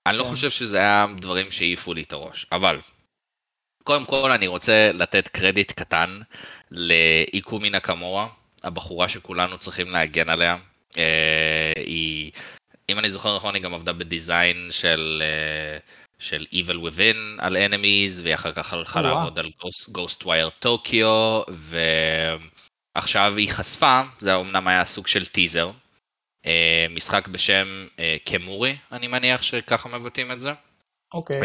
אני 0.07 0.19
לא 0.19 0.25
כן. 0.25 0.31
חושב 0.31 0.51
שזה 0.51 0.79
היה 0.79 1.07
דברים 1.21 1.51
שהעיפו 1.51 1.95
לי 1.95 2.03
את 2.03 2.13
הראש, 2.13 2.47
אבל 2.53 2.79
קודם 3.85 4.05
כל 4.05 4.31
אני 4.31 4.47
רוצה 4.47 4.91
לתת 4.93 5.29
קרדיט 5.29 5.73
קטן 5.73 6.21
לאיקומי 6.71 7.71
נקמורה, 7.71 8.29
הבחורה 8.65 9.09
שכולנו 9.09 9.59
צריכים 9.59 9.91
להגן 9.91 10.29
עליה. 10.29 10.57
אה, 10.99 11.73
היא, 11.77 12.33
אם 12.89 12.99
אני 12.99 13.11
זוכר 13.11 13.37
נכון, 13.37 13.55
היא 13.55 13.63
גם 13.63 13.75
עבדה 13.75 13.93
בדיזיין 13.93 14.69
של, 14.71 15.23
אה, 15.25 15.79
של 16.19 16.47
Evil 16.53 16.77
Within 16.77 17.17
על 17.39 17.57
Enemies, 17.57 18.23
והיא 18.23 18.35
אחר 18.35 18.53
כך 18.53 18.73
הלכה 18.73 19.01
oh, 19.01 19.03
לעבוד 19.03 19.39
wow. 19.39 19.41
על 19.41 19.51
Ghost, 19.61 19.91
Ghostwire 19.91 20.65
Tokyo, 20.67 21.51
ועכשיו 22.97 23.35
היא 23.37 23.49
חשפה, 23.49 24.03
זה 24.19 24.37
אמנם 24.37 24.69
היה 24.69 24.85
סוג 24.85 25.07
של 25.07 25.27
טיזר, 25.27 25.71
אה, 26.47 26.87
משחק 26.91 27.29
בשם 27.29 27.87
קמורי, 28.25 28.77
אני 28.93 29.09
מניח 29.09 29.43
שככה 29.43 29.89
מבטאים 29.89 30.33
את 30.33 30.41
זה. 30.41 30.53
אוקיי. 31.15 31.41
Okay. 31.41 31.45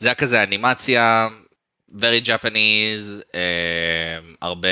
זה 0.00 0.08
היה 0.08 0.14
כזה 0.14 0.42
אנימציה 0.42 1.28
very 1.98 2.20
Japanese, 2.24 3.22
uh, 3.32 4.36
הרבה, 4.42 4.68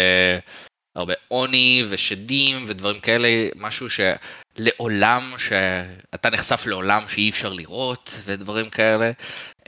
הרבה 0.97 1.15
עוני 1.29 1.85
ושדים 1.89 2.65
ודברים 2.67 3.01
כאלה, 3.01 3.29
משהו 3.57 3.87
שלעולם, 3.91 5.35
שאתה 5.39 6.31
נחשף 6.31 6.67
לעולם 6.67 7.09
שאי 7.09 7.31
אפשר 7.31 7.53
לראות 7.53 8.21
ודברים 8.25 8.71
כאלה. 8.71 9.11
Uh, 9.59 9.63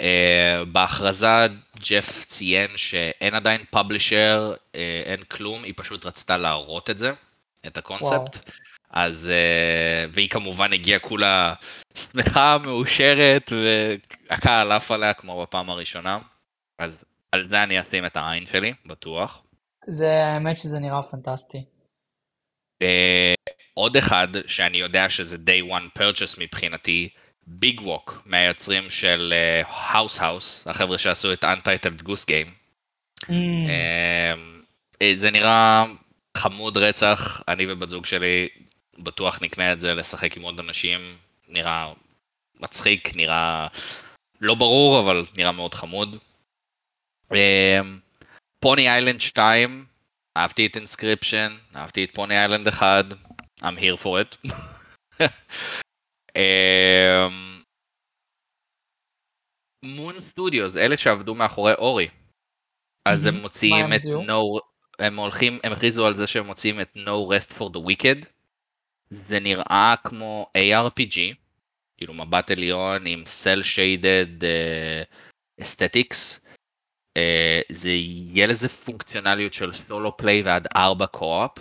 בהכרזה 0.73 1.47
ג'ף 1.91 2.25
ציין 2.25 2.77
שאין 2.77 3.35
עדיין 3.35 3.65
פאבלישר, 3.71 4.55
uh, 4.55 4.77
אין 5.05 5.23
כלום, 5.23 5.65
היא 5.65 5.75
פשוט 5.77 6.07
רצתה 6.07 6.37
להראות 6.37 6.91
את 6.91 6.99
זה, 6.99 7.13
את 7.67 7.77
הקונספט. 7.77 8.13
וואו. 8.13 8.29
אז, 8.95 9.33
והיא 10.13 10.29
כמובן 10.29 10.73
הגיעה 10.73 10.99
כולה 10.99 11.55
שמחה, 11.99 12.59
מאושרת, 12.59 13.53
והקהל 14.31 14.73
עף 14.73 14.91
עליה 14.91 15.15
כמו 15.15 15.43
בפעם 15.43 15.71
הראשונה. 15.71 16.19
אז 16.79 16.93
על 17.33 17.49
זה 17.49 17.63
אני 17.63 17.81
אשים 17.81 18.07
את 18.07 18.17
העין 18.17 18.47
שלי, 18.53 18.73
בטוח. 18.87 19.43
זה 19.87 20.25
האמת 20.25 20.59
שזה 20.59 20.81
נראה 20.81 21.03
פנטסטי. 21.03 21.65
אה, 22.83 23.35
עוד 23.75 23.97
אחד 23.97 24.29
שאני 24.47 24.79
יודע 24.79 25.11
שזה 25.11 25.37
day 25.37 25.73
one 25.73 25.99
purchase 25.99 26.41
מבחינתי, 26.41 27.09
ביג 27.47 27.81
ווק 27.81 28.23
מהיוצרים 28.27 28.91
של 28.91 29.35
האוס 29.67 30.19
uh, 30.19 30.23
האוס, 30.23 30.67
החבר'ה 30.69 30.99
שעשו 30.99 31.33
את 31.33 31.45
Untitled 31.45 32.03
Goose 32.03 32.27
Game. 32.29 32.51
Mm. 33.23 33.29
Uh, 35.01 35.05
זה 35.17 35.31
נראה 35.31 35.85
חמוד 36.37 36.77
רצח, 36.77 37.43
אני 37.49 37.67
ובת 37.69 37.89
זוג 37.89 38.07
שלי 38.07 38.49
בטוח 38.99 39.43
נקנה 39.43 39.73
את 39.73 39.81
זה 39.81 39.95
לשחק 39.95 40.37
עם 40.37 40.43
עוד 40.43 40.61
אנשים, 40.61 41.01
נראה 41.49 41.93
מצחיק, 42.61 43.17
נראה 43.17 43.67
לא 44.41 44.55
ברור 44.55 45.01
אבל 45.01 45.25
נראה 45.37 45.53
מאוד 45.53 45.75
חמוד. 45.75 46.17
פוני 48.61 48.89
איילנד 48.89 49.21
2, 49.21 49.87
אהבתי 50.37 50.67
את 50.67 50.77
אינסקריפשן, 50.77 51.57
אהבתי 51.77 52.05
את 52.05 52.15
פוני 52.15 52.39
איילנד 52.39 52.69
1, 52.69 53.05
I'm 53.61 53.79
here 53.79 54.03
for 54.03 54.21
it. 54.23 54.37
מון 59.85 60.21
סטודיוס, 60.21 60.77
אלה 60.77 60.97
שעבדו 60.97 61.35
מאחורי 61.35 61.75
אורי. 61.75 62.09
אז 63.09 63.21
הם 63.27 63.35
מוציאים 63.35 63.93
את 63.97 64.01
No, 64.01 64.61
הם 64.99 65.17
הולכים, 65.17 65.59
הם 65.65 65.73
הכריזו 65.73 66.07
על 66.07 66.17
זה 66.17 66.27
שהם 66.27 66.47
מוציאים 66.47 66.81
את 66.81 66.97
No 66.97 67.33
Rest 67.33 67.53
for 67.59 67.65
the 67.75 67.79
Wicked. 67.79 68.27
זה 69.11 69.41
נראה 69.41 69.95
כמו 70.05 70.47
ARPG, 70.59 71.35
כאילו 71.97 72.15
מבט 72.15 72.51
עליון 72.51 73.07
עם 73.07 73.25
shaded 73.63 74.27
aesthetics. 75.61 76.41
Uh, 76.42 76.42
זה 77.73 77.89
יהיה 77.89 78.47
לזה 78.47 78.69
פונקציונליות 78.69 79.53
של 79.53 79.73
solo 79.89 80.17
play 80.17 80.43
ועד 80.43 80.67
ארבע 80.77 81.07
co-op. 81.07 81.59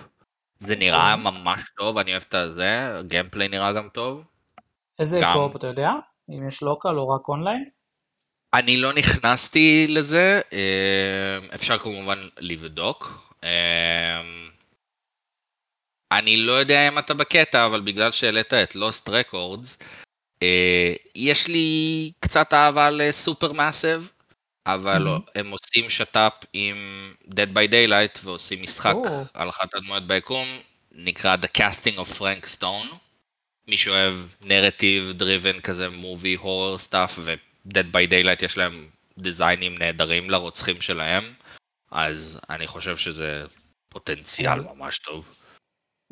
זה 0.68 0.76
נראה 0.76 1.14
אוקיי. 1.14 1.32
ממש 1.32 1.60
טוב, 1.78 1.98
אני 1.98 2.12
אוהב 2.12 2.24
את 2.24 2.56
זה, 2.56 3.02
gameplay 3.08 3.48
נראה 3.48 3.74
גם 3.74 3.90
טוב. 3.94 4.24
איזה 5.00 5.20
גם... 5.22 5.34
co-op 5.34 5.56
אתה 5.56 5.68
יודע? 5.68 5.92
אם 6.30 6.48
יש 6.48 6.64
local 6.64 6.98
או 6.98 7.10
רק 7.10 7.28
אונליין? 7.28 7.70
אני 8.54 8.78
לא 8.78 8.94
נכנסתי 8.94 9.86
לזה, 9.90 10.42
אה, 10.54 11.56
אפשר 11.56 11.78
כמובן 11.78 12.28
לבדוק. 12.40 13.34
אה, 13.44 14.22
אני 16.12 16.38
לא 16.38 16.52
יודע 16.52 16.88
אם 16.88 17.00
אתה 17.00 17.14
בקטע, 17.14 17.66
אבל 17.66 17.82
בגלל 17.82 18.12
שהעלית 18.12 18.54
את 18.54 18.76
לוסט 18.76 19.10
רקורדס, 19.10 19.80
יש 21.16 21.48
לי 21.48 22.12
קצת 22.20 22.54
אהבה 22.54 22.90
לסופר 22.90 23.54
מאסיב. 23.54 24.12
אבל 24.66 25.08
mm-hmm. 25.08 25.32
הם 25.36 25.52
עושים 25.52 25.90
שת"פ 25.90 26.46
עם 26.54 27.14
Dead 27.30 27.56
by 27.56 27.72
Daylight 27.72 28.20
ועושים 28.24 28.64
משחק 28.64 28.96
oh. 29.06 29.10
על 29.34 29.50
אחת 29.50 29.76
הדמויות 29.76 30.08
ביקום, 30.08 30.48
נקרא 30.92 31.36
The 31.36 31.58
Casting 31.58 31.98
of 32.00 32.18
Frank 32.18 32.60
Stone. 32.60 32.96
מי 33.68 33.78
שאוהב 33.78 34.16
narrative 34.42 35.12
driven 35.12 35.60
כזה 35.60 35.90
movie 35.90 36.36
horror 36.36 36.78
stuff 36.78 37.20
ו-Dead 37.20 37.86
by 37.94 38.12
Daylight 38.12 38.46
יש 38.46 38.58
להם 38.58 38.88
דיזיינים 39.18 39.78
נהדרים 39.78 40.30
לרוצחים 40.30 40.82
שלהם, 40.82 41.34
אז 41.92 42.40
אני 42.50 42.68
חושב 42.68 42.98
שזה 42.98 43.46
פוטנציאל 43.90 44.60
ממש 44.60 44.98
טוב. 45.00 45.41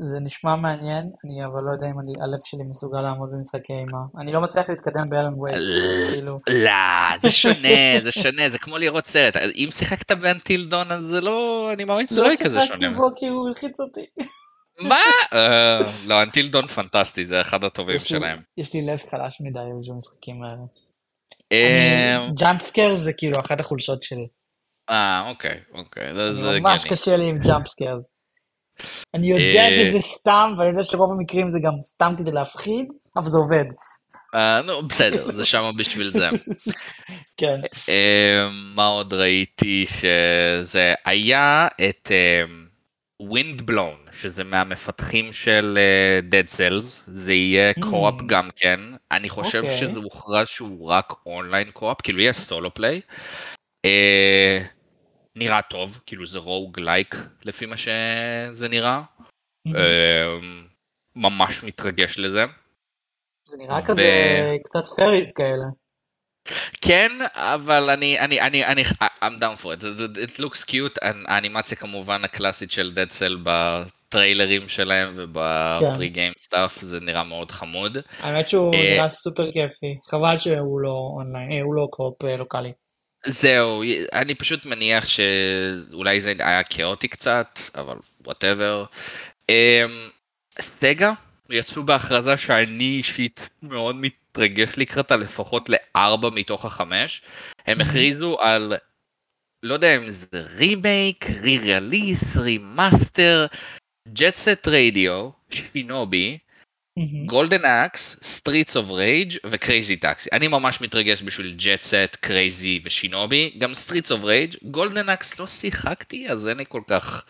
זה 0.05 0.19
נשמע 0.19 0.55
מעניין, 0.55 1.09
אני 1.25 1.45
אבל 1.45 1.61
לא 1.67 1.71
יודע 1.71 1.87
אם 1.87 1.99
אני, 1.99 2.13
הלב 2.21 2.39
שלי 2.45 2.63
מסוגל 2.69 3.01
לעמוד 3.01 3.29
במשחקי 3.33 3.73
אימה. 3.73 3.97
אני 4.21 4.31
לא 4.31 4.41
מצליח 4.41 4.69
להתקדם 4.69 5.05
באלן 5.09 5.33
וייק, 5.39 5.57
כאילו... 6.11 6.39
לא, 6.49 7.17
זה 7.21 7.31
שונה, 7.31 8.01
זה 8.03 8.11
שונה, 8.11 8.49
זה 8.49 8.59
כמו 8.59 8.77
לראות 8.77 9.07
סרט. 9.07 9.35
אם 9.35 9.69
שיחקת 9.71 10.11
באנטילדון 10.11 10.91
אז 10.91 11.03
זה 11.03 11.21
לא, 11.21 11.69
אני 11.73 11.83
מאמין 11.83 12.07
שזה 12.07 12.21
לא 12.21 12.27
יהיה 12.27 12.37
כזה 12.37 12.61
שונה. 12.61 12.75
לא 12.75 12.79
שיחקתי 12.79 12.89
בו 12.95 13.15
כי 13.15 13.27
הוא 13.27 13.47
הלחיץ 13.47 13.79
אותי. 13.79 14.05
מה? 14.79 15.01
לא, 16.07 16.21
אנטילדון 16.23 16.67
פנטסטי, 16.67 17.25
זה 17.25 17.41
אחד 17.41 17.63
הטובים 17.63 17.99
שלהם. 17.99 18.41
יש 18.57 18.73
לי 18.73 18.81
לב 18.81 18.97
חלש 18.97 19.37
מדי 19.41 19.59
בשביל 19.79 19.95
המשחקים 19.95 20.43
האלה. 20.43 20.61
ג'אמפסקר 22.39 22.93
זה 22.93 23.11
כאילו 23.17 23.39
אחת 23.39 23.59
החולשות 23.59 24.03
שלי. 24.03 24.27
אה, 24.89 25.29
אוקיי, 25.29 25.59
אוקיי, 25.73 26.33
זה. 26.33 26.59
ממש 26.59 26.85
קשה 26.85 27.17
לי 27.17 27.29
עם 27.29 27.37
ג'אמפסקר. 27.39 27.97
אני 29.13 29.27
יודע 29.27 29.65
אה, 29.65 29.71
שזה 29.71 29.99
סתם, 29.99 30.53
ואני 30.57 30.69
יודע 30.69 30.83
שרוב 30.83 31.11
המקרים 31.11 31.49
זה 31.49 31.59
גם 31.63 31.73
סתם 31.81 32.13
כדי 32.17 32.31
להפחיד, 32.31 32.85
אבל 33.15 33.27
זה 33.27 33.37
עובד. 33.37 33.65
Uh, 34.35 34.65
נו, 34.67 34.87
בסדר, 34.87 35.31
זה 35.31 35.45
שם 35.45 35.71
בשביל 35.77 36.11
זה. 36.11 36.29
כן. 37.39 37.59
Uh, 37.63 37.89
מה 38.75 38.85
עוד 38.85 39.13
ראיתי 39.13 39.85
שזה 39.87 40.93
היה 41.05 41.67
את 41.89 42.11
Windblown, 43.23 44.11
שזה 44.21 44.43
מהמפתחים 44.43 45.33
של 45.33 45.77
Dead 46.31 46.55
Cells, 46.55 47.11
זה 47.25 47.33
יהיה 47.33 47.73
קו-אפ 47.73 48.13
mm. 48.19 48.23
גם 48.27 48.49
כן, 48.55 48.79
אני 49.11 49.29
חושב. 49.29 49.61
אוקיי. 49.63 49.79
שזה 49.79 49.99
הוכרז 50.03 50.47
שהוא 50.47 50.89
רק 50.89 51.13
אונליין 51.25 51.71
co-op, 51.71 52.01
כאילו 52.03 52.19
יהיה 52.19 52.33
solo 52.33 52.73
play. 52.73 53.01
נראה 55.39 55.61
טוב, 55.61 55.99
כאילו 56.05 56.25
זה 56.25 56.39
roguelike 56.39 57.15
לפי 57.43 57.65
מה 57.65 57.77
שזה 57.77 58.67
נראה. 58.69 59.01
אמ, 59.67 60.67
ממש 61.15 61.63
מתרגש 61.63 62.17
לזה. 62.17 62.45
זה 63.47 63.57
נראה 63.57 63.85
כזה 63.85 64.03
קצת 64.63 64.83
פריז 64.95 65.33
כאלה. 65.33 65.65
כן, 66.81 67.11
אבל 67.33 67.89
אני, 67.89 68.19
אני, 68.19 68.41
אני, 68.41 68.65
אני, 68.65 68.83
I'm 69.23 69.39
down 69.39 69.63
for 69.63 69.65
it, 69.65 69.83
it 70.17 70.39
looks 70.39 70.63
cute, 70.63 70.97
האנימציה 71.27 71.77
כמובן 71.77 72.23
הקלאסית 72.23 72.71
של 72.71 72.91
Dead 72.95 73.11
Cell 73.11 73.37
בטריילרים 73.43 74.69
שלהם 74.69 75.13
וב 75.17 75.54
pre 75.54 76.09
game 76.09 76.33
stuff, 76.39 76.79
זה 76.79 76.99
נראה 76.99 77.23
מאוד 77.23 77.51
חמוד. 77.51 77.97
האמת 78.19 78.49
שהוא 78.49 78.73
אה, 78.75 78.93
נראה 78.93 79.09
סופר 79.09 79.51
כיפי, 79.51 79.97
חבל 80.05 80.37
שהוא 80.37 80.81
לא 80.81 81.11
אונליין, 81.17 81.51
אה, 81.51 81.61
הוא 81.61 81.75
לא 81.75 81.87
co-op 81.91 82.23
אה, 82.23 82.37
לוקאלי. 82.37 82.71
זהו, 83.25 83.83
אני 84.13 84.35
פשוט 84.35 84.65
מניח 84.65 85.05
שאולי 85.05 86.21
זה 86.21 86.33
היה 86.39 86.63
כאוטי 86.63 87.07
קצת, 87.07 87.59
אבל 87.75 87.95
whatever. 88.25 88.85
אמ, 89.49 90.09
סגה 90.81 91.13
יצאו 91.49 91.83
בהכרזה 91.83 92.37
שאני 92.37 92.83
אישית 92.97 93.41
מאוד 93.63 93.95
מתרגש 93.95 94.69
לקראתה, 94.77 95.15
לפחות 95.15 95.69
לארבע 95.69 96.29
מתוך 96.29 96.65
החמש. 96.65 97.21
הם 97.67 97.81
הכריזו 97.81 98.37
על, 98.39 98.73
לא 99.63 99.73
יודע 99.73 99.95
אם 99.95 100.13
זה 100.31 100.41
remake, 100.55 101.25
re-release, 101.41 102.19
remaster, 102.35 103.47
ג'ט 104.13 104.46
סט 104.46 104.67
רדיו, 104.67 105.29
שינובי, 105.49 106.37
גולדן 107.25 107.65
אקס, 107.65 108.19
סטריטס 108.23 108.77
אוף 108.77 108.89
רייג' 108.89 109.31
וקרייזי 109.51 109.97
טקסי. 109.97 110.29
אני 110.33 110.47
ממש 110.47 110.81
מתרגש 110.81 111.21
בשביל 111.21 111.55
ג'ט 111.57 111.81
סט, 111.81 112.15
קרייזי 112.19 112.81
ושינובי, 112.85 113.57
גם 113.57 113.73
סטריטס 113.73 114.11
אוף 114.11 114.23
רייג', 114.23 114.55
גולדן 114.63 115.09
אקס 115.09 115.39
לא 115.39 115.47
שיחקתי 115.47 116.29
אז 116.29 116.47
אין 116.47 116.57
לי 116.57 116.65
כל 116.67 116.81
כך 116.87 117.25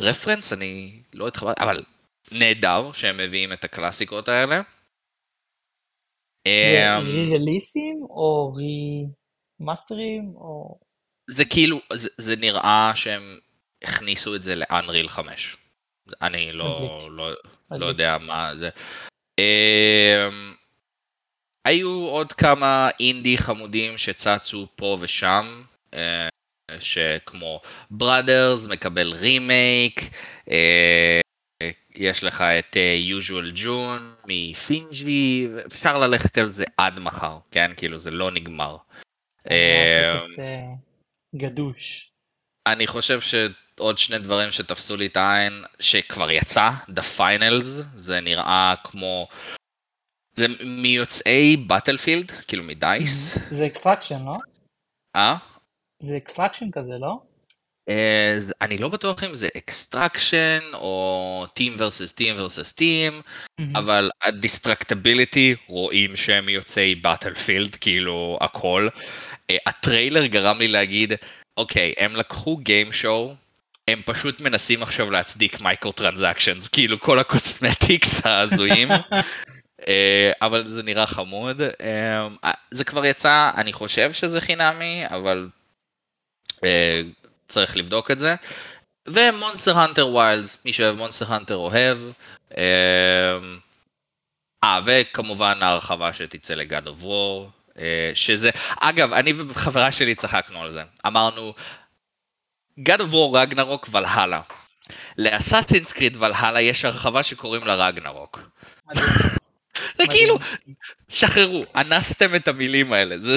רפרנס, 0.00 0.52
אני 0.52 1.02
לא 1.14 1.28
התחברתי, 1.28 1.64
אבל 1.64 1.82
נהדר 2.32 2.92
שהם 2.92 3.16
מביאים 3.16 3.52
את 3.52 3.64
הקלאסיקות 3.64 4.28
האלה. 4.28 4.60
זה 6.48 6.98
רי-רליסים 6.98 7.96
אמ, 7.96 8.10
או 8.10 8.52
רי-מאסטרים 8.52 10.32
או... 10.36 10.78
זה 11.30 11.44
כאילו, 11.44 11.80
זה, 11.92 12.08
זה 12.18 12.36
נראה 12.36 12.92
שהם 12.94 13.38
הכניסו 13.82 14.34
את 14.34 14.42
זה 14.42 14.54
לאנריל 14.54 15.08
5. 15.08 15.56
אני 16.22 16.52
לא, 16.52 17.08
לא, 17.12 17.30
לא 17.70 17.86
יודע 17.86 18.18
מה 18.18 18.50
זה. 18.54 18.70
אמ, 19.40 20.54
היו 21.64 21.90
עוד 21.90 22.32
כמה 22.32 22.90
אינדי 23.00 23.38
חמודים 23.38 23.98
שצצו 23.98 24.66
פה 24.76 24.96
ושם, 25.00 25.62
אה, 25.94 26.28
שכמו 26.80 27.60
בראדרס 27.90 28.68
מקבל 28.68 29.12
רימייק, 29.12 30.00
אה, 30.50 31.20
יש 31.96 32.24
לך 32.24 32.40
את 32.40 32.76
אה, 32.76 32.98
usual 33.18 33.56
June 33.56 34.26
מפינג'י, 34.26 35.48
אפשר 35.66 35.98
ללכת 35.98 36.38
על 36.38 36.52
זה 36.52 36.64
עד 36.76 36.98
מחר, 36.98 37.38
כן? 37.50 37.70
כאילו 37.76 37.98
זה 37.98 38.10
לא 38.10 38.30
נגמר. 38.30 38.76
גדוש. 41.36 42.10
אני 42.66 42.86
חושב 42.86 43.20
ש... 43.20 43.34
עוד 43.78 43.98
שני 43.98 44.18
דברים 44.18 44.50
שתפסו 44.50 44.96
לי 44.96 45.06
את 45.06 45.16
העין, 45.16 45.62
שכבר 45.80 46.30
יצא, 46.30 46.70
The 46.88 47.18
Finals, 47.18 47.82
זה 47.94 48.20
נראה 48.20 48.74
כמו... 48.84 49.28
זה 50.32 50.46
מיוצאי 50.64 51.56
באטלפילד, 51.56 52.30
כאילו 52.30 52.62
מדייס. 52.62 53.38
זה 53.50 53.66
extraction, 53.66 54.24
לא? 54.24 54.36
אה? 55.16 55.36
זה 56.02 56.16
extraction 56.16 56.70
כזה, 56.70 56.92
לא? 57.00 57.18
Uh, 57.90 58.52
אני 58.60 58.78
לא 58.78 58.88
בטוח 58.88 59.24
אם 59.24 59.34
זה 59.34 59.48
extraction 59.56 60.60
או 60.74 61.46
Team 61.48 61.78
versus 61.78 62.12
Team 62.18 62.38
versus 62.38 62.72
Team, 62.72 63.22
mm-hmm. 63.22 63.78
אבל 63.78 64.10
ה 64.22 64.30
destructibility 64.30 65.54
רואים 65.66 66.16
שהם 66.16 66.48
יוצאי 66.48 66.94
באטלפילד, 66.94 67.74
כאילו 67.74 68.38
הכל. 68.40 68.88
Uh, 68.92 69.54
הטריילר 69.66 70.26
גרם 70.26 70.58
לי 70.58 70.68
להגיד, 70.68 71.12
אוקיי, 71.56 71.94
הם 71.98 72.16
לקחו 72.16 72.56
game 72.56 72.92
show 72.92 73.34
הם 73.90 74.00
פשוט 74.04 74.40
מנסים 74.40 74.82
עכשיו 74.82 75.10
להצדיק 75.10 75.60
microtransactions, 75.60 76.68
כאילו 76.68 77.00
כל 77.00 77.18
ה 77.18 77.29
cosmetics 77.29 78.26
ההזויים, 78.26 78.88
אה, 79.88 80.32
אבל 80.42 80.68
זה 80.68 80.82
נראה 80.82 81.06
חמוד. 81.06 81.62
אה, 81.80 82.28
זה 82.70 82.84
כבר 82.84 83.04
יצא, 83.06 83.50
אני 83.56 83.72
חושב 83.72 84.12
שזה 84.12 84.40
חינמי, 84.40 85.04
אבל 85.06 85.48
אה, 86.64 87.00
צריך 87.48 87.76
לבדוק 87.76 88.10
את 88.10 88.18
זה. 88.18 88.34
ו 89.08 89.17
Monster 89.17 89.78
Hunter 89.78 90.08
Wilds, 90.08 90.64
מי 90.64 90.72
שאוהב 90.72 90.96
Monster 90.96 91.34
Hunter 91.34 91.56
אוהב. 91.56 91.98
אה, 92.56 93.38
וכמובן 94.84 95.58
ההרחבה 95.62 96.12
שתצא 96.12 96.54
ל 96.54 96.62
God 96.62 96.86
of 96.86 97.04
War, 97.04 97.50
שזה, 98.14 98.50
אגב, 98.80 99.12
אני 99.12 99.32
וחברה 99.48 99.92
שלי 99.92 100.14
צחקנו 100.14 100.62
על 100.62 100.72
זה. 100.72 100.82
אמרנו, 101.06 101.54
God 102.80 103.00
of 103.00 103.12
War 103.12 103.34
רגנרוק 103.34 103.88
ולהלה. 103.92 104.40
לאסאסינס 105.18 105.92
קריד 105.92 106.16
ולהלה 106.16 106.60
יש 106.60 106.84
הרחבה 106.84 107.22
שקוראים 107.22 107.64
לה 107.64 107.74
רגנרוק. 107.74 108.50
זה 109.96 110.04
כאילו, 110.10 110.38
שחררו, 111.08 111.64
אנסתם 111.76 112.34
את 112.34 112.48
המילים 112.48 112.92
האלה. 112.92 113.18
זה 113.18 113.36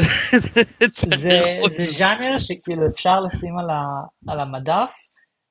זה 1.15 1.85
ז'אנר 1.85 2.39
שכאילו 2.39 2.87
אפשר 2.93 3.19
לשים 3.19 3.53
על 4.27 4.39
המדף, 4.39 4.93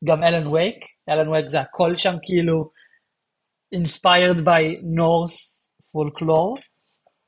גם 0.05 0.23
אלן 0.23 0.47
וייק, 0.47 0.77
אלן 1.09 1.28
וייק 1.28 1.48
זה 1.48 1.60
הכל 1.60 1.94
שם 1.94 2.15
כאילו 2.23 2.70
inspired 3.74 4.44
by 4.44 4.82
Norse 4.97 5.69
folklore. 5.93 6.68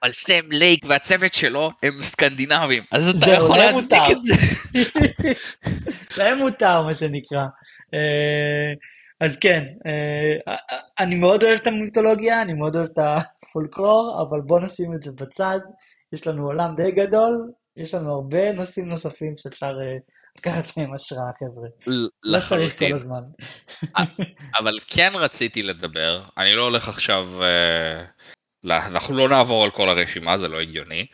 אבל 0.03 0.13
סם 0.13 0.51
לייק 0.51 0.85
והצוות 0.89 1.35
שלו 1.35 1.71
הם 1.83 1.93
סקנדינבים, 2.03 2.83
אז 2.93 3.09
אתה 3.09 3.31
יכול 3.31 3.59
להצדיק 3.59 4.03
את 4.11 4.23
זה. 4.23 4.35
להם 6.19 6.39
מותר, 6.39 6.83
מה 6.83 6.95
שנקרא. 6.95 7.45
אה, 7.95 8.73
אז 9.21 9.39
כן, 9.39 9.65
אה, 9.87 10.55
אני 10.99 11.15
מאוד 11.15 11.45
אוהב 11.45 11.59
את 11.59 11.67
המיתולוגיה, 11.67 12.43
אני 12.43 12.53
מאוד 12.53 12.77
אוהב 12.77 12.89
את 12.93 12.99
הפולקלור, 12.99 14.27
אבל 14.29 14.41
בוא 14.41 14.61
נשים 14.61 14.95
את 14.95 15.03
זה 15.03 15.11
בצד. 15.13 15.59
יש 16.13 16.27
לנו 16.27 16.47
עולם 16.47 16.75
די 16.77 16.91
גדול, 16.91 17.51
יש 17.77 17.95
לנו 17.95 18.13
הרבה 18.13 18.53
נושאים 18.53 18.89
נוספים 18.89 19.35
שאפשר 19.39 19.79
אה, 19.81 19.97
לקחת 20.39 20.77
מהם 20.77 20.95
השראה, 20.95 21.31
חבר'ה. 21.39 21.69
לא 22.23 22.39
צריך 22.49 22.79
כל 22.79 22.95
הזמן. 22.95 23.21
אבל 24.59 24.79
כן 24.87 25.13
רציתי 25.15 25.63
לדבר, 25.63 26.23
אני 26.39 26.55
לא 26.55 26.63
הולך 26.65 26.89
עכשיו... 26.89 27.27
אנחנו 28.65 29.17
לא 29.17 29.29
נעבור 29.29 29.65
על 29.65 29.71
כל 29.71 29.89
הרשימה, 29.89 30.37
זה 30.37 30.49
לא 30.49 30.61
הגיוני, 30.61 31.07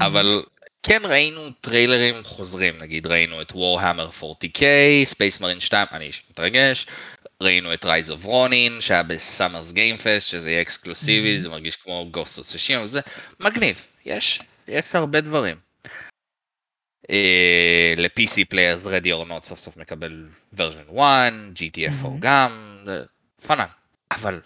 אבל 0.00 0.42
כן 0.82 1.02
ראינו 1.04 1.50
טריילרים 1.60 2.14
חוזרים, 2.24 2.78
נגיד 2.78 3.06
ראינו 3.06 3.42
את 3.42 3.52
Warhammer 3.52 4.20
40K, 4.22 4.60
Space 5.14 5.40
Marine 5.40 5.60
2, 5.60 5.86
אני 5.92 6.10
מתרגש, 6.30 6.86
ראינו 7.40 7.74
את 7.74 7.84
Rise 7.84 8.22
of 8.22 8.26
Ronin 8.26 8.80
שהיה 8.80 9.02
ב 9.02 9.12
Summer 9.12 9.72
Game 9.72 9.97
Fest, 9.97 10.28
שזה 10.28 10.50
יהיה 10.50 10.62
אקסקלוסיבי, 10.62 11.34
mm-hmm. 11.34 11.38
זה 11.38 11.48
מרגיש 11.48 11.76
כמו 11.76 12.10
Ghost 12.12 12.38
of 12.38 12.54
Tsushima, 12.54 12.84
זה 12.84 13.00
מגניב, 13.40 13.86
יש, 14.06 14.40
יש 14.68 14.84
הרבה 14.92 15.20
דברים. 15.20 15.56
אה, 17.10 17.94
ל-PC 17.96 18.44
players 18.48 18.82
Ready 18.82 19.06
or 19.06 19.30
Not 19.30 19.46
סוף 19.48 19.60
סוף 19.60 19.76
מקבל 19.76 20.28
version 20.56 21.00
1, 21.00 21.32
GTFO 21.54 22.08
גם, 22.20 22.78
פאנן, 23.46 23.66
אבל... 24.10 24.40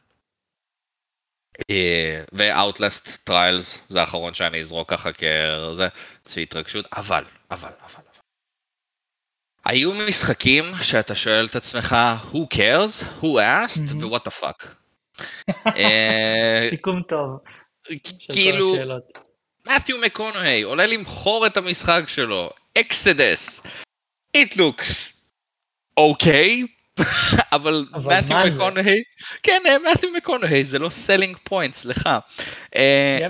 אה, 1.71 2.23
ו-Outlast 2.33 3.31
Trials 3.31 3.79
זה 3.89 4.01
האחרון 4.01 4.35
שאני 4.35 4.61
אזרוק 4.61 4.91
ככה 4.91 5.13
כזה, 5.13 5.89
זה 6.25 6.41
התרגשות, 6.41 6.87
אבל, 6.93 7.25
אבל, 7.51 7.71
אבל. 7.83 8.03
היו 9.65 9.95
משחקים 9.95 10.65
שאתה 10.83 11.15
שואל 11.15 11.47
את 11.47 11.57
עצמך, 11.57 11.97
who 12.33 12.55
cares, 12.55 13.23
who 13.23 13.27
asked, 13.27 13.93
ו-what 14.01 14.29
the 14.29 14.43
fuck. 14.43 14.67
סיכום 16.71 17.03
טוב. 17.03 17.39
כאילו, 18.33 18.77
מתיו 19.67 19.99
מקונהי 19.99 20.63
עולה 20.63 20.87
למכור 20.87 21.47
את 21.47 21.57
המשחק 21.57 22.03
שלו, 22.07 22.51
אקסדס, 22.79 23.63
it 24.37 24.55
looks 24.57 25.21
okay, 25.97 26.67
אבל 27.53 27.85
מתיו 27.95 28.39
מקונהי, 28.55 29.03
כן, 29.43 29.63
מתיו 29.93 30.11
מקונהי 30.17 30.65
זה 30.65 30.79
לא 30.79 30.89
selling 30.89 31.37
point, 31.45 31.75
סליחה. 31.75 32.19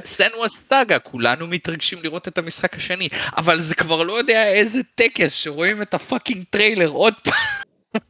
Senua's 0.04 0.52
Saga, 0.68 0.98
כולנו 0.98 1.46
מתרגשים 1.46 1.98
לראות 2.02 2.28
את 2.28 2.38
המשחק 2.38 2.76
השני, 2.76 3.08
אבל 3.36 3.60
זה 3.60 3.74
כבר 3.74 4.02
לא 4.02 4.12
יודע 4.12 4.52
איזה 4.52 4.80
טקס 4.94 5.34
שרואים 5.34 5.82
את 5.82 5.94
ה 5.94 6.01
fucking 6.01 6.44
טריילר 6.50 6.88
עוד 6.88 7.14
פעם. 7.24 7.34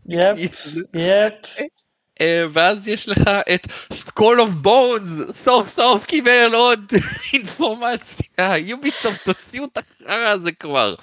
Yep, 0.09 0.67
yep. 0.95 1.57
אה, 2.21 2.45
ואז 2.51 2.89
יש 2.89 3.09
לך 3.09 3.29
את 3.55 3.67
Skull 3.93 4.41
and 4.41 4.51
Bones, 4.51 5.35
סוף 5.45 5.69
סוף 5.77 6.05
קיבל 6.05 6.55
עוד 6.55 6.93
אינפורמציה, 7.33 8.59
Ubisoft 8.59 9.25
תוציאו 9.25 9.65
את 9.65 9.79
החרא 9.79 10.29
הזה 10.29 10.51
כבר. 10.61 10.95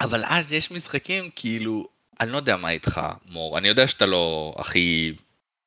אבל 0.00 0.24
אז 0.26 0.52
יש 0.52 0.70
משחקים 0.70 1.30
כאילו, 1.36 1.88
אני 2.20 2.32
לא 2.32 2.36
יודע 2.36 2.56
מה 2.56 2.70
איתך 2.70 3.00
מור, 3.26 3.58
אני 3.58 3.68
יודע 3.68 3.88
שאתה 3.88 4.06
לא 4.06 4.54
הכי 4.58 5.14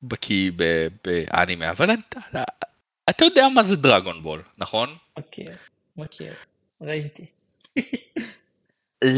בקיא 0.04 0.52
באנימה, 1.06 1.70
אבל 1.70 1.90
אתה 3.10 3.26
יודע 3.26 3.48
מה 3.56 3.64
זה 3.64 3.76
Dragon 3.76 4.24
Ball, 4.24 4.44
נכון? 4.58 4.98
מכיר, 5.20 5.52
מכיר, 5.98 6.34
ראיתי. 6.82 7.26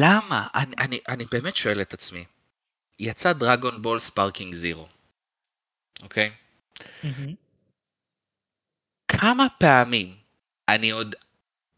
למה? 0.02 0.48
אני, 0.56 0.76
אני, 0.78 1.00
אני 1.08 1.26
באמת 1.32 1.56
שואל 1.56 1.82
את 1.82 1.94
עצמי, 1.94 2.26
יצא 3.00 3.34
Dragon 3.34 3.82
Ball 3.82 4.00
Sparking 4.00 4.54
Zero, 4.54 4.88
אוקיי? 6.04 6.32
כמה 9.08 9.48
פעמים 9.60 10.16
אני 10.70 10.92
עוד, 10.92 11.16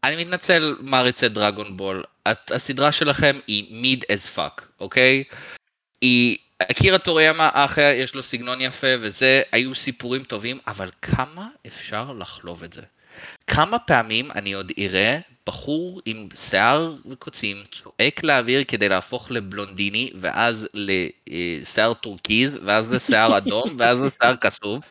אני 0.04 0.24
מתנצל 0.24 0.76
מעריצי 0.80 1.28
Dragon 1.28 1.76
Ball, 1.76 2.04
את, 2.30 2.50
הסדרה 2.50 2.92
שלכם 2.92 3.38
היא 3.46 3.64
mid 3.70 4.04
as 4.12 4.28
fuck, 4.28 4.68
אוקיי? 4.80 5.24
היא, 6.00 6.36
אקירה 6.62 6.98
טוריאמה 6.98 7.50
אחלה, 7.52 7.92
יש 7.96 8.14
לו 8.14 8.22
סגנון 8.22 8.60
יפה 8.60 8.86
וזה, 9.00 9.42
היו 9.52 9.74
סיפורים 9.74 10.24
טובים, 10.24 10.58
אבל 10.66 10.90
כמה 11.02 11.48
אפשר 11.66 12.12
לחלוב 12.12 12.62
את 12.62 12.72
זה? 12.72 12.82
כמה 13.46 13.78
פעמים 13.78 14.30
אני 14.30 14.52
עוד 14.52 14.72
אראה 14.78 15.18
בחור 15.46 16.00
עם 16.04 16.28
שיער 16.34 16.94
וקוצים 17.10 17.56
צועק 17.70 18.24
לאוויר 18.24 18.64
כדי 18.68 18.88
להפוך 18.88 19.30
לבלונדיני 19.30 20.10
ואז 20.14 20.66
לשיער 20.74 21.94
טורקיז 21.94 22.52
ואז 22.64 22.90
לשיער 22.90 23.36
אדום 23.38 23.76
ואז 23.78 23.98
לשיער 23.98 24.36
כסוף. 24.36 24.84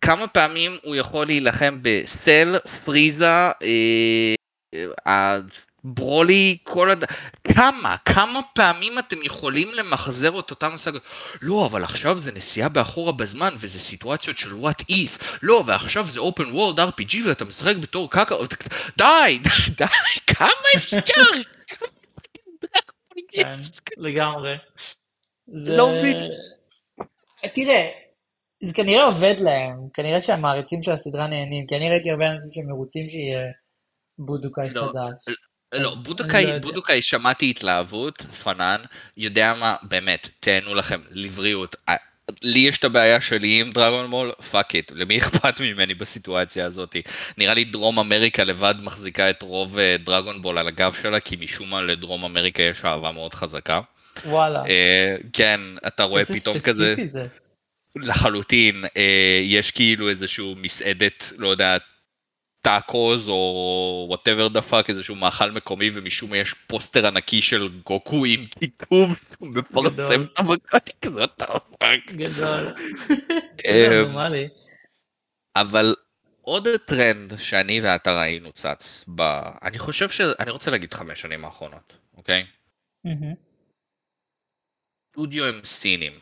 כמה 0.00 0.26
פעמים 0.26 0.78
הוא 0.82 0.96
יכול 0.96 1.26
להילחם 1.26 1.78
בסל, 1.82 2.56
פריזה, 2.84 3.50
אה, 5.06 5.38
ברולי, 5.84 6.58
כל 6.62 6.90
הד... 6.90 7.04
כמה, 7.54 7.96
כמה 8.04 8.40
פעמים 8.54 8.98
אתם 8.98 9.22
יכולים 9.22 9.74
למחזר 9.74 10.40
את 10.40 10.50
אותם 10.50 10.76
סאגות? 10.76 11.02
לא, 11.42 11.66
אבל 11.70 11.84
עכשיו 11.84 12.18
זה 12.18 12.32
נסיעה 12.32 12.68
באחורה 12.68 13.12
בזמן, 13.12 13.54
וזה 13.54 13.78
סיטואציות 13.78 14.38
של 14.38 14.50
what 14.50 14.84
if. 14.90 15.38
לא, 15.42 15.62
ועכשיו 15.66 16.04
זה 16.04 16.20
open 16.20 16.52
world 16.54 16.78
RPG 16.78 17.28
ואתה 17.28 17.44
משחק 17.44 17.76
בתור 17.76 18.10
קקה, 18.10 18.34
די, 18.98 19.38
די, 19.78 19.84
כמה 20.26 20.48
אפשר? 20.76 20.98
כן, 23.32 23.54
לגמרי. 23.96 24.56
זה... 25.46 25.76
לא 25.76 25.88
מבין. 25.88 26.16
תראה, 27.54 27.90
זה 28.62 28.74
כנראה 28.74 29.04
עובד 29.04 29.34
להם, 29.38 29.88
כנראה 29.94 30.20
שהמעריצים 30.20 30.82
של 30.82 30.90
הסדרה 30.90 31.26
נהנים, 31.26 31.66
כי 31.66 31.76
אני 31.76 31.90
ראיתי 31.90 32.10
הרבה 32.10 32.30
אנשים 32.30 32.50
שמרוצים 32.52 33.10
שיהיה 33.10 33.42
Budokai 34.18 34.70
לא, 34.70 34.80
חדש. 34.80 35.36
לא, 35.78 35.94
Budokai, 35.94 36.46
לא 36.46 36.58
Budokai 36.58 37.02
שמעתי 37.02 37.50
התלהבות, 37.50 38.22
fine, 38.22 38.80
יודע 39.16 39.54
מה, 39.54 39.76
באמת, 39.82 40.28
תהנו 40.40 40.74
לכם, 40.74 41.00
לבריאות. 41.10 41.76
לי 42.42 42.58
יש 42.58 42.78
את 42.78 42.84
הבעיה 42.84 43.20
שלי 43.20 43.60
עם 43.60 43.70
Dragon 43.70 44.10
Ball, 44.10 44.32
fuck 44.50 44.74
it, 44.74 44.92
למי 44.94 45.18
אכפת 45.18 45.60
ממני 45.60 45.94
בסיטואציה 45.94 46.66
הזאת? 46.66 46.96
נראה 47.38 47.54
לי 47.54 47.64
דרום 47.64 47.98
אמריקה 47.98 48.44
לבד 48.44 48.74
מחזיקה 48.82 49.30
את 49.30 49.42
רוב 49.42 49.78
Dragon 50.04 50.42
Ball 50.42 50.58
על 50.58 50.68
הגב 50.68 50.94
שלה, 51.02 51.20
כי 51.20 51.36
משום 51.40 51.70
מה 51.70 51.82
לדרום 51.82 52.24
אמריקה 52.24 52.62
יש 52.62 52.84
אהבה 52.84 53.12
מאוד 53.12 53.34
חזקה. 53.34 53.80
וואלה. 54.24 54.62
Uh, 54.62 54.66
כן, 55.32 55.60
אתה 55.86 56.04
רואה 56.04 56.24
פתאום 56.24 56.58
כזה... 56.58 56.94
זה. 57.04 57.26
לחלוטין, 57.96 58.84
uh, 58.84 58.88
יש 59.42 59.70
כאילו 59.70 60.08
איזשהו 60.08 60.54
מסעדת, 60.56 61.32
לא 61.38 61.48
יודע, 61.48 61.76
טאקוז 62.64 63.28
או 63.28 64.04
whatever 64.08 64.48
the 64.48 64.62
fuck 64.62 64.90
איזשהו 64.90 65.14
מאכל 65.14 65.50
מקומי 65.50 65.90
ומשום 65.94 66.30
מה 66.30 66.36
יש 66.36 66.54
פוסטר 66.54 67.06
ענקי 67.06 67.42
של 67.42 67.68
גוקו 67.84 68.24
עם 68.24 68.46
כיתוב 68.46 69.10
מפרסם 69.40 70.22
את 70.22 70.38
המכת 70.38 70.90
כזה 71.04 71.26
fuck. 71.78 72.12
גדול. 72.12 72.74
אמ, 73.66 74.18
אבל 75.56 75.94
עוד 76.40 76.68
טרנד 76.86 77.36
שאני 77.38 77.80
ואתה 77.80 78.20
ראינו 78.20 78.52
צץ 78.52 79.04
ב... 79.14 79.22
אני 79.62 79.78
חושב 79.78 80.10
ש... 80.10 80.20
אני 80.20 80.50
רוצה 80.50 80.70
להגיד 80.70 80.94
חמש 80.94 81.20
שנים 81.20 81.44
האחרונות, 81.44 81.92
אוקיי? 82.16 82.46
סטודיו 85.10 85.44
הם 85.44 85.60
סינים. 85.64 86.12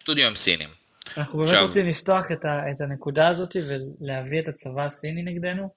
סטודיו 0.00 0.26
הם 0.26 0.36
סינים. 0.36 0.68
אנחנו 1.16 1.38
באמת 1.38 1.52
עכשיו... 1.52 1.66
רוצים 1.66 1.86
לפתוח 1.86 2.22
את, 2.32 2.44
ה, 2.44 2.70
את 2.70 2.80
הנקודה 2.80 3.28
הזאת 3.28 3.56
ולהביא 3.56 4.40
את 4.40 4.48
הצבא 4.48 4.84
הסיני 4.84 5.22
נגדנו? 5.22 5.68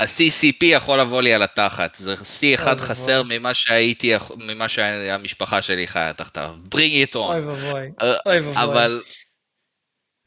ה-CCP 0.00 0.64
יכול 0.64 1.00
לבוא 1.00 1.22
לי 1.22 1.34
על 1.34 1.42
התחת, 1.42 1.94
זה 1.94 2.14
C 2.14 2.54
אחד 2.54 2.76
חסר 2.76 3.22
ממה 3.28 3.54
שהייתי, 3.54 4.12
ממה 4.36 4.68
שהמשפחה 4.68 5.62
שלי 5.62 5.86
חיה 5.86 6.12
תחתיו. 6.12 6.56
bring 6.74 7.08
it 7.10 7.14
on. 7.14 7.18
אוי 7.18 7.40
ואבוי, 7.40 7.90
אה, 8.02 8.14
אוי 8.26 8.40
ואבוי. 8.40 8.62
אבל, 8.62 9.02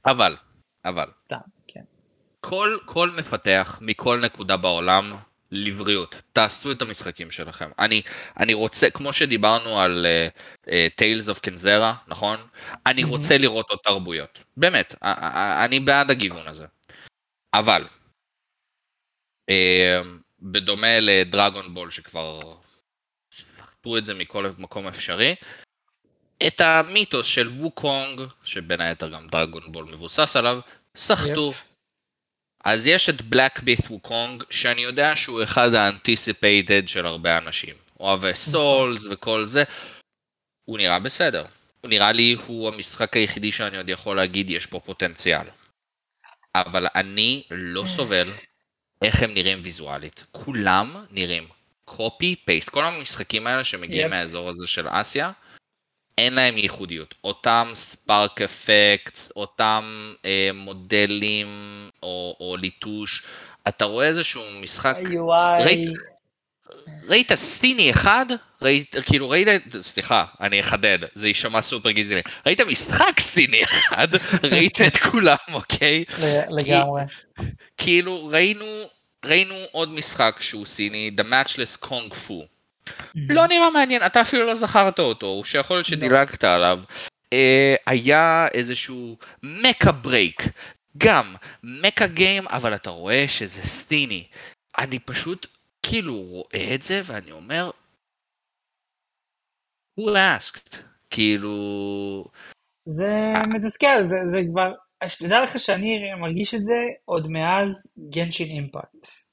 אבל, 0.06 0.36
אבל. 0.86 1.06
סתם, 1.26 1.36
כן. 1.68 1.82
כל, 2.41 2.78
כל 2.86 3.12
מפתח 3.12 3.78
מכל 3.82 4.22
נקודה 4.26 4.58
בעולם 4.58 5.14
לבריאות, 5.52 6.15
תעשו 6.34 6.72
את 6.72 6.82
המשחקים 6.82 7.32
שלכם. 7.32 7.69
אני, 7.80 8.02
אני 8.40 8.53
רוצה, 8.53 8.90
כמו 8.90 9.14
שדיברנו 9.14 9.80
על 9.80 10.06
uh, 10.06 10.65
uh, 10.65 10.69
Tales 10.99 11.36
of 11.36 11.40
Kenzera, 11.40 11.94
נכון? 12.07 12.48
אני. 12.86 13.03
רוצה 13.03 13.38
לראות 13.38 13.69
עוד 13.69 13.80
תרבויות. 13.84 14.40
באמת, 14.57 14.94
uh, 14.94 14.95
uh, 14.95 15.06
אני 15.65 15.80
בעד 15.80 16.11
הגיוון 16.11 16.48
הזה. 16.48 16.65
אבל, 17.53 17.88
uh, 19.52 20.07
בדומה 20.40 20.99
לדרגון 20.99 21.74
בול 21.74 21.90
שכבר 21.90 22.40
סחטו 23.34 23.98
את 23.98 24.06
זה 24.06 24.14
מכל 24.14 24.52
מקום 24.57 24.88
אפשרי, 24.88 25.36
את 26.48 26.61
המיתוס 26.61 27.28
של 27.28 27.48
ווקונג, 27.48 28.22
שבין 28.44 28.82
היתר 28.82 29.10
גם 29.10 29.28
Dragon 29.27 29.72
Ball 29.72 29.85
מבוסס 29.86 30.36
עליו, 30.36 30.60
סחטו. 30.95 31.52
Yep. 31.52 31.77
אז 32.68 32.88
יש 32.88 33.10
את 33.10 33.22
Black 33.22 33.60
Myth 33.60 33.88
Wukong, 33.89 34.44
שאני 34.49 34.81
יודע 34.81 35.15
שהוא 35.15 35.44
אחד 35.44 35.73
ה 35.73 35.83
anticipated 35.83 36.88
של 36.88 37.06
הרבה 37.06 37.38
אנשים. 37.38 37.76
אוהבי 37.99 38.34
Souls 38.35 39.06
נכון. 39.06 39.14
וכל 39.14 39.45
זה. 39.45 39.64
הוא 40.65 40.77
נראה 40.77 40.99
בסדר. 40.99 41.45
הוא 41.81 41.89
נראה 41.89 42.11
לי 42.11 42.35
הוא 42.48 42.68
המשחק 42.68 43.18
היחידי 43.18 43.52
שאני 43.52 43.77
עוד 43.77 43.89
יכול 43.89 44.18
להגיד 44.18 44.49
יש 44.49 44.65
פה 44.65 44.80
פוטנציאל. 44.80 45.48
אבל 46.56 46.88
אני 46.95 47.44
לא 47.52 47.81
אה. 47.81 47.88
סובל 47.88 48.31
איך 49.02 49.23
הם 49.23 49.34
נראים 49.34 49.61
ויזואלית. 49.64 50.26
כולם 50.31 51.06
נראים 51.11 51.48
קופי 51.85 52.35
פייסט. 52.45 52.69
כל 52.69 52.85
המשחקים 52.85 53.48
האלה 53.48 53.64
שמגיעים 53.64 54.07
yep. 54.07 54.10
מהאזור 54.10 54.49
הזה 54.49 54.68
של 54.68 54.88
אסיה, 54.89 55.31
אין 56.18 56.34
להם 56.34 56.57
ייחודיות. 56.57 57.15
אותם 57.23 57.72
ספארק 57.73 58.41
אפקט, 58.41 59.19
אותם 59.35 60.14
אה, 60.26 60.49
מודלים 60.53 61.48
או, 62.03 62.35
או 62.39 62.57
ליטוש, 62.57 63.23
אתה 63.68 63.85
רואה 63.85 64.07
איזשהו 64.07 64.41
משחק... 64.61 64.98
UI... 65.03 65.64
ראית, 65.64 65.89
ראית 67.07 67.34
סיני 67.34 67.91
אחד? 67.91 68.26
ראית, 68.61 68.95
כאילו 69.06 69.30
ראית, 69.30 69.48
סליחה, 69.80 70.26
אני 70.41 70.60
אחדד, 70.60 70.99
זה 71.14 71.27
יישמע 71.27 71.61
סופר 71.61 71.91
גזעני. 71.91 72.22
ראית 72.45 72.61
משחק 72.61 73.19
סיני 73.19 73.64
אחד? 73.64 74.07
ראית 74.52 74.81
את 74.81 74.98
כולם, 74.98 75.35
אוקיי? 75.53 76.03
לגמרי. 76.49 77.02
כאילו 77.77 78.27
ראינו, 78.27 78.65
ראינו 79.26 79.56
עוד 79.72 79.94
משחק 79.94 80.38
שהוא 80.41 80.65
סיני, 80.65 81.11
The 81.18 81.23
Matchless 81.23 81.85
Kung 81.85 82.14
Fu. 82.14 82.56
לא 83.15 83.47
נראה 83.47 83.69
מעניין, 83.69 84.05
אתה 84.05 84.22
אפילו 84.22 84.45
לא 84.45 84.55
זכרת 84.55 84.99
אותו, 84.99 85.41
שיכול 85.45 85.77
להיות 85.77 85.85
שדילגת 85.85 86.43
עליו. 86.43 86.80
אה, 87.34 87.76
היה 87.85 88.47
איזשהו 88.53 89.18
מקה 89.43 89.91
ברייק, 89.91 90.43
גם 90.97 91.35
מקה 91.64 92.07
גיים, 92.07 92.47
אבל 92.47 92.76
אתה 92.76 92.89
רואה 92.89 93.27
שזה 93.27 93.61
סיני. 93.61 94.27
אני 94.77 94.99
פשוט 94.99 95.47
כאילו 95.84 96.22
רואה 96.22 96.76
את 96.76 96.81
זה 96.81 97.01
ואני 97.05 97.31
אומר, 97.31 97.72
who 99.99 100.03
asked? 100.03 100.77
כאילו... 101.09 102.26
זה 102.85 103.09
מתסכל, 103.47 104.03
זה, 104.05 104.15
זה 104.27 104.39
כבר, 104.51 104.73
שתדע 105.07 105.41
לך 105.43 105.59
שאני 105.59 106.14
מרגיש 106.22 106.55
את 106.55 106.64
זה 106.64 106.73
עוד 107.05 107.27
מאז 107.27 107.93
Genshin 108.10 108.48
Impact. 108.48 109.27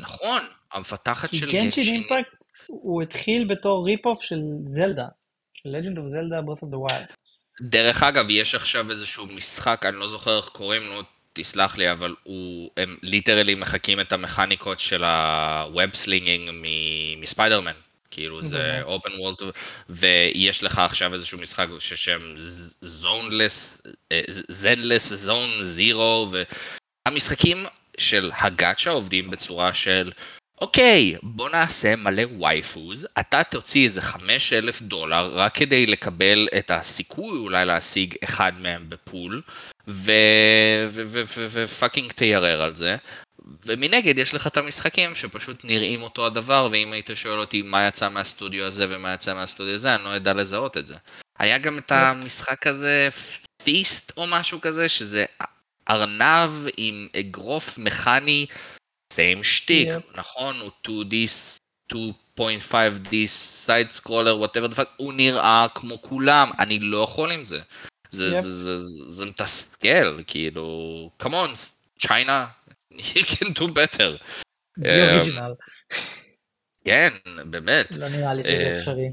נכון, 0.00 0.42
המפתחת 0.72 1.34
של 1.34 1.46
Genshin... 1.46 1.64
Genshin 1.64 1.94
Impact 1.94 2.44
הוא 2.66 3.02
התחיל 3.02 3.44
בתור 3.44 3.86
rip-off 3.86 4.22
של 4.22 4.40
זלדה, 4.64 5.06
של 5.54 5.68
Legend 5.68 5.98
of 5.98 6.06
Zelda, 6.06 6.42
Breath 6.42 6.62
of 6.62 6.70
the 6.70 6.78
Wild. 6.78 7.06
דרך 7.60 8.02
אגב, 8.02 8.26
יש 8.30 8.54
עכשיו 8.54 8.90
איזשהו 8.90 9.26
משחק, 9.26 9.86
אני 9.88 9.96
לא 9.96 10.06
זוכר 10.06 10.36
איך 10.36 10.48
קוראים 10.48 10.82
לו, 10.82 11.02
תסלח 11.32 11.76
לי, 11.76 11.92
אבל 11.92 12.14
הוא, 12.22 12.70
הם 12.76 12.96
literally 13.02 13.54
מחקים 13.54 14.00
את 14.00 14.12
המכניקות 14.12 14.80
של 14.80 15.04
ה 15.04 15.27
web 15.27 15.94
slinging 15.94 16.50
מספיידרמן. 17.20 17.72
כאילו 18.10 18.42
זה 18.42 18.80
open 18.82 19.12
world, 19.18 19.42
ויש 19.88 20.62
לך 20.62 20.78
עכשיו 20.78 21.14
איזשהו 21.14 21.38
משחק 21.38 21.66
ששם 21.78 22.34
Zenless, 22.80 23.68
Zenless 24.48 25.12
Zone 25.12 25.62
Zero, 25.62 26.28
והמשחקים 27.06 27.66
של 27.98 28.30
ה 28.34 28.43
gacha 28.43 28.90
עובדים 28.90 29.30
בצורה 29.30 29.74
של 29.74 30.12
אוקיי, 30.60 31.14
בוא 31.22 31.50
נעשה 31.50 31.96
מלא 31.96 32.22
waifus, 32.40 33.08
אתה 33.20 33.42
תוציא 33.42 33.84
איזה 33.84 34.02
5,000 34.02 34.82
דולר 34.82 35.30
רק 35.34 35.54
כדי 35.54 35.86
לקבל 35.86 36.48
את 36.58 36.70
הסיכוי 36.70 37.38
אולי 37.38 37.64
להשיג 37.64 38.14
אחד 38.24 38.52
מהם 38.58 38.84
ב 38.88 38.97
pull, 38.97 39.42
ו 41.52 41.60
fucking 41.60 42.12
תיירר 42.12 42.62
על 42.62 42.74
זה. 42.74 42.96
ומנגד 43.66 44.18
יש 44.18 44.34
לך 44.34 44.46
את 44.46 44.56
המשחקים 44.56 45.14
שפשוט 45.14 45.64
נראים 45.64 46.02
אותו 46.02 46.26
הדבר, 46.26 46.68
ואם 46.72 46.92
היית 46.92 47.10
שואל 47.14 47.40
אותי 47.40 47.62
מה 47.62 47.86
יצא 47.88 48.08
מהסטודיו 48.08 48.64
הזה 48.64 48.86
ומה 48.88 49.14
יצא 49.14 49.34
מהסטודיו 49.34 49.74
הזה, 49.74 49.94
אני 49.94 50.04
לא 50.04 50.08
יודע 50.08 50.32
לזהות 50.32 50.76
את 50.76 50.86
זה. 50.86 50.94
היה 51.38 51.58
גם 51.58 51.78
את 51.78 51.92
המשחק 51.92 52.66
הזה, 52.66 53.08
F.I.S.T. 53.64 54.12
או 54.16 54.26
משהו 54.26 54.60
כזה, 54.60 54.88
שזה 54.88 55.24
ארנב 55.90 56.50
עם 56.76 57.08
אגרוף 57.20 57.78
מכני 57.78 58.46
same 59.12 59.42
shtick, 59.42 59.88
yep. 59.88 60.18
נכון? 60.18 60.60
הוא 60.60 60.70
2D, 60.86 61.14
2.5D 61.92 63.26
side 63.26 63.90
scroller, 63.90 64.38
whatever 64.38 64.66
the 64.66 64.74
fuck, 64.74 64.88
הוא 64.96 65.12
נראה 65.12 65.66
כמו 65.74 66.02
כולם, 66.02 66.50
אני 66.58 66.78
לא 66.78 67.04
יכול 67.04 67.32
עם 67.32 67.44
זה. 67.44 67.60
זה, 68.10 68.28
yep. 68.28 68.30
זה, 68.30 68.48
זה, 68.48 68.76
זה, 68.76 69.04
זה 69.10 69.26
מתסכל, 69.26 70.22
כאילו, 70.26 71.10
come 71.18 71.37
on, 71.37 71.52
China, 71.98 72.46
you 72.92 73.24
can 73.24 73.46
do 73.58 73.62
better. 73.62 74.24
Original. 74.78 75.54
כן, 76.84 77.12
באמת. 77.44 77.96
לא 77.96 78.08
נראה 78.08 78.34
לי 78.34 78.42
שזה 78.44 78.52
אה, 78.52 78.78
אפשרי. 78.78 79.12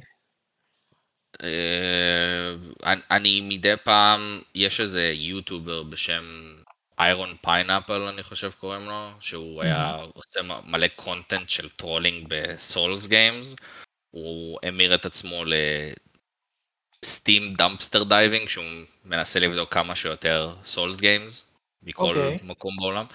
אה, 1.43 2.93
אני 3.11 3.41
מדי 3.41 3.73
פעם, 3.83 4.41
יש 4.55 4.79
איזה 4.79 5.11
יוטובר 5.15 5.83
בשם 5.83 6.53
Iron 6.99 7.35
Pineapple 7.41 8.01
אני 8.01 8.23
חושב 8.23 8.51
קוראים 8.51 8.85
לו, 8.85 9.11
שהוא 9.19 9.63
היה 9.63 9.95
עושה 10.13 10.39
מלא 10.65 10.87
content 10.95 11.49
של 11.49 11.69
trolling 11.69 12.25
ב 12.29 12.42
Souls 12.42 13.07
games, 13.07 13.55
הוא 14.11 14.59
המיר 14.63 14.95
את 14.95 15.05
עצמו 15.05 15.43
ל 17.03 17.11
Steam 17.11 17.53
Dumpster 17.53 18.03
Diving, 18.03 18.49
שהוא 18.49 18.65
מנסה 19.05 19.39
לבדוק 19.39 19.73
כמה 19.73 19.95
שיותר 19.95 20.55
Souls 20.65 20.99
games 20.99 21.50
מכל 21.83 22.15
okay. 22.15 22.19
אוקיי. 22.19 22.37
מקום 22.43 22.77
בעולם. 22.79 23.05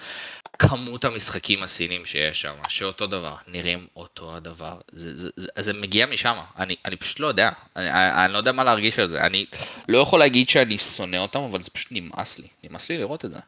כמות 0.59 1.05
המשחקים 1.05 1.63
הסינים 1.63 2.05
שיש 2.05 2.41
שם, 2.41 2.55
שאותו 2.69 3.07
דבר, 3.07 3.35
נראים 3.47 3.87
אותו 3.95 4.35
הדבר, 4.35 4.77
זה, 4.91 5.15
זה, 5.15 5.29
זה, 5.35 5.49
זה 5.59 5.73
מגיע 5.73 6.05
משם, 6.05 6.37
אני, 6.57 6.75
אני 6.85 6.95
פשוט 6.95 7.19
לא 7.19 7.27
יודע, 7.27 7.49
אני, 7.75 7.89
אני 8.25 8.33
לא 8.33 8.37
יודע 8.37 8.51
מה 8.51 8.63
להרגיש 8.63 8.99
על 8.99 9.07
זה, 9.07 9.25
אני 9.25 9.45
לא 9.89 9.97
יכול 9.97 10.19
להגיד 10.19 10.49
שאני 10.49 10.77
שונא 10.77 11.17
אותם, 11.17 11.39
אבל 11.39 11.59
זה 11.59 11.69
פשוט 11.69 11.91
נמאס 11.91 12.39
לי, 12.39 12.47
נמאס 12.63 12.89
לי 12.89 12.97
לראות 12.97 13.25
את 13.25 13.29
זה. 13.29 13.39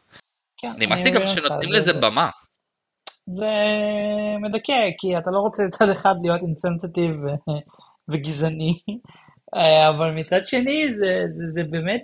כן, 0.58 0.72
נמאס 0.78 1.00
לי 1.00 1.12
גם 1.12 1.28
שנותנים 1.28 1.72
לזה 1.72 1.86
זה, 1.86 1.94
במה. 1.94 2.30
זה 3.26 3.52
מדכא, 4.42 4.90
כי 4.98 5.18
אתה 5.18 5.32
לא 5.32 5.38
רוצה 5.40 5.64
מצד 5.64 5.90
אחד 5.90 6.16
להיות 6.22 6.42
insensitive 6.42 7.16
וגזעני, 8.10 8.80
אה, 9.56 9.90
אבל 9.90 10.12
מצד 10.12 10.46
שני 10.46 10.94
זה, 10.94 11.24
זה, 11.36 11.44
זה 11.54 11.62
באמת, 11.70 12.04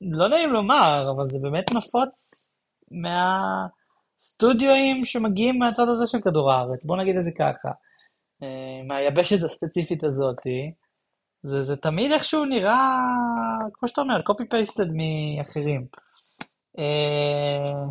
לא 0.00 0.28
נעים 0.28 0.50
לומר, 0.50 1.10
אבל 1.16 1.26
זה 1.26 1.38
באמת 1.42 1.70
נפוץ 1.70 2.46
מהסטודיואים 4.20 5.04
שמגיעים 5.04 5.58
מהצד 5.58 5.88
הזה 5.88 6.06
של 6.06 6.20
כדור 6.20 6.52
הארץ, 6.52 6.84
בוא 6.84 6.96
נגיד 6.96 7.16
את 7.16 7.24
זה 7.24 7.30
ככה, 7.38 7.68
אה, 8.42 8.82
מהיבשת 8.88 9.44
הספציפית 9.44 10.04
הזאתי. 10.04 10.72
זה, 11.42 11.62
זה 11.62 11.76
תמיד 11.76 12.12
איכשהו 12.12 12.44
נראה, 12.44 12.98
כמו 13.72 13.88
שאתה 13.88 14.00
אומר, 14.00 14.20
copy-pasted 14.20 14.88
מאחרים. 14.92 15.86
אה, 16.78 17.84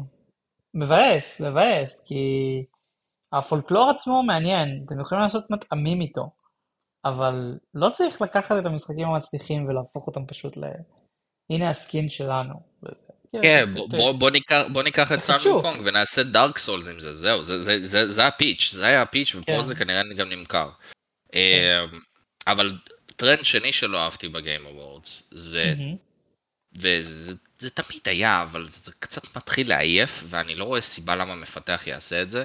מבאס, 0.74 1.42
מבאס, 1.42 2.04
כי 2.08 2.24
הפולקלור 3.34 3.90
עצמו 3.90 4.24
מעניין, 4.24 4.84
אתם 4.86 5.00
יכולים 5.00 5.24
לעשות 5.24 5.52
מטעמים 5.52 6.02
איתו, 6.02 6.30
אבל 7.06 7.60
לא 7.74 7.90
צריך 7.90 8.22
לקחת 8.22 8.56
את 8.60 8.66
המשחקים 8.66 9.08
המצליחים 9.08 9.68
ולהפוך 9.68 10.08
אותם 10.08 10.26
פשוט 10.26 10.58
ל... 10.58 10.64
הנה 11.50 11.70
ה 11.70 11.78
skin 11.78 12.10
שלנו. 12.10 12.54
כן, 13.42 13.74
בוא 14.72 14.84
ניקח 14.84 15.12
את 15.12 15.20
Sun 15.20 15.38
Wukong 15.46 15.82
ונעשה 15.86 16.24
Dark 16.24 16.58
Souls 16.58 16.88
עם 16.88 17.00
זה, 17.00 17.14
זהו, 17.14 17.44
זה 18.08 18.28
ה 18.28 18.34
pitch, 18.34 18.70
זה 18.74 18.86
היה 18.86 19.02
ה 19.02 19.07
pitch 19.07 19.36
ופה 19.36 19.46
כן. 19.46 19.62
זה 19.62 19.76
כנראה 19.76 20.02
גם 20.18 20.30
נמכר. 20.30 20.70
כן. 21.32 21.40
אה, 21.40 21.86
אבל 22.48 22.74
טרנד 23.16 23.44
שני 23.44 23.72
שלא 23.72 23.98
אהבתי 23.98 24.28
ב 24.28 24.35
Game 24.35 24.66
Awards, 24.66 25.24
זה, 25.32 25.74
וזה 26.78 27.36
זה 27.60 27.70
תמיד 27.70 28.02
היה, 28.06 28.42
אבל 28.42 28.66
זה 28.66 28.92
קצת 29.00 29.38
מתחיל 29.38 29.70
לעייף, 29.70 30.24
ואני 30.26 30.56
לא 30.56 30.64
רואה 30.64 30.82
סיבה 30.82 31.16
למה 31.16 31.36
מפתח 31.36 31.84
יעשה 31.88 32.22
את 32.22 32.30
זה. 32.32 32.44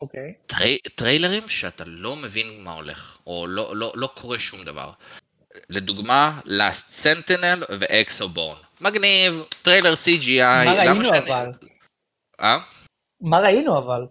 אוקיי. 0.00 0.34
Okay. 0.36 0.46
טרי, 0.46 0.78
טריילרים 0.94 1.48
שאתה 1.48 1.84
לא 1.86 2.16
מבין 2.16 2.64
מה 2.64 2.72
הולך, 2.72 3.18
או 3.26 3.46
לא, 3.46 3.76
לא, 3.76 3.92
לא 3.96 4.06
קורה 4.16 4.38
שום 4.38 4.64
דבר. 4.64 4.92
לדוגמה, 5.70 6.40
Last 6.46 7.02
Sentinel 7.02 7.64
ו-Exoborn. 7.70 8.56
מגניב, 8.80 9.42
טריילר 9.62 9.92
CGI. 9.92 10.64
מה 10.64 10.74
ראינו 10.74 11.04
שאני... 11.04 11.18
אבל? 11.18 11.46
אה? 12.40 12.58
מה 13.20 13.38
ראינו 13.40 13.78
אבל? 13.78 14.06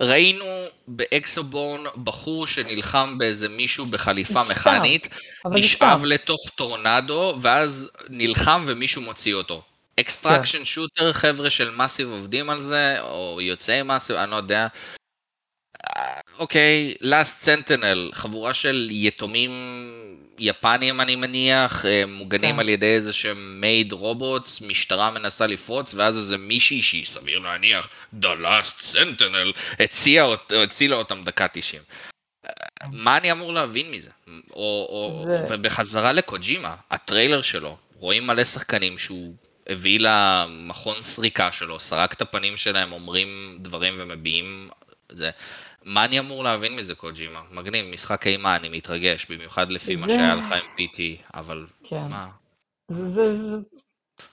ראינו 0.00 0.44
ב 0.88 1.00
Exoborn 1.00 1.84
בחור 2.04 2.46
שנלחם 2.46 3.18
באיזה 3.18 3.48
מישהו 3.48 3.86
בחליפה 3.86 4.40
מכנית, 4.50 5.08
נשאב 5.46 6.04
לתוך 6.04 6.40
טורנדו, 6.54 7.34
ואז 7.42 7.90
נלחם 8.08 8.64
ומישהו 8.66 9.02
מוציא 9.02 9.34
אותו. 9.34 9.62
extraction 10.00 10.58
כן. 10.58 10.64
shooter, 10.64 11.12
חבר'ה 11.12 11.50
של 11.50 11.70
Massive 11.70 12.10
עובדים 12.10 12.50
על 12.50 12.60
זה, 12.60 13.00
או 13.00 13.38
יוצאי 13.40 13.82
Massive, 13.82 14.16
אני 14.16 14.30
לא 14.30 14.36
יודע. 14.36 14.66
אוקיי, 16.38 16.94
Last 17.00 17.40
Sentinel, 17.40 18.10
חבורה 18.12 18.54
של 18.54 18.88
יתומים 18.90 19.50
יפנים 20.38 21.00
אני 21.00 21.16
מניח, 21.16 21.86
אה, 21.86 22.06
מוגנים 22.06 22.54
כן. 22.54 22.60
על 22.60 22.68
ידי 22.68 22.94
איזה 22.94 23.12
שהם 23.12 23.60
maid 23.60 23.92
robots, 23.92 24.60
משטרה 24.60 25.10
מנסה 25.10 25.46
לפרוץ, 25.46 25.94
ואז 25.94 26.16
איזה 26.16 26.38
מישהי 26.38 26.82
שהיא 26.82 27.04
סביר 27.04 27.38
להניח, 27.38 27.88
The 28.22 28.26
Last 28.42 28.94
Sentinel, 28.94 29.80
הצילה, 29.80 30.26
הצילה 30.62 30.96
אותם 30.96 31.22
דקה 31.24 31.46
90. 31.52 31.82
מה 32.92 33.16
אני 33.16 33.32
אמור 33.32 33.52
להבין 33.52 33.90
מזה? 33.90 34.10
או, 34.50 34.86
או, 34.88 35.22
זה... 35.24 35.44
ובחזרה 35.48 36.12
לקוג'ימה, 36.12 36.74
הטריילר 36.90 37.42
שלו, 37.42 37.76
רואים 37.94 38.26
מלא 38.26 38.44
שחקנים 38.44 38.98
שהוא 38.98 39.34
הביא 39.66 39.98
למכון 40.00 41.02
סריקה 41.02 41.52
שלו, 41.52 41.80
סרק 41.80 42.12
את 42.12 42.20
הפנים 42.20 42.56
שלהם, 42.56 42.92
אומרים 42.92 43.58
דברים 43.60 43.94
ומביעים 43.98 44.68
זה. 45.08 45.30
מה 45.84 46.04
אני 46.04 46.18
אמור 46.18 46.44
להבין 46.44 46.76
מזה 46.76 46.94
קוג'ימה? 46.94 47.40
מגניב, 47.50 47.86
משחק 47.86 48.26
אימה, 48.26 48.56
אני 48.56 48.68
מתרגש, 48.68 49.30
במיוחד 49.30 49.70
לפי 49.70 49.96
זה... 49.96 50.02
מה 50.02 50.08
שהיה 50.08 50.34
לך 50.34 50.52
עם 50.52 50.76
PT, 50.78 51.00
אבל 51.34 51.66
כן. 51.84 52.08
מה? 52.10 52.28
זה, 52.88 53.08
זה, 53.08 53.36
זה 53.36 53.56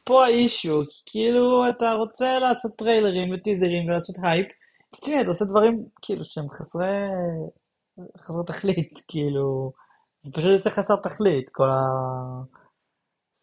פה 0.03 0.25
ה 0.25 0.34
issue, 0.34 0.83
כי 0.89 1.01
כאילו 1.05 1.69
אתה 1.69 1.93
רוצה 1.93 2.39
לעשות 2.39 2.71
טריילרים 2.77 3.33
וטיזרים 3.33 3.87
ולעשות 3.87 4.15
הייפ, 4.23 4.47
אז 4.93 4.99
תשמע, 4.99 5.21
אתה 5.21 5.27
עושה 5.27 5.45
דברים 5.45 5.85
כאילו 6.01 6.25
שהם 6.25 6.49
חסרי, 6.49 6.97
חסרי 8.17 8.43
תכלית, 8.47 8.99
כאילו, 9.07 9.71
זה 10.23 10.31
פשוט 10.31 10.51
יוצא 10.51 10.69
חסר 10.69 10.95
תכלית, 11.03 11.49
כל 11.51 11.69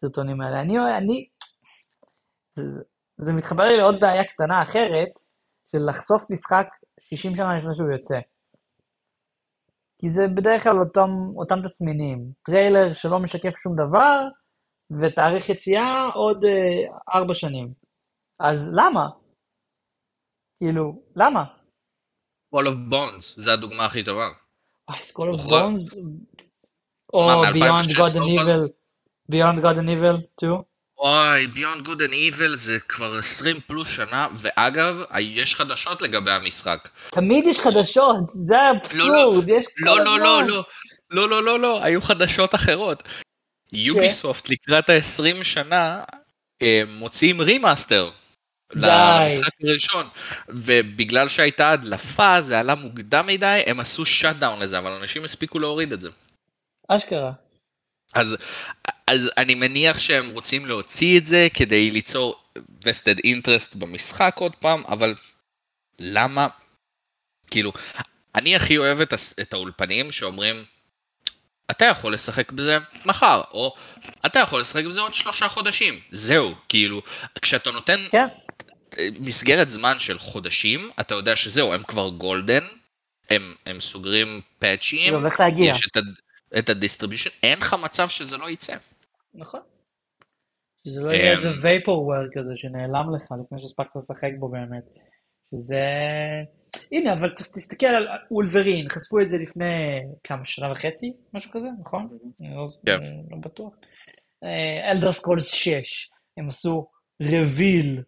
הסרטונים 0.03 0.41
האלה. 0.41 0.61
אני, 0.61 0.97
אני, 0.97 1.27
זה, 2.55 2.63
זה 3.17 3.31
מתחבר 3.31 3.63
לי 3.63 3.77
לעוד 3.77 3.95
בעיה 4.01 4.23
קטנה 4.23 4.61
אחרת, 4.61 5.09
של 5.71 5.77
לחשוף 5.89 6.31
משחק 6.31 6.67
60 7.09 7.35
שנה 7.35 7.57
לפני 7.57 7.75
שהוא 7.75 7.91
יוצא. 7.91 8.19
כי 10.01 10.09
זה 10.13 10.21
בדרך 10.37 10.63
כלל 10.63 10.79
אותם, 10.79 11.09
אותם 11.35 11.55
תסמינים. 11.63 12.31
טריילר 12.45 12.93
שלא 12.93 13.19
משקף 13.19 13.55
שום 13.57 13.73
דבר, 13.75 14.19
ותאריך 15.01 15.49
יציאה 15.49 16.09
עוד 16.15 16.43
אה, 16.45 17.15
ארבע 17.19 17.33
שנים. 17.35 17.73
אז 18.39 18.69
למה? 18.73 19.05
כאילו, 20.63 21.01
למה? 21.15 21.43
Skull 22.55 22.65
and 22.67 22.93
Bones, 22.93 23.41
זה 23.43 23.53
הדוגמה 23.53 23.85
הכי 23.85 24.03
טובה. 24.03 24.27
וואי, 24.89 24.99
Skull 25.01 25.35
and 25.35 25.37
הוכרע- 25.37 25.69
Bones, 25.71 25.97
או 27.13 27.43
Beyond 27.43 27.83
Good 27.85 28.15
and 28.15 28.17
2016 28.17 28.23
Evil, 28.23 28.69
Beyond 29.31 29.57
Good 29.59 29.77
and 29.77 29.89
Evil 29.97 30.27
2. 30.39 30.47
וואי, 30.99 31.47
Beyond 31.53 31.87
Good 31.87 31.99
and 31.99 32.35
Evil 32.35 32.55
זה 32.55 32.79
כבר 32.79 33.17
20 33.19 33.59
פלוס 33.67 33.87
שנה, 33.89 34.27
ואגב, 34.33 34.99
יש 35.19 35.55
חדשות 35.55 36.01
לגבי 36.01 36.31
המשחק. 36.31 36.89
תמיד 37.09 37.47
יש 37.47 37.59
חדשות, 37.59 38.29
זה 38.29 38.53
לא, 38.53 38.59
האבסורד, 38.59 39.49
יש 39.49 39.65
כל 39.65 39.85
לא, 39.85 40.05
לא, 40.05 40.19
לא, 40.19 40.39
הזמן. 40.39 40.53
לא, 40.53 40.63
לא, 41.11 41.29
לא, 41.29 41.43
לא, 41.43 41.59
לא, 41.59 41.83
היו 41.83 42.01
חדשות 42.01 42.55
אחרות. 42.55 43.03
Ubisoft 43.73 44.49
לקראת 44.49 44.89
ה-20 44.89 45.43
שנה 45.43 46.03
אה, 46.61 46.81
מוציאים 46.87 47.41
remaster. 47.41 48.09
למשחק 48.73 49.53
הראשון, 49.63 50.07
ובגלל 50.49 51.29
שהייתה 51.29 51.71
הדלפה 51.71 52.41
זה 52.41 52.59
עלה 52.59 52.75
מוקדם 52.75 53.27
מדי, 53.27 53.63
הם 53.65 53.79
עשו 53.79 54.05
shut 54.05 54.35
down 54.35 54.59
לזה, 54.59 54.77
אבל 54.77 54.91
אנשים 54.91 55.23
הספיקו 55.23 55.59
להוריד 55.59 55.93
את 55.93 56.01
זה. 56.01 56.09
אשכרה. 56.87 57.31
אז, 58.17 58.37
אז 59.07 59.31
אני 59.37 59.55
מניח 59.55 59.99
שהם 59.99 60.29
רוצים 60.29 60.65
להוציא 60.65 61.19
את 61.19 61.25
זה 61.25 61.47
כדי 61.53 61.91
ליצור 61.91 62.43
vested 62.57 63.19
interest 63.25 63.77
במשחק 63.77 64.35
עוד 64.39 64.55
פעם, 64.55 64.83
אבל 64.87 65.15
למה? 65.99 66.47
כאילו, 67.51 67.73
אני 68.35 68.55
הכי 68.55 68.77
אוהב 68.77 69.01
את, 69.01 69.13
את 69.41 69.53
האולפנים 69.53 70.11
שאומרים, 70.11 70.65
אתה 71.71 71.85
יכול 71.85 72.13
לשחק 72.13 72.51
בזה 72.51 72.77
מחר, 73.05 73.41
או 73.51 73.75
אתה 74.25 74.39
יכול 74.39 74.61
לשחק 74.61 74.85
בזה 74.85 75.01
עוד 75.01 75.13
שלושה 75.13 75.49
חודשים. 75.49 75.99
זהו, 76.11 76.55
כאילו, 76.69 77.01
כשאתה 77.41 77.71
נותן 77.71 77.99
כן, 78.11 78.27
אה, 78.97 79.07
מסגרת 79.19 79.69
זמן 79.69 79.99
של 79.99 80.19
חודשים, 80.19 80.91
אתה 80.99 81.15
יודע 81.15 81.35
שזהו, 81.35 81.73
הם 81.73 81.83
כבר 81.83 82.09
גולדן, 82.09 82.63
הם, 83.29 83.55
הם 83.65 83.79
סוגרים 83.79 84.41
פאצ'ים, 84.59 85.11
זה 85.11 85.17
הולך 85.17 85.39
להגיע. 85.39 85.71
יש 85.71 85.87
את, 85.87 85.97
את 86.59 86.69
ה 86.69 86.73
distribution, 86.73 87.29
אין 87.43 87.59
לך 87.59 87.75
מצב 87.83 88.07
שזה 88.09 88.37
לא 88.37 88.49
יצא. 88.49 88.75
נכון. 89.33 89.61
שזה 90.87 91.01
לא 91.01 91.11
יהיה 91.11 91.33
אמ, 91.33 91.37
איזה 91.37 91.49
vaporware 91.61 92.29
כזה 92.33 92.53
שנעלם 92.55 93.15
לך 93.15 93.31
לפני 93.43 93.59
שהספקת 93.59 93.95
לשחק 93.95 94.31
בו 94.39 94.49
באמת. 94.49 94.83
שזה... 95.51 95.83
הנה, 96.91 97.13
אבל 97.13 97.29
תסתכל 97.29 97.85
על 97.85 98.07
Wolverine, 98.31 98.89
חשפו 98.89 99.19
את 99.21 99.29
זה 99.29 99.37
לפני 99.37 100.01
כמה, 100.23 100.45
שנה 100.45 100.71
וחצי? 100.71 101.13
משהו 101.33 101.51
כזה, 101.51 101.67
נכון? 101.79 102.17
אני 102.41 102.55
לא, 102.55 102.67
כן. 102.85 102.99
לא 103.31 103.37
בטוח. 103.37 103.73
Elder 104.91 105.11
Scrolls 105.11 105.53
6, 105.53 106.09
הם 106.37 106.47
עשו 106.47 106.87
reveal 107.21 108.01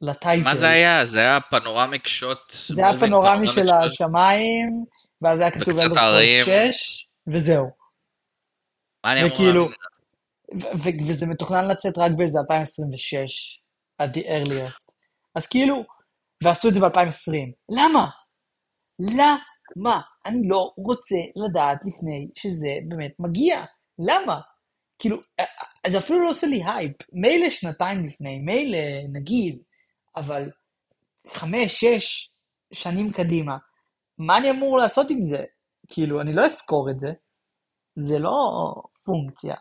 לטייטל. 0.00 0.44
מה 0.44 0.54
זה 0.54 0.68
היה? 0.68 1.04
זה 1.04 1.18
היה 1.18 1.38
פנורמיק 1.50 2.06
שוט. 2.06 2.50
זה 2.50 2.86
היה 2.86 2.98
פנורמי 2.98 3.46
של 3.46 3.66
השמיים, 3.74 4.84
ואז 5.22 5.40
היה 5.40 5.50
כתוב 5.50 5.78
אלדר. 5.78 5.94
סקולס 5.94 6.74
6, 6.74 7.06
וזהו. 7.26 7.70
מה 9.04 9.12
אני 9.12 9.20
אמור 9.20 9.32
וכאילו, 9.32 9.68
וזה 11.08 11.26
מתוכנן 11.26 11.68
לצאת 11.68 11.98
רק 11.98 12.12
באיזה 12.16 12.38
2026, 12.38 13.60
at 14.02 14.06
the 14.14 14.24
earliest. 14.24 14.92
אז 15.34 15.46
כאילו, 15.46 15.84
ועשו 16.44 16.68
את 16.68 16.74
זה 16.74 16.80
ב-2020. 16.80 17.52
למה? 17.68 18.10
למה? 19.00 20.00
אני 20.26 20.48
לא 20.48 20.72
רוצה 20.76 21.16
לדעת 21.36 21.78
לפני 21.84 22.28
שזה 22.34 22.68
באמת 22.88 23.12
מגיע. 23.18 23.64
למה? 23.98 24.40
כאילו, 24.98 25.16
אה, 25.40 25.44
אה, 25.84 25.90
זה 25.90 25.98
אפילו 25.98 26.24
לא 26.24 26.30
עושה 26.30 26.46
לי 26.46 26.62
הייפ. 26.64 26.96
מילא 27.12 27.50
שנתיים 27.50 28.06
לפני, 28.06 28.38
מילא 28.38 28.78
נגיד, 29.12 29.58
אבל 30.16 30.50
חמש, 31.28 31.84
שש 31.84 32.32
שנים 32.72 33.12
קדימה, 33.12 33.56
מה 34.18 34.36
אני 34.38 34.50
אמור 34.50 34.78
לעשות 34.78 35.10
עם 35.10 35.22
זה? 35.22 35.44
כאילו, 35.88 36.20
אני 36.20 36.32
לא 36.32 36.44
אזכור 36.44 36.90
את 36.90 37.00
זה. 37.00 37.12
זה 37.96 38.18
לא 38.18 38.74
פונקציה. 39.04 39.54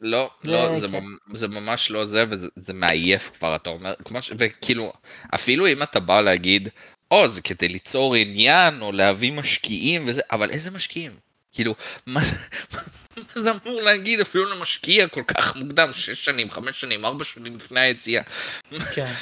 לא, 0.00 0.30
לא, 0.44 0.74
זה 0.74 0.88
כן. 0.88 1.04
זה 1.34 1.48
ממש 1.48 1.90
לא 1.90 2.04
זה, 2.04 2.24
וזה 2.30 2.46
זה 2.56 2.72
מעייף 2.72 3.22
כבר, 3.38 3.56
אתה 3.56 3.70
אומר, 3.70 3.94
כמו 4.04 4.22
ש... 4.22 4.32
וכאילו, 4.38 4.92
אפילו 5.34 5.66
אם 5.66 5.82
אתה 5.82 6.00
בא 6.00 6.20
להגיד, 6.20 6.68
או, 7.10 7.28
זה 7.28 7.42
כדי 7.42 7.68
ליצור 7.68 8.14
עניין, 8.14 8.82
או 8.82 8.92
להביא 8.92 9.32
משקיעים 9.32 10.04
וזה, 10.08 10.22
אבל 10.32 10.50
איזה 10.50 10.70
משקיעים? 10.70 11.12
כאילו, 11.52 11.74
מה 12.06 12.20
זה 12.24 12.34
מה 13.16 13.22
זה 13.34 13.50
אמור 13.50 13.82
להגיד 13.82 14.20
אפילו 14.20 14.44
למשקיע 14.44 15.08
כל 15.08 15.22
כך 15.22 15.56
מוקדם, 15.56 15.92
שש 15.92 16.24
שנים, 16.24 16.50
חמש 16.50 16.80
שנים, 16.80 17.04
ארבע 17.04 17.24
שנים 17.24 17.56
לפני 17.56 17.80
היציאה? 17.80 18.22
כן. 18.94 19.12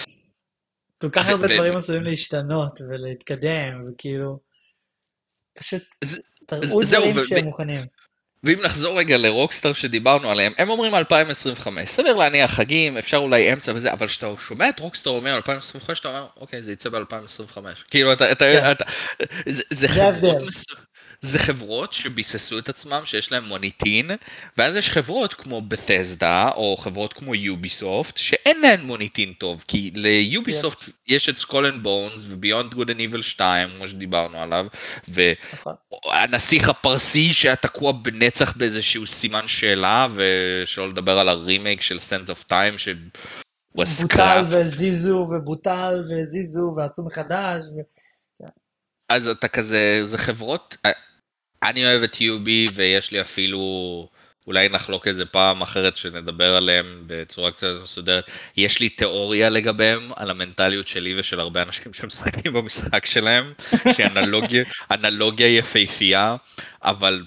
כל 1.00 1.10
כך 1.12 1.28
הרבה 1.28 1.46
דברים 1.46 1.76
עשויים 1.76 2.02
להשתנות 2.02 2.80
ולהתקדם, 2.80 3.84
וכאילו... 3.88 4.38
פשוט 5.58 5.82
תראו 6.46 6.82
דברים 6.82 7.14
שהם 7.26 7.44
מוכנים. 7.44 7.80
ואם 8.44 8.58
נחזור 8.64 8.98
רגע 8.98 9.16
לרוקסטאר 9.16 9.72
שדיברנו 9.72 10.30
עליהם, 10.30 10.52
הם 10.58 10.70
אומרים 10.70 10.94
2025, 10.94 11.90
סביר 11.90 12.16
להניח 12.16 12.50
חגים, 12.50 12.96
אפשר 12.96 13.16
אולי 13.16 13.52
אמצע 13.52 13.72
וזה, 13.74 13.92
אבל 13.92 14.06
כשאתה 14.06 14.26
שומע 14.38 14.68
את 14.68 14.80
רוקסטאר 14.80 15.12
אומר 15.12 15.36
2025, 15.36 16.00
אתה 16.00 16.08
אומר, 16.08 16.26
אוקיי, 16.36 16.62
זה 16.62 16.72
יצא 16.72 16.90
ב-2025. 16.90 17.58
כאילו, 17.90 18.12
אתה, 18.12 18.32
אתה, 18.32 18.44
כן. 18.44 18.70
אתה, 18.70 18.84
זה, 19.18 19.26
זה 19.46 19.62
זה 19.70 19.88
חברות, 19.88 20.34
ההבדל. 20.34 20.46
זה 21.20 21.38
חברות 21.38 21.92
שביססו 21.92 22.58
את 22.58 22.68
עצמם, 22.68 23.00
שיש 23.04 23.32
להם 23.32 23.44
מוניטין, 23.44 24.10
ואז 24.58 24.76
יש 24.76 24.90
חברות 24.90 25.34
כמו 25.34 25.62
Bethesda, 25.62 26.48
או 26.54 26.76
חברות 26.76 27.12
כמו 27.12 27.34
Ubisoft, 27.34 28.16
שאין 28.16 28.60
להן 28.60 28.80
מוניטין 28.80 29.32
טוב, 29.32 29.64
כי 29.68 29.90
ל 29.94 30.06
Ubisoft 30.06 30.84
יש 31.08 31.28
את 31.28 31.36
Skull 31.36 31.66
and 31.66 31.82
Bones, 31.82 32.24
ו 32.28 32.35
Beyond 32.35 32.74
Good 32.74 32.90
and 32.90 33.00
Evil 33.00 33.22
2, 33.22 33.68
כמו 33.76 33.88
שדיברנו 33.88 34.38
עליו, 34.38 34.66
ו... 35.08 35.32
נכון. 35.52 35.74
הפרסי 36.68 37.34
שהיה 37.34 37.56
תקוע 37.56 37.92
בנצח 37.92 38.56
באיזשהו 38.56 39.06
סימן 39.06 39.46
שאלה, 39.46 40.06
ושלא 40.14 40.88
לדבר 40.88 41.18
על 41.18 41.28
הרימייק 41.28 41.82
של 41.82 41.96
Sands 41.96 42.28
of 42.28 42.50
Time, 42.50 42.78
ש... 42.78 42.88
בוטל 43.74 44.14
crap. 44.16 44.50
והזיזו, 44.50 45.14
ובוטל 45.30 46.02
והזיזו, 46.10 46.74
ועשו 46.76 47.02
מחדש. 47.02 47.66
ו- 47.76 48.00
אז 49.08 49.28
אתה 49.28 49.48
כזה, 49.48 50.00
זה 50.02 50.18
חברות, 50.18 50.76
אני 51.62 51.86
אוהב 51.86 52.02
את 52.02 52.20
יובי, 52.20 52.68
ויש 52.74 53.12
לי 53.12 53.20
אפילו, 53.20 54.08
אולי 54.46 54.68
נחלוק 54.68 55.08
איזה 55.08 55.26
פעם 55.26 55.62
אחרת 55.62 55.96
שנדבר 55.96 56.56
עליהם 56.56 57.04
בצורה 57.06 57.50
קצת 57.50 57.66
מסודרת, 57.82 58.30
יש 58.56 58.80
לי 58.80 58.88
תיאוריה 58.88 59.48
לגביהם, 59.48 60.10
על 60.16 60.30
המנטליות 60.30 60.88
שלי 60.88 61.18
ושל 61.18 61.40
הרבה 61.40 61.62
אנשים 61.62 61.94
שמשחקים 61.94 62.52
במשחק 62.52 63.06
שלהם, 63.06 63.52
שהיא 63.96 64.06
אנלוגיה, 64.06 64.64
אנלוגיה 64.90 65.56
יפהפייה, 65.56 66.36
אבל 66.82 67.24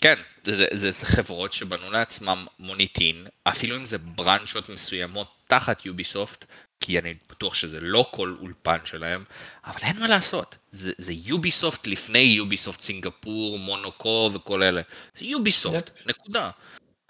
כן, 0.00 0.18
זה, 0.44 0.66
זה, 0.72 0.90
זה 0.90 1.06
חברות 1.06 1.52
שבנו 1.52 1.90
לעצמם 1.90 2.46
מוניטין, 2.58 3.26
אפילו 3.44 3.76
אם 3.76 3.84
זה 3.84 3.98
ברנצ'ות 3.98 4.68
מסוימות 4.68 5.28
תחת 5.46 5.86
יוביסופט, 5.86 6.44
כי 6.82 6.98
אני 6.98 7.14
בטוח 7.30 7.54
שזה 7.54 7.80
לא 7.80 8.10
כל 8.10 8.34
אולפן 8.40 8.78
שלהם, 8.84 9.24
אבל 9.64 9.80
אין 9.82 9.98
מה 9.98 10.08
לעשות, 10.08 10.56
זה, 10.70 10.92
זה 10.98 11.12
יוביסופט 11.12 11.86
לפני 11.86 12.18
יוביסופט 12.18 12.80
סינגפור, 12.80 13.58
מונוקו 13.58 14.30
וכל 14.34 14.62
אלה, 14.62 14.82
זה 15.14 15.24
יוביסופט, 15.24 15.90
נקודה. 16.06 16.50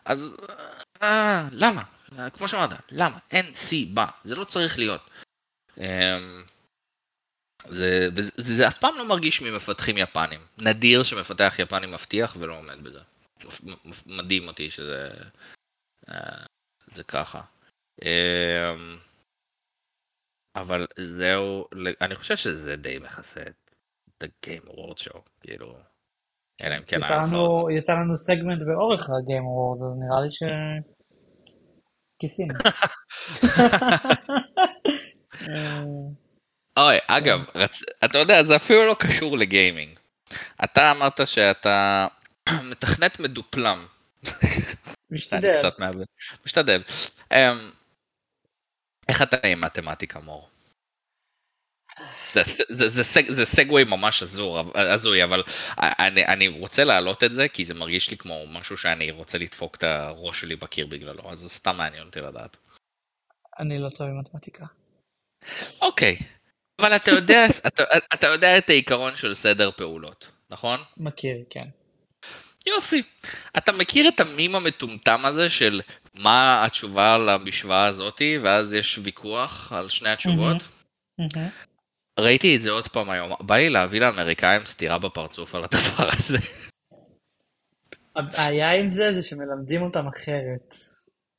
אז 0.04 0.36
אה, 1.02 1.48
למה? 1.52 1.82
כמו 2.32 2.48
שאמרת, 2.48 2.70
למה? 2.90 3.18
אין 3.30 3.54
סיבה, 3.54 4.06
זה 4.24 4.34
לא 4.34 4.44
צריך 4.44 4.78
להיות. 4.78 5.10
אמ, 5.78 6.44
זה, 7.68 8.08
וזה, 8.16 8.32
זה 8.36 8.68
אף 8.68 8.78
פעם 8.78 8.96
לא 8.96 9.08
מרגיש 9.08 9.40
ממפתחים 9.40 9.98
יפנים. 9.98 10.40
נדיר 10.58 11.02
שמפתח 11.02 11.54
יפני 11.58 11.86
מבטיח 11.86 12.36
ולא 12.38 12.58
עומד 12.58 12.84
בזה. 12.84 13.00
מדהים 14.06 14.48
אותי 14.48 14.70
שזה 14.70 15.10
אה, 16.08 16.44
זה 16.92 17.04
ככה. 17.04 17.40
אמ, 18.02 18.96
אבל 20.56 20.86
זהו, 20.98 21.64
אני 22.00 22.14
חושב 22.16 22.36
שזה 22.36 22.76
די 22.76 22.98
מכסה 22.98 23.40
את 23.40 23.74
The 24.24 24.28
Game 24.46 24.68
Awards 24.68 25.02
Show, 25.08 25.18
כאילו, 25.40 25.74
אלא 26.62 26.76
אם 26.76 26.82
כן 26.86 26.96
יצא. 27.04 27.16
לנו- 27.22 27.70
יצא 27.70 27.92
לנו 27.92 28.16
סגמנט 28.16 28.62
באורך 28.62 29.06
ה 29.10 29.18
Game 29.18 29.46
Awards, 29.46 29.82
אז 29.82 29.96
נראה 30.04 30.20
לי 30.20 30.28
ש... 30.32 30.42
כיסים. 32.18 32.48
אוי, 36.78 36.96
אגב, 37.06 37.44
רצ... 37.54 37.82
אתה 38.04 38.18
יודע, 38.18 38.42
זה 38.42 38.56
אפילו 38.56 38.86
לא 38.86 38.96
קשור 38.98 39.38
לגיימינג. 39.38 39.98
אתה 40.64 40.90
אמרת 40.90 41.26
שאתה 41.26 42.06
מתכנת 42.70 43.20
מדופלם. 43.20 43.86
משתדל. 45.10 45.58
משתדל. 46.46 46.82
אמ, 47.32 47.70
איך 49.08 49.22
אתה 49.22 49.36
עם 49.48 49.60
מתמטיקה, 49.60 50.20
מור? 50.20 50.48
זה- 52.32 52.42
זה- 52.68 52.88
זה 52.88 53.04
סג- 53.04 53.30
זה 53.30 53.46
סגווי 53.46 53.84
ממש 53.84 54.22
הזוי, 54.74 55.24
אבל 55.24 55.42
אני, 55.78 56.26
אני 56.26 56.48
רוצה 56.48 56.84
להעלות 56.84 57.24
את 57.24 57.32
זה, 57.32 57.48
כי 57.48 57.64
זה 57.64 57.74
מרגיש 57.74 58.10
לי 58.10 58.16
כמו 58.16 58.44
משהו 58.48 58.76
שאני 58.76 59.10
רוצה 59.10 59.38
לדפוק 59.38 59.76
את 59.76 59.82
הראש 59.82 60.40
שלי 60.40 60.56
בקיר 60.56 60.86
בגללו, 60.86 61.30
אז 61.32 61.38
זה 61.38 61.48
סתם 61.48 61.76
מעניין 61.76 62.06
אותי 62.06 62.20
לדעת. 62.20 62.56
אני 63.58 63.78
לא 63.78 63.88
טוב 63.90 64.06
עם 64.06 64.20
מתמטיקה. 64.20 64.64
אוקיי, 65.82 66.16
אבל 66.80 66.96
אתה 66.96 67.10
יודע, 67.10 67.46
אתה, 67.66 67.84
אתה 68.14 68.26
יודע 68.26 68.58
את 68.58 68.70
העיקרון 68.70 69.16
של 69.16 69.34
סדר 69.34 69.70
פעולות, 69.70 70.30
נכון? 70.50 70.80
מכיר, 70.96 71.36
כן. 71.50 71.68
יופי. 72.66 73.02
אתה 73.56 73.72
מכיר 73.72 74.08
את 74.08 74.20
המים 74.20 74.54
המטומטם 74.54 75.24
הזה 75.24 75.50
של 75.50 75.80
מה 76.14 76.64
התשובה 76.64 77.18
למשוואה 77.18 77.84
הזאתי, 77.84 78.38
ואז 78.42 78.74
יש 78.74 78.98
ויכוח 79.02 79.72
על 79.72 79.88
שני 79.88 80.08
התשובות? 80.08 80.68
מהמם. 81.18 81.48
ראיתי 82.18 82.56
את 82.56 82.62
זה 82.62 82.70
עוד 82.70 82.88
פעם 82.88 83.10
היום, 83.10 83.32
בא 83.40 83.56
לי 83.56 83.70
להביא 83.70 84.00
לאמריקאים 84.00 84.66
סטירה 84.66 84.98
בפרצוף 84.98 85.54
על 85.54 85.64
הדבר 85.64 86.08
הזה. 86.18 86.38
הבעיה 88.16 88.72
עם 88.72 88.90
זה 88.90 89.14
זה 89.14 89.22
שמלמדים 89.22 89.82
אותם 89.82 90.06
אחרת. 90.06 90.76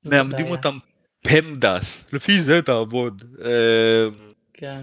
מלמדים. 0.05 0.47
אותם 0.47 0.77
פמדס, 1.23 2.13
לפי 2.13 2.41
זה 2.41 2.61
תעבוד. 2.61 3.23
אה, 3.45 4.05
כן. 4.53 4.81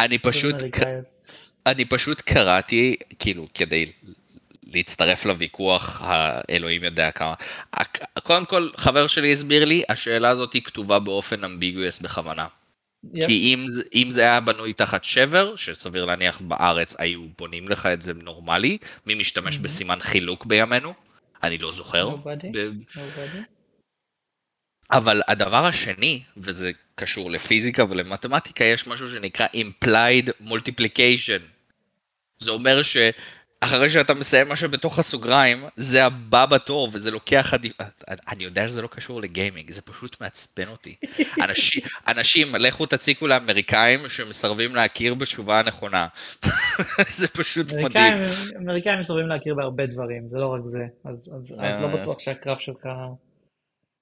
אני 0.00 0.18
פשוט. 0.18 0.54
אני 1.66 1.84
פשוט 1.84 2.20
קראתי, 2.20 2.96
כאילו, 3.18 3.46
כדי 3.54 3.92
להצטרף 4.74 5.24
לוויכוח, 5.24 6.00
האלוהים 6.04 6.84
יודע 6.84 7.10
כמה. 7.10 7.34
קודם 8.22 8.44
כל, 8.46 8.68
חבר 8.76 9.06
שלי 9.06 9.32
הסביר 9.32 9.64
לי, 9.64 9.82
השאלה 9.88 10.28
הזאת 10.28 10.52
היא 10.52 10.62
כתובה 10.62 10.98
באופן 10.98 11.44
אמביגויוס 11.44 12.00
בכוונה. 12.00 12.46
יפ. 13.14 13.26
כי 13.26 13.32
אם, 13.32 13.66
אם 13.94 14.10
זה 14.10 14.20
היה 14.20 14.40
בנוי 14.40 14.72
תחת 14.72 15.04
שבר, 15.04 15.56
שסביר 15.56 16.04
להניח 16.04 16.40
בארץ 16.40 16.94
היו 16.98 17.26
בונים 17.38 17.68
לך 17.68 17.86
את 17.86 18.02
זה 18.02 18.12
נורמלי, 18.14 18.78
מי 19.06 19.14
משתמש 19.14 19.56
Mhm. 19.56 19.62
בסימן 19.62 19.98
חילוק 20.00 20.46
בימינו? 20.46 20.94
אני 21.42 21.58
לא 21.58 21.72
זוכר. 21.72 22.08
Nobody. 22.10 22.46
ב- 22.52 22.70
Nobody. 22.94 23.38
אבל 24.92 25.22
הדבר 25.28 25.64
השני, 25.66 26.22
וזה 26.36 26.70
קשור 26.94 27.30
לפיזיקה 27.30 27.84
ולמתמטיקה, 27.88 28.64
יש 28.64 28.86
משהו 28.86 29.08
שנקרא 29.08 29.46
implied 29.54 30.28
multiplication. 30.48 31.42
זה 32.38 32.50
אומר 32.50 32.82
שאחרי 33.64 33.90
שאתה 33.90 34.14
מסיים 34.14 34.48
משהו 34.48 34.68
בתוך 34.68 34.98
הסוגריים, 34.98 35.64
זה 35.76 36.04
הבא 36.04 36.46
בתור 36.46 36.88
וזה 36.92 37.10
לוקח 37.10 37.54
עדיף... 37.54 37.72
אני 38.08 38.44
יודע 38.44 38.68
שזה 38.68 38.82
לא 38.82 38.86
קשור 38.86 39.20
לגיימינג, 39.20 39.70
זה 39.70 39.82
פשוט 39.82 40.20
מעצבן 40.20 40.68
אותי. 40.68 40.94
אנשים, 41.44 41.82
אנשים, 42.08 42.54
לכו 42.54 42.86
תציקו 42.86 43.26
לאמריקאים 43.26 44.08
שמסרבים 44.08 44.74
להכיר 44.74 45.14
בתשובה 45.14 45.58
הנכונה. 45.58 46.08
זה 47.18 47.28
פשוט 47.28 47.72
מדהים. 47.72 48.12
אמריקאים, 48.12 48.56
אמריקאים 48.56 48.98
מסרבים 48.98 49.26
להכיר 49.26 49.54
בהרבה 49.54 49.86
דברים, 49.86 50.28
זה 50.28 50.38
לא 50.38 50.46
רק 50.46 50.60
זה. 50.64 50.84
אז, 51.04 51.34
אז, 51.38 51.54
אז 51.58 51.80
לא 51.80 51.86
אה. 51.86 51.96
בטוח 51.96 52.18
שהקרב 52.18 52.58
שלך 52.58 52.86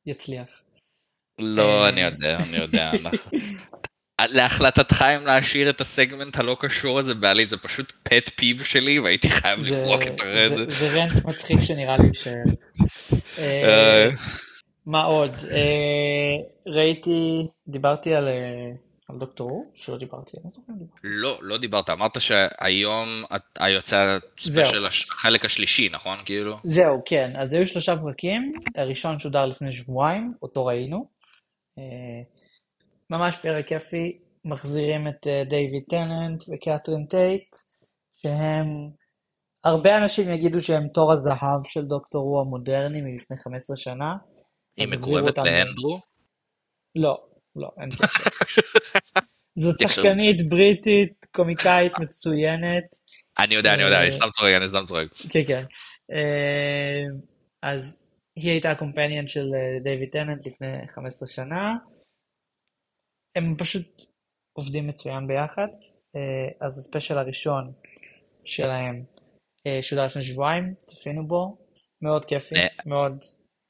יצליח. 0.06 0.60
לא, 1.38 1.84
אה. 1.84 1.88
אני 1.88 2.00
יודע, 2.00 2.36
אני 2.36 2.56
יודע. 2.56 2.90
להחלטתך 4.30 5.02
אם 5.16 5.26
להשאיר 5.26 5.70
את 5.70 5.80
הסגמנט 5.80 6.38
הלא 6.38 6.56
קשור 6.60 6.98
הזה 6.98 7.14
בעליל, 7.14 7.48
זה 7.48 7.56
פשוט 7.56 7.92
פט 8.02 8.28
פיב 8.36 8.62
שלי 8.62 8.98
והייתי 8.98 9.30
חייב 9.30 9.60
זה, 9.60 9.70
לפרוק 9.82 10.02
את 10.02 10.20
הרד. 10.20 10.52
זה, 10.70 10.74
זה 10.88 11.00
רנט 11.02 11.24
מצחיק 11.24 11.60
שנראה 11.60 11.96
לי 11.96 12.06
יישאר. 12.06 12.32
אה, 13.38 13.44
אה, 13.64 14.10
מה 14.86 15.02
עוד? 15.02 15.30
אה, 15.50 16.36
ראיתי, 16.66 17.42
דיברתי 17.68 18.14
על, 18.14 18.28
על 19.08 19.18
דוקטור 19.18 19.70
שלא 19.74 19.98
דיברתי, 19.98 20.30
אני 20.36 20.44
לא 20.44 20.50
זוכר 20.50 20.72
דיברתי. 20.72 21.00
לא, 21.02 21.38
לא 21.42 21.58
דיברת, 21.58 21.90
אמרת 21.90 22.20
שהיום 22.20 23.24
את- 23.36 23.58
יוצא 23.68 24.18
זהו. 24.40 24.64
ספיישל 24.64 24.86
הש- 24.86 25.06
החלק 25.10 25.44
השלישי, 25.44 25.88
נכון? 25.92 26.18
כאילו? 26.24 26.56
זהו, 26.64 27.02
כן, 27.06 27.32
אז 27.36 27.52
היו 27.52 27.68
שלושה 27.68 27.96
פרקים, 27.96 28.52
הראשון 28.76 29.18
שודר 29.18 29.46
לפני 29.46 29.72
שבועיים, 29.72 30.32
אותו 30.42 30.66
ראינו. 30.66 31.06
אה, 33.12 33.18
ממש 33.18 33.36
פרק 33.36 33.66
כיפי, 33.66 34.18
מחזירים 34.44 35.08
את 35.08 35.26
אה, 35.26 35.42
דיוויד 35.44 35.82
טננט 35.90 36.42
וקתרין 36.42 37.06
טייט, 37.06 37.48
שהם, 38.22 38.90
הרבה 39.64 39.98
אנשים 39.98 40.32
יגידו 40.32 40.62
שהם 40.62 40.88
תור 40.88 41.12
הזהב 41.12 41.60
של 41.64 41.82
דוקטור 41.82 42.22
הוא 42.22 42.40
המודרני 42.40 43.00
מלפני 43.02 43.36
15 43.36 43.76
שנה. 43.76 44.14
היא 44.76 44.88
מקורבת 44.92 45.38
לאנדרו? 45.38 46.00
לא, 46.94 47.18
לא, 47.56 47.68
אין 47.80 47.90
קשר. 47.96 48.30
זאת 49.58 49.74
שחקנית 49.80 50.48
בריטית, 50.48 51.26
קומיקאית 51.32 51.92
מצוינת. 51.98 52.84
אני 53.38 53.54
יודע, 53.54 53.74
אני 53.74 53.82
יודע, 53.82 53.96
אה, 53.96 54.02
אני 54.02 54.12
סתם 54.12 54.28
צוחק, 54.36 54.50
אני 54.56 54.68
סתם 54.68 54.84
צוחק. 54.86 55.30
כן, 55.30 55.44
כן. 55.46 55.64
אה, 56.12 57.04
אז 57.62 58.12
היא 58.36 58.50
הייתה 58.50 58.70
הקומפניאן 58.70 59.26
של 59.26 59.40
אה, 59.54 59.80
דיוויד 59.82 60.08
טננט 60.12 60.46
לפני 60.46 60.68
15 60.94 61.28
שנה. 61.28 61.74
הם 63.36 63.56
פשוט 63.58 64.02
עובדים 64.52 64.86
מצוין 64.86 65.26
ביחד. 65.26 65.68
אה, 66.16 66.66
אז 66.66 66.78
הספיישל 66.78 67.18
הראשון 67.18 67.72
שלהם 68.44 69.04
אה, 69.66 69.82
שודר 69.82 70.06
לפני 70.06 70.24
שבועיים, 70.24 70.74
צפינו 70.74 71.26
בו. 71.26 71.58
מאוד 72.02 72.24
כיפי, 72.24 72.54
אה. 72.54 72.66
מאוד 72.86 73.24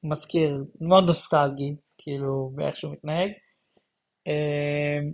מזכיר, 0.05 0.65
מאוד 0.81 1.05
נוסטלגי, 1.07 1.77
כאילו, 1.99 2.53
באיך 2.55 2.77
שהוא 2.77 2.93
מתנהג. 2.93 3.31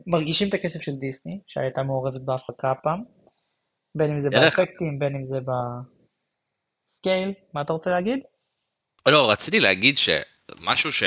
מרגישים 0.07 0.49
את 0.49 0.55
הכסף 0.55 0.81
של 0.81 0.93
דיסני, 0.93 1.41
שהייתה 1.47 1.83
מעורבת 1.83 2.21
בהפקה 2.21 2.71
הפעם. 2.71 3.05
בין 3.97 4.11
אם 4.11 4.21
זה 4.21 4.29
באפקטים, 4.31 4.99
בין 4.99 5.15
אם 5.15 5.25
זה 5.25 5.39
בסקייל. 5.41 7.35
מה 7.55 7.61
אתה 7.61 7.73
רוצה 7.73 7.91
להגיד? 7.91 8.21
לא, 9.09 9.31
רציתי 9.31 9.61
להגיד 9.61 9.95
שמשהו 9.99 10.93
ש... 10.93 11.03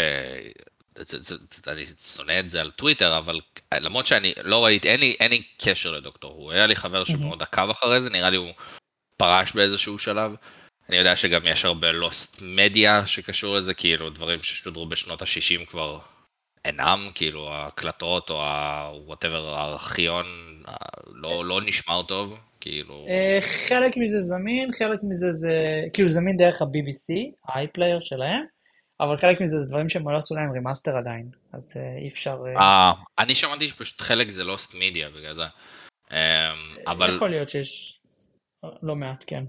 אני 1.68 1.86
שונא 1.86 2.40
את 2.40 2.50
זה 2.50 2.62
על 2.62 2.72
טוויטר, 2.72 3.18
אבל 3.18 3.40
למרות 3.74 4.06
שאני 4.06 4.34
לא 4.44 4.66
ראיתי, 4.66 4.90
אין 4.90 5.00
לי, 5.00 5.16
אין 5.20 5.32
לי 5.32 5.44
קשר 5.58 5.92
לדוקטור 5.92 6.34
הוא, 6.34 6.52
היה 6.52 6.66
לי 6.66 6.76
חבר 6.76 7.04
שמאוד 7.04 7.42
עקב 7.42 7.70
אחרי 7.70 8.02
זה, 8.02 8.10
נראה 8.10 8.30
לי 8.30 8.38
הוא 8.38 8.52
פרש 9.18 9.54
באיזשהו 9.54 10.00
שלב. 10.00 10.36
אני 10.90 10.98
יודע 10.98 11.16
שגם 11.16 11.42
יש 11.46 11.66
הרבה 11.66 11.92
לוסט 11.92 12.42
מדיה 12.42 13.06
שקשור 13.06 13.56
לזה, 13.56 13.74
כאילו 13.74 14.10
דברים 14.10 14.44
ששודרו 14.44 14.86
בשנות 14.86 15.22
ה-60 15.22 15.66
כבר 15.66 16.00
אינם, 16.66 17.10
כאילו 17.16 17.50
ההקלטות 17.50 18.30
או 18.30 18.42
ה-whatever, 18.42 19.56
הארכיון 19.56 20.26
לא, 21.14 21.46
לא 21.46 21.62
נשמר 21.66 22.04
טוב, 22.04 22.40
כאילו... 22.60 23.06
אה, 23.10 23.40
חלק 23.42 23.98
מזה 23.98 24.22
זמין, 24.22 24.70
חלק 24.80 25.00
מזה 25.04 25.34
זה, 25.34 25.82
כאילו 25.94 26.10
זמין 26.10 26.38
דרך 26.38 26.62
ה-BBC, 26.62 27.14
ה-iPlayer 27.48 28.02
שלהם, 28.02 28.44
אבל 29.02 29.18
חלק 29.18 29.42
מזה 29.42 29.58
זה 29.58 29.68
דברים 29.68 29.90
שהם 29.90 30.10
לא 30.10 30.18
עשו 30.18 30.36
להם 30.36 30.52
רימאסטר 30.52 30.98
עדיין, 30.98 31.30
אז 31.54 31.74
אה, 31.76 31.98
אי 31.98 32.08
אפשר... 32.08 32.38
אה, 32.48 32.62
אה, 32.62 32.94
אני 33.20 33.36
שמעתי 33.36 33.68
שפשוט 33.68 34.02
חלק 34.02 34.30
זה 34.30 34.44
lost 34.44 34.76
media 34.76 35.10
בגלל 35.10 35.34
זה. 35.34 35.46
אמ, 36.12 36.18
אבל 36.88 37.16
יכול 37.16 37.30
להיות 37.30 37.50
שיש 37.50 38.00
לא 38.84 38.96
מעט, 38.96 39.24
כן. 39.28 39.44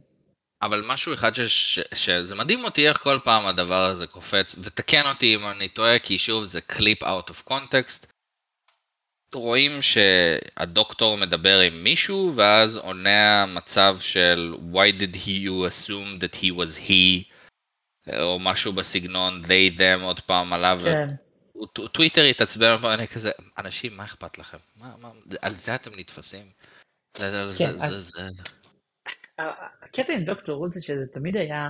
אבל 0.62 0.84
משהו 0.86 1.14
אחד 1.14 1.34
ש, 1.34 1.40
ש, 1.40 1.80
שזה 1.94 2.36
מדהים 2.36 2.64
אותי 2.64 2.88
איך 2.88 2.98
כל 2.98 3.18
פעם 3.24 3.46
הדבר 3.46 3.82
הזה 3.84 4.06
קופץ, 4.06 4.56
ותקן 4.62 5.06
אותי 5.06 5.34
אם 5.34 5.46
אני 5.46 5.68
טועה, 5.68 5.98
כי 5.98 6.18
שוב 6.18 6.44
זה 6.44 6.60
קליפ 6.60 7.02
out 7.02 7.30
of 7.30 7.50
context. 7.50 8.06
רואים 9.34 9.82
שהדוקטור 9.82 11.16
מדבר 11.16 11.58
עם 11.58 11.84
מישהו, 11.84 12.32
ואז 12.34 12.76
עונה 12.76 13.46
מצב 13.46 13.96
של 14.00 14.54
why 14.72 15.00
did 15.00 15.14
he 15.14 15.46
you 15.46 15.66
assume 15.68 16.20
that 16.20 16.34
he 16.36 16.50
was 16.50 16.88
he, 16.88 17.32
או 18.08 18.38
משהו 18.38 18.72
בסגנון 18.72 19.42
they 19.44 19.78
them 19.78 20.02
עוד 20.02 20.20
פעם 20.20 20.52
עליו. 20.52 20.78
כן, 20.84 21.08
טוויטר 21.92 22.22
התעצבן, 22.22 22.76
ואני 22.82 23.08
כזה, 23.08 23.30
אנשים, 23.58 23.96
מה 23.96 24.04
אכפת 24.04 24.38
לכם? 24.38 24.58
מה, 24.76 24.94
מה, 25.00 25.10
על 25.42 25.52
זה 25.52 25.74
אתם 25.74 25.90
נתפסים? 25.96 26.46
כן, 27.14 27.30
זה, 27.30 27.68
אז- 27.68 28.10
זה. 28.14 28.22
ה- 29.38 29.84
הקטע 29.84 30.12
עם 30.12 30.24
דוקטור 30.24 30.56
רות 30.56 30.72
זה 30.72 30.82
שזה 30.82 31.06
תמיד 31.12 31.36
היה, 31.36 31.68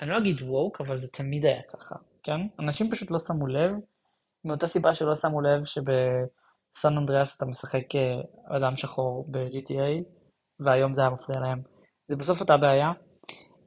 אני 0.00 0.10
לא 0.10 0.18
אגיד 0.18 0.42
ווק, 0.42 0.80
אבל 0.80 0.96
זה 0.96 1.08
תמיד 1.08 1.46
היה 1.46 1.62
ככה, 1.72 1.94
כן? 2.22 2.40
אנשים 2.58 2.90
פשוט 2.90 3.10
לא 3.10 3.18
שמו 3.18 3.46
לב, 3.46 3.72
מאותה 4.44 4.66
סיבה 4.66 4.94
שלא 4.94 5.16
שמו 5.16 5.40
לב 5.40 5.64
שבסן 5.64 6.96
אנדריאס 6.96 7.36
אתה 7.36 7.46
משחק 7.46 7.94
אה, 7.94 8.56
אדם 8.56 8.76
שחור 8.76 9.26
ב-GTA, 9.30 10.02
והיום 10.60 10.94
זה 10.94 11.00
היה 11.00 11.10
מפריע 11.10 11.40
להם. 11.40 11.62
זה 12.08 12.16
בסוף 12.16 12.40
אותה 12.40 12.56
בעיה. 12.56 12.92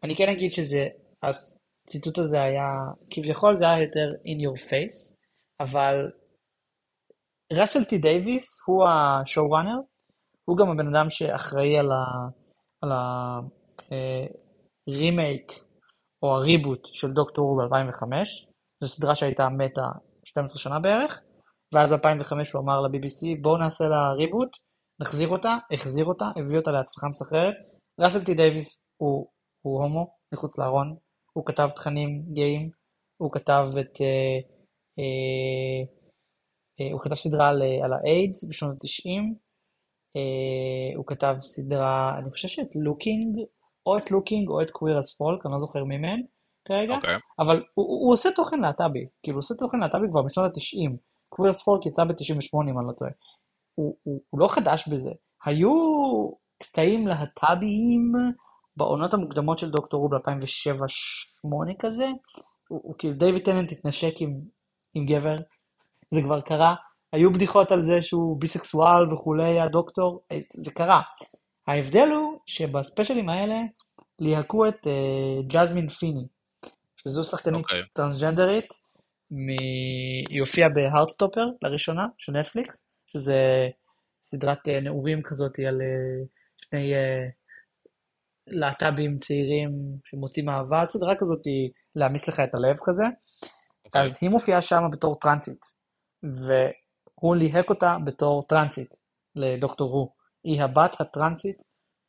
אני 0.04 0.16
כן 0.16 0.30
אגיד 0.30 0.54
שזה, 0.54 0.88
הציטוט 1.88 2.18
הזה 2.18 2.42
היה, 2.42 2.68
כביכול 3.10 3.56
זה 3.56 3.66
היה 3.66 3.84
יותר 3.84 4.12
in 4.26 4.40
your 4.46 4.60
face, 4.70 5.18
אבל 5.60 5.96
ראסל 7.54 7.84
טי 7.84 7.98
דייוויס 7.98 8.46
הוא 8.68 8.86
השואו-ראנר, 8.88 9.78
הוא 10.46 10.58
גם 10.58 10.72
הבן 10.72 10.96
אדם 10.96 11.10
שאחראי 11.10 11.78
על 11.78 11.92
ה... 11.92 12.30
על 12.82 12.92
הרימייק 14.88 15.52
אה, 15.52 15.58
או 16.24 16.36
הריבוט 16.36 16.86
של 16.86 17.12
דוקטור 17.12 17.46
רו 17.46 17.58
ב-2005, 17.58 18.04
זו 18.84 18.90
סדרה 18.90 19.16
שהייתה 19.16 19.50
מתה 19.50 19.88
12 20.26 20.58
שנה 20.58 20.80
בערך, 20.80 21.22
ואז 21.74 21.94
ב-2005 21.94 22.32
הוא 22.54 22.64
אמר 22.64 22.82
ל-BBC 22.82 23.42
בואו 23.42 23.58
נעשה 23.58 23.84
לה 23.84 24.12
ריבוט, 24.12 24.50
נחזיר 25.02 25.28
אותה, 25.28 25.58
החזיר 25.74 26.06
אותה, 26.06 26.26
הביא 26.36 26.58
אותה 26.58 26.72
להצלחה 26.72 27.08
מסחררת. 27.08 27.54
ראסל 28.00 28.24
טי 28.24 28.34
דייוויס 28.34 28.82
הוא, 28.98 29.28
הוא 29.62 29.84
הומו, 29.84 30.08
מחוץ 30.34 30.58
לארון, 30.60 30.96
הוא 31.34 31.46
כתב 31.46 31.70
תכנים 31.76 32.24
גאים, 32.34 32.70
הוא 33.18 33.32
כתב 33.32 33.68
את... 33.80 34.02
אה, 34.02 34.40
אה, 35.00 36.04
אה, 36.80 36.92
הוא 36.94 37.02
כתב 37.02 37.16
סדרה 37.16 37.50
על, 37.50 37.62
על 37.84 37.94
האיידס 37.94 38.50
בשנות 38.50 38.72
ה-90, 38.84 39.10
אה, 40.16 40.98
הוא 40.98 41.06
כתב 41.08 41.36
סדרה, 41.42 42.20
אני 42.20 42.32
חושב 42.32 42.48
שאת 42.48 42.76
Looking, 42.76 43.40
או 43.86 43.98
את 43.98 44.12
Looking 44.12 44.50
או 44.50 44.62
את 44.62 44.72
Queer 44.72 44.98
as 44.98 45.18
Folk, 45.18 45.46
אני 45.46 45.54
לא 45.54 45.60
זוכר 45.60 45.84
מי 45.84 45.98
מהם 45.98 46.22
כרגע, 46.66 46.94
okay. 46.94 46.96
אוקיי. 46.96 47.16
אבל 47.40 47.64
הוא, 47.74 47.86
הוא 47.86 48.14
עושה 48.14 48.30
תוכן 48.36 48.60
להט"בי, 48.60 49.08
כאילו 49.24 49.36
הוא 49.36 49.40
עושה 49.40 49.56
תוכן 49.56 49.80
להט"בי 49.80 50.08
כבר 50.12 50.22
בשנות 50.22 50.58
ה-90, 50.58 50.98
Queer 51.30 51.52
as 51.52 51.64
Folk 51.64 51.86
יצא 51.86 52.04
ב-98 52.04 52.72
אם 52.72 52.80
אני 52.80 52.88
לא 52.88 52.94
טועה. 52.98 53.12
הוא, 53.76 53.96
הוא, 54.04 54.22
הוא 54.30 54.40
לא 54.40 54.48
חדש 54.48 54.88
בזה. 54.88 55.12
היו 55.46 55.72
קטעים 56.64 57.08
להט"ביים 57.08 58.12
בעונות 58.78 59.14
המוקדמות 59.14 59.58
של 59.58 59.72
דוקטור 59.72 60.02
הו 60.02 60.10
ב-2007-2008 60.10 61.74
כזה, 61.80 62.06
הוא, 62.68 62.82
הוא 62.84 62.96
כאילו 62.98 63.14
דיוויד 63.14 63.46
טננט 63.46 63.72
התנשק 63.72 64.14
עם, 64.20 64.40
עם 64.94 65.06
גבר, 65.06 65.36
זה 66.14 66.22
כבר 66.22 66.42
קרה, 66.42 66.76
היו 67.14 67.34
בדיחות 67.34 67.72
על 67.72 67.86
זה 67.86 68.02
שהוא 68.02 68.40
ביסקסואל 68.40 69.14
וכולי, 69.14 69.60
הדוקטור, 69.60 70.24
אה, 70.32 70.40
זה 70.50 70.72
קרה. 70.72 71.02
ההבדל 71.68 72.10
הוא 72.10 72.40
שבספיישלים 72.46 73.30
האלה 73.30 73.56
ליהקו 74.20 74.68
את 74.68 74.88
uh, 74.88 75.48
ג'זמין 75.48 75.90
פיני, 75.90 76.28
שזו 76.96 77.24
שחקנית 77.24 77.56
okay. 77.56 77.60
אוקיי. 77.60 77.82
טרנסג'נדרית, 77.94 78.68
מ... 79.32 79.50
היא 80.30 80.40
הופיעה 80.40 80.70
בהארדסטופר 80.70 81.46
לראשונה, 81.62 82.08
של 82.18 82.32
נטפליקס, 82.32 82.90
שזה 83.08 83.38
סדרת 84.26 84.68
uh, 84.68 84.84
נעורים 84.84 85.22
כזאת 85.24 85.60
על 85.60 85.82
uh, 85.82 86.28
שני 86.66 86.94
uh, 86.94 87.32
להט"בים 88.48 89.20
צעירים 89.20 89.72
שמוצאים 90.04 90.50
אהבה, 90.50 90.86
סדרה 90.86 91.16
כזאת 91.16 91.42
להעמיס 91.96 92.28
לך 92.28 92.40
את 92.40 92.56
הלב 92.56 92.76
כזה. 92.86 93.04
Okay. 93.04 93.54
אוקיי. 93.86 94.02
אז 94.02 94.18
היא 94.22 94.30
מופיעה 94.30 94.62
שם 94.62 94.82
בתור 94.92 95.20
טרנסית, 95.20 95.62
והוא 96.24 97.36
ליהק 97.36 97.70
אותה 97.70 97.98
בתור 98.06 98.44
טרנסית 98.50 98.90
לדוקטור 99.36 99.90
רו. 99.90 100.14
היא 100.44 100.62
הבת 100.62 101.02
הטרנסית 101.02 101.64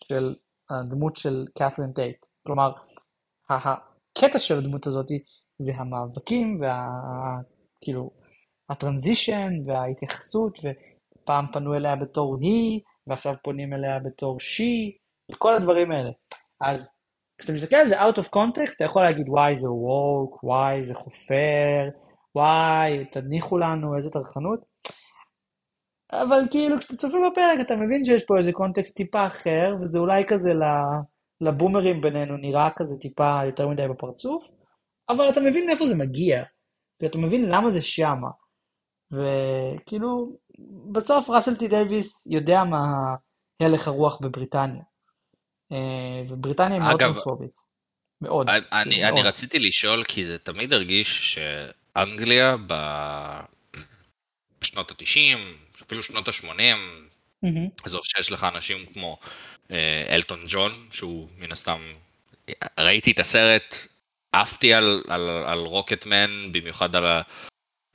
של 0.05 0.35
הדמות 0.70 1.16
של 1.16 1.44
קת'רין 1.55 1.93
טייט. 1.94 2.27
כלומר, 2.47 2.73
הקטע 3.51 4.39
של 4.39 4.59
הדמות 4.59 4.86
הזאת 4.86 5.06
זה 5.59 5.73
המאבקים 5.77 6.61
וה... 6.61 6.89
כאילו, 7.81 8.11
הטרנזישן 8.70 9.51
וההתייחסות, 9.66 10.59
ופעם 10.59 11.47
פנו 11.52 11.74
אליה 11.74 11.97
בתור 11.97 12.36
היא, 12.40 12.81
ועכשיו 13.06 13.35
פונים 13.44 13.73
אליה 13.73 13.98
בתור 13.98 14.39
she, 14.39 15.03
וכל 15.33 15.55
הדברים 15.55 15.91
האלה. 15.91 16.11
אז 16.61 16.95
כשאתה 17.39 17.53
מסתכל 17.53 17.77
על 17.77 17.87
זה 17.87 18.01
out 18.01 18.15
of 18.15 18.25
context, 18.25 18.75
אתה 18.77 18.85
יכול 18.85 19.03
להגיד 19.03 19.29
וואי 19.29 19.57
זה 19.57 19.67
woke, 19.67 20.39
וואי 20.43 20.85
זה 20.85 20.95
חופר, 20.95 21.89
וואי, 22.35 23.05
תניחו 23.13 23.59
לנו, 23.59 23.97
איזה 23.97 24.11
טרחנות. 24.11 24.61
אבל 26.13 26.41
כאילו, 26.51 26.79
כשאתה 26.79 26.97
צופה 26.97 27.17
בפרק, 27.31 27.59
אתה 27.67 27.77
מבין 27.77 28.05
שיש 28.05 28.25
פה 28.27 28.39
איזה 28.39 28.53
קונטקסט 28.53 28.97
טיפה 28.97 29.27
אחר, 29.27 29.77
וזה 29.81 29.99
אולי 29.99 30.25
כזה 30.27 30.51
לבומרים 31.41 32.01
בינינו 32.01 32.37
נראה 32.37 32.69
כזה 32.77 32.97
טיפה 33.01 33.41
יותר 33.47 33.69
מדי 33.69 33.89
בפרצוף, 33.89 34.45
אבל 35.09 35.29
אתה 35.29 35.41
מבין 35.41 35.67
מאיפה 35.67 35.87
זה 35.87 35.97
מגיע, 35.97 36.45
ואתה 37.03 37.19
מבין 37.19 37.51
למה 37.51 37.71
זה 37.71 37.83
שמה. 37.83 38.29
וכאילו, 39.13 40.37
בסוף 40.93 41.31
ראסל 41.31 41.57
טי 41.57 41.69
דייוויס 41.69 42.27
יודע 42.27 42.65
מה 42.65 42.85
הלך 43.63 43.89
הרוח 43.89 44.21
בבריטניה. 44.23 44.83
אה, 45.73 45.78
ובריטניה 46.28 46.78
היא 46.78 46.86
מאוד 46.86 47.01
טרנספובית. 47.01 47.74
מאוד. 48.20 48.49
אני, 48.49 49.03
מאוד. 49.03 49.12
אני 49.12 49.23
רציתי 49.23 49.59
לשאול, 49.59 50.05
כי 50.05 50.24
זה 50.24 50.39
תמיד 50.39 50.73
הרגיש 50.73 51.35
שאנגליה 51.35 52.57
בשנות 54.61 54.91
ה-90, 54.91 55.39
אפילו 55.82 56.03
שנות 56.03 56.28
ה-80, 56.28 56.45
mm-hmm. 57.45 57.85
אזור 57.85 58.01
שיש 58.05 58.32
לך 58.32 58.47
אנשים 58.55 58.86
כמו 58.86 59.19
אה, 59.70 60.05
אלטון 60.09 60.45
ג'ון, 60.49 60.89
שהוא 60.91 61.28
מן 61.39 61.53
הסתם, 61.53 61.81
ראיתי 62.81 63.11
את 63.11 63.19
הסרט, 63.19 63.74
עפתי 64.32 64.74
על, 64.74 65.03
על, 65.09 65.28
על 65.28 65.59
רוקטמן, 65.59 66.53
במיוחד 66.53 66.97
על, 66.97 67.23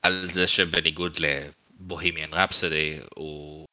על 0.02 0.28
זה 0.32 0.48
שבניגוד 0.48 1.18
לבוהימיאן 1.20 2.34
רפסדי, 2.34 3.00
הוא, 3.16 3.66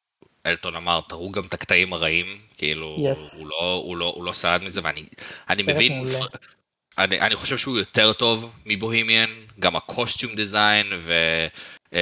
אלטון 0.47 0.75
אמר, 0.75 1.01
תראו 1.09 1.31
גם 1.31 1.45
את 1.45 1.53
הקטעים 1.53 1.93
הרעים, 1.93 2.25
כאילו, 2.57 2.95
yes. 2.95 3.37
הוא, 3.37 3.49
לא, 3.49 3.81
הוא, 3.85 3.97
לא, 3.97 4.13
הוא 4.15 4.23
לא 4.23 4.31
סעד 4.31 4.63
מזה, 4.63 4.81
ואני 4.83 5.05
אני 5.49 5.63
מבין, 5.63 6.03
אני, 6.97 7.21
אני 7.21 7.35
חושב 7.35 7.57
שהוא 7.57 7.77
יותר 7.77 8.13
טוב 8.13 8.53
מבוהימיאן, 8.65 9.29
גם 9.59 9.75
הקוסטיום 9.75 10.35
דיזיין, 10.35 10.87
ו... 10.97 11.13
Um, 11.91 11.97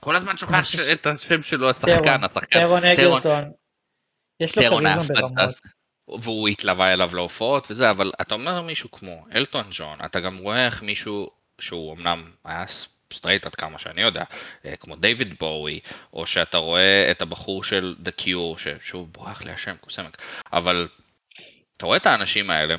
כל 0.00 0.16
הזמן 0.16 0.36
שוכח 0.36 0.60
את 0.92 1.06
השם 1.06 1.42
שלו, 1.42 1.70
השחקן, 1.70 2.24
השחקן. 2.24 2.60
טרון 2.60 2.84
אגרטון. 2.84 3.44
יש 4.40 4.58
לו 4.58 4.62
כריזמה 4.62 5.02
ברמות. 5.08 5.54
והוא 6.22 6.48
התלווה 6.48 6.92
אליו 6.92 7.10
להופעות 7.14 7.70
וזה, 7.70 7.90
אבל 7.90 8.12
אתה 8.20 8.34
אומר 8.34 8.62
מישהו 8.62 8.90
כמו 8.90 9.24
אלטון 9.34 9.64
ג'ון, 9.70 9.98
אתה 10.04 10.20
גם 10.20 10.38
רואה 10.38 10.66
איך 10.66 10.82
מישהו 10.82 11.30
שהוא 11.60 11.94
אמנם 11.94 12.30
היה 12.44 12.64
סטרייט 13.12 13.46
עד 13.46 13.54
כמה 13.54 13.78
שאני 13.78 14.02
יודע, 14.02 14.24
אה, 14.64 14.76
כמו 14.76 14.96
דיוויד 14.96 15.34
בואי, 15.38 15.80
או 16.12 16.26
שאתה 16.26 16.58
רואה 16.58 17.10
את 17.10 17.22
הבחור 17.22 17.64
של 17.64 17.94
The 18.04 18.22
Cure, 18.22 18.58
ששוב 18.58 19.12
בורח 19.12 19.42
לי 19.42 19.52
השם, 19.52 19.76
קוסמק, 19.80 20.22
אבל 20.52 20.88
אתה 21.76 21.86
רואה 21.86 21.96
את 21.96 22.06
האנשים 22.06 22.50
האלה, 22.50 22.76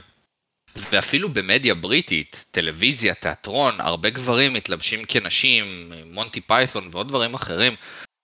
ואפילו 0.75 1.29
במדיה 1.29 1.75
בריטית, 1.75 2.45
טלוויזיה, 2.51 3.13
תיאטרון, 3.13 3.81
הרבה 3.81 4.09
גברים 4.09 4.53
מתלבשים 4.53 5.05
כנשים, 5.05 5.91
מונטי 6.05 6.41
פייתון 6.41 6.87
ועוד 6.91 7.07
דברים 7.07 7.33
אחרים, 7.33 7.75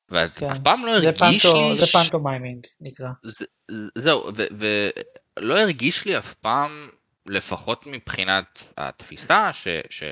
ואף 0.10 0.40
כן. 0.40 0.64
פעם 0.64 0.86
לא 0.86 0.92
הרגיש 0.92 1.20
פנטו, 1.20 1.72
לי... 1.72 1.78
זה 1.78 1.86
פנטו 1.86 2.20
מיימינג 2.20 2.68
נקרא. 2.82 3.08
זה, 3.24 3.46
זהו, 4.04 4.32
ולא 5.40 5.60
הרגיש 5.60 6.06
לי 6.06 6.18
אף 6.18 6.34
פעם, 6.42 6.90
לפחות 7.26 7.88
מבחינת 7.88 8.64
התפיסה, 8.78 9.52
ש, 9.90 10.04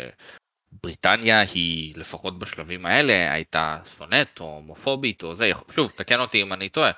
שבריטניה 0.73 1.41
היא, 1.41 1.93
לפחות 1.97 2.39
בשלבים 2.39 2.85
האלה, 2.85 3.33
הייתה 3.33 3.77
שונאת 3.97 4.39
או 4.39 4.45
הומופובית 4.45 5.23
או 5.23 5.35
זה, 5.35 5.49
שוב, 5.75 5.91
תקן 5.97 6.19
אותי 6.19 6.41
אם 6.41 6.53
אני 6.53 6.69
טועה, 6.69 6.91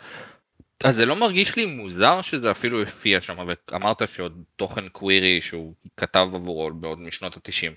אז 0.83 0.95
זה 0.95 1.05
לא 1.05 1.15
מרגיש 1.15 1.55
לי 1.55 1.65
מוזר 1.65 2.21
שזה 2.21 2.51
אפילו 2.51 2.83
הופיע 2.83 3.21
שם, 3.21 3.37
ואמרת 3.71 4.01
שעוד 4.15 4.43
תוכן 4.55 4.89
קווירי 4.89 5.41
שהוא 5.41 5.73
כתב 5.97 6.27
עבורו 6.33 6.71
בעוד 6.73 6.99
משנות 6.99 7.37
התשעים. 7.37 7.73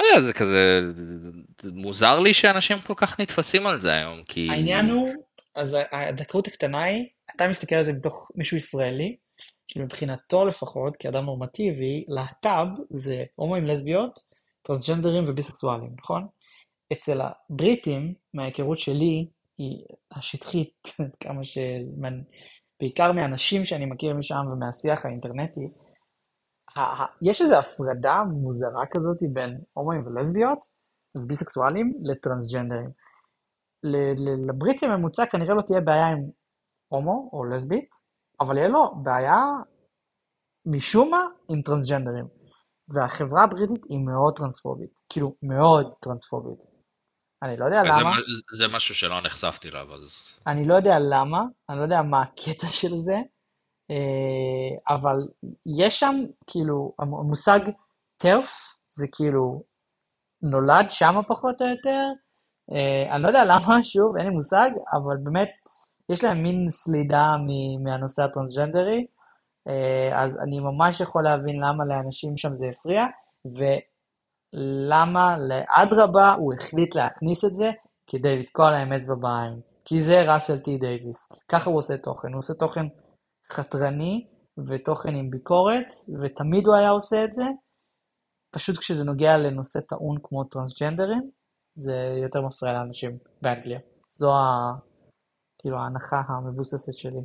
לא 0.00 0.20
זה 0.20 0.32
כזה, 0.32 0.80
זה 1.62 1.70
מוזר 1.72 2.20
לי 2.20 2.34
שאנשים 2.34 2.80
כל 2.80 2.94
כך 2.96 3.20
נתפסים 3.20 3.66
על 3.66 3.80
זה 3.80 3.94
היום, 3.94 4.22
כי... 4.24 4.48
העניין 4.50 4.90
הוא, 4.90 5.12
אז 5.54 5.76
הדקרות 5.92 6.46
הקטנה 6.46 6.82
היא, 6.82 7.06
אתה 7.36 7.48
מסתכל 7.48 7.74
על 7.74 7.82
זה 7.82 7.92
מתוך 7.92 8.30
מישהו 8.34 8.56
ישראלי, 8.56 9.16
שמבחינתו 9.68 10.46
לפחות, 10.46 10.96
כאדם 10.96 11.24
נורמטיבי, 11.24 12.04
להט"ב 12.08 12.66
זה 12.90 13.24
הומואים 13.34 13.66
לסביות, 13.66 14.20
טרנסג'נדרים 14.66 15.24
וביסקסואלים, 15.28 15.94
נכון? 15.98 16.26
אצל 16.92 17.20
הבריטים, 17.20 18.14
מההיכרות 18.34 18.78
שלי, 18.78 19.28
היא 19.58 19.84
השטחית, 20.12 20.88
כמה 21.22 21.44
שזמן, 21.44 22.20
בעיקר 22.80 23.12
מאנשים 23.12 23.64
שאני 23.64 23.86
מכיר 23.86 24.14
משם 24.14 24.44
ומהשיח 24.52 25.04
האינטרנטי, 25.04 25.68
יש 27.22 27.42
איזו 27.42 27.58
הפרדה 27.58 28.22
מוזרה 28.24 28.84
כזאת 28.90 29.16
בין 29.32 29.60
הומואים 29.72 30.06
ולסביות 30.06 30.58
וביסקסואלים 31.16 31.92
לטרנסג'נדרים. 32.02 32.90
לבריטי 34.48 34.86
הממוצע 34.86 35.26
כנראה 35.26 35.54
לא 35.54 35.62
תהיה 35.62 35.80
בעיה 35.80 36.06
עם 36.06 36.18
הומו 36.88 37.30
או 37.32 37.44
לסבית, 37.44 37.90
אבל 38.40 38.56
יהיה 38.56 38.68
לו 38.68 38.94
בעיה 39.02 39.42
משום 40.66 41.10
מה 41.10 41.22
עם 41.48 41.62
טרנסג'נדרים. 41.62 42.24
והחברה 42.88 43.44
הבריטית 43.44 43.84
היא 43.88 43.98
מאוד 43.98 44.36
טרנספובית, 44.36 45.00
כאילו 45.08 45.34
מאוד 45.42 45.92
טרנספובית. 46.00 46.58
אני 47.42 47.56
לא 47.56 47.64
יודע 47.64 47.82
למה. 47.82 48.12
זה, 48.16 48.56
זה 48.66 48.74
משהו 48.74 48.94
שלא 48.94 49.20
נחשפתי 49.20 49.68
אליו, 49.68 49.94
אז... 49.94 50.38
אני 50.46 50.68
לא 50.68 50.74
יודע 50.74 50.98
למה, 50.98 51.42
אני 51.70 51.78
לא 51.78 51.82
יודע 51.82 52.02
מה 52.02 52.22
הקטע 52.22 52.66
של 52.68 52.94
זה, 52.94 53.16
אה, 53.90 54.94
אבל 54.94 55.16
יש 55.80 56.00
שם, 56.00 56.14
כאילו, 56.46 56.92
המושג 56.98 57.60
טרף, 58.16 58.50
זה 58.92 59.06
כאילו 59.12 59.62
נולד 60.42 60.86
שמה 60.90 61.22
פחות 61.22 61.62
או 61.62 61.66
יותר, 61.66 62.04
אה, 62.72 63.14
אני 63.14 63.22
לא 63.22 63.28
יודע 63.28 63.44
למה, 63.44 63.82
שוב, 63.92 64.16
אין 64.16 64.26
לי 64.26 64.34
מושג, 64.34 64.70
אבל 64.92 65.16
באמת, 65.24 65.50
יש 66.12 66.24
להם 66.24 66.42
מין 66.42 66.70
סלידה 66.70 67.36
מהנושא 67.84 68.22
הטרנסג'נדרי, 68.22 69.06
אז 70.14 70.38
אני 70.38 70.60
ממש 70.60 71.00
יכול 71.00 71.24
להבין 71.24 71.56
למה 71.60 71.84
לאנשים 71.84 72.36
שם 72.36 72.54
זה 72.54 72.66
הפריע, 72.72 73.02
ולמה 74.54 75.36
לאדרבה 75.38 76.34
הוא 76.34 76.54
החליט 76.54 76.94
להכניס 76.94 77.44
את 77.44 77.50
זה 77.50 77.70
כדי 78.06 78.38
לתקוע 78.38 78.70
להם 78.70 78.92
אצבע 78.92 79.14
בעין. 79.14 79.60
כי 79.84 80.00
זה 80.00 80.32
ראסל 80.32 80.58
טי 80.58 80.78
דייוויס. 80.78 81.28
ככה 81.48 81.70
הוא 81.70 81.78
עושה 81.78 81.96
תוכן. 81.96 82.28
הוא 82.28 82.38
עושה 82.38 82.54
תוכן 82.54 82.86
חתרני 83.52 84.26
ותוכן 84.68 85.14
עם 85.14 85.30
ביקורת, 85.30 85.86
ותמיד 86.22 86.66
הוא 86.66 86.74
היה 86.74 86.90
עושה 86.90 87.24
את 87.24 87.32
זה. 87.32 87.44
פשוט 88.54 88.78
כשזה 88.78 89.04
נוגע 89.04 89.36
לנושא 89.36 89.80
טעון 89.88 90.16
כמו 90.22 90.44
טרנסג'נדרים, 90.44 91.30
זה 91.74 92.18
יותר 92.22 92.42
מפריע 92.42 92.72
לאנשים 92.72 93.18
באנגליה. 93.42 93.78
זו 94.18 94.34
ה... 94.36 94.72
כאילו 95.58 95.78
ההנחה 95.78 96.16
המבוססת 96.28 96.92
שלי, 96.92 97.20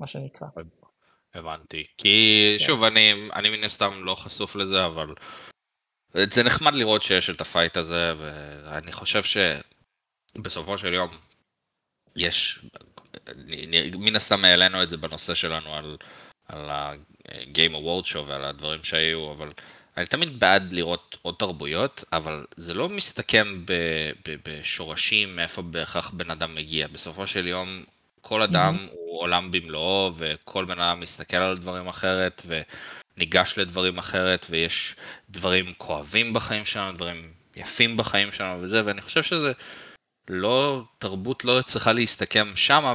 מה 0.00 0.06
שנקרא. 0.06 0.48
הבנתי. 1.34 1.84
כי 1.98 2.56
כן. 2.58 2.64
שוב, 2.64 2.84
אני, 2.84 3.28
אני 3.34 3.50
מן 3.50 3.64
הסתם 3.64 4.04
לא 4.04 4.14
חשוף 4.14 4.56
לזה, 4.56 4.86
אבל 4.86 5.14
זה 6.14 6.42
נחמד 6.42 6.74
לראות 6.74 7.02
שיש 7.02 7.30
את 7.30 7.40
הפייט 7.40 7.76
הזה, 7.76 8.12
ואני 8.18 8.92
חושב 8.92 9.22
שבסופו 9.22 10.78
של 10.78 10.94
יום 10.94 11.18
יש, 12.16 12.58
מן 13.92 14.16
הסתם 14.16 14.44
העלינו 14.44 14.82
את 14.82 14.90
זה 14.90 14.96
בנושא 14.96 15.34
שלנו 15.34 15.74
על, 15.74 15.96
על 16.48 16.70
ה-game 16.70 17.74
award 17.74 18.12
show 18.12 18.18
ועל 18.26 18.44
הדברים 18.44 18.84
שהיו, 18.84 19.32
אבל 19.32 19.52
אני 19.96 20.06
תמיד 20.06 20.40
בעד 20.40 20.72
לראות 20.72 21.16
עוד 21.22 21.34
תרבויות, 21.38 22.04
אבל 22.12 22.46
זה 22.56 22.74
לא 22.74 22.88
מסתכם 22.88 23.66
ב, 23.66 23.72
ב, 24.28 24.36
בשורשים 24.44 25.36
מאיפה 25.36 25.62
בהכרח 25.62 26.10
בן 26.10 26.30
אדם 26.30 26.54
מגיע. 26.54 26.88
בסופו 26.88 27.26
של 27.26 27.46
יום, 27.46 27.84
כל 28.20 28.42
אדם 28.42 28.76
mm-hmm. 28.76 28.90
הוא 28.92 29.20
עולם 29.20 29.50
במלואו, 29.50 30.12
וכל 30.16 30.64
בן 30.64 30.80
אדם 30.80 31.00
מסתכל 31.00 31.36
על 31.36 31.58
דברים 31.58 31.86
אחרת, 31.86 32.42
וניגש 32.46 33.54
לדברים 33.58 33.98
אחרת, 33.98 34.46
ויש 34.50 34.96
דברים 35.30 35.72
כואבים 35.78 36.32
בחיים 36.32 36.64
שלנו, 36.64 36.92
דברים 36.92 37.32
יפים 37.56 37.96
בחיים 37.96 38.32
שלנו 38.32 38.62
וזה, 38.62 38.82
ואני 38.84 39.00
חושב 39.00 39.22
שזה 39.22 39.52
לא, 40.28 40.82
תרבות 40.98 41.44
לא 41.44 41.62
צריכה 41.64 41.92
להסתכם 41.92 42.52
שמה, 42.54 42.94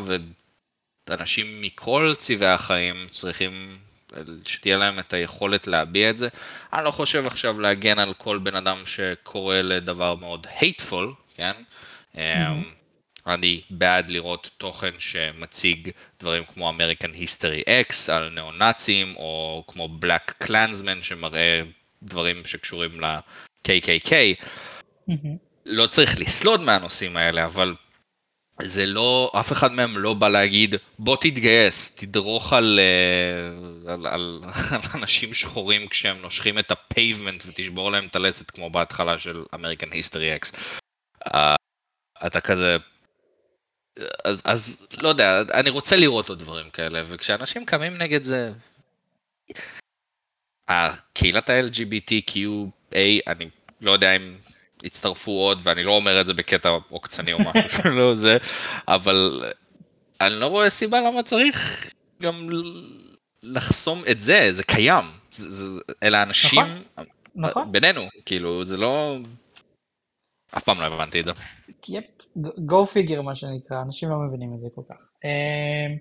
ואנשים 1.08 1.62
מכל 1.62 2.14
צבעי 2.18 2.50
החיים 2.50 3.06
צריכים 3.08 3.78
שתהיה 4.46 4.78
להם 4.78 5.00
את 5.00 5.14
היכולת 5.14 5.68
להביע 5.68 6.10
את 6.10 6.18
זה. 6.18 6.30
אני 6.74 6.86
לא 6.86 6.92
חושב 6.92 7.26
עכשיו 7.26 7.60
להגן 7.60 8.00
על 8.00 8.14
כל 8.14 8.38
בן 8.38 8.56
אדם 8.56 8.86
שקורא 8.86 9.56
לדבר 9.56 10.16
מאוד 10.16 10.48
hateful, 10.60 11.36
כן? 11.36 11.54
Mm-hmm. 12.16 12.20
אני 13.28 13.62
בעד 13.70 14.10
לראות 14.10 14.52
תוכן 14.58 15.00
שמציג 15.00 15.90
דברים 16.20 16.44
כמו 16.46 16.72
American 16.72 17.16
History 17.16 17.64
X 17.90 18.12
על 18.12 18.30
ניאו-נאצים, 18.30 19.16
או 19.16 19.64
כמו 19.68 19.90
Black 20.06 20.46
Clansman 20.48 21.02
שמראה 21.02 21.62
דברים 22.04 22.46
שקשורים 22.46 23.02
ל-KKK. 23.02 24.12
Mm-hmm. 25.10 25.38
לא 25.66 25.88
צריך 25.88 26.20
לסלוד 26.20 26.62
מהנושאים 26.62 27.18
האלה, 27.18 27.46
אבל 27.46 27.76
זה 28.62 28.86
לא, 28.86 29.32
אף 29.40 29.52
אחד 29.52 29.72
מהם 29.72 29.98
לא 29.98 30.14
בא 30.14 30.28
להגיד, 30.28 30.76
בוא 31.00 31.18
תתגייס, 31.18 31.96
תדרוך 31.96 32.54
על, 32.54 32.80
אה, 32.80 33.94
על, 33.94 34.08
על, 34.08 34.42
על 34.72 34.82
אנשים 34.94 35.34
שחורים 35.34 35.88
כשהם 35.88 36.18
נושכים 36.18 36.60
את 36.60 36.72
ה-pavement 36.72 37.44
ותשבור 37.48 37.92
להם 37.92 38.08
את 38.08 38.16
הלסת 38.16 38.52
כמו 38.52 38.70
בהתחלה 38.70 39.20
של 39.20 39.44
American 39.56 39.92
History 39.92 40.44
X. 40.44 40.58
Uh, 41.28 41.56
אתה 42.26 42.42
כזה, 42.42 42.78
אז, 44.26 44.42
אז 44.44 44.88
לא 44.98 45.08
יודע, 45.08 45.42
אני 45.54 45.70
רוצה 45.70 45.96
לראות 45.96 46.30
עוד 46.30 46.40
דברים 46.40 46.70
כאלה, 46.70 47.04
וכשאנשים 47.06 47.66
קמים 47.66 47.98
נגד 47.98 48.24
זה, 48.24 48.52
הקהילת 50.68 51.50
ה-LGBTQA, 51.50 52.98
אני 53.28 53.50
לא 53.82 53.92
יודע 53.92 54.16
אם 54.16 54.36
יצטרפו 54.84 55.32
עוד, 55.32 55.60
ואני 55.64 55.84
לא 55.84 55.92
אומר 55.92 56.22
את 56.22 56.28
זה 56.28 56.34
בקטע 56.34 56.70
עוקצני 56.90 57.34
או 57.34 57.40
משהו 57.40 57.90
לא 58.00 58.16
זה, 58.16 58.38
אבל 58.88 59.44
אני 60.22 60.40
לא 60.40 60.46
רואה 60.46 60.70
סיבה 60.70 61.02
למה 61.02 61.24
צריך 61.24 61.90
גם 62.22 62.50
לחסום 63.44 64.04
את 64.12 64.22
זה, 64.22 64.48
זה 64.52 64.64
קיים, 64.64 65.06
זה, 65.32 65.52
זה, 65.52 65.82
אלה 66.04 66.24
אנשים 66.24 66.62
נכון, 66.62 67.06
נכון. 67.36 67.72
בינינו, 67.72 68.10
כאילו, 68.26 68.66
זה 68.66 68.78
לא... 68.78 69.18
אף 70.58 70.64
פעם 70.64 70.82
לא 70.82 70.86
הבנתי 70.86 71.20
את 71.20 71.26
זה. 71.26 71.32
יפ, 71.90 72.06
go 72.46 72.86
figure 72.94 73.22
מה 73.22 73.36
שנקרא, 73.36 73.82
אנשים 73.82 74.10
לא 74.10 74.16
מבינים 74.18 74.54
את 74.54 74.60
זה 74.60 74.68
כל 74.76 74.82
כך. 74.90 75.10
אמ, 75.24 75.98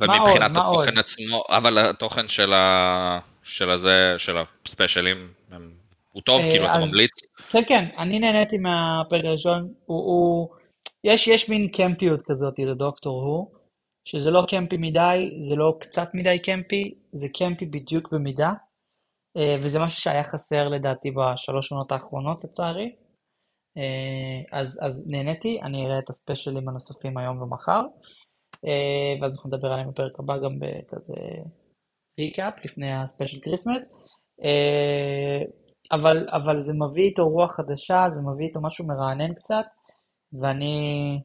ומבחינת 0.00 0.56
התוכן 0.56 0.98
עצמו, 0.98 1.44
אבל 1.48 1.78
התוכן 1.78 2.28
של 2.28 2.52
ה... 2.52 3.18
של 3.42 3.70
הזה, 3.70 4.14
של 4.18 4.36
הספיישלים, 4.38 5.32
הם 5.50 5.72
הוא 6.12 6.22
טוב, 6.22 6.42
כאילו, 6.42 6.66
אתה 6.66 6.78
ממליץ? 6.86 7.10
כן, 7.50 7.62
כן, 7.68 7.88
אני 7.98 8.18
נהניתי 8.18 8.58
מהפרק 8.58 9.24
הראשון. 9.24 9.72
הוא, 9.86 10.04
הוא... 10.04 10.48
יש, 11.04 11.28
יש 11.28 11.48
מין 11.48 11.68
קמפיות 11.68 12.22
כזאת 12.22 12.58
לדוקטור 12.58 13.22
הוא, 13.22 13.46
שזה 14.04 14.30
לא 14.30 14.44
קמפי 14.48 14.76
מדי, 14.78 15.38
זה 15.40 15.56
לא 15.56 15.76
קצת 15.80 16.08
מדי 16.14 16.38
קמפי, 16.38 16.94
זה 17.12 17.28
קמפי 17.38 17.66
בדיוק 17.66 18.12
במידה, 18.12 18.52
אה, 19.36 19.56
וזה 19.62 19.78
משהו 19.78 20.00
שהיה 20.00 20.24
חסר 20.24 20.68
לדעתי 20.68 21.10
בשלוש 21.10 21.68
שנות 21.68 21.92
האחרונות 21.92 22.44
לצערי. 22.44 22.92
אה, 23.76 24.60
אז, 24.60 24.78
אז 24.82 25.08
נהניתי, 25.08 25.60
אני 25.62 25.86
אראה 25.86 25.98
את 25.98 26.10
הספיישלים 26.10 26.68
הנוספים 26.68 27.18
היום 27.18 27.42
ומחר, 27.42 27.82
אה, 28.66 29.14
ואז 29.20 29.32
אנחנו 29.32 29.50
נדבר 29.50 29.68
עליהם 29.68 29.90
בפרק 29.90 30.20
הבא 30.20 30.38
גם 30.38 30.58
בכזה 30.58 31.14
recap 32.18 32.64
לפני 32.64 32.92
הספיישל 32.92 33.40
Christmas. 33.42 33.88
אבל, 35.92 36.26
אבל 36.28 36.60
זה 36.60 36.72
מביא 36.74 37.04
איתו 37.04 37.28
רוח 37.28 37.56
חדשה, 37.56 38.06
זה 38.12 38.20
מביא 38.22 38.46
איתו 38.46 38.60
משהו 38.62 38.86
מרענן 38.86 39.34
קצת, 39.34 39.64
ואני... 40.40 41.18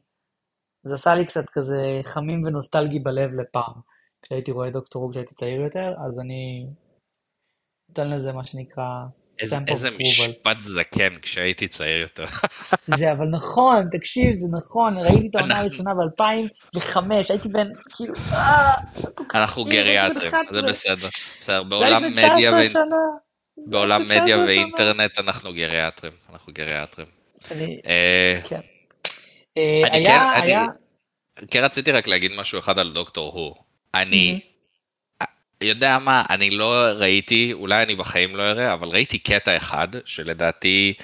זה 0.82 0.94
עשה 0.94 1.14
לי 1.14 1.26
קצת 1.26 1.50
כזה 1.52 2.00
חמים 2.04 2.42
ונוסטלגי 2.44 2.98
בלב 2.98 3.30
לפעם. 3.32 3.72
כשהייתי 4.22 4.50
רואה 4.50 4.70
דוקטור 4.70 5.02
הו 5.02 5.12
כשהייתי 5.12 5.34
צעיר 5.34 5.60
יותר, 5.60 5.94
אז 6.06 6.20
אני 6.20 6.66
נותן 7.88 8.10
לזה 8.10 8.32
מה 8.32 8.44
שנקרא 8.44 9.04
איזה, 9.40 9.56
איזה 9.68 9.90
משפט 9.90 10.60
זקן 10.60 11.18
כשהייתי 11.22 11.68
צעיר 11.68 12.00
יותר. 12.00 12.24
זה 12.98 13.12
אבל 13.12 13.26
נכון, 13.26 13.88
תקשיב, 13.90 14.32
זה 14.32 14.46
נכון, 14.56 14.98
ראיתי 14.98 15.28
את 15.30 15.34
העונה 15.34 15.60
הראשונה 15.60 15.90
ב-2005, 15.94 16.98
הייתי 17.28 17.48
בן, 17.48 17.68
כאילו, 17.96 18.14
אה, 18.32 18.74
אנחנו 19.34 19.64
גריאטרים, 19.64 20.30
זה 20.50 20.62
בסדר. 20.62 21.08
בסדר, 21.40 21.62
בעולם 21.62 22.02
מדיה... 22.12 22.52
בעולם 23.66 24.08
מדיה 24.08 24.38
ואינטרנט 24.38 25.18
אנחנו 25.18 25.52
גריאטרים, 25.52 26.12
אנחנו 26.32 26.52
גריאטרים. 26.52 27.06
אני, 27.50 27.80
אה, 27.86 28.40
כן. 28.44 28.60
אה, 29.56 29.82
היה, 29.92 30.30
כן, 30.34 30.42
היה... 30.42 30.66
כן 31.50 31.64
רציתי 31.64 31.92
רק 31.92 32.06
להגיד 32.06 32.32
משהו 32.36 32.58
אחד 32.58 32.78
על 32.78 32.92
דוקטור 32.92 33.32
הו. 33.32 33.54
אני 33.94 34.40
יודע 35.64 35.98
מה, 35.98 36.24
אני 36.30 36.50
לא 36.50 36.74
ראיתי, 36.96 37.52
אולי 37.52 37.82
אני 37.82 37.94
בחיים 37.94 38.36
לא 38.36 38.42
אראה, 38.42 38.72
אבל 38.72 38.88
ראיתי 38.88 39.18
קטע 39.18 39.56
אחד 39.56 39.88
שלדעתי 40.04 40.94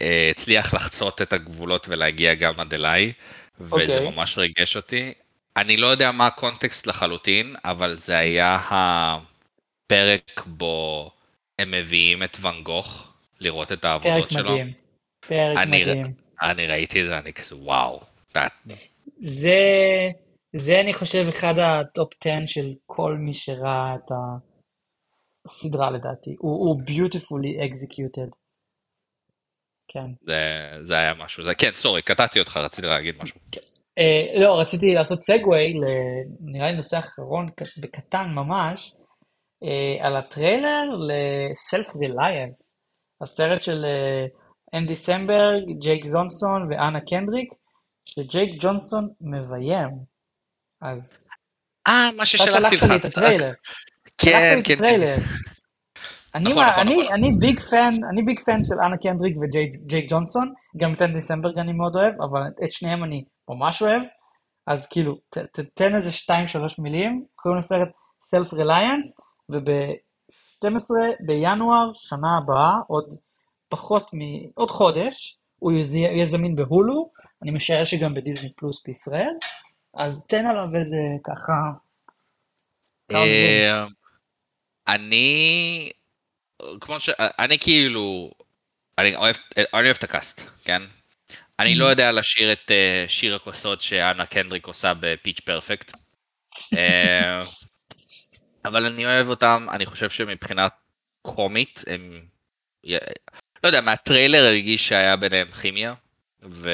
אה, 0.00 0.28
הצליח 0.30 0.74
לחצות 0.74 1.22
את 1.22 1.32
הגבולות 1.32 1.86
ולהגיע 1.88 2.34
גם 2.34 2.60
עד 2.60 2.74
אליי, 2.74 3.12
וזה 3.60 3.76
okay. 3.76 3.98
אוקיי. 3.98 4.10
ממש 4.10 4.38
ריגש 4.38 4.76
אותי. 4.76 5.12
אני 5.56 5.76
לא 5.76 5.86
יודע 5.86 6.12
מה 6.12 6.26
הקונטקסט 6.26 6.86
לחלוטין, 6.86 7.54
אבל 7.64 7.96
זה 7.98 8.18
היה 8.18 8.58
הפרק 8.70 10.42
בו 10.46 11.10
הם 11.58 11.70
מביאים 11.70 12.22
את 12.22 12.36
ואן 12.40 12.62
גוך 12.62 13.12
לראות 13.40 13.72
את 13.72 13.84
העבודות 13.84 14.30
שלו. 14.30 14.42
פרק 14.42 14.52
מדהים. 14.52 14.72
פרק 15.20 15.56
אני, 15.58 15.82
מדהים. 15.82 16.12
אני 16.42 16.66
ראיתי 16.66 17.02
את 17.02 17.06
זה, 17.06 17.18
אני 17.18 17.32
כזה 17.32 17.56
וואו. 17.56 18.00
זה, 19.20 19.60
זה 20.52 20.80
אני 20.80 20.94
חושב 20.94 21.24
אחד 21.28 21.54
ה-top 21.58 22.12
10 22.20 22.30
של 22.46 22.74
כל 22.86 23.16
מי 23.18 23.34
שראה 23.34 23.94
את 23.94 24.10
הסדרה 25.46 25.90
לדעתי. 25.90 26.36
הוא, 26.38 26.80
beautifully 26.80 27.62
executed. 27.62 28.30
כן. 29.88 30.06
זה, 30.26 30.38
זה 30.82 30.98
היה 30.98 31.14
משהו, 31.14 31.44
זה, 31.44 31.54
כן, 31.54 31.70
סורי, 31.74 32.02
קטעתי 32.02 32.40
אותך, 32.40 32.56
רציתי 32.56 32.86
להגיד 32.86 33.14
משהו. 33.22 33.40
Uh, 34.00 34.40
לא, 34.40 34.60
רציתי 34.60 34.94
לעשות 34.94 35.18
סגווי, 35.24 35.74
נראה 36.40 36.70
לי 36.70 36.76
נושא 36.76 36.98
אחרון 36.98 37.48
בקטן 37.82 38.30
ממש. 38.34 38.92
אה, 39.62 40.06
על 40.06 40.16
הטריילר 40.16 40.84
לסלף 41.08 41.86
רליאנס, 41.96 42.82
הסרט 43.22 43.62
של 43.62 43.84
אנדי 44.74 44.96
סמברג, 44.96 45.62
ג'ייק 45.80 46.06
זונסון 46.06 46.66
ואנה 46.70 47.00
קנדריק, 47.00 47.48
שג'ייק 48.06 48.50
ג'ונסון 48.60 49.08
מביים. 49.20 50.15
אז... 50.92 51.28
אה, 51.88 52.10
מה 52.16 52.26
ששלחתי 52.26 52.76
לך. 52.76 52.84
אתה 52.84 52.86
שלחת 52.86 52.90
לי 52.90 52.96
את 52.96 53.04
הטריילר. 53.04 53.52
כן, 54.18 54.60
כן, 54.64 54.76
כן. 54.76 55.18
אני, 56.34 56.44
נכון, 56.50 56.64
מה- 56.64 56.70
נכון, 56.70 56.86
אני, 56.86 56.96
נכון. 57.02 57.12
אני 57.12 57.32
big 57.40 57.60
fan, 57.60 57.94
אני 58.12 58.22
big 58.22 58.40
fan 58.40 58.60
של 58.64 58.74
אנה 58.86 58.96
קנדריק 58.96 59.36
וג'ייק 59.36 60.08
ג'ונסון, 60.08 60.52
גם 60.76 60.92
את 60.92 61.02
אנדי 61.02 61.20
סמברג 61.22 61.58
אני 61.58 61.72
מאוד 61.72 61.96
אוהב, 61.96 62.14
אבל 62.22 62.40
את 62.64 62.72
שניהם 62.72 63.04
אני 63.04 63.24
ממש 63.48 63.82
אוהב, 63.82 64.02
אז 64.66 64.86
כאילו, 64.86 65.18
ת, 65.30 65.38
ת, 65.38 65.60
תן 65.74 65.94
איזה 65.94 66.12
שתיים 66.12 66.48
שלוש 66.48 66.78
מילים, 66.78 67.24
קוראים 67.34 67.58
לסרט 67.58 67.88
Self 68.22 68.54
Reliance, 68.54 69.14
וב-12 69.50 70.68
בינואר, 71.26 71.90
שנה 71.92 72.38
הבאה, 72.38 72.72
עוד 72.86 73.14
פחות 73.68 74.10
מ... 74.14 74.18
עוד 74.54 74.70
חודש, 74.70 75.38
הוא 75.58 75.72
יהיה 75.94 76.26
זמין 76.26 76.56
ב-Hulu, 76.56 77.10
אני 77.42 77.50
משער 77.50 77.84
שגם 77.84 78.14
בדיסני 78.14 78.52
פלוס 78.56 78.82
בישראל, 78.86 79.34
אז 79.96 80.26
תן 80.26 80.46
עליו 80.46 80.76
איזה 80.76 80.96
ככה... 81.24 81.52
אה, 83.12 83.86
אני, 84.88 85.90
כמו 86.80 87.00
ש... 87.00 87.10
אני 87.18 87.58
כאילו, 87.58 88.30
אני 88.98 89.16
אוהב, 89.16 89.36
אני 89.56 89.86
אוהב 89.86 89.96
את 89.96 90.04
הקאסט, 90.04 90.50
כן? 90.64 90.82
אני 91.58 91.74
לא 91.74 91.84
יודע 91.84 92.12
לשיר 92.12 92.52
את 92.52 92.70
אה, 92.70 93.04
שיר 93.08 93.34
הכוסות 93.34 93.80
שאנה 93.80 94.26
קנדריק 94.26 94.66
עושה 94.66 94.92
בפיץ' 95.00 95.40
פרפקט. 95.40 95.92
אה, 96.76 97.44
אבל 98.64 98.86
אני 98.86 99.06
אוהב 99.06 99.28
אותם, 99.28 99.66
אני 99.70 99.86
חושב 99.86 100.10
שמבחינת 100.10 100.72
קומית, 101.22 101.84
הם... 101.86 102.26
לא 103.64 103.68
יודע, 103.68 103.80
מהטריילר 103.80 104.44
הרגיש 104.44 104.88
שהיה 104.88 105.16
ביניהם 105.16 105.52
כימיה, 105.52 105.94
ו... 106.42 106.70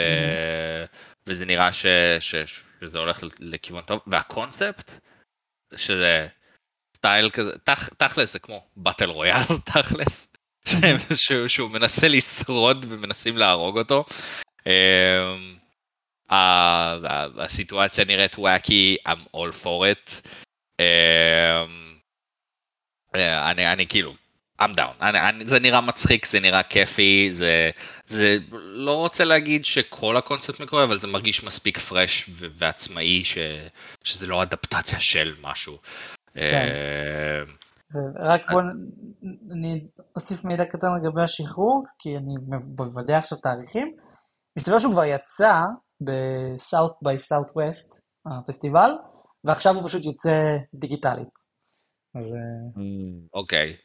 וזה 1.26 1.44
נראה 1.44 1.72
ש... 1.72 1.86
ש... 2.20 2.34
שזה 2.82 2.98
הולך 2.98 3.18
לכיוון 3.38 3.82
טוב, 3.84 4.00
והקונספט, 4.06 4.90
שזה 5.76 6.28
סטייל 6.96 7.30
כזה, 7.30 7.50
תכ... 7.64 7.88
תכלס 7.96 8.32
זה 8.32 8.38
כמו 8.38 8.66
באטל 8.76 9.10
רויאל 9.10 9.58
תכלס, 9.74 10.26
שהוא, 11.14 11.48
שהוא 11.48 11.70
מנסה 11.70 12.08
לשרוד 12.08 12.86
ומנסים 12.88 13.36
להרוג 13.38 13.78
אותו. 13.78 14.04
ה- 16.30 16.96
הסיטואציה 17.44 18.04
נראית 18.04 18.34
wacky, 18.34 19.08
I'm 19.08 19.36
all 19.36 19.52
for 19.64 19.82
it. 19.94 20.28
אמ, 20.80 21.96
אה, 23.14 23.50
אני, 23.50 23.72
אני 23.72 23.86
כאילו, 23.86 24.14
I'm 24.62 24.76
down, 24.76 25.02
אני, 25.02 25.28
אני, 25.28 25.46
זה 25.46 25.58
נראה 25.60 25.80
מצחיק, 25.80 26.26
זה 26.26 26.40
נראה 26.40 26.62
כיפי, 26.62 27.30
זה, 27.30 27.70
זה 28.06 28.38
לא 28.52 28.96
רוצה 28.96 29.24
להגיד 29.24 29.64
שכל 29.64 30.16
הקונספט 30.16 30.60
מקורי, 30.60 30.84
אבל 30.84 30.98
זה 30.98 31.08
מרגיש 31.08 31.44
מספיק 31.44 31.78
פרש 31.78 32.28
ו- 32.28 32.46
ועצמאי, 32.54 33.24
ש, 33.24 33.38
שזה 34.04 34.26
לא 34.26 34.42
אדפטציה 34.42 35.00
של 35.00 35.34
משהו. 35.42 35.78
אה, 36.36 37.42
ורק 37.94 38.40
בוא 38.50 38.62
אני 39.52 39.86
אוסיף 40.16 40.44
מידע 40.44 40.64
קטן 40.64 40.86
לגבי 41.02 41.22
השחרור, 41.22 41.84
כי 41.98 42.16
אני 42.16 42.34
מוודא 42.78 43.14
עכשיו 43.14 43.38
תאריכים. 43.38 43.96
מסתבר 44.58 44.78
שהוא 44.78 44.92
כבר 44.92 45.04
יצא 45.04 45.54
ב-South 46.04 46.94
by 47.04 47.16
Southwest, 47.18 47.98
הפסטיבל, 48.26 48.90
ועכשיו 49.44 49.74
הוא 49.74 49.88
פשוט 49.88 50.04
יוצא 50.04 50.56
דיגיטלית. 50.74 51.34
אז 52.14 52.24
אוקיי. 53.34 53.76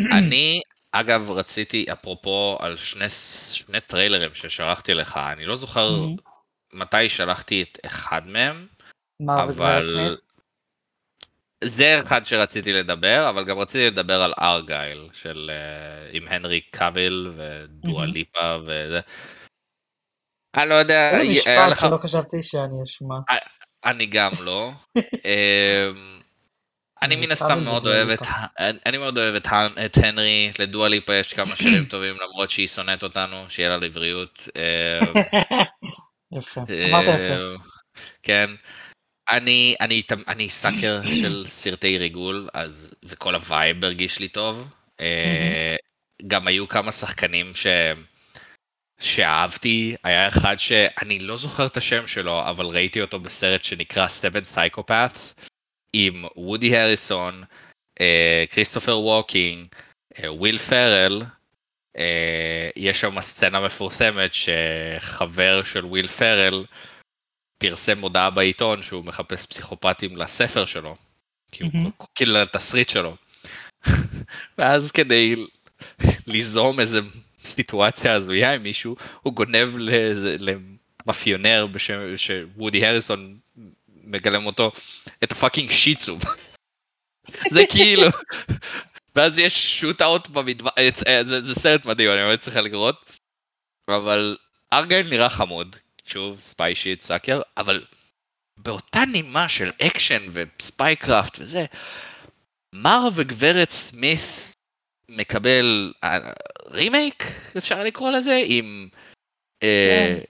אני, 0.00 0.60
אגב, 0.92 1.30
רציתי, 1.30 1.86
אפרופו 1.92 2.58
על 2.60 2.76
שני, 2.76 3.10
שני 3.52 3.80
טריילרים 3.80 4.34
ששלחתי 4.34 4.94
לך, 4.94 5.16
אני 5.32 5.44
לא 5.44 5.56
זוכר. 5.56 6.06
מתי 6.72 7.08
שלחתי 7.08 7.62
את 7.62 7.78
אחד 7.86 8.28
מהם, 8.28 8.66
מה 9.20 9.44
אבל... 9.44 10.16
זה 11.64 12.00
אחד 12.06 12.20
שרציתי 12.24 12.72
לדבר, 12.72 13.30
אבל 13.30 13.44
גם 13.44 13.58
רציתי 13.58 13.86
לדבר 13.86 14.22
על 14.22 14.32
ארגייל, 14.40 15.08
של... 15.12 15.50
אה, 15.52 16.08
עם 16.12 16.28
הנרי 16.28 16.60
קאביל 16.60 17.32
ודואה 17.36 18.00
מהמם. 18.00 18.12
ליפה 18.12 18.56
וזה. 18.62 19.00
אני 20.56 20.68
לא 20.68 20.74
יודע, 20.74 21.10
איזה 21.10 21.30
משפט. 21.30 21.78
שלא 21.80 21.96
חשבתי 21.96 22.42
שאני 22.42 22.82
אשמע. 22.84 23.16
אני 23.84 24.06
גם 24.06 24.32
לא. 24.44 24.70
אני 27.02 27.14
אני 27.14 27.26
מן 27.26 27.32
הסתם 27.32 27.64
מאוד 27.64 27.86
אוהב 27.86 28.08
את. 28.08 28.20
אני 28.86 28.98
מאוד 28.98 29.18
אוהב 29.18 29.34
את, 29.34 29.46
את 29.84 29.96
הנרי, 29.96 30.50
לדואה 30.58 30.88
ליפה 30.88 31.14
יש 31.14 31.32
כמה 31.34 31.56
שירים 31.56 31.84
טובים 31.92 32.16
למרות 32.20 32.50
שהיא 32.50 32.68
שונאת 32.68 33.02
אותנו, 33.02 33.50
שיהיה 33.50 33.68
לה 33.68 33.76
לבריאות. 33.76 34.48
אמ, 34.56 35.22
יפה, 36.38 36.60
אמרת 36.60 37.04
יפה. 37.04 37.16
אה, 37.18 37.54
כן. 38.22 38.50
אני, 39.30 39.76
אני, 39.80 40.02
אני 40.28 40.48
sucker 40.48 41.00
של 41.20 41.46
סרטי 41.46 41.98
ריגול, 41.98 42.48
אז, 42.54 42.94
וכל 43.04 43.34
ה-vibe 43.34 43.84
הרגיש 43.84 44.18
לי 44.18 44.28
טוב. 44.28 44.68
אה, 45.00 45.76
גם 46.26 46.46
היו 46.46 46.68
כמה 46.68 46.92
שחקנים 46.92 47.54
ש... 47.54 47.66
שאהבתי, 49.00 49.96
היה 50.04 50.28
אחד 50.28 50.56
שאני 50.58 51.18
לא 51.18 51.36
זוכר 51.36 51.66
את 51.66 51.76
השם 51.76 52.06
שלו, 52.06 52.40
אבל 52.48 52.66
ראיתי 52.66 53.00
אותו 53.00 53.20
בסרט 53.20 53.64
שנקרא 53.64 54.06
Seven 54.06 54.54
Psychopaths, 54.54 55.34
עם 55.98 56.24
וודי 56.36 56.76
הריסון, 56.76 57.44
אה, 58.00 58.44
כריסטופר 58.50 58.98
ווקינג, 58.98 59.66
אה, 60.18 60.32
וויל 60.32 60.58
פרל, 60.58 61.22
אה, 61.98 62.70
יש 62.76 63.00
שם 63.00 63.20
סצנה 63.20 63.60
מפורסמת 63.60 64.30
שחבר 64.34 65.62
של 65.62 65.84
וויל 65.84 66.06
פרל 66.08 66.64
פרסם 67.58 68.00
הודעה 68.00 68.30
בעיתון 68.30 68.82
שהוא 68.82 69.04
מחפש 69.04 69.46
פסיכופטים 69.46 70.16
לספר 70.16 70.66
שלו. 70.66 70.96
כאילו 72.14 72.34
לתסריט 72.34 72.88
שלו. 72.88 73.16
ואז 74.58 74.92
כדי 74.92 75.36
ליזום 76.26 76.80
איזה 76.80 77.00
סיטואציה 77.44 78.14
הזויה 78.14 78.54
עם 78.54 78.62
מישהו, 78.62 78.96
הוא 79.22 79.32
גונב 79.32 79.68
למאפיונר 80.38 81.66
בשם 81.66 82.16
שוודי 82.16 82.86
הריסון 82.86 83.38
מגלם 84.06 84.46
אותו 84.46 84.72
את 85.24 85.32
הפאקינג 85.32 85.70
שיצו. 85.70 86.18
זה 87.54 87.60
כאילו, 87.70 88.08
ואז 89.14 89.38
יש 89.38 89.80
shootout 89.80 90.28
במדבר, 90.28 90.70
אה, 90.78 91.24
זה, 91.24 91.40
זה 91.40 91.54
סרט 91.54 91.86
מדהים, 91.86 92.10
אני 92.10 92.18
באמת 92.18 92.40
צריך 92.40 92.56
לראות, 92.56 93.18
אבל 93.88 94.36
ארגייל 94.72 95.08
נראה 95.08 95.28
חמוד, 95.28 95.76
שוב 96.04 96.40
spy 96.40 96.74
shit 96.74 97.00
sucker, 97.00 97.40
אבל 97.56 97.84
באותה 98.56 99.04
נימה 99.12 99.48
של 99.48 99.70
אקשן 99.82 100.22
ו-spycraft 100.32 101.38
וזה, 101.38 101.64
מר 102.72 103.08
וגברת 103.14 103.70
סמית 103.70 104.20
מקבל 105.08 105.92
אה, 106.04 106.18
רימייק, 106.66 107.24
אפשר 107.58 107.84
לקרוא 107.84 108.10
לזה, 108.10 108.42
עם 108.46 108.88
אה, 109.62 110.14
כן. 110.16 110.24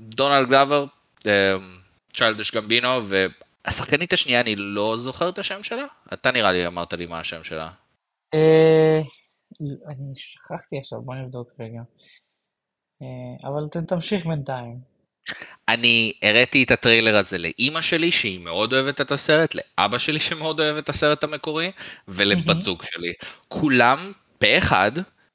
דונלד 0.00 0.48
גלובר, 0.48 0.86
אה, 1.26 1.56
צ'יילדש 2.14 2.50
גמבינו, 2.50 2.88
והשחקנית 3.04 4.12
השנייה, 4.12 4.40
אני 4.40 4.56
לא 4.56 4.96
זוכר 4.96 5.28
את 5.28 5.38
השם 5.38 5.62
שלה? 5.62 5.84
אתה 6.12 6.30
נראה 6.30 6.52
לי 6.52 6.66
אמרת 6.66 6.92
לי 6.92 7.06
מה 7.06 7.18
השם 7.18 7.44
שלה. 7.44 7.70
אה, 8.34 9.00
אני 9.60 10.12
שכחתי 10.14 10.78
עכשיו, 10.78 11.02
בוא 11.02 11.14
נבדוק 11.14 11.48
רגע. 11.60 11.80
אה, 13.02 13.48
אבל 13.48 13.82
תמשיך 13.86 14.26
בינתיים. 14.26 14.94
אני 15.68 16.12
הראיתי 16.22 16.62
את 16.62 16.70
הטריילר 16.70 17.16
הזה 17.16 17.38
לאימא 17.38 17.80
שלי 17.80 18.12
שהיא 18.12 18.40
מאוד 18.40 18.72
אוהבת 18.72 19.00
את 19.00 19.10
הסרט, 19.10 19.54
לאבא 19.54 19.98
שלי 19.98 20.20
שמאוד 20.20 20.60
אוהב 20.60 20.76
את 20.76 20.88
הסרט 20.88 21.24
המקורי, 21.24 21.70
ולבת. 22.08 22.62
זוג 22.62 22.82
שלי. 22.82 23.12
כולם 23.48 24.12
פה 24.38 24.58
אחד, 24.58 24.92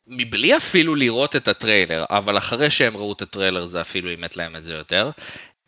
מבלי 0.07 0.57
אפילו 0.57 0.95
לראות 0.95 1.35
את 1.35 1.47
הטריילר, 1.47 2.05
אבל 2.09 2.37
אחרי 2.37 2.69
שהם 2.69 2.97
ראו 2.97 3.13
את 3.13 3.21
הטריילר 3.21 3.65
זה 3.65 3.81
אפילו 3.81 4.09
אימת 4.09 4.37
להם 4.37 4.55
את 4.55 4.63
זה 4.63 4.73
יותר, 4.73 5.11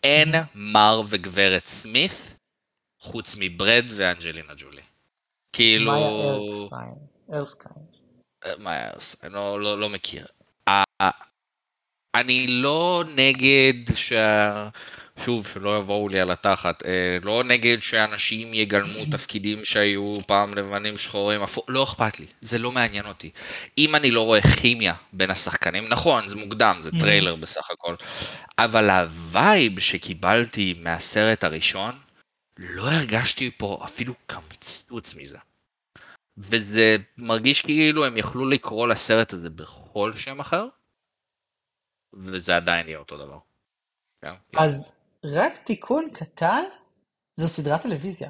אין. 0.04 0.32
מר 0.56 1.02
וגברת 1.10 1.66
סמית 1.66 2.36
חוץ 3.00 3.36
מברד 3.40 3.86
ואנג'לינה 3.98 4.54
ג'ולי. 4.58 4.82
כאילו... 5.54 5.92
מאיה 5.92 6.34
ארקסיין. 6.34 7.08
ארסקיין. 7.34 7.86
מה 8.58 8.76
יעש? 8.76 9.16
אני 9.24 9.34
לא, 9.34 9.62
לא, 9.62 9.80
לא 9.80 9.90
מכיר. 9.90 10.26
ה- 10.68 11.10
אני 12.16 12.46
לא 12.48 13.04
נגד 13.16 13.96
ש... 13.96 14.14
שוב, 15.18 15.48
שלא 15.48 15.78
יבואו 15.80 16.10
לי 16.10 16.20
על 16.20 16.32
התחת, 16.32 16.86
אה, 16.86 17.18
לא 17.24 17.44
נגד 17.44 17.78
שאנשים 17.82 18.54
יגלמו 18.54 19.00
תפקידים 19.12 19.66
שהיו 19.66 20.18
פעם 20.28 20.54
לבנים 20.54 20.98
שחורים, 20.98 21.42
אפו- 21.44 21.66
לא 21.68 21.84
אכפת 21.84 22.20
לי, 22.20 22.26
זה 22.42 22.58
לא 22.58 22.72
מעניין 22.72 23.06
אותי. 23.06 23.32
אם 23.78 23.96
אני 23.96 24.12
לא 24.12 24.22
רואה 24.26 24.42
כימיה 24.62 24.94
בין 25.14 25.32
השחקנים, 25.32 25.86
נכון, 25.90 26.28
זה 26.28 26.36
מוקדם, 26.36 26.76
זה 26.80 26.92
טריילר 27.00 27.36
בסך 27.36 27.72
הכל, 27.72 27.96
אבל 28.60 28.90
ה-vibe 28.90 29.80
שקיבלתי 29.80 30.74
מהסרט 30.80 31.44
הראשון, 31.44 31.92
לא 32.58 32.92
הרגשתי 32.92 33.52
פה 33.58 33.82
אפילו 33.86 34.14
קמצוץ 34.28 35.16
מזה. 35.16 35.38
וזה 36.38 36.98
מרגיש 37.18 37.62
כאילו 37.62 38.06
הם 38.06 38.18
יכלו 38.18 38.50
לקרוא 38.50 38.88
לסרט 38.88 39.34
הזה 39.34 39.50
בכל 39.50 40.14
שם 40.16 40.40
אחר, 40.40 40.68
וזה 42.14 42.56
עדיין 42.56 42.88
יהיה 42.88 43.00
אותו 43.00 43.18
דבר. 43.18 43.38
כן? 44.22 44.34
אז 44.58 45.01
רק 45.26 45.58
תיקון 45.58 46.10
קטן, 46.14 46.64
זו 47.40 47.48
סדרת 47.48 47.82
טלוויזיה. 47.82 48.30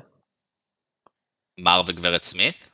מר 1.59 1.81
וגברת 1.87 2.23
סמית? 2.23 2.71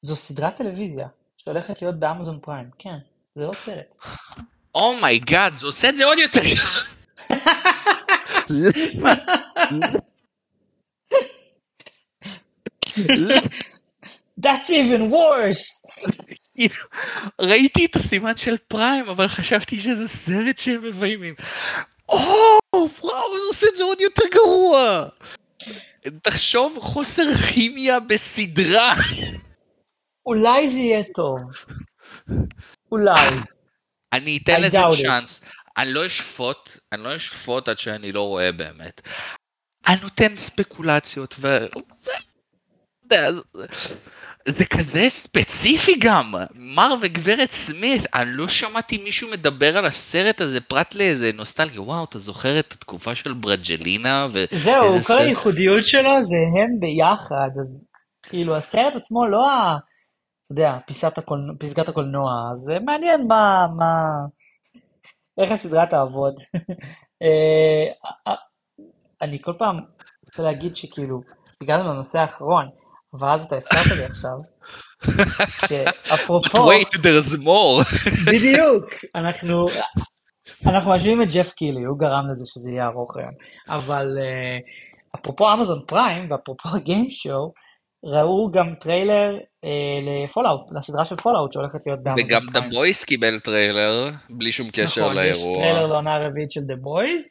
זו 0.00 0.16
סדרת 0.16 0.56
טלוויזיה. 0.56 1.08
שהולכת 1.36 1.82
להיות 1.82 1.98
באמזון 1.98 2.38
פריים, 2.42 2.70
כן, 2.78 2.98
זה 3.34 3.46
לא 3.46 3.52
סרט. 3.52 3.96
Oh 4.74 4.94
my 4.94 5.14
God, 5.14 5.54
זה 5.54 5.66
עושה 5.66 5.88
את 5.88 5.96
זה 5.96 6.04
עוד 6.04 6.18
יותר. 6.18 6.40
That's 14.40 14.68
even 14.68 15.12
worse! 15.12 15.66
ראיתי 17.50 17.86
את 17.86 17.96
הסימן 17.96 18.36
של 18.36 18.56
פריים, 18.68 19.08
אבל 19.08 19.28
חשבתי 19.28 19.78
שזה 19.78 20.08
סרט 20.08 20.58
שהם 20.58 20.84
מביים 20.84 21.22
עם... 21.22 21.34
או, 22.08 22.57
וואו, 22.74 23.36
זה 23.36 23.42
עושה 23.48 23.66
את 23.72 23.76
זה 23.76 23.84
עוד 23.84 24.00
יותר 24.00 24.22
גרוע. 24.32 25.04
תחשוב 26.22 26.78
חוסר 26.80 27.34
כימיה 27.34 28.00
בסדרה. 28.00 28.94
אולי 30.26 30.68
זה 30.68 30.78
יהיה 30.78 31.02
טוב. 31.14 31.40
אולי. 32.92 33.28
אני 34.12 34.38
אתן 34.42 34.62
לזה. 34.62 34.78
צ'אנס. 35.02 35.44
אני 35.78 35.92
לא 35.92 36.06
אשפוט, 36.06 36.76
אני 36.92 37.04
לא 37.04 37.16
אשפוט 37.16 37.68
עד 37.68 37.78
שאני 37.78 38.12
לא 38.12 38.22
רואה 38.22 38.52
באמת. 38.52 39.00
אני 39.86 39.96
נותן 40.02 40.36
ספקולציות 40.36 41.34
ו... 41.38 41.58
זה- 44.46 44.52
זה 44.58 44.64
כזה 44.78 45.00
ספציפי 45.08 45.94
גם, 46.00 46.34
מר 46.54 46.94
וגברת 47.02 47.52
סמית, 47.52 48.02
אני 48.14 48.30
לא 48.32 48.48
שמעתי 48.48 48.98
מישהו 49.04 49.30
מדבר 49.30 49.78
על 49.78 49.86
הסרט 49.86 50.40
הזה 50.40 50.60
פרט 50.60 50.94
לאיזה 50.94 51.30
נוסטלגיה, 51.34 51.82
וואו, 51.82 52.04
אתה 52.04 52.18
זוכר 52.18 52.58
את 52.58 52.72
התקופה 52.72 53.14
של 53.14 53.32
ברג'לינה? 53.32 54.26
ו- 54.32 54.44
זהו, 54.50 54.90
כל 54.90 54.98
סרט- 54.98 55.20
הייחודיות 55.20 55.86
שלו 55.86 56.10
זה 56.28 56.36
הם 56.62 56.80
ביחד, 56.80 57.50
אז 57.62 57.86
כאילו 58.22 58.56
הסרט 58.56 58.96
עצמו 58.96 59.26
לא 59.26 59.50
ה... 59.50 59.76
אתה 60.46 60.52
יודע, 60.52 60.78
פיסת 60.86 61.18
הקולנוע, 61.18 61.54
פסגת 61.58 61.88
הקולנוע, 61.88 62.32
אז 62.52 62.58
זה 62.58 62.78
מעניין 62.86 63.26
מה, 63.28 63.66
מה... 63.76 63.92
איך 65.42 65.52
הסדרה 65.52 65.86
תעבוד. 65.86 66.34
אה, 67.22 68.10
אה, 68.28 68.34
אני 69.22 69.38
כל 69.42 69.52
פעם 69.58 69.76
רוצה 70.26 70.42
להגיד 70.42 70.76
שכאילו, 70.76 71.20
הגענו 71.62 71.88
לנושא 71.92 72.18
האחרון, 72.18 72.68
אבל 73.14 73.28
אז 73.28 73.44
אתה 73.44 73.56
הזכרת 73.56 73.86
לי 73.98 74.04
עכשיו, 74.04 74.38
שאפרופו, 75.68 76.58
Wait, 76.70 76.94
there's 76.94 77.36
more. 77.46 77.84
בדיוק, 78.26 78.84
אנחנו, 79.14 79.66
אנחנו 80.66 80.90
משווים 80.90 81.22
את 81.22 81.28
ג'ף 81.32 81.52
קיליי, 81.52 81.84
הוא 81.84 81.98
גרם 81.98 82.24
לזה 82.30 82.46
שזה 82.46 82.70
יהיה 82.70 82.86
ארוך 82.86 83.16
היום. 83.16 83.34
אבל 83.68 84.06
אה, 84.18 84.58
אפרופו 85.20 85.52
אמזון 85.52 85.82
פריים 85.86 86.30
ואפרופו 86.30 86.68
show, 87.08 87.52
ראו 88.04 88.50
גם 88.50 88.74
טריילר 88.80 89.38
אה, 89.64 89.98
לפולאאוט, 90.06 90.72
לסדרה 90.78 91.04
של 91.04 91.16
פולאאוט 91.16 91.52
שהולכת 91.52 91.86
להיות 91.86 92.02
באמזון 92.02 92.24
וגם 92.26 92.46
פריים. 92.52 92.70
The 92.70 92.76
Boys 92.76 93.04
קיבל 93.04 93.40
טריילר, 93.40 94.10
בלי 94.30 94.52
שום 94.52 94.70
קשר 94.72 95.00
נכון, 95.00 95.12
יש 95.12 95.16
לאירוע. 95.16 95.58
טריילר 95.58 95.86
לעונה 95.86 96.14
הרביעית 96.16 96.50
של 96.50 96.60
The 96.60 96.84
Boys, 96.84 97.24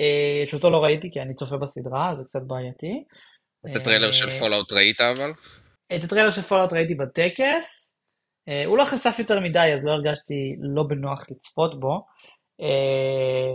אה, 0.00 0.44
שאותו 0.46 0.70
לא 0.70 0.84
ראיתי 0.84 1.10
כי 1.12 1.20
אני 1.20 1.34
צופה 1.34 1.56
בסדרה, 1.56 2.14
זה 2.14 2.24
קצת 2.24 2.40
בעייתי. 2.46 3.04
את 3.70 3.76
הטריילר 3.76 4.12
של 4.12 4.28
אה, 4.28 4.38
פולאאוט 4.38 4.72
ראית 4.72 5.00
אבל? 5.00 5.32
את 5.96 6.04
הטריילר 6.04 6.30
של 6.30 6.42
פולאאוט 6.42 6.72
ראיתי 6.72 6.94
בטקס. 6.94 7.94
אה, 8.48 8.64
הוא 8.66 8.78
לא 8.78 8.84
חשף 8.84 9.16
יותר 9.18 9.40
מדי, 9.40 9.72
אז 9.74 9.84
לא 9.84 9.90
הרגשתי 9.90 10.56
לא 10.58 10.82
בנוח 10.82 11.24
לצפות 11.30 11.80
בו. 11.80 12.06
אה, 12.60 13.54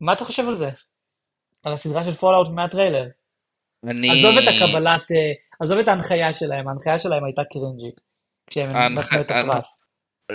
מה 0.00 0.12
אתה 0.12 0.24
חושב 0.24 0.48
על 0.48 0.54
זה? 0.54 0.70
על 1.62 1.72
הסדרה 1.72 2.04
של 2.04 2.14
פולאאוט 2.14 2.48
מהטריילר? 2.48 3.08
אני... 3.86 4.10
עזוב 4.10 4.38
את 4.38 4.48
הקבלת, 4.48 5.02
עזוב 5.60 5.78
את 5.78 5.88
ההנחיה 5.88 6.34
שלהם, 6.34 6.68
ההנחיה 6.68 6.98
שלהם 6.98 7.24
הייתה 7.24 7.42
קרינג'ית. 7.44 8.00
כשהם 8.46 8.68
נתנו 8.68 9.20
את 9.20 9.30
הפרס. 9.30 9.82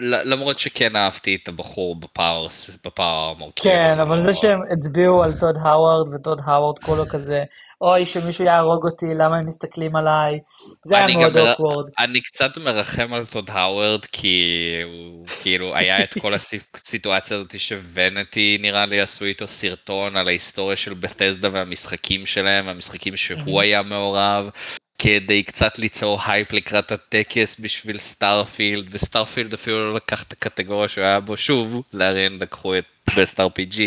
למרות 0.01 0.59
שכן 0.59 0.95
אהבתי 0.95 1.37
את 1.43 1.47
הבחור 1.47 1.99
בפער, 1.99 2.47
בפער 2.85 3.33
המורכב. 3.35 3.63
כן, 3.63 3.99
אבל 4.01 4.19
זה 4.19 4.33
שהם 4.33 4.59
הצביעו 4.71 5.23
על 5.23 5.31
טוד 5.39 5.55
האווארד, 5.61 6.13
וטוד 6.13 6.39
האווארד 6.45 6.79
כולו 6.79 7.03
כזה, 7.09 7.43
אוי, 7.81 8.05
שמישהו 8.05 8.45
יהרוג 8.45 8.85
אותי, 8.85 9.05
למה 9.15 9.37
הם 9.37 9.45
מסתכלים 9.45 9.95
עליי? 9.95 10.39
זה 10.85 10.97
היה 10.97 11.17
מאוד 11.17 11.37
awkward. 11.37 11.85
אני 11.99 12.21
קצת 12.21 12.57
מרחם 12.57 13.13
על 13.13 13.25
טוד 13.25 13.49
האוורד, 13.49 14.05
כי 14.05 14.45
הוא 14.83 15.27
כאילו 15.43 15.75
היה 15.75 16.03
את 16.03 16.13
כל 16.21 16.33
הסיטואציה 16.33 17.37
הזאת 17.37 17.59
שוונטי 17.59 18.57
נראה 18.61 18.85
לי 18.85 19.01
עשו 19.01 19.25
איתו 19.25 19.47
סרטון 19.47 20.17
על 20.17 20.27
ההיסטוריה 20.27 20.75
של 20.75 20.93
בת'סדה 20.93 21.49
והמשחקים 21.51 22.25
שלהם, 22.25 22.67
המשחקים. 22.67 23.17
שהוא 23.17 23.61
היה 23.61 23.81
מעורב, 23.81 24.49
כדי 24.97 25.43
קצת 25.43 25.79
ליצור 25.79 26.19
הייפ 26.25 26.53
לקראת 26.53 26.91
הטקס 26.91 27.59
בשביל 27.59 27.97
סטארפילד, 27.97 28.87
וסטארפילד 28.91 29.53
אפילו 29.53 29.89
לא 29.89 29.95
לקח 29.95 30.23
את 30.23 30.31
הקטגוריה 30.31 30.87
שהוא 30.87 31.03
היה 31.03 31.19
בו 31.19 31.37
שוב, 31.37 31.83
לאריאן 31.93 32.37
לקחו 32.41 32.77
את 32.77 32.85
בסט 33.17 33.39
RPG. 33.39 33.81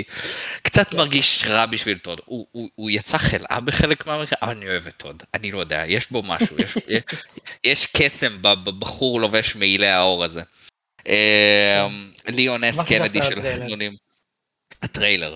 קצת. 0.62 0.94
מרגיש 0.94 1.44
רע 1.46 1.66
בשביל 1.66 1.98
טוד, 1.98 2.20
הוא, 2.24 2.46
הוא, 2.52 2.68
הוא 2.74 2.90
יצא 2.90 3.18
חלאה 3.18 3.60
בחלק 3.60 4.06
מהמקרה, 4.06 4.38
אבל 4.42 4.56
אני 4.56 4.68
אוהב 4.68 4.86
את 4.86 4.96
טוד, 4.96 5.22
אני 5.34 5.50
לא 5.50 5.58
יודע, 5.58 5.84
יש 5.86 6.10
בו 6.10 6.22
משהו, 6.22 6.56
יש, 6.58 6.78
יש 7.72 7.86
קסם 7.96 8.42
בבחור 8.42 9.20
לובש 9.20 9.56
מעילי 9.56 9.88
האור 9.88 10.24
הזה. 10.24 10.42
אמ, 11.06 12.12
ליאון 12.26 12.64
אס 12.64 12.80
קנדי 12.88 13.18
של? 13.22 13.40
החנונים. 13.40 13.96
הטריילר. 14.82 15.34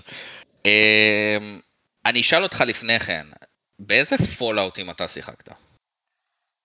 אמ, 0.65 1.59
אני 2.05 2.21
אשאל 2.21 2.43
אותך 2.43 2.63
לפני 2.67 2.99
כן, 2.99 3.27
באיזה 3.79 4.15
פולאאוטים 4.37 4.89
אתה 4.89 5.07
שיחקת? 5.07 5.49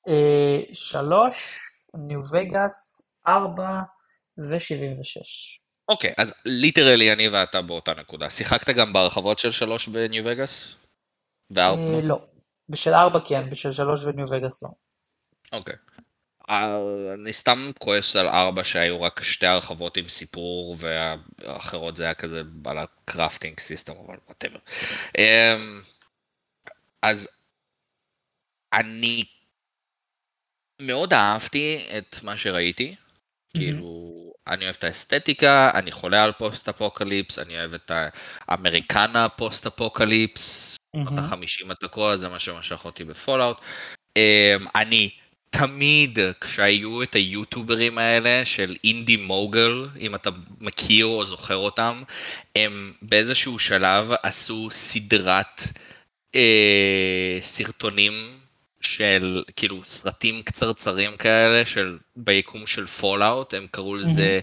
אה, 0.08 0.60
שלוש, 0.72 1.58
ניו 1.94 2.20
וגאס, 2.32 3.02
ארבע 3.26 3.80
ו-76. 4.38 5.59
אוקיי, 5.90 6.12
אז 6.18 6.34
literally 6.44 7.12
אני 7.12 7.28
ואתה 7.28 7.62
באותה 7.62 7.94
נקודה. 7.94 8.30
שיחקת 8.30 8.70
גם 8.70 8.92
בהרחבות 8.92 9.38
של 9.38 9.50
שלוש 9.50 9.88
בניו 9.88 10.24
וגאס? 10.26 10.74
וארבע? 11.50 11.82
אה, 11.82 12.00
לא. 12.02 12.26
בשל 12.68 12.94
ארבע 12.94 13.18
כן, 13.24 13.50
בשל 13.50 13.72
שלוש 13.72 14.04
וניו 14.04 14.26
וגאס 14.30 14.62
לא. 14.62 14.68
אוקיי. 15.52 15.74
אה, 16.50 16.76
אני 17.14 17.32
סתם 17.32 17.70
כועס 17.78 18.16
על 18.16 18.28
ארבע 18.28 18.64
שהיו 18.64 19.02
רק 19.02 19.22
שתי 19.22 19.46
הרחבות 19.46 19.96
עם 19.96 20.08
סיפור 20.08 20.76
והאחרות 20.78 21.96
זה 21.96 22.04
היה 22.04 22.14
כזה 22.14 22.42
על 22.64 22.78
ה 22.78 22.88
crafting 22.88 23.60
system 23.60 23.92
אבל 24.06 24.16
whatever. 24.26 24.58
אז 27.02 27.28
אני 28.72 29.24
מאוד 30.80 31.12
אהבתי 31.12 31.86
את 31.98 32.16
מה 32.22 32.36
שראיתי. 32.36 32.94
כאילו, 33.56 34.29
אני 34.48 34.64
אוהב 34.64 34.76
את 34.78 34.84
האסתטיקה, 34.84 35.70
אני 35.74 35.92
חולה 35.92 36.24
על 36.24 36.32
פוסט 36.32 36.68
אפוקליפס, 36.68 37.38
אני 37.38 37.58
אוהב 37.58 37.74
את 37.74 37.90
ה 38.48 38.56
Americana 38.56 39.28
פוסט 39.28 39.66
אפוקליפס, 39.66 40.76
מהמם. 40.94 41.18
החמישים 41.18 41.70
התקוע, 41.70 42.16
זה 42.16 42.28
מה 42.28 42.38
שמשך 42.38 42.84
אותי 42.84 43.04
בפולאאוט. 43.04 43.56
Um, 44.18 44.68
אני 44.74 45.10
תמיד, 45.50 46.18
כשהיו 46.40 47.02
את 47.02 47.14
היוטוברים 47.14 47.98
האלה 47.98 48.44
של 48.44 48.76
אינדי 48.84 49.16
מוגל, 49.16 49.86
אם 49.98 50.14
אתה 50.14 50.30
מכיר 50.60 51.06
או 51.06 51.24
זוכר 51.24 51.56
אותם, 51.56 52.02
הם 52.56 52.92
באיזשהו 53.02 53.58
שלב 53.58 54.12
עשו 54.22 54.70
סדרת 54.70 55.60
אה, 56.34 57.38
סרטונים 57.42 58.39
של 58.80 59.42
כאילו 59.56 59.84
סרטים 59.84 60.42
קצרצרים 60.42 61.16
כאלה 61.16 61.66
של 61.66 61.98
ביקום 62.16 62.66
של 62.66 62.86
פולאאוט, 62.86 63.54
הם 63.54 63.66
קראו 63.70 63.94
לזה 63.94 64.40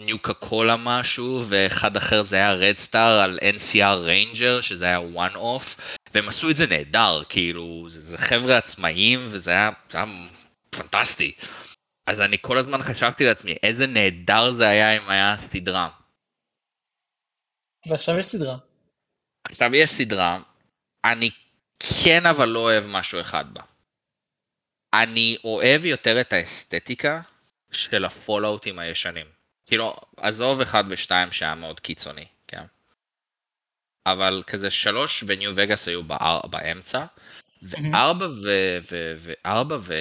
ניוקה 0.00 0.34
קולה 0.34 0.76
משהו, 0.76 1.44
ואחד 1.48 1.96
אחר 1.96 2.22
זה 2.22 2.36
היה 2.36 2.52
רד 2.52 2.76
סטאר 2.76 3.20
על 3.20 3.38
NCR 3.42 3.98
Ranger, 3.98 4.60
שזה 4.60 4.84
היה 4.84 4.98
one 4.98 5.34
off, 5.34 5.80
והם 6.14 6.28
עשו 6.28 6.50
את 6.50 6.56
זה 6.56 6.66
נהדר, 6.66 7.22
כאילו, 7.28 7.84
זה, 7.88 8.00
זה 8.00 8.18
חבר'ה 8.18 8.56
עצמאיים, 8.56 9.18
וזה 9.22 9.50
היה, 9.50 9.70
זה 9.88 9.98
היה 9.98 10.06
פנטסטי. 10.70 11.32
אז 12.06 12.20
אני 12.20 12.36
כל 12.40 12.58
הזמן 12.58 12.82
חשבתי 12.82 13.24
לעצמי, 13.24 13.54
איזה 13.62 13.86
נהדר 13.86 14.54
זה 14.58 14.68
היה 14.68 14.96
אם 14.96 15.10
היה 15.10 15.36
סדרה. 15.52 15.88
ועכשיו 17.88 18.18
יש 18.18 18.26
סדרה. 18.26 18.56
עכשיו 19.44 19.74
יש 19.74 19.90
סדרה, 19.90 20.38
אני 21.04 21.30
כן 22.04 22.26
אבל 22.26 22.48
לא 22.48 22.58
אוהב 22.58 22.84
משהו 22.86 23.20
אחד 23.20 23.54
בה. 23.54 23.62
אני 25.02 25.36
אוהב 25.44 25.84
יותר 25.84 26.20
את 26.20 26.32
האסתטיקה 26.32 27.20
של 27.72 28.04
הפולאוטים 28.04 28.78
הישנים. 28.78 29.26
כאילו, 29.66 29.96
עזוב 30.16 30.60
אחד 30.60 30.84
ושתיים 30.90 31.32
שהיה 31.32 31.54
מאוד 31.54 31.80
קיצוני, 31.80 32.24
כן? 32.48 32.64
אבל 34.06 34.42
כזה 34.46 34.70
שלוש 34.70 35.24
וניו 35.26 35.52
וגאס 35.56 35.88
היו 35.88 36.04
באר, 36.04 36.40
באמצע, 36.46 37.04
וארבע 37.62 38.26
ו... 38.26 38.48
ו... 38.90 39.14
וארבע 39.18 39.76
ו... 39.80 39.94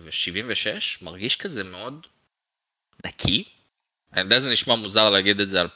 ושבעים 0.00 0.46
ושש 0.48 1.02
מרגיש 1.02 1.36
כזה 1.36 1.64
מאוד 1.64 2.06
נקי. 3.06 3.44
אני 4.12 4.20
יודע 4.20 4.40
זה 4.40 4.50
נשמע 4.52 4.74
מוזר 4.74 5.10
להגיד 5.10 5.40
את 5.40 5.48
זה 5.48 5.60
על 5.60 5.68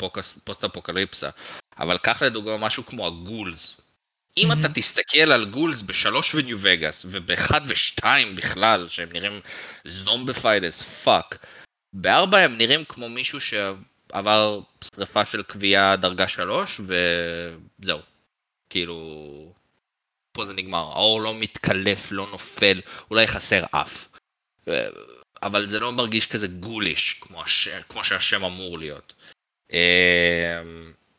פוסט 0.44 0.64
אפוקליפסה, 0.64 1.30
אבל 1.78 1.98
קח 1.98 2.22
לדוגמה 2.22 2.56
משהו 2.56 2.86
כמו 2.86 3.06
ה 3.06 3.15
ghouls. 3.16 3.80
אם 4.36 4.52
אתה 4.52 4.68
תסתכל 4.68 5.32
על 5.32 5.44
ghouls 5.44 5.82
בשלוש 5.82 6.34
וניו 6.34 6.58
וגאס, 6.60 7.06
ובאחד 7.10 7.60
ושתיים 7.66 8.36
בכלל, 8.36 8.88
שהם 8.88 9.08
נראים 9.12 9.40
zombified 9.84 10.64
as 10.64 10.84
fuck, 10.84 11.46
בארבע 11.92 12.38
הם 12.38 12.58
נראים 12.58 12.84
כמו 12.84 13.08
מישהו 13.08 13.40
שעבר 13.40 14.60
שרפה 14.84 15.26
של 15.26 15.42
כוויה 15.42 15.96
דרגה 15.96 16.28
שלוש, 16.28 16.80
וזהו. 16.80 17.98
כאילו, 18.70 19.52
פה 20.32 20.46
זה 20.46 20.52
נגמר. 20.52 20.78
העור 20.78 21.22
לא 21.22 21.34
מתקלף, 21.34 22.12
לא 22.12 22.26
נופל, 22.30 22.80
אולי 23.10 23.26
חסר 23.26 23.64
אף. 23.70 24.08
אבל 25.42 25.66
זה 25.66 25.80
לא 25.80 25.92
מרגיש 25.92 26.26
כזה 26.26 26.48
גוליש, 26.48 27.12
כמו, 27.20 27.42
הש... 27.42 27.68
כמו 27.68 28.04
שהשם 28.04 28.44
אמור 28.44 28.78
להיות. 28.78 29.14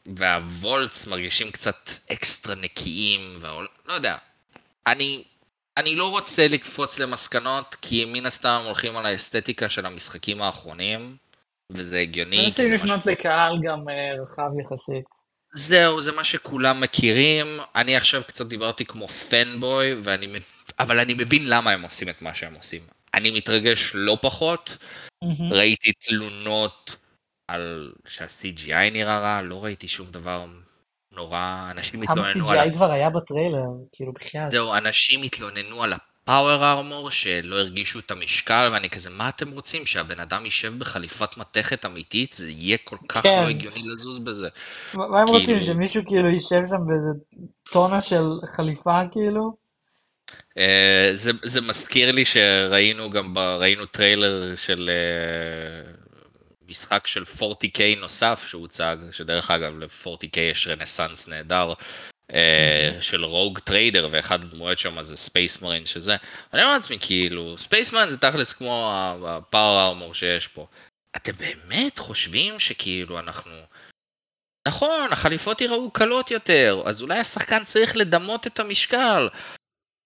והוולטס 0.08 1.08
מרגישים 1.08 1.52
קצת 1.52 1.90
אקסטרה 2.12 2.56
נקיים, 2.56 3.38
והעול... 3.40 3.68
לא 3.86 3.94
יודע. 3.94 4.18
אני, 4.88 5.24
אני 5.78 5.96
לא 5.96 6.10
רוצה 6.10 6.48
לקפוץ 6.48 7.00
למסקנות, 7.00 7.76
כי 7.82 8.06
מן 8.06 8.26
הסתם 8.26 8.62
הולכים 8.66 8.98
על 8.98 9.06
האסתטיקה 9.06 9.70
של 9.70 9.86
המשחקים 9.86 10.42
האחרונים, 10.42 11.16
וזה 11.70 12.00
הגיוני. 12.00 12.46
מנסים 12.46 12.74
לפנות 12.74 13.06
לקהל 13.06 13.58
גם 13.64 13.90
אה, 13.90 14.22
רחב 14.22 14.50
יחסית. 14.60 15.06
זהו, 15.54 16.02
זה 16.02 16.12
מה 16.12 16.24
שכולם 16.24 16.82
מכירים. 16.82 17.58
אני 17.76 17.96
עכשיו 17.96 18.22
קצת 18.28 18.46
דיברתי 18.46 18.86
כמו 18.86 19.08
פנבוי, 19.08 19.94
ואני, 20.04 20.28
אבל 20.80 21.00
אני 21.00 21.14
מבין 21.14 21.50
למה 21.50 21.72
הם 21.72 21.82
עושים 21.82 22.10
את 22.10 22.22
מה 22.22 22.34
שהם 22.34 22.54
עושים. 22.54 22.82
אני 23.14 23.32
מתרגש 23.32 23.92
לא 23.96 24.18
פחות. 24.22 24.78
Mm-hmm. 25.24 25.54
ראיתי 25.54 25.92
תלונות 25.92 26.96
על 27.48 27.92
שה-CGI 28.08 28.92
נראה 28.92 29.20
רע, 29.20 29.42
לא 29.42 29.64
ראיתי 29.64 29.88
שום 29.88 30.08
דבר 30.12 30.46
נורא, 31.12 31.68
אנשים 31.72 32.02
התלוננו 32.02 32.50
על... 32.50 32.58
כמה 32.58 32.66
CGI 32.66 32.76
כבר 32.76 32.92
היה 32.92 33.10
בטריילר, 33.10 33.64
כאילו 33.92 34.14
בחייאת. 34.14 34.52
זהו, 34.52 34.74
אנשים 34.74 35.24
התלוננו 35.24 35.84
על 35.84 35.94
הפאוור 35.94 36.72
ארמור 36.72 37.12
שלא 37.12 37.56
הרגישו 37.56 38.00
את 38.00 38.12
המשקל, 38.12 38.70
ואני 38.72 38.90
כזה, 38.90 39.10
מה 39.10 39.30
אתם 39.30 39.52
רוצים, 39.52 39.86
שהבן 39.86 40.20
אדם 40.20 40.46
יישב 40.46 40.80
בחליפת 40.80 41.38
מתכת 41.38 41.86
אמיתית? 41.86 42.34
זה 42.34 42.52
יהיה 42.52 42.78
כל 42.84 42.98
כך 43.08 43.24
כן. 43.24 43.44
לא 43.44 43.50
הגיוני 43.50 43.84
לזוז 43.94 44.20
בזה. 44.20 44.50
מה 44.94 45.04
הם 45.04 45.26
כאילו... 45.26 45.40
רוצים, 45.40 45.62
שמישהו 45.62 46.04
כאילו 46.06 46.30
יישב 46.30 46.62
שם 46.70 46.88
באיזה 46.88 47.10
טונה 47.72 48.02
של 48.02 48.24
חליפה 48.56 49.02
כאילו? 49.12 49.64
Uh, 50.54 51.14
זה, 51.14 51.32
זה 51.44 51.62
מזכיר 51.62 52.12
לי 52.12 52.26
שראינו 52.26 53.10
גם, 53.10 53.34
ב, 53.34 53.38
ראינו 53.38 53.86
טריילר 53.86 54.56
של 54.56 54.90
uh, 54.90 56.03
משחק 56.68 57.08
של 57.08 57.24
40K 57.40 57.80
נוסף 57.98 58.46
שהוצג, 58.48 58.98
שדרך 59.12 59.52
אגב 59.52 59.80
ל-40K 59.80 60.40
יש 60.40 60.68
רנסאנס 60.68 61.28
נהדר, 61.28 61.74
uh, 62.32 62.36
של 63.02 63.24
רוג 63.24 63.60
טריידר, 63.60 64.08
ואחד 64.12 64.44
הדמויות 64.44 64.78
שם 64.78 65.02
זה 65.02 65.16
Space 65.16 65.62
Marine 65.62 65.86
שזה, 65.86 66.16
אני 66.54 66.62
אומר 66.62 66.74
לעצמי 66.74 66.98
כאילו, 67.02 67.58
Space 67.58 67.94
Marine 67.94 68.10
זה 68.10 68.18
תכלס 68.18 68.54
כמו 68.54 68.94
ה 69.28 69.37
power 69.37 69.82
armor 69.82 70.14
שיש 70.14 70.48
פה. 70.48 70.68
אתם 71.16 71.32
באמת 71.32 72.00
חושבים 72.00 72.60
שכאילו 72.60 73.20
אנחנו... 73.20 73.52
נכון, 74.68 75.14
החליפות 75.14 75.62
יראו 75.62 75.92
קלות 75.92 76.32
יותר, 76.32 76.82
אז 76.86 77.02
אולי 77.02 77.20
השחקן 77.20 77.64
צריך 77.64 77.98
לדמות 77.98 78.48
את 78.48 78.60
המשקל, 78.60 79.28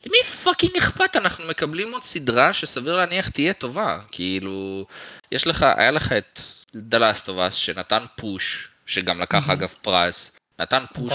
למי 0.06 0.18
fucking 0.44 0.78
אכפת? 0.78 1.16
אנחנו 1.16 1.48
מקבלים 1.48 1.94
עוד 1.94 2.04
סדרה 2.04 2.54
שסביר 2.54 2.96
להניח 2.96 3.30
תהיה 3.30 3.54
טובה. 3.54 4.00
כאילו, 4.12 4.86
יש 5.32 5.48
לך, 5.48 5.66
היה 5.78 5.92
לך 5.92 6.12
את 6.12 6.40
The 6.76 6.97
Last 6.97 7.25
of 7.25 7.39
Us 7.39 7.54
שנתן 7.54 8.06
push, 8.18 8.70
שגם 8.86 9.20
לקח 9.20 9.50
אגב 9.50 9.76
פרס, 9.82 10.38
נתן 10.60 10.84
push 10.94 11.14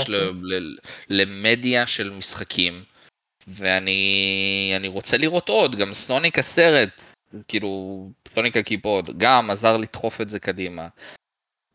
למדיה 1.08 1.86
של 1.86 2.10
משחקים, 2.10 2.84
ואני 3.48 4.88
רוצה 4.88 5.16
לראות 5.16 5.48
עוד, 5.48 5.76
גם 5.76 5.92
סוניק 5.92 6.38
הסרט, 6.38 6.88
כאילו, 7.48 8.10
סוניק 8.34 8.56
הקיפוד, 8.56 9.10
גם 9.18 9.50
עזר 9.50 9.76
לדחוף 9.76 10.20
את 10.20 10.28
זה 10.28 10.38
קדימה. 10.38 10.88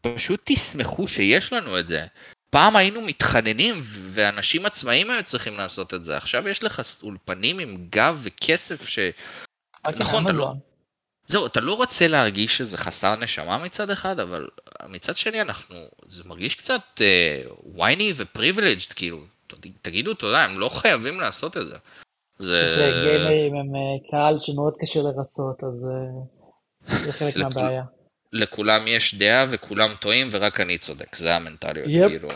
פשוט 0.02 0.42
תשמחו 0.46 1.08
שיש 1.08 1.54
לנו 1.54 1.80
את 1.80 1.88
זה. 1.88 2.06
פעם 2.50 2.76
היינו 2.76 3.02
מתחננים 3.02 3.76
ואנשים 3.84 4.66
עצמאיים 4.66 5.10
היו 5.10 5.24
צריכים 5.24 5.58
לעשות 5.58 5.94
את 5.94 6.04
זה, 6.04 6.18
עכשיו 6.18 6.48
יש 6.48 6.64
לך 6.64 6.82
אולפנים 7.04 7.60
עם 7.60 7.88
גב 7.90 8.20
וכסף 8.24 8.88
ש... 8.88 9.00
נכון, 9.96 10.24
אתה 10.24 10.34
לא... 10.34 10.52
זהו, 11.28 11.46
אתה 11.46 11.60
לא 11.60 11.74
רוצה 11.74 12.08
להרגיש 12.08 12.58
שזה 12.58 12.78
חסר 12.78 13.16
נשמה 13.16 13.58
מצד 13.58 13.90
אחד, 13.90 14.20
אבל 14.20 14.48
מצד 14.90 15.16
שני 15.16 15.42
אנחנו, 15.42 15.76
זה 16.06 16.24
מרגיש 16.26 16.56
קצת 16.56 16.82
וייני 17.76 18.12
uh, 18.12 18.14
ופריבילג'ד, 18.18 18.92
כאילו, 18.96 19.18
תגידו 19.82 20.14
תודה, 20.14 20.44
הם 20.44 20.60
לא 20.60 20.70
חייבים 20.70 21.20
לעשות 21.20 21.58
את 21.58 21.66
זה. 21.66 21.76
זה... 22.38 22.92
גיימרים 23.04 23.56
הם 23.56 23.76
uh, 23.76 24.12
קהל 24.12 24.40
שמאוד 24.40 24.74
קשה 24.80 25.00
לרצות, 25.00 25.64
אז 25.64 25.88
uh, 26.88 27.06
זה 27.06 27.14
חלק 27.14 27.38
מהבעיה. 27.38 27.84
לכולם 28.34 28.88
יש 28.88 29.16
דעה 29.16 29.46
וכולם 29.50 29.96
טועים 30.00 30.30
ורק 30.32 30.60
אני 30.60 30.78
צודק, 30.78 31.16
זה 31.16 31.36
המנטליות, 31.36 31.88
yep. 31.88 32.10
כאילו. 32.10 32.30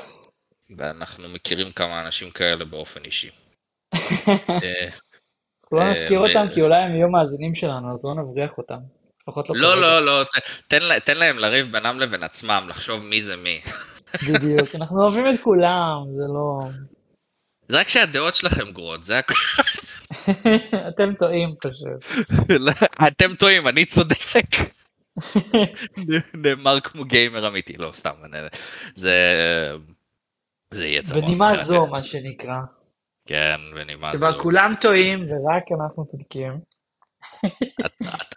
ואנחנו 0.77 1.29
מכירים 1.29 1.71
כמה 1.71 2.01
אנשים 2.05 2.31
כאלה 2.31 2.65
באופן 2.65 3.05
אישי. 3.05 3.29
אה, 4.49 4.89
לא 5.71 5.81
אה, 5.81 5.91
נזכיר 5.91 6.19
אותם 6.19 6.45
כי 6.53 6.61
אולי 6.61 6.83
הם 6.83 6.95
יהיו 6.95 7.09
מאזינים 7.09 7.55
שלנו, 7.55 7.93
אז 7.93 8.05
לא 8.05 8.15
נבריח 8.15 8.57
אותם. 8.57 8.79
לא 9.27 9.81
לא, 9.81 9.81
לא, 9.81 10.05
לא, 10.05 10.23
תן 11.03 11.17
להם 11.17 11.37
לריב 11.37 11.71
בינם 11.71 11.99
לבין 11.99 12.23
עצמם, 12.23 12.65
לחשוב 12.69 13.05
מי 13.05 13.21
זה 13.21 13.35
מי. 13.37 13.61
בדיוק, 14.27 14.75
אנחנו 14.75 15.03
אוהבים 15.03 15.25
את 15.27 15.39
כולם, 15.43 15.97
זה 16.11 16.23
לא... 16.33 16.69
זה 17.67 17.79
רק 17.79 17.89
שהדעות 17.89 18.35
שלכם 18.35 18.71
גרועות, 18.71 19.03
זה 19.03 19.19
הכול. 19.19 19.37
אתם 20.89 21.13
טועים 21.13 21.55
פשוט. 21.61 22.27
לא, 22.49 22.71
אתם 23.07 23.35
טועים, 23.35 23.67
אני 23.67 23.85
צודק. 23.85 24.55
נאמר 26.43 26.79
כמו 26.79 27.05
גיימר 27.05 27.47
אמיתי, 27.47 27.73
לא 27.73 27.91
סתם, 27.93 28.11
זה... 28.95 29.15
זה 30.73 30.85
יהיה 30.85 31.03
צבוע. 31.03 31.21
בנימה 31.21 31.55
זו, 31.55 31.87
מה 31.87 32.03
שנקרא. 32.03 32.57
כן, 33.25 33.59
בנימה 33.73 34.11
זו. 34.11 34.17
שבה 34.17 34.31
כולם 34.39 34.71
טועים 34.81 35.19
ורק 35.19 35.63
אנחנו 35.81 36.05
צודקים. 36.07 36.59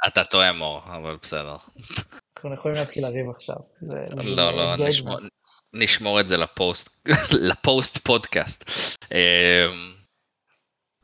אתה 0.07 0.25
טועה 0.25 0.53
מור, 0.53 0.81
אבל 0.87 1.17
בסדר. 1.23 1.57
אנחנו 2.37 2.55
יכולים 2.55 2.77
להתחיל 2.77 3.07
לריב 3.07 3.31
עכשיו. 3.31 3.57
לא, 4.25 4.57
לא, 4.57 4.77
נשמור 5.73 6.21
את 6.21 6.29
זה 6.29 6.37
לפוסט, 7.33 7.99
פודקאסט. 8.07 8.71
אמ, 9.13 9.95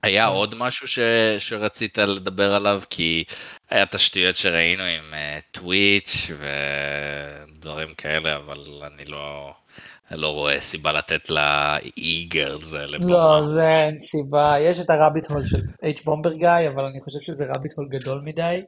היה 0.02 0.26
עוד 0.26 0.54
משהו 0.58 0.86
שרצית 1.38 1.98
לדבר 1.98 2.54
עליו? 2.54 2.82
כי 2.90 3.24
היה 3.70 3.86
תשתיות 3.86 4.36
שראינו 4.36 4.82
עם 4.82 5.14
טוויץ' 5.50 6.30
uh, 6.30 6.32
ודברים 7.56 7.94
כאלה, 7.94 8.36
אבל 8.36 8.82
אני 8.94 9.04
לא, 9.04 9.52
לא 10.10 10.28
רואה 10.28 10.60
סיבה 10.60 10.92
לתת 10.92 11.30
לאיגרס 11.30 12.74
האלה 12.74 12.98
במה. 12.98 13.10
לא, 13.10 13.42
זה 13.44 13.68
אין 13.68 13.98
סיבה. 13.98 14.54
יש 14.70 14.78
את 14.80 14.90
הרביט 14.90 15.26
הול 15.26 15.46
של 15.46 15.60
H 15.84 16.04
בומבר 16.04 16.32
גיא, 16.32 16.68
אבל 16.74 16.84
אני 16.84 17.00
חושב 17.00 17.18
שזה 17.20 17.44
רביט 17.54 17.72
הול 17.76 17.88
גדול 17.90 18.20
מדי. 18.24 18.60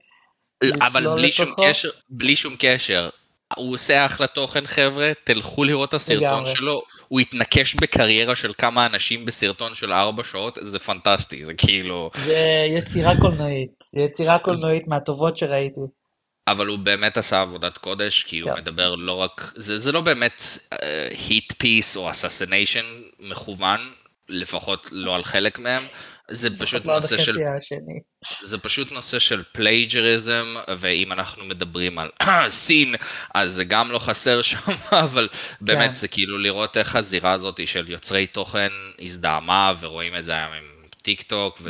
אבל 0.81 1.15
בלי 1.15 1.33
שום, 1.33 1.55
קשר, 1.63 1.89
בלי 2.11 2.37
שום 2.37 2.55
קשר, 2.59 3.09
הוא 3.57 3.75
עושה 3.75 4.07
אחלה 4.07 4.27
תוכן 4.27 4.67
חבר'ה, 4.67 5.13
תלכו 5.25 5.65
לראות 5.65 5.89
את 5.89 5.95
הסרטון 5.95 6.27
לגמרי. 6.27 6.57
שלו, 6.57 6.83
הוא 7.09 7.21
התנקש 7.21 7.75
בקריירה 7.75 8.35
של 8.37 8.53
כמה 8.59 8.87
אנשים 8.87 9.25
בסרטון 9.25 9.75
של 9.75 9.93
ארבע 9.93 10.25
שעות, 10.25 10.59
זה 10.61 10.79
פנטסטי, 10.79 11.45
זה 11.45 11.55
כאילו... 11.55 12.11
זה 12.15 12.67
יצירה 12.69 13.13
קולנועית, 13.21 13.71
זה 13.93 14.01
יצירה 14.01 14.39
קולנועית 14.39 14.89
מהטובות 14.89 15.37
שראיתי. 15.37 15.81
אבל 16.49 16.67
הוא 16.67 16.79
באמת 16.79 17.17
עשה 17.17 17.41
עבודת 17.41 17.79
קודש, 17.79 18.23
כי 18.23 18.43
כן. 18.43 18.49
הוא 18.49 18.59
מדבר 18.59 18.95
לא 18.95 19.13
רק, 19.13 19.53
זה, 19.57 19.79
זה 19.79 19.93
לא 19.93 20.01
באמת 20.01 20.43
hit 21.29 21.53
uh, 21.53 21.55
piece 21.59 21.97
או 21.97 22.11
assassination 22.11 22.85
מכוון, 23.21 23.81
לפחות 24.29 24.89
לא 24.93 25.15
על 25.15 25.23
חלק 25.23 25.59
מהם, 25.59 25.83
זה 26.31 26.59
פשוט 26.59 26.85
נושא 26.85 27.19
של... 27.19 27.39
זה 28.43 28.59
פשוט 28.59 28.93
נושא 28.93 29.19
של 29.19 29.43
plagiarism, 29.53 30.55
ואם 30.79 31.13
אנחנו 31.13 31.45
מדברים 31.45 31.99
על 31.99 32.11
סין, 32.49 32.95
אז 33.35 33.53
זה 33.53 33.65
גם 33.65 33.91
לא 33.91 33.99
חסר 33.99 34.43
שם, 34.51 34.73
אבל 34.93 35.29
באמת 35.61 35.89
כן. 35.89 35.95
זה 35.95 36.09
כאילו 36.09 36.39
לראות 36.39 36.77
איך 36.77 36.97
הזירה 36.97 37.33
הזאת 37.33 37.69
של 37.69 37.91
יוצרי 37.91 38.27
תוכן 38.27 38.73
הזדהמה, 38.99 39.73
ורואים 39.81 40.17
את 40.17 40.25
זה 40.25 40.37
היום 40.37 40.53
עם 40.53 40.65
טיק 41.03 41.23
טוק, 41.23 41.63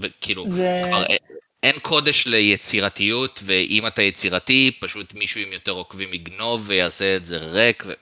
וכאילו, 0.00 0.46
זה... 0.50 0.80
כבר 0.84 1.02
אין 1.62 1.78
קודש 1.82 2.26
ליצירתיות, 2.26 3.40
ואם 3.44 3.86
אתה 3.86 4.02
יצירתי, 4.02 4.70
פשוט 4.80 5.14
מישהו 5.14 5.40
עם 5.40 5.52
יותר 5.52 5.72
עוקבים 5.72 6.14
יגנוב 6.14 6.64
ויעשה 6.66 7.16
את 7.16 7.26
זה 7.26 7.38
ריק. 7.38 7.84
ו... 7.86 7.92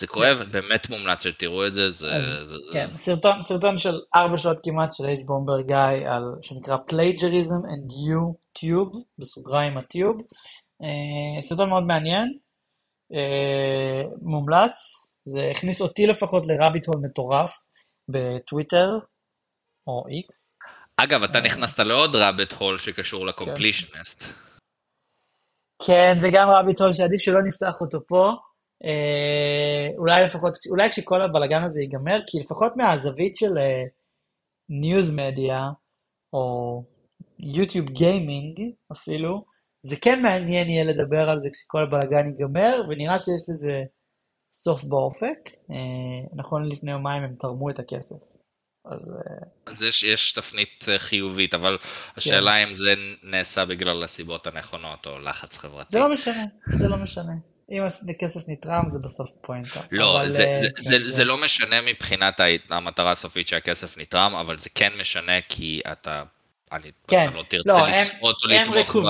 זה 0.00 0.06
כואב, 0.06 0.42
באמת 0.50 0.90
מומלץ 0.90 1.22
שתראו 1.22 1.66
את 1.66 1.74
זה, 1.74 1.88
זה... 1.88 2.14
אז, 2.14 2.48
זה 2.48 2.56
כן, 2.72 2.88
זה... 2.92 2.98
סרטון, 2.98 3.42
סרטון 3.42 3.78
של 3.78 3.94
ארבע 4.14 4.38
שעות 4.38 4.60
כמעט 4.64 4.92
של 4.92 5.04
אייג' 5.04 5.26
בומבר 5.26 5.60
גיא, 5.60 6.08
על, 6.10 6.22
שנקרא 6.42 6.76
Plagiarism 6.90 7.62
and 7.72 7.92
YouTube, 7.92 8.96
בסוגריים 9.18 9.78
הטיוב. 9.78 10.22
אה, 10.82 11.42
סרטון 11.42 11.68
מאוד 11.68 11.82
מעניין, 11.82 12.38
אה, 13.12 14.02
מומלץ, 14.22 15.06
זה 15.24 15.50
הכניס 15.50 15.80
אותי 15.80 16.06
לפחות 16.06 16.46
ל 16.46 16.52
rabbit 16.52 16.86
hole 16.86 16.96
מטורף. 17.02 17.68
בטוויטר, 18.08 18.98
או 19.86 20.04
איקס. 20.08 20.58
אגב, 20.96 21.22
אתה 21.22 21.40
נכנסת 21.40 21.78
לעוד 21.78 22.16
rabbit 22.16 22.52
hole 22.52 22.78
שקשור 22.78 23.26
ל 23.26 23.32
Completionist. 23.32 24.24
כן, 25.86 26.16
זה 26.20 26.28
גם 26.32 26.48
rabbit 26.48 26.80
hole 26.80 26.92
שעדיף 26.92 27.20
שלא 27.20 27.42
נפתח 27.42 27.80
אותו 27.80 27.98
פה. 28.06 28.32
אה, 28.84 29.88
אולי 29.98 30.22
לפחות, 30.22 30.52
אולי 30.70 30.90
כשכל 30.90 31.22
הבלאגן 31.22 31.62
הזה 31.62 31.80
ייגמר, 31.80 32.20
כי 32.26 32.38
לפחות 32.40 32.72
מהזווית 32.76 33.36
של 33.36 33.52
news 34.68 35.10
media, 35.10 35.68
או 36.32 36.82
יוטיוב 37.38 37.90
גיימינג 37.90 38.60
אפילו, 38.92 39.44
זה 39.82 39.96
כן 40.02 40.22
מעניין 40.22 40.68
יהיה 40.68 40.84
לדבר 40.84 41.30
על 41.30 41.38
זה 41.38 41.48
כשכל 41.52 41.82
הבלאגן 41.82 42.26
ייגמר, 42.26 42.82
ונראה 42.88 43.18
שיש 43.18 43.42
לזה 43.48 43.82
סוף 44.54 44.84
באופק. 44.84 45.50
אה, 45.70 46.36
נכון 46.36 46.68
לפני 46.68 46.90
יומיים 46.90 47.22
הם 47.22 47.34
תרמו 47.38 47.70
את 47.70 47.78
הכסף. 47.78 48.16
אז... 48.84 49.16
אה, 49.16 49.72
אז 49.72 49.82
יש, 49.82 50.04
יש 50.04 50.32
תפנית 50.32 50.84
אה, 50.88 50.98
חיובית, 50.98 51.54
אבל 51.54 51.78
השאלה 52.16 52.52
כן. 52.52 52.66
אם 52.66 52.74
זה 52.74 52.94
נעשה 53.22 53.64
בגלל 53.64 54.04
הסיבות 54.04 54.46
הנכונות 54.46 55.06
או 55.06 55.18
לחץ 55.18 55.58
חברתי. 55.58 55.88
זה 55.92 55.98
לא 55.98 56.12
משנה, 56.12 56.44
זה 56.78 56.88
לא 56.88 56.96
משנה. 56.96 57.32
אם 57.70 57.82
הכסף 58.10 58.40
נתרם 58.48 58.88
זה 58.88 58.98
בסוף 59.04 59.30
פוינטה. 59.40 59.80
לא, 59.90 60.20
אבל, 60.20 60.28
זה, 60.28 60.50
uh, 60.50 60.54
זה, 60.54 60.66
כן, 60.70 60.82
זה, 60.82 60.98
זה, 60.98 61.08
זה 61.08 61.24
לא 61.24 61.38
משנה 61.38 61.80
מבחינת 61.80 62.40
המטרה 62.70 63.10
הסופית 63.10 63.48
שהכסף 63.48 63.98
נתרם, 63.98 64.34
אבל 64.34 64.58
זה 64.58 64.70
כן 64.74 64.92
משנה 65.00 65.40
כי 65.48 65.80
אתה, 65.92 66.22
אני, 66.72 66.90
כן. 67.08 67.24
אתה 67.28 67.36
לא 67.36 67.42
תרצה 67.48 67.68
לא, 67.68 67.88
לצפות 67.88 68.36
או 68.44 68.48
לתמוך 68.48 68.96
ב... 68.96 69.08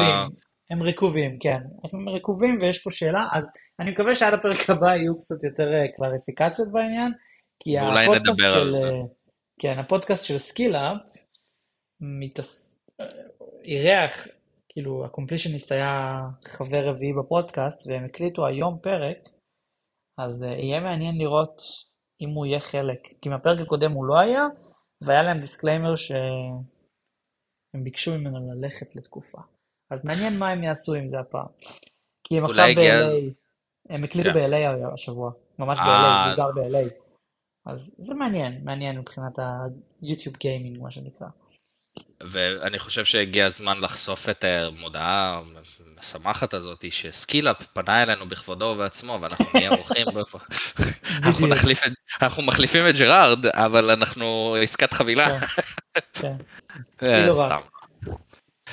הם 0.70 0.82
רקובים, 0.82 1.39
כן. 1.40 1.59
הם 1.93 2.09
רקובים 2.09 2.59
ויש 2.60 2.78
פה 2.78 2.90
שאלה, 2.90 3.24
אז 3.32 3.51
אני 3.80 3.90
מקווה 3.90 4.14
שעד 4.14 4.35
הפרק 4.35 4.70
הבא 4.70 4.86
יהיו 4.86 5.18
קצת 5.18 5.44
יותר 5.44 5.68
קלריפיקציות 5.97 6.72
בעניין, 6.72 7.12
כי 7.60 7.78
הפודקאסט 7.78 8.40
של... 8.52 8.70
זה. 8.70 8.90
כן, 9.59 9.78
הפודקאסט 9.78 10.24
של 10.24 10.39
SkillUp 10.38 10.96
מתעס... 12.01 12.80
אירח, 13.64 14.26
כאילו 14.78 15.05
ה 15.05 15.09
Completionist 15.09 15.72
היה 15.72 16.20
חבר 16.44 16.88
רביעי 16.88 17.12
בפודקאסט 17.12 17.86
והם 17.86 18.05
הקליטו 18.05 18.46
היום 18.46 18.78
פרק, 18.82 19.18
אז 20.18 20.42
uh, 20.42 20.46
יהיה 20.46 20.80
מעניין 20.80 21.18
לראות 21.18 21.62
אם 22.20 22.28
הוא 22.28 22.46
יהיה 22.46 22.60
חלק, 22.60 22.98
כי 23.22 23.28
מהפרק 23.28 23.60
הקודם 23.60 23.92
הוא 23.92 24.06
לא 24.06 24.18
היה, 24.18 24.42
והיה 25.05 25.22
להם 25.22 25.40
דיסקליימר 25.40 25.96
שהם 25.96 27.84
ביקשו 27.84 28.18
ממנו 28.18 28.52
ללכת 28.52 28.96
לתקופה. 28.96 29.38
אז 29.90 30.05
מעניין 30.05 30.38
מה 30.38 30.50
הם 30.50 30.62
יעשו 30.62 30.94
עם 30.94 31.09
זה 31.09 31.20
הפעם. 31.20 31.46
כי 32.24 32.38
הם 32.38 32.44
עכשיו 32.44 32.66
ב-LA, 32.76 33.32
הם 33.88 34.05
הקליטו 34.05 34.30
כן. 34.32 34.50
ב-LA 34.50 34.92
השבוע, 34.94 35.30
ממש 35.59 35.78
ב-LA, 35.78 35.88
אה. 35.88 36.30
הוא 36.30 36.36
גר 36.36 36.50
ב-LA. 36.55 36.92
אז 37.66 37.94
זה 37.98 38.14
מעניין, 38.14 38.64
מעניין 38.64 38.98
מבחינת 38.98 39.38
היוטיוב 40.02 40.36
גיימינג, 40.36 40.82
מה 40.82 40.90
שנקרא. 40.90 41.28
ואני 42.20 42.78
חושב 42.78 43.04
שהגיע 43.04 43.46
הזמן 43.46 43.80
לחשוף 43.80 44.28
את 44.28 44.44
המודעה 44.44 45.40
המשמחת 45.96 46.54
הזאת, 46.54 46.84
ש 46.90 47.07
SkillUp 47.07 47.66
פנה 47.72 48.02
אלינו 48.02 48.28
בכבודו 48.28 48.64
ובעצמו, 48.64 49.18
ואנחנו 49.20 49.44
נהיה 49.54 49.70
עורכים, 49.70 50.06
אנחנו, 51.22 51.46
נחליף 51.46 51.86
את, 51.86 51.92
אנחנו 52.22 52.42
מחליפים 52.42 52.88
את 52.88 52.96
ג'רארד, 52.96 53.46
אבל 53.46 53.90
אנחנו 53.90 54.56
עסקת 54.62 54.92
חבילה. 54.92 55.40
כן, 55.40 55.46
כן. 56.14 56.32
אה, 57.02 57.20
כאילו 57.20 57.42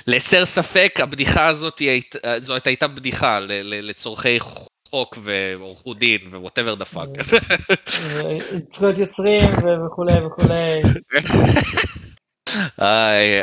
להסר 0.07 0.45
ספק, 0.45 0.99
הבדיחה 1.03 1.47
הזאת, 1.47 1.81
זאת 2.39 2.67
הייתה 2.67 2.87
בדיחה 2.87 3.39
לצורכי 3.63 4.39
חוק 4.39 5.17
ועורכות 5.23 5.99
דין 5.99 6.35
ו 6.35 6.40
whatever 6.40 6.75
the 6.75 6.85
fuck. 6.85 7.09
זכויות 8.71 8.97
יוצרים 8.97 9.49
וכולי 9.85 10.13
וכולי. 10.25 10.81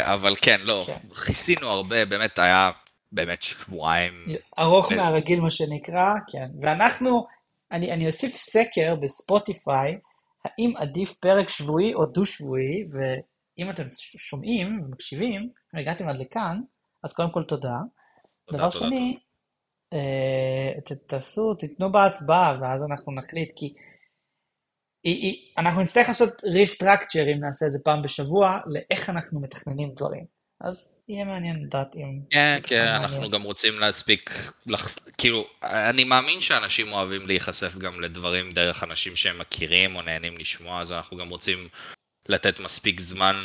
אבל 0.00 0.34
כן, 0.42 0.60
לא, 0.62 0.82
כן. 0.86 1.14
כיסינו 1.26 1.66
הרבה, 1.66 2.04
באמת 2.04 2.38
היה 2.38 2.70
באמת 3.12 3.42
שבועיים. 3.42 4.12
ארוך 4.58 4.92
מהרגיל 4.92 5.40
מה 5.40 5.50
שנקרא, 5.50 6.14
כן. 6.32 6.46
ואנחנו, 6.62 7.26
אני 7.72 8.06
אוסיף 8.06 8.34
סקר 8.36 8.94
בספוטיפיי, 8.94 9.98
האם 10.44 10.72
עדיף 10.76 11.12
פרק 11.12 11.48
שבועי 11.48 11.94
או 11.94 12.06
דו-שבועי, 12.06 12.84
ואם 12.92 13.70
אתם 13.70 13.82
שומעים 14.16 14.82
ומקשיבים, 14.84 15.50
הגעתם 15.74 16.08
עד 16.08 16.18
לכאן, 16.18 16.60
אז 17.02 17.12
קודם 17.12 17.30
כל 17.30 17.42
תודה. 17.42 17.76
דבר 18.52 18.70
שני, 18.70 19.18
אה, 19.92 20.96
תעשו, 21.06 21.54
תיתנו 21.54 21.92
בהצבעה, 21.92 22.58
ואז 22.60 22.82
אנחנו 22.90 23.12
נחליט, 23.12 23.52
כי 23.56 23.74
אנחנו 25.58 25.80
נצטרך 25.80 26.08
לעשות 26.08 26.30
ריסטרקצ'ר, 26.44 27.22
אם 27.22 27.40
נעשה 27.40 27.66
את 27.66 27.72
זה 27.72 27.78
פעם 27.84 28.02
בשבוע, 28.02 28.58
לאיך 28.66 29.10
אנחנו 29.10 29.40
מתכננים 29.40 29.92
דברים. 29.96 30.24
אז 30.60 31.00
יהיה 31.08 31.24
מעניין 31.24 31.62
לדעת 31.64 31.96
אם... 31.96 32.20
כן, 32.30 32.58
כן, 32.62 32.86
אנחנו 32.86 33.30
גם 33.30 33.42
רוצים 33.42 33.78
להספיק, 33.78 34.30
כאילו, 35.18 35.46
אני 35.62 36.04
מאמין 36.04 36.40
שאנשים 36.40 36.92
אוהבים 36.92 37.26
להיחשף 37.26 37.78
גם 37.78 38.00
לדברים 38.00 38.50
דרך 38.50 38.84
אנשים 38.84 39.16
שהם 39.16 39.38
מכירים 39.38 39.96
או 39.96 40.02
נהנים 40.02 40.38
לשמוע, 40.38 40.80
אז 40.80 40.92
אנחנו 40.92 41.16
גם 41.16 41.28
רוצים 41.28 41.68
לתת 42.28 42.60
מספיק 42.60 43.00
זמן 43.00 43.36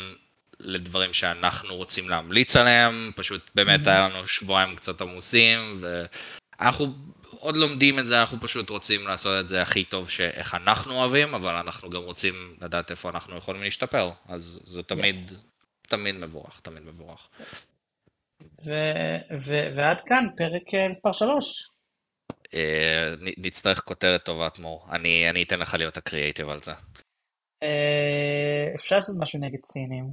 לדברים 0.60 1.12
שאנחנו 1.12 1.76
רוצים 1.76 2.08
להמליץ 2.08 2.56
עליהם, 2.56 3.12
פשוט 3.16 3.50
באמת 3.54 3.86
mm-hmm. 3.86 3.90
היה 3.90 4.08
לנו 4.08 4.26
שבועיים 4.26 4.76
קצת 4.76 5.00
עמוסים, 5.00 5.80
ואנחנו 5.80 6.86
עוד 7.30 7.56
לומדים 7.56 7.98
את 7.98 8.06
זה, 8.06 8.20
אנחנו 8.20 8.40
פשוט 8.40 8.70
רוצים 8.70 9.06
לעשות 9.06 9.40
את 9.40 9.46
זה 9.46 9.62
הכי 9.62 9.84
טוב 9.84 10.10
שאיך 10.10 10.54
אנחנו 10.54 10.94
אוהבים, 10.94 11.34
אבל 11.34 11.54
אנחנו 11.54 11.90
גם 11.90 12.02
רוצים 12.02 12.56
לדעת 12.60 12.90
איפה 12.90 13.08
אנחנו 13.08 13.36
יכולים 13.36 13.62
להשתפר, 13.62 14.10
אז 14.28 14.60
זה 14.64 14.82
תמיד, 14.82 15.14
yes. 15.14 15.46
תמיד 15.88 16.14
מבורך, 16.14 16.60
תמיד 16.60 16.82
מבורך. 16.82 17.28
ו- 18.40 19.36
ו- 19.46 19.76
ועד 19.76 20.00
כאן, 20.00 20.26
פרק 20.36 20.74
אה, 20.74 20.88
מספר 20.88 21.12
3. 21.12 21.70
אה, 22.54 23.14
נצטרך 23.38 23.80
כותרת 23.80 24.24
טובת 24.24 24.58
מור, 24.58 24.86
אני, 24.92 25.30
אני 25.30 25.42
אתן 25.42 25.58
לך 25.58 25.74
להיות 25.74 25.96
הקריאייטיב 25.96 26.48
על 26.48 26.60
זה. 26.60 26.72
אה, 27.62 28.72
אפשר 28.74 28.96
לעשות 28.96 29.16
משהו 29.20 29.40
נגד 29.40 29.64
סינים. 29.64 30.04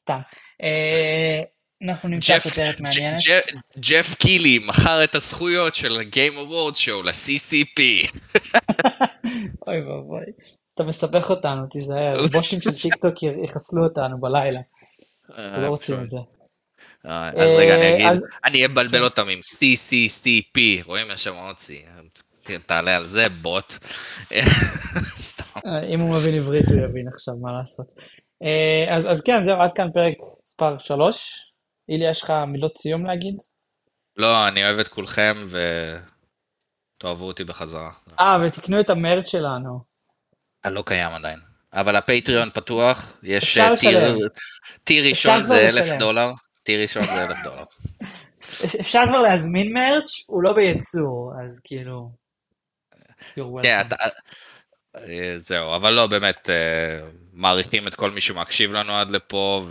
סתם. 0.00 0.20
אה, 0.62 1.42
אנחנו 1.82 2.08
נמצא 2.08 2.38
כותרת 2.38 2.80
מעניינת. 2.80 3.20
ג'ף 3.78 4.14
קילי 4.14 4.58
מכר 4.58 5.04
את 5.04 5.14
הזכויות 5.14 5.74
של 5.74 6.00
ה-game 6.00 6.34
award 6.34 6.76
show 6.76 7.04
ל-CCP. 7.04 7.80
אוי 9.66 9.80
ואבוי. 9.80 10.24
אתה 10.74 10.84
מסבך 10.84 11.30
אותנו, 11.30 11.66
תיזהר. 11.66 12.22
בוטים 12.32 12.60
של 12.60 12.82
טיק 12.82 12.96
טוק 12.96 13.22
יחסלו 13.22 13.84
אותנו 13.84 14.20
בלילה. 14.20 14.60
אנחנו 15.38 15.62
לא 15.62 15.68
רוצים 15.68 16.02
את 16.04 16.10
זה. 16.10 16.18
אה, 17.06 17.28
אז 17.28 17.48
רגע, 17.58 17.74
אני 17.74 17.94
אגיד, 17.94 18.22
אני 18.44 18.66
אבלבל 18.66 19.04
אותם 19.04 19.28
עם 19.28 19.38
CCCP, 19.38 20.84
רואים 20.84 21.10
יש 21.10 21.24
שם 21.24 21.34
עוד 21.34 21.56
C, 21.56 21.72
תעלה 22.66 22.96
על 22.96 23.06
זה, 23.06 23.22
בוט. 23.42 23.72
אם 25.92 26.00
הוא 26.00 26.14
מבין 26.14 26.34
עברית 26.34 26.66
הוא 26.66 26.84
יבין 26.84 27.08
עכשיו 27.08 27.34
מה 27.42 27.52
לעשות. 27.52 27.86
אה, 28.42 29.12
אז 29.12 29.20
כן, 29.24 29.44
זהו, 29.44 29.60
עד 29.60 29.70
כאן 29.74 29.88
פרק 29.92 30.14
מספר 30.44 30.78
3. 30.78 31.47
אילי, 31.88 32.10
יש 32.10 32.22
לך 32.22 32.32
מילות 32.46 32.78
סיום 32.78 33.06
להגיד? 33.06 33.34
לא, 34.16 34.48
אני 34.48 34.64
אוהב 34.64 34.78
את 34.78 34.88
כולכם 34.88 35.40
ותאהבו 36.96 37.26
אותי 37.26 37.44
בחזרה. 37.44 37.90
אה, 38.20 38.38
ותקנו 38.46 38.80
את 38.80 38.90
המרץ 38.90 39.28
שלנו. 39.28 39.80
אני 40.64 40.74
לא 40.74 40.82
קיים 40.86 41.12
עדיין. 41.12 41.38
אבל 41.72 41.96
הפטריון 41.96 42.50
פתוח, 42.50 43.18
יש 43.22 43.58
אה, 43.58 43.76
טיר, 43.76 44.28
טיר 44.84 45.08
ראשון 45.08 45.44
זה 45.44 45.68
אלף 45.68 45.98
דולר, 45.98 46.32
טיר 46.62 46.82
ראשון 46.82 47.02
זה 47.02 47.24
אלף 47.24 47.38
דולר. 47.42 47.64
אפשר 48.80 49.02
כבר 49.08 49.22
להזמין 49.22 49.72
מרץ', 49.72 50.24
הוא 50.26 50.42
לא 50.42 50.52
בייצור, 50.52 51.32
אז 51.42 51.60
כאילו... 51.64 52.10
כן, 53.62 53.86
אה, 54.96 55.38
זהו, 55.38 55.76
אבל 55.76 55.90
לא, 55.90 56.06
באמת, 56.06 56.50
אה, 56.50 57.08
מעריכים 57.32 57.88
את 57.88 57.94
כל 57.94 58.10
מי 58.10 58.20
שמקשיב 58.20 58.72
לנו 58.72 58.92
עד 58.92 59.10
לפה, 59.10 59.66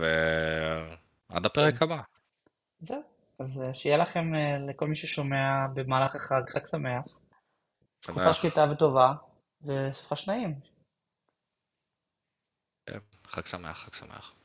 ועד 1.30 1.46
הפרק 1.46 1.82
הבא. 1.82 2.02
זהו, 2.80 3.02
אז 3.40 3.62
אה, 3.62 3.74
שיהיה 3.74 3.98
לכם, 3.98 4.34
לכל 4.70 4.88
מי 4.88 4.96
ששומע 4.96 5.68
במהלך 5.74 6.16
החג, 6.16 6.50
חג 6.50 6.66
שמח. 6.66 7.20
תקופה 8.00 8.34
שקטה 8.34 8.66
וטובה, 8.72 9.14
וסופש 9.62 10.30
נעים. 10.30 10.60
כן, 12.86 13.00
חג 13.28 13.46
שמח, 13.46 13.78
חג 13.78 13.94
שמח. 13.94 14.37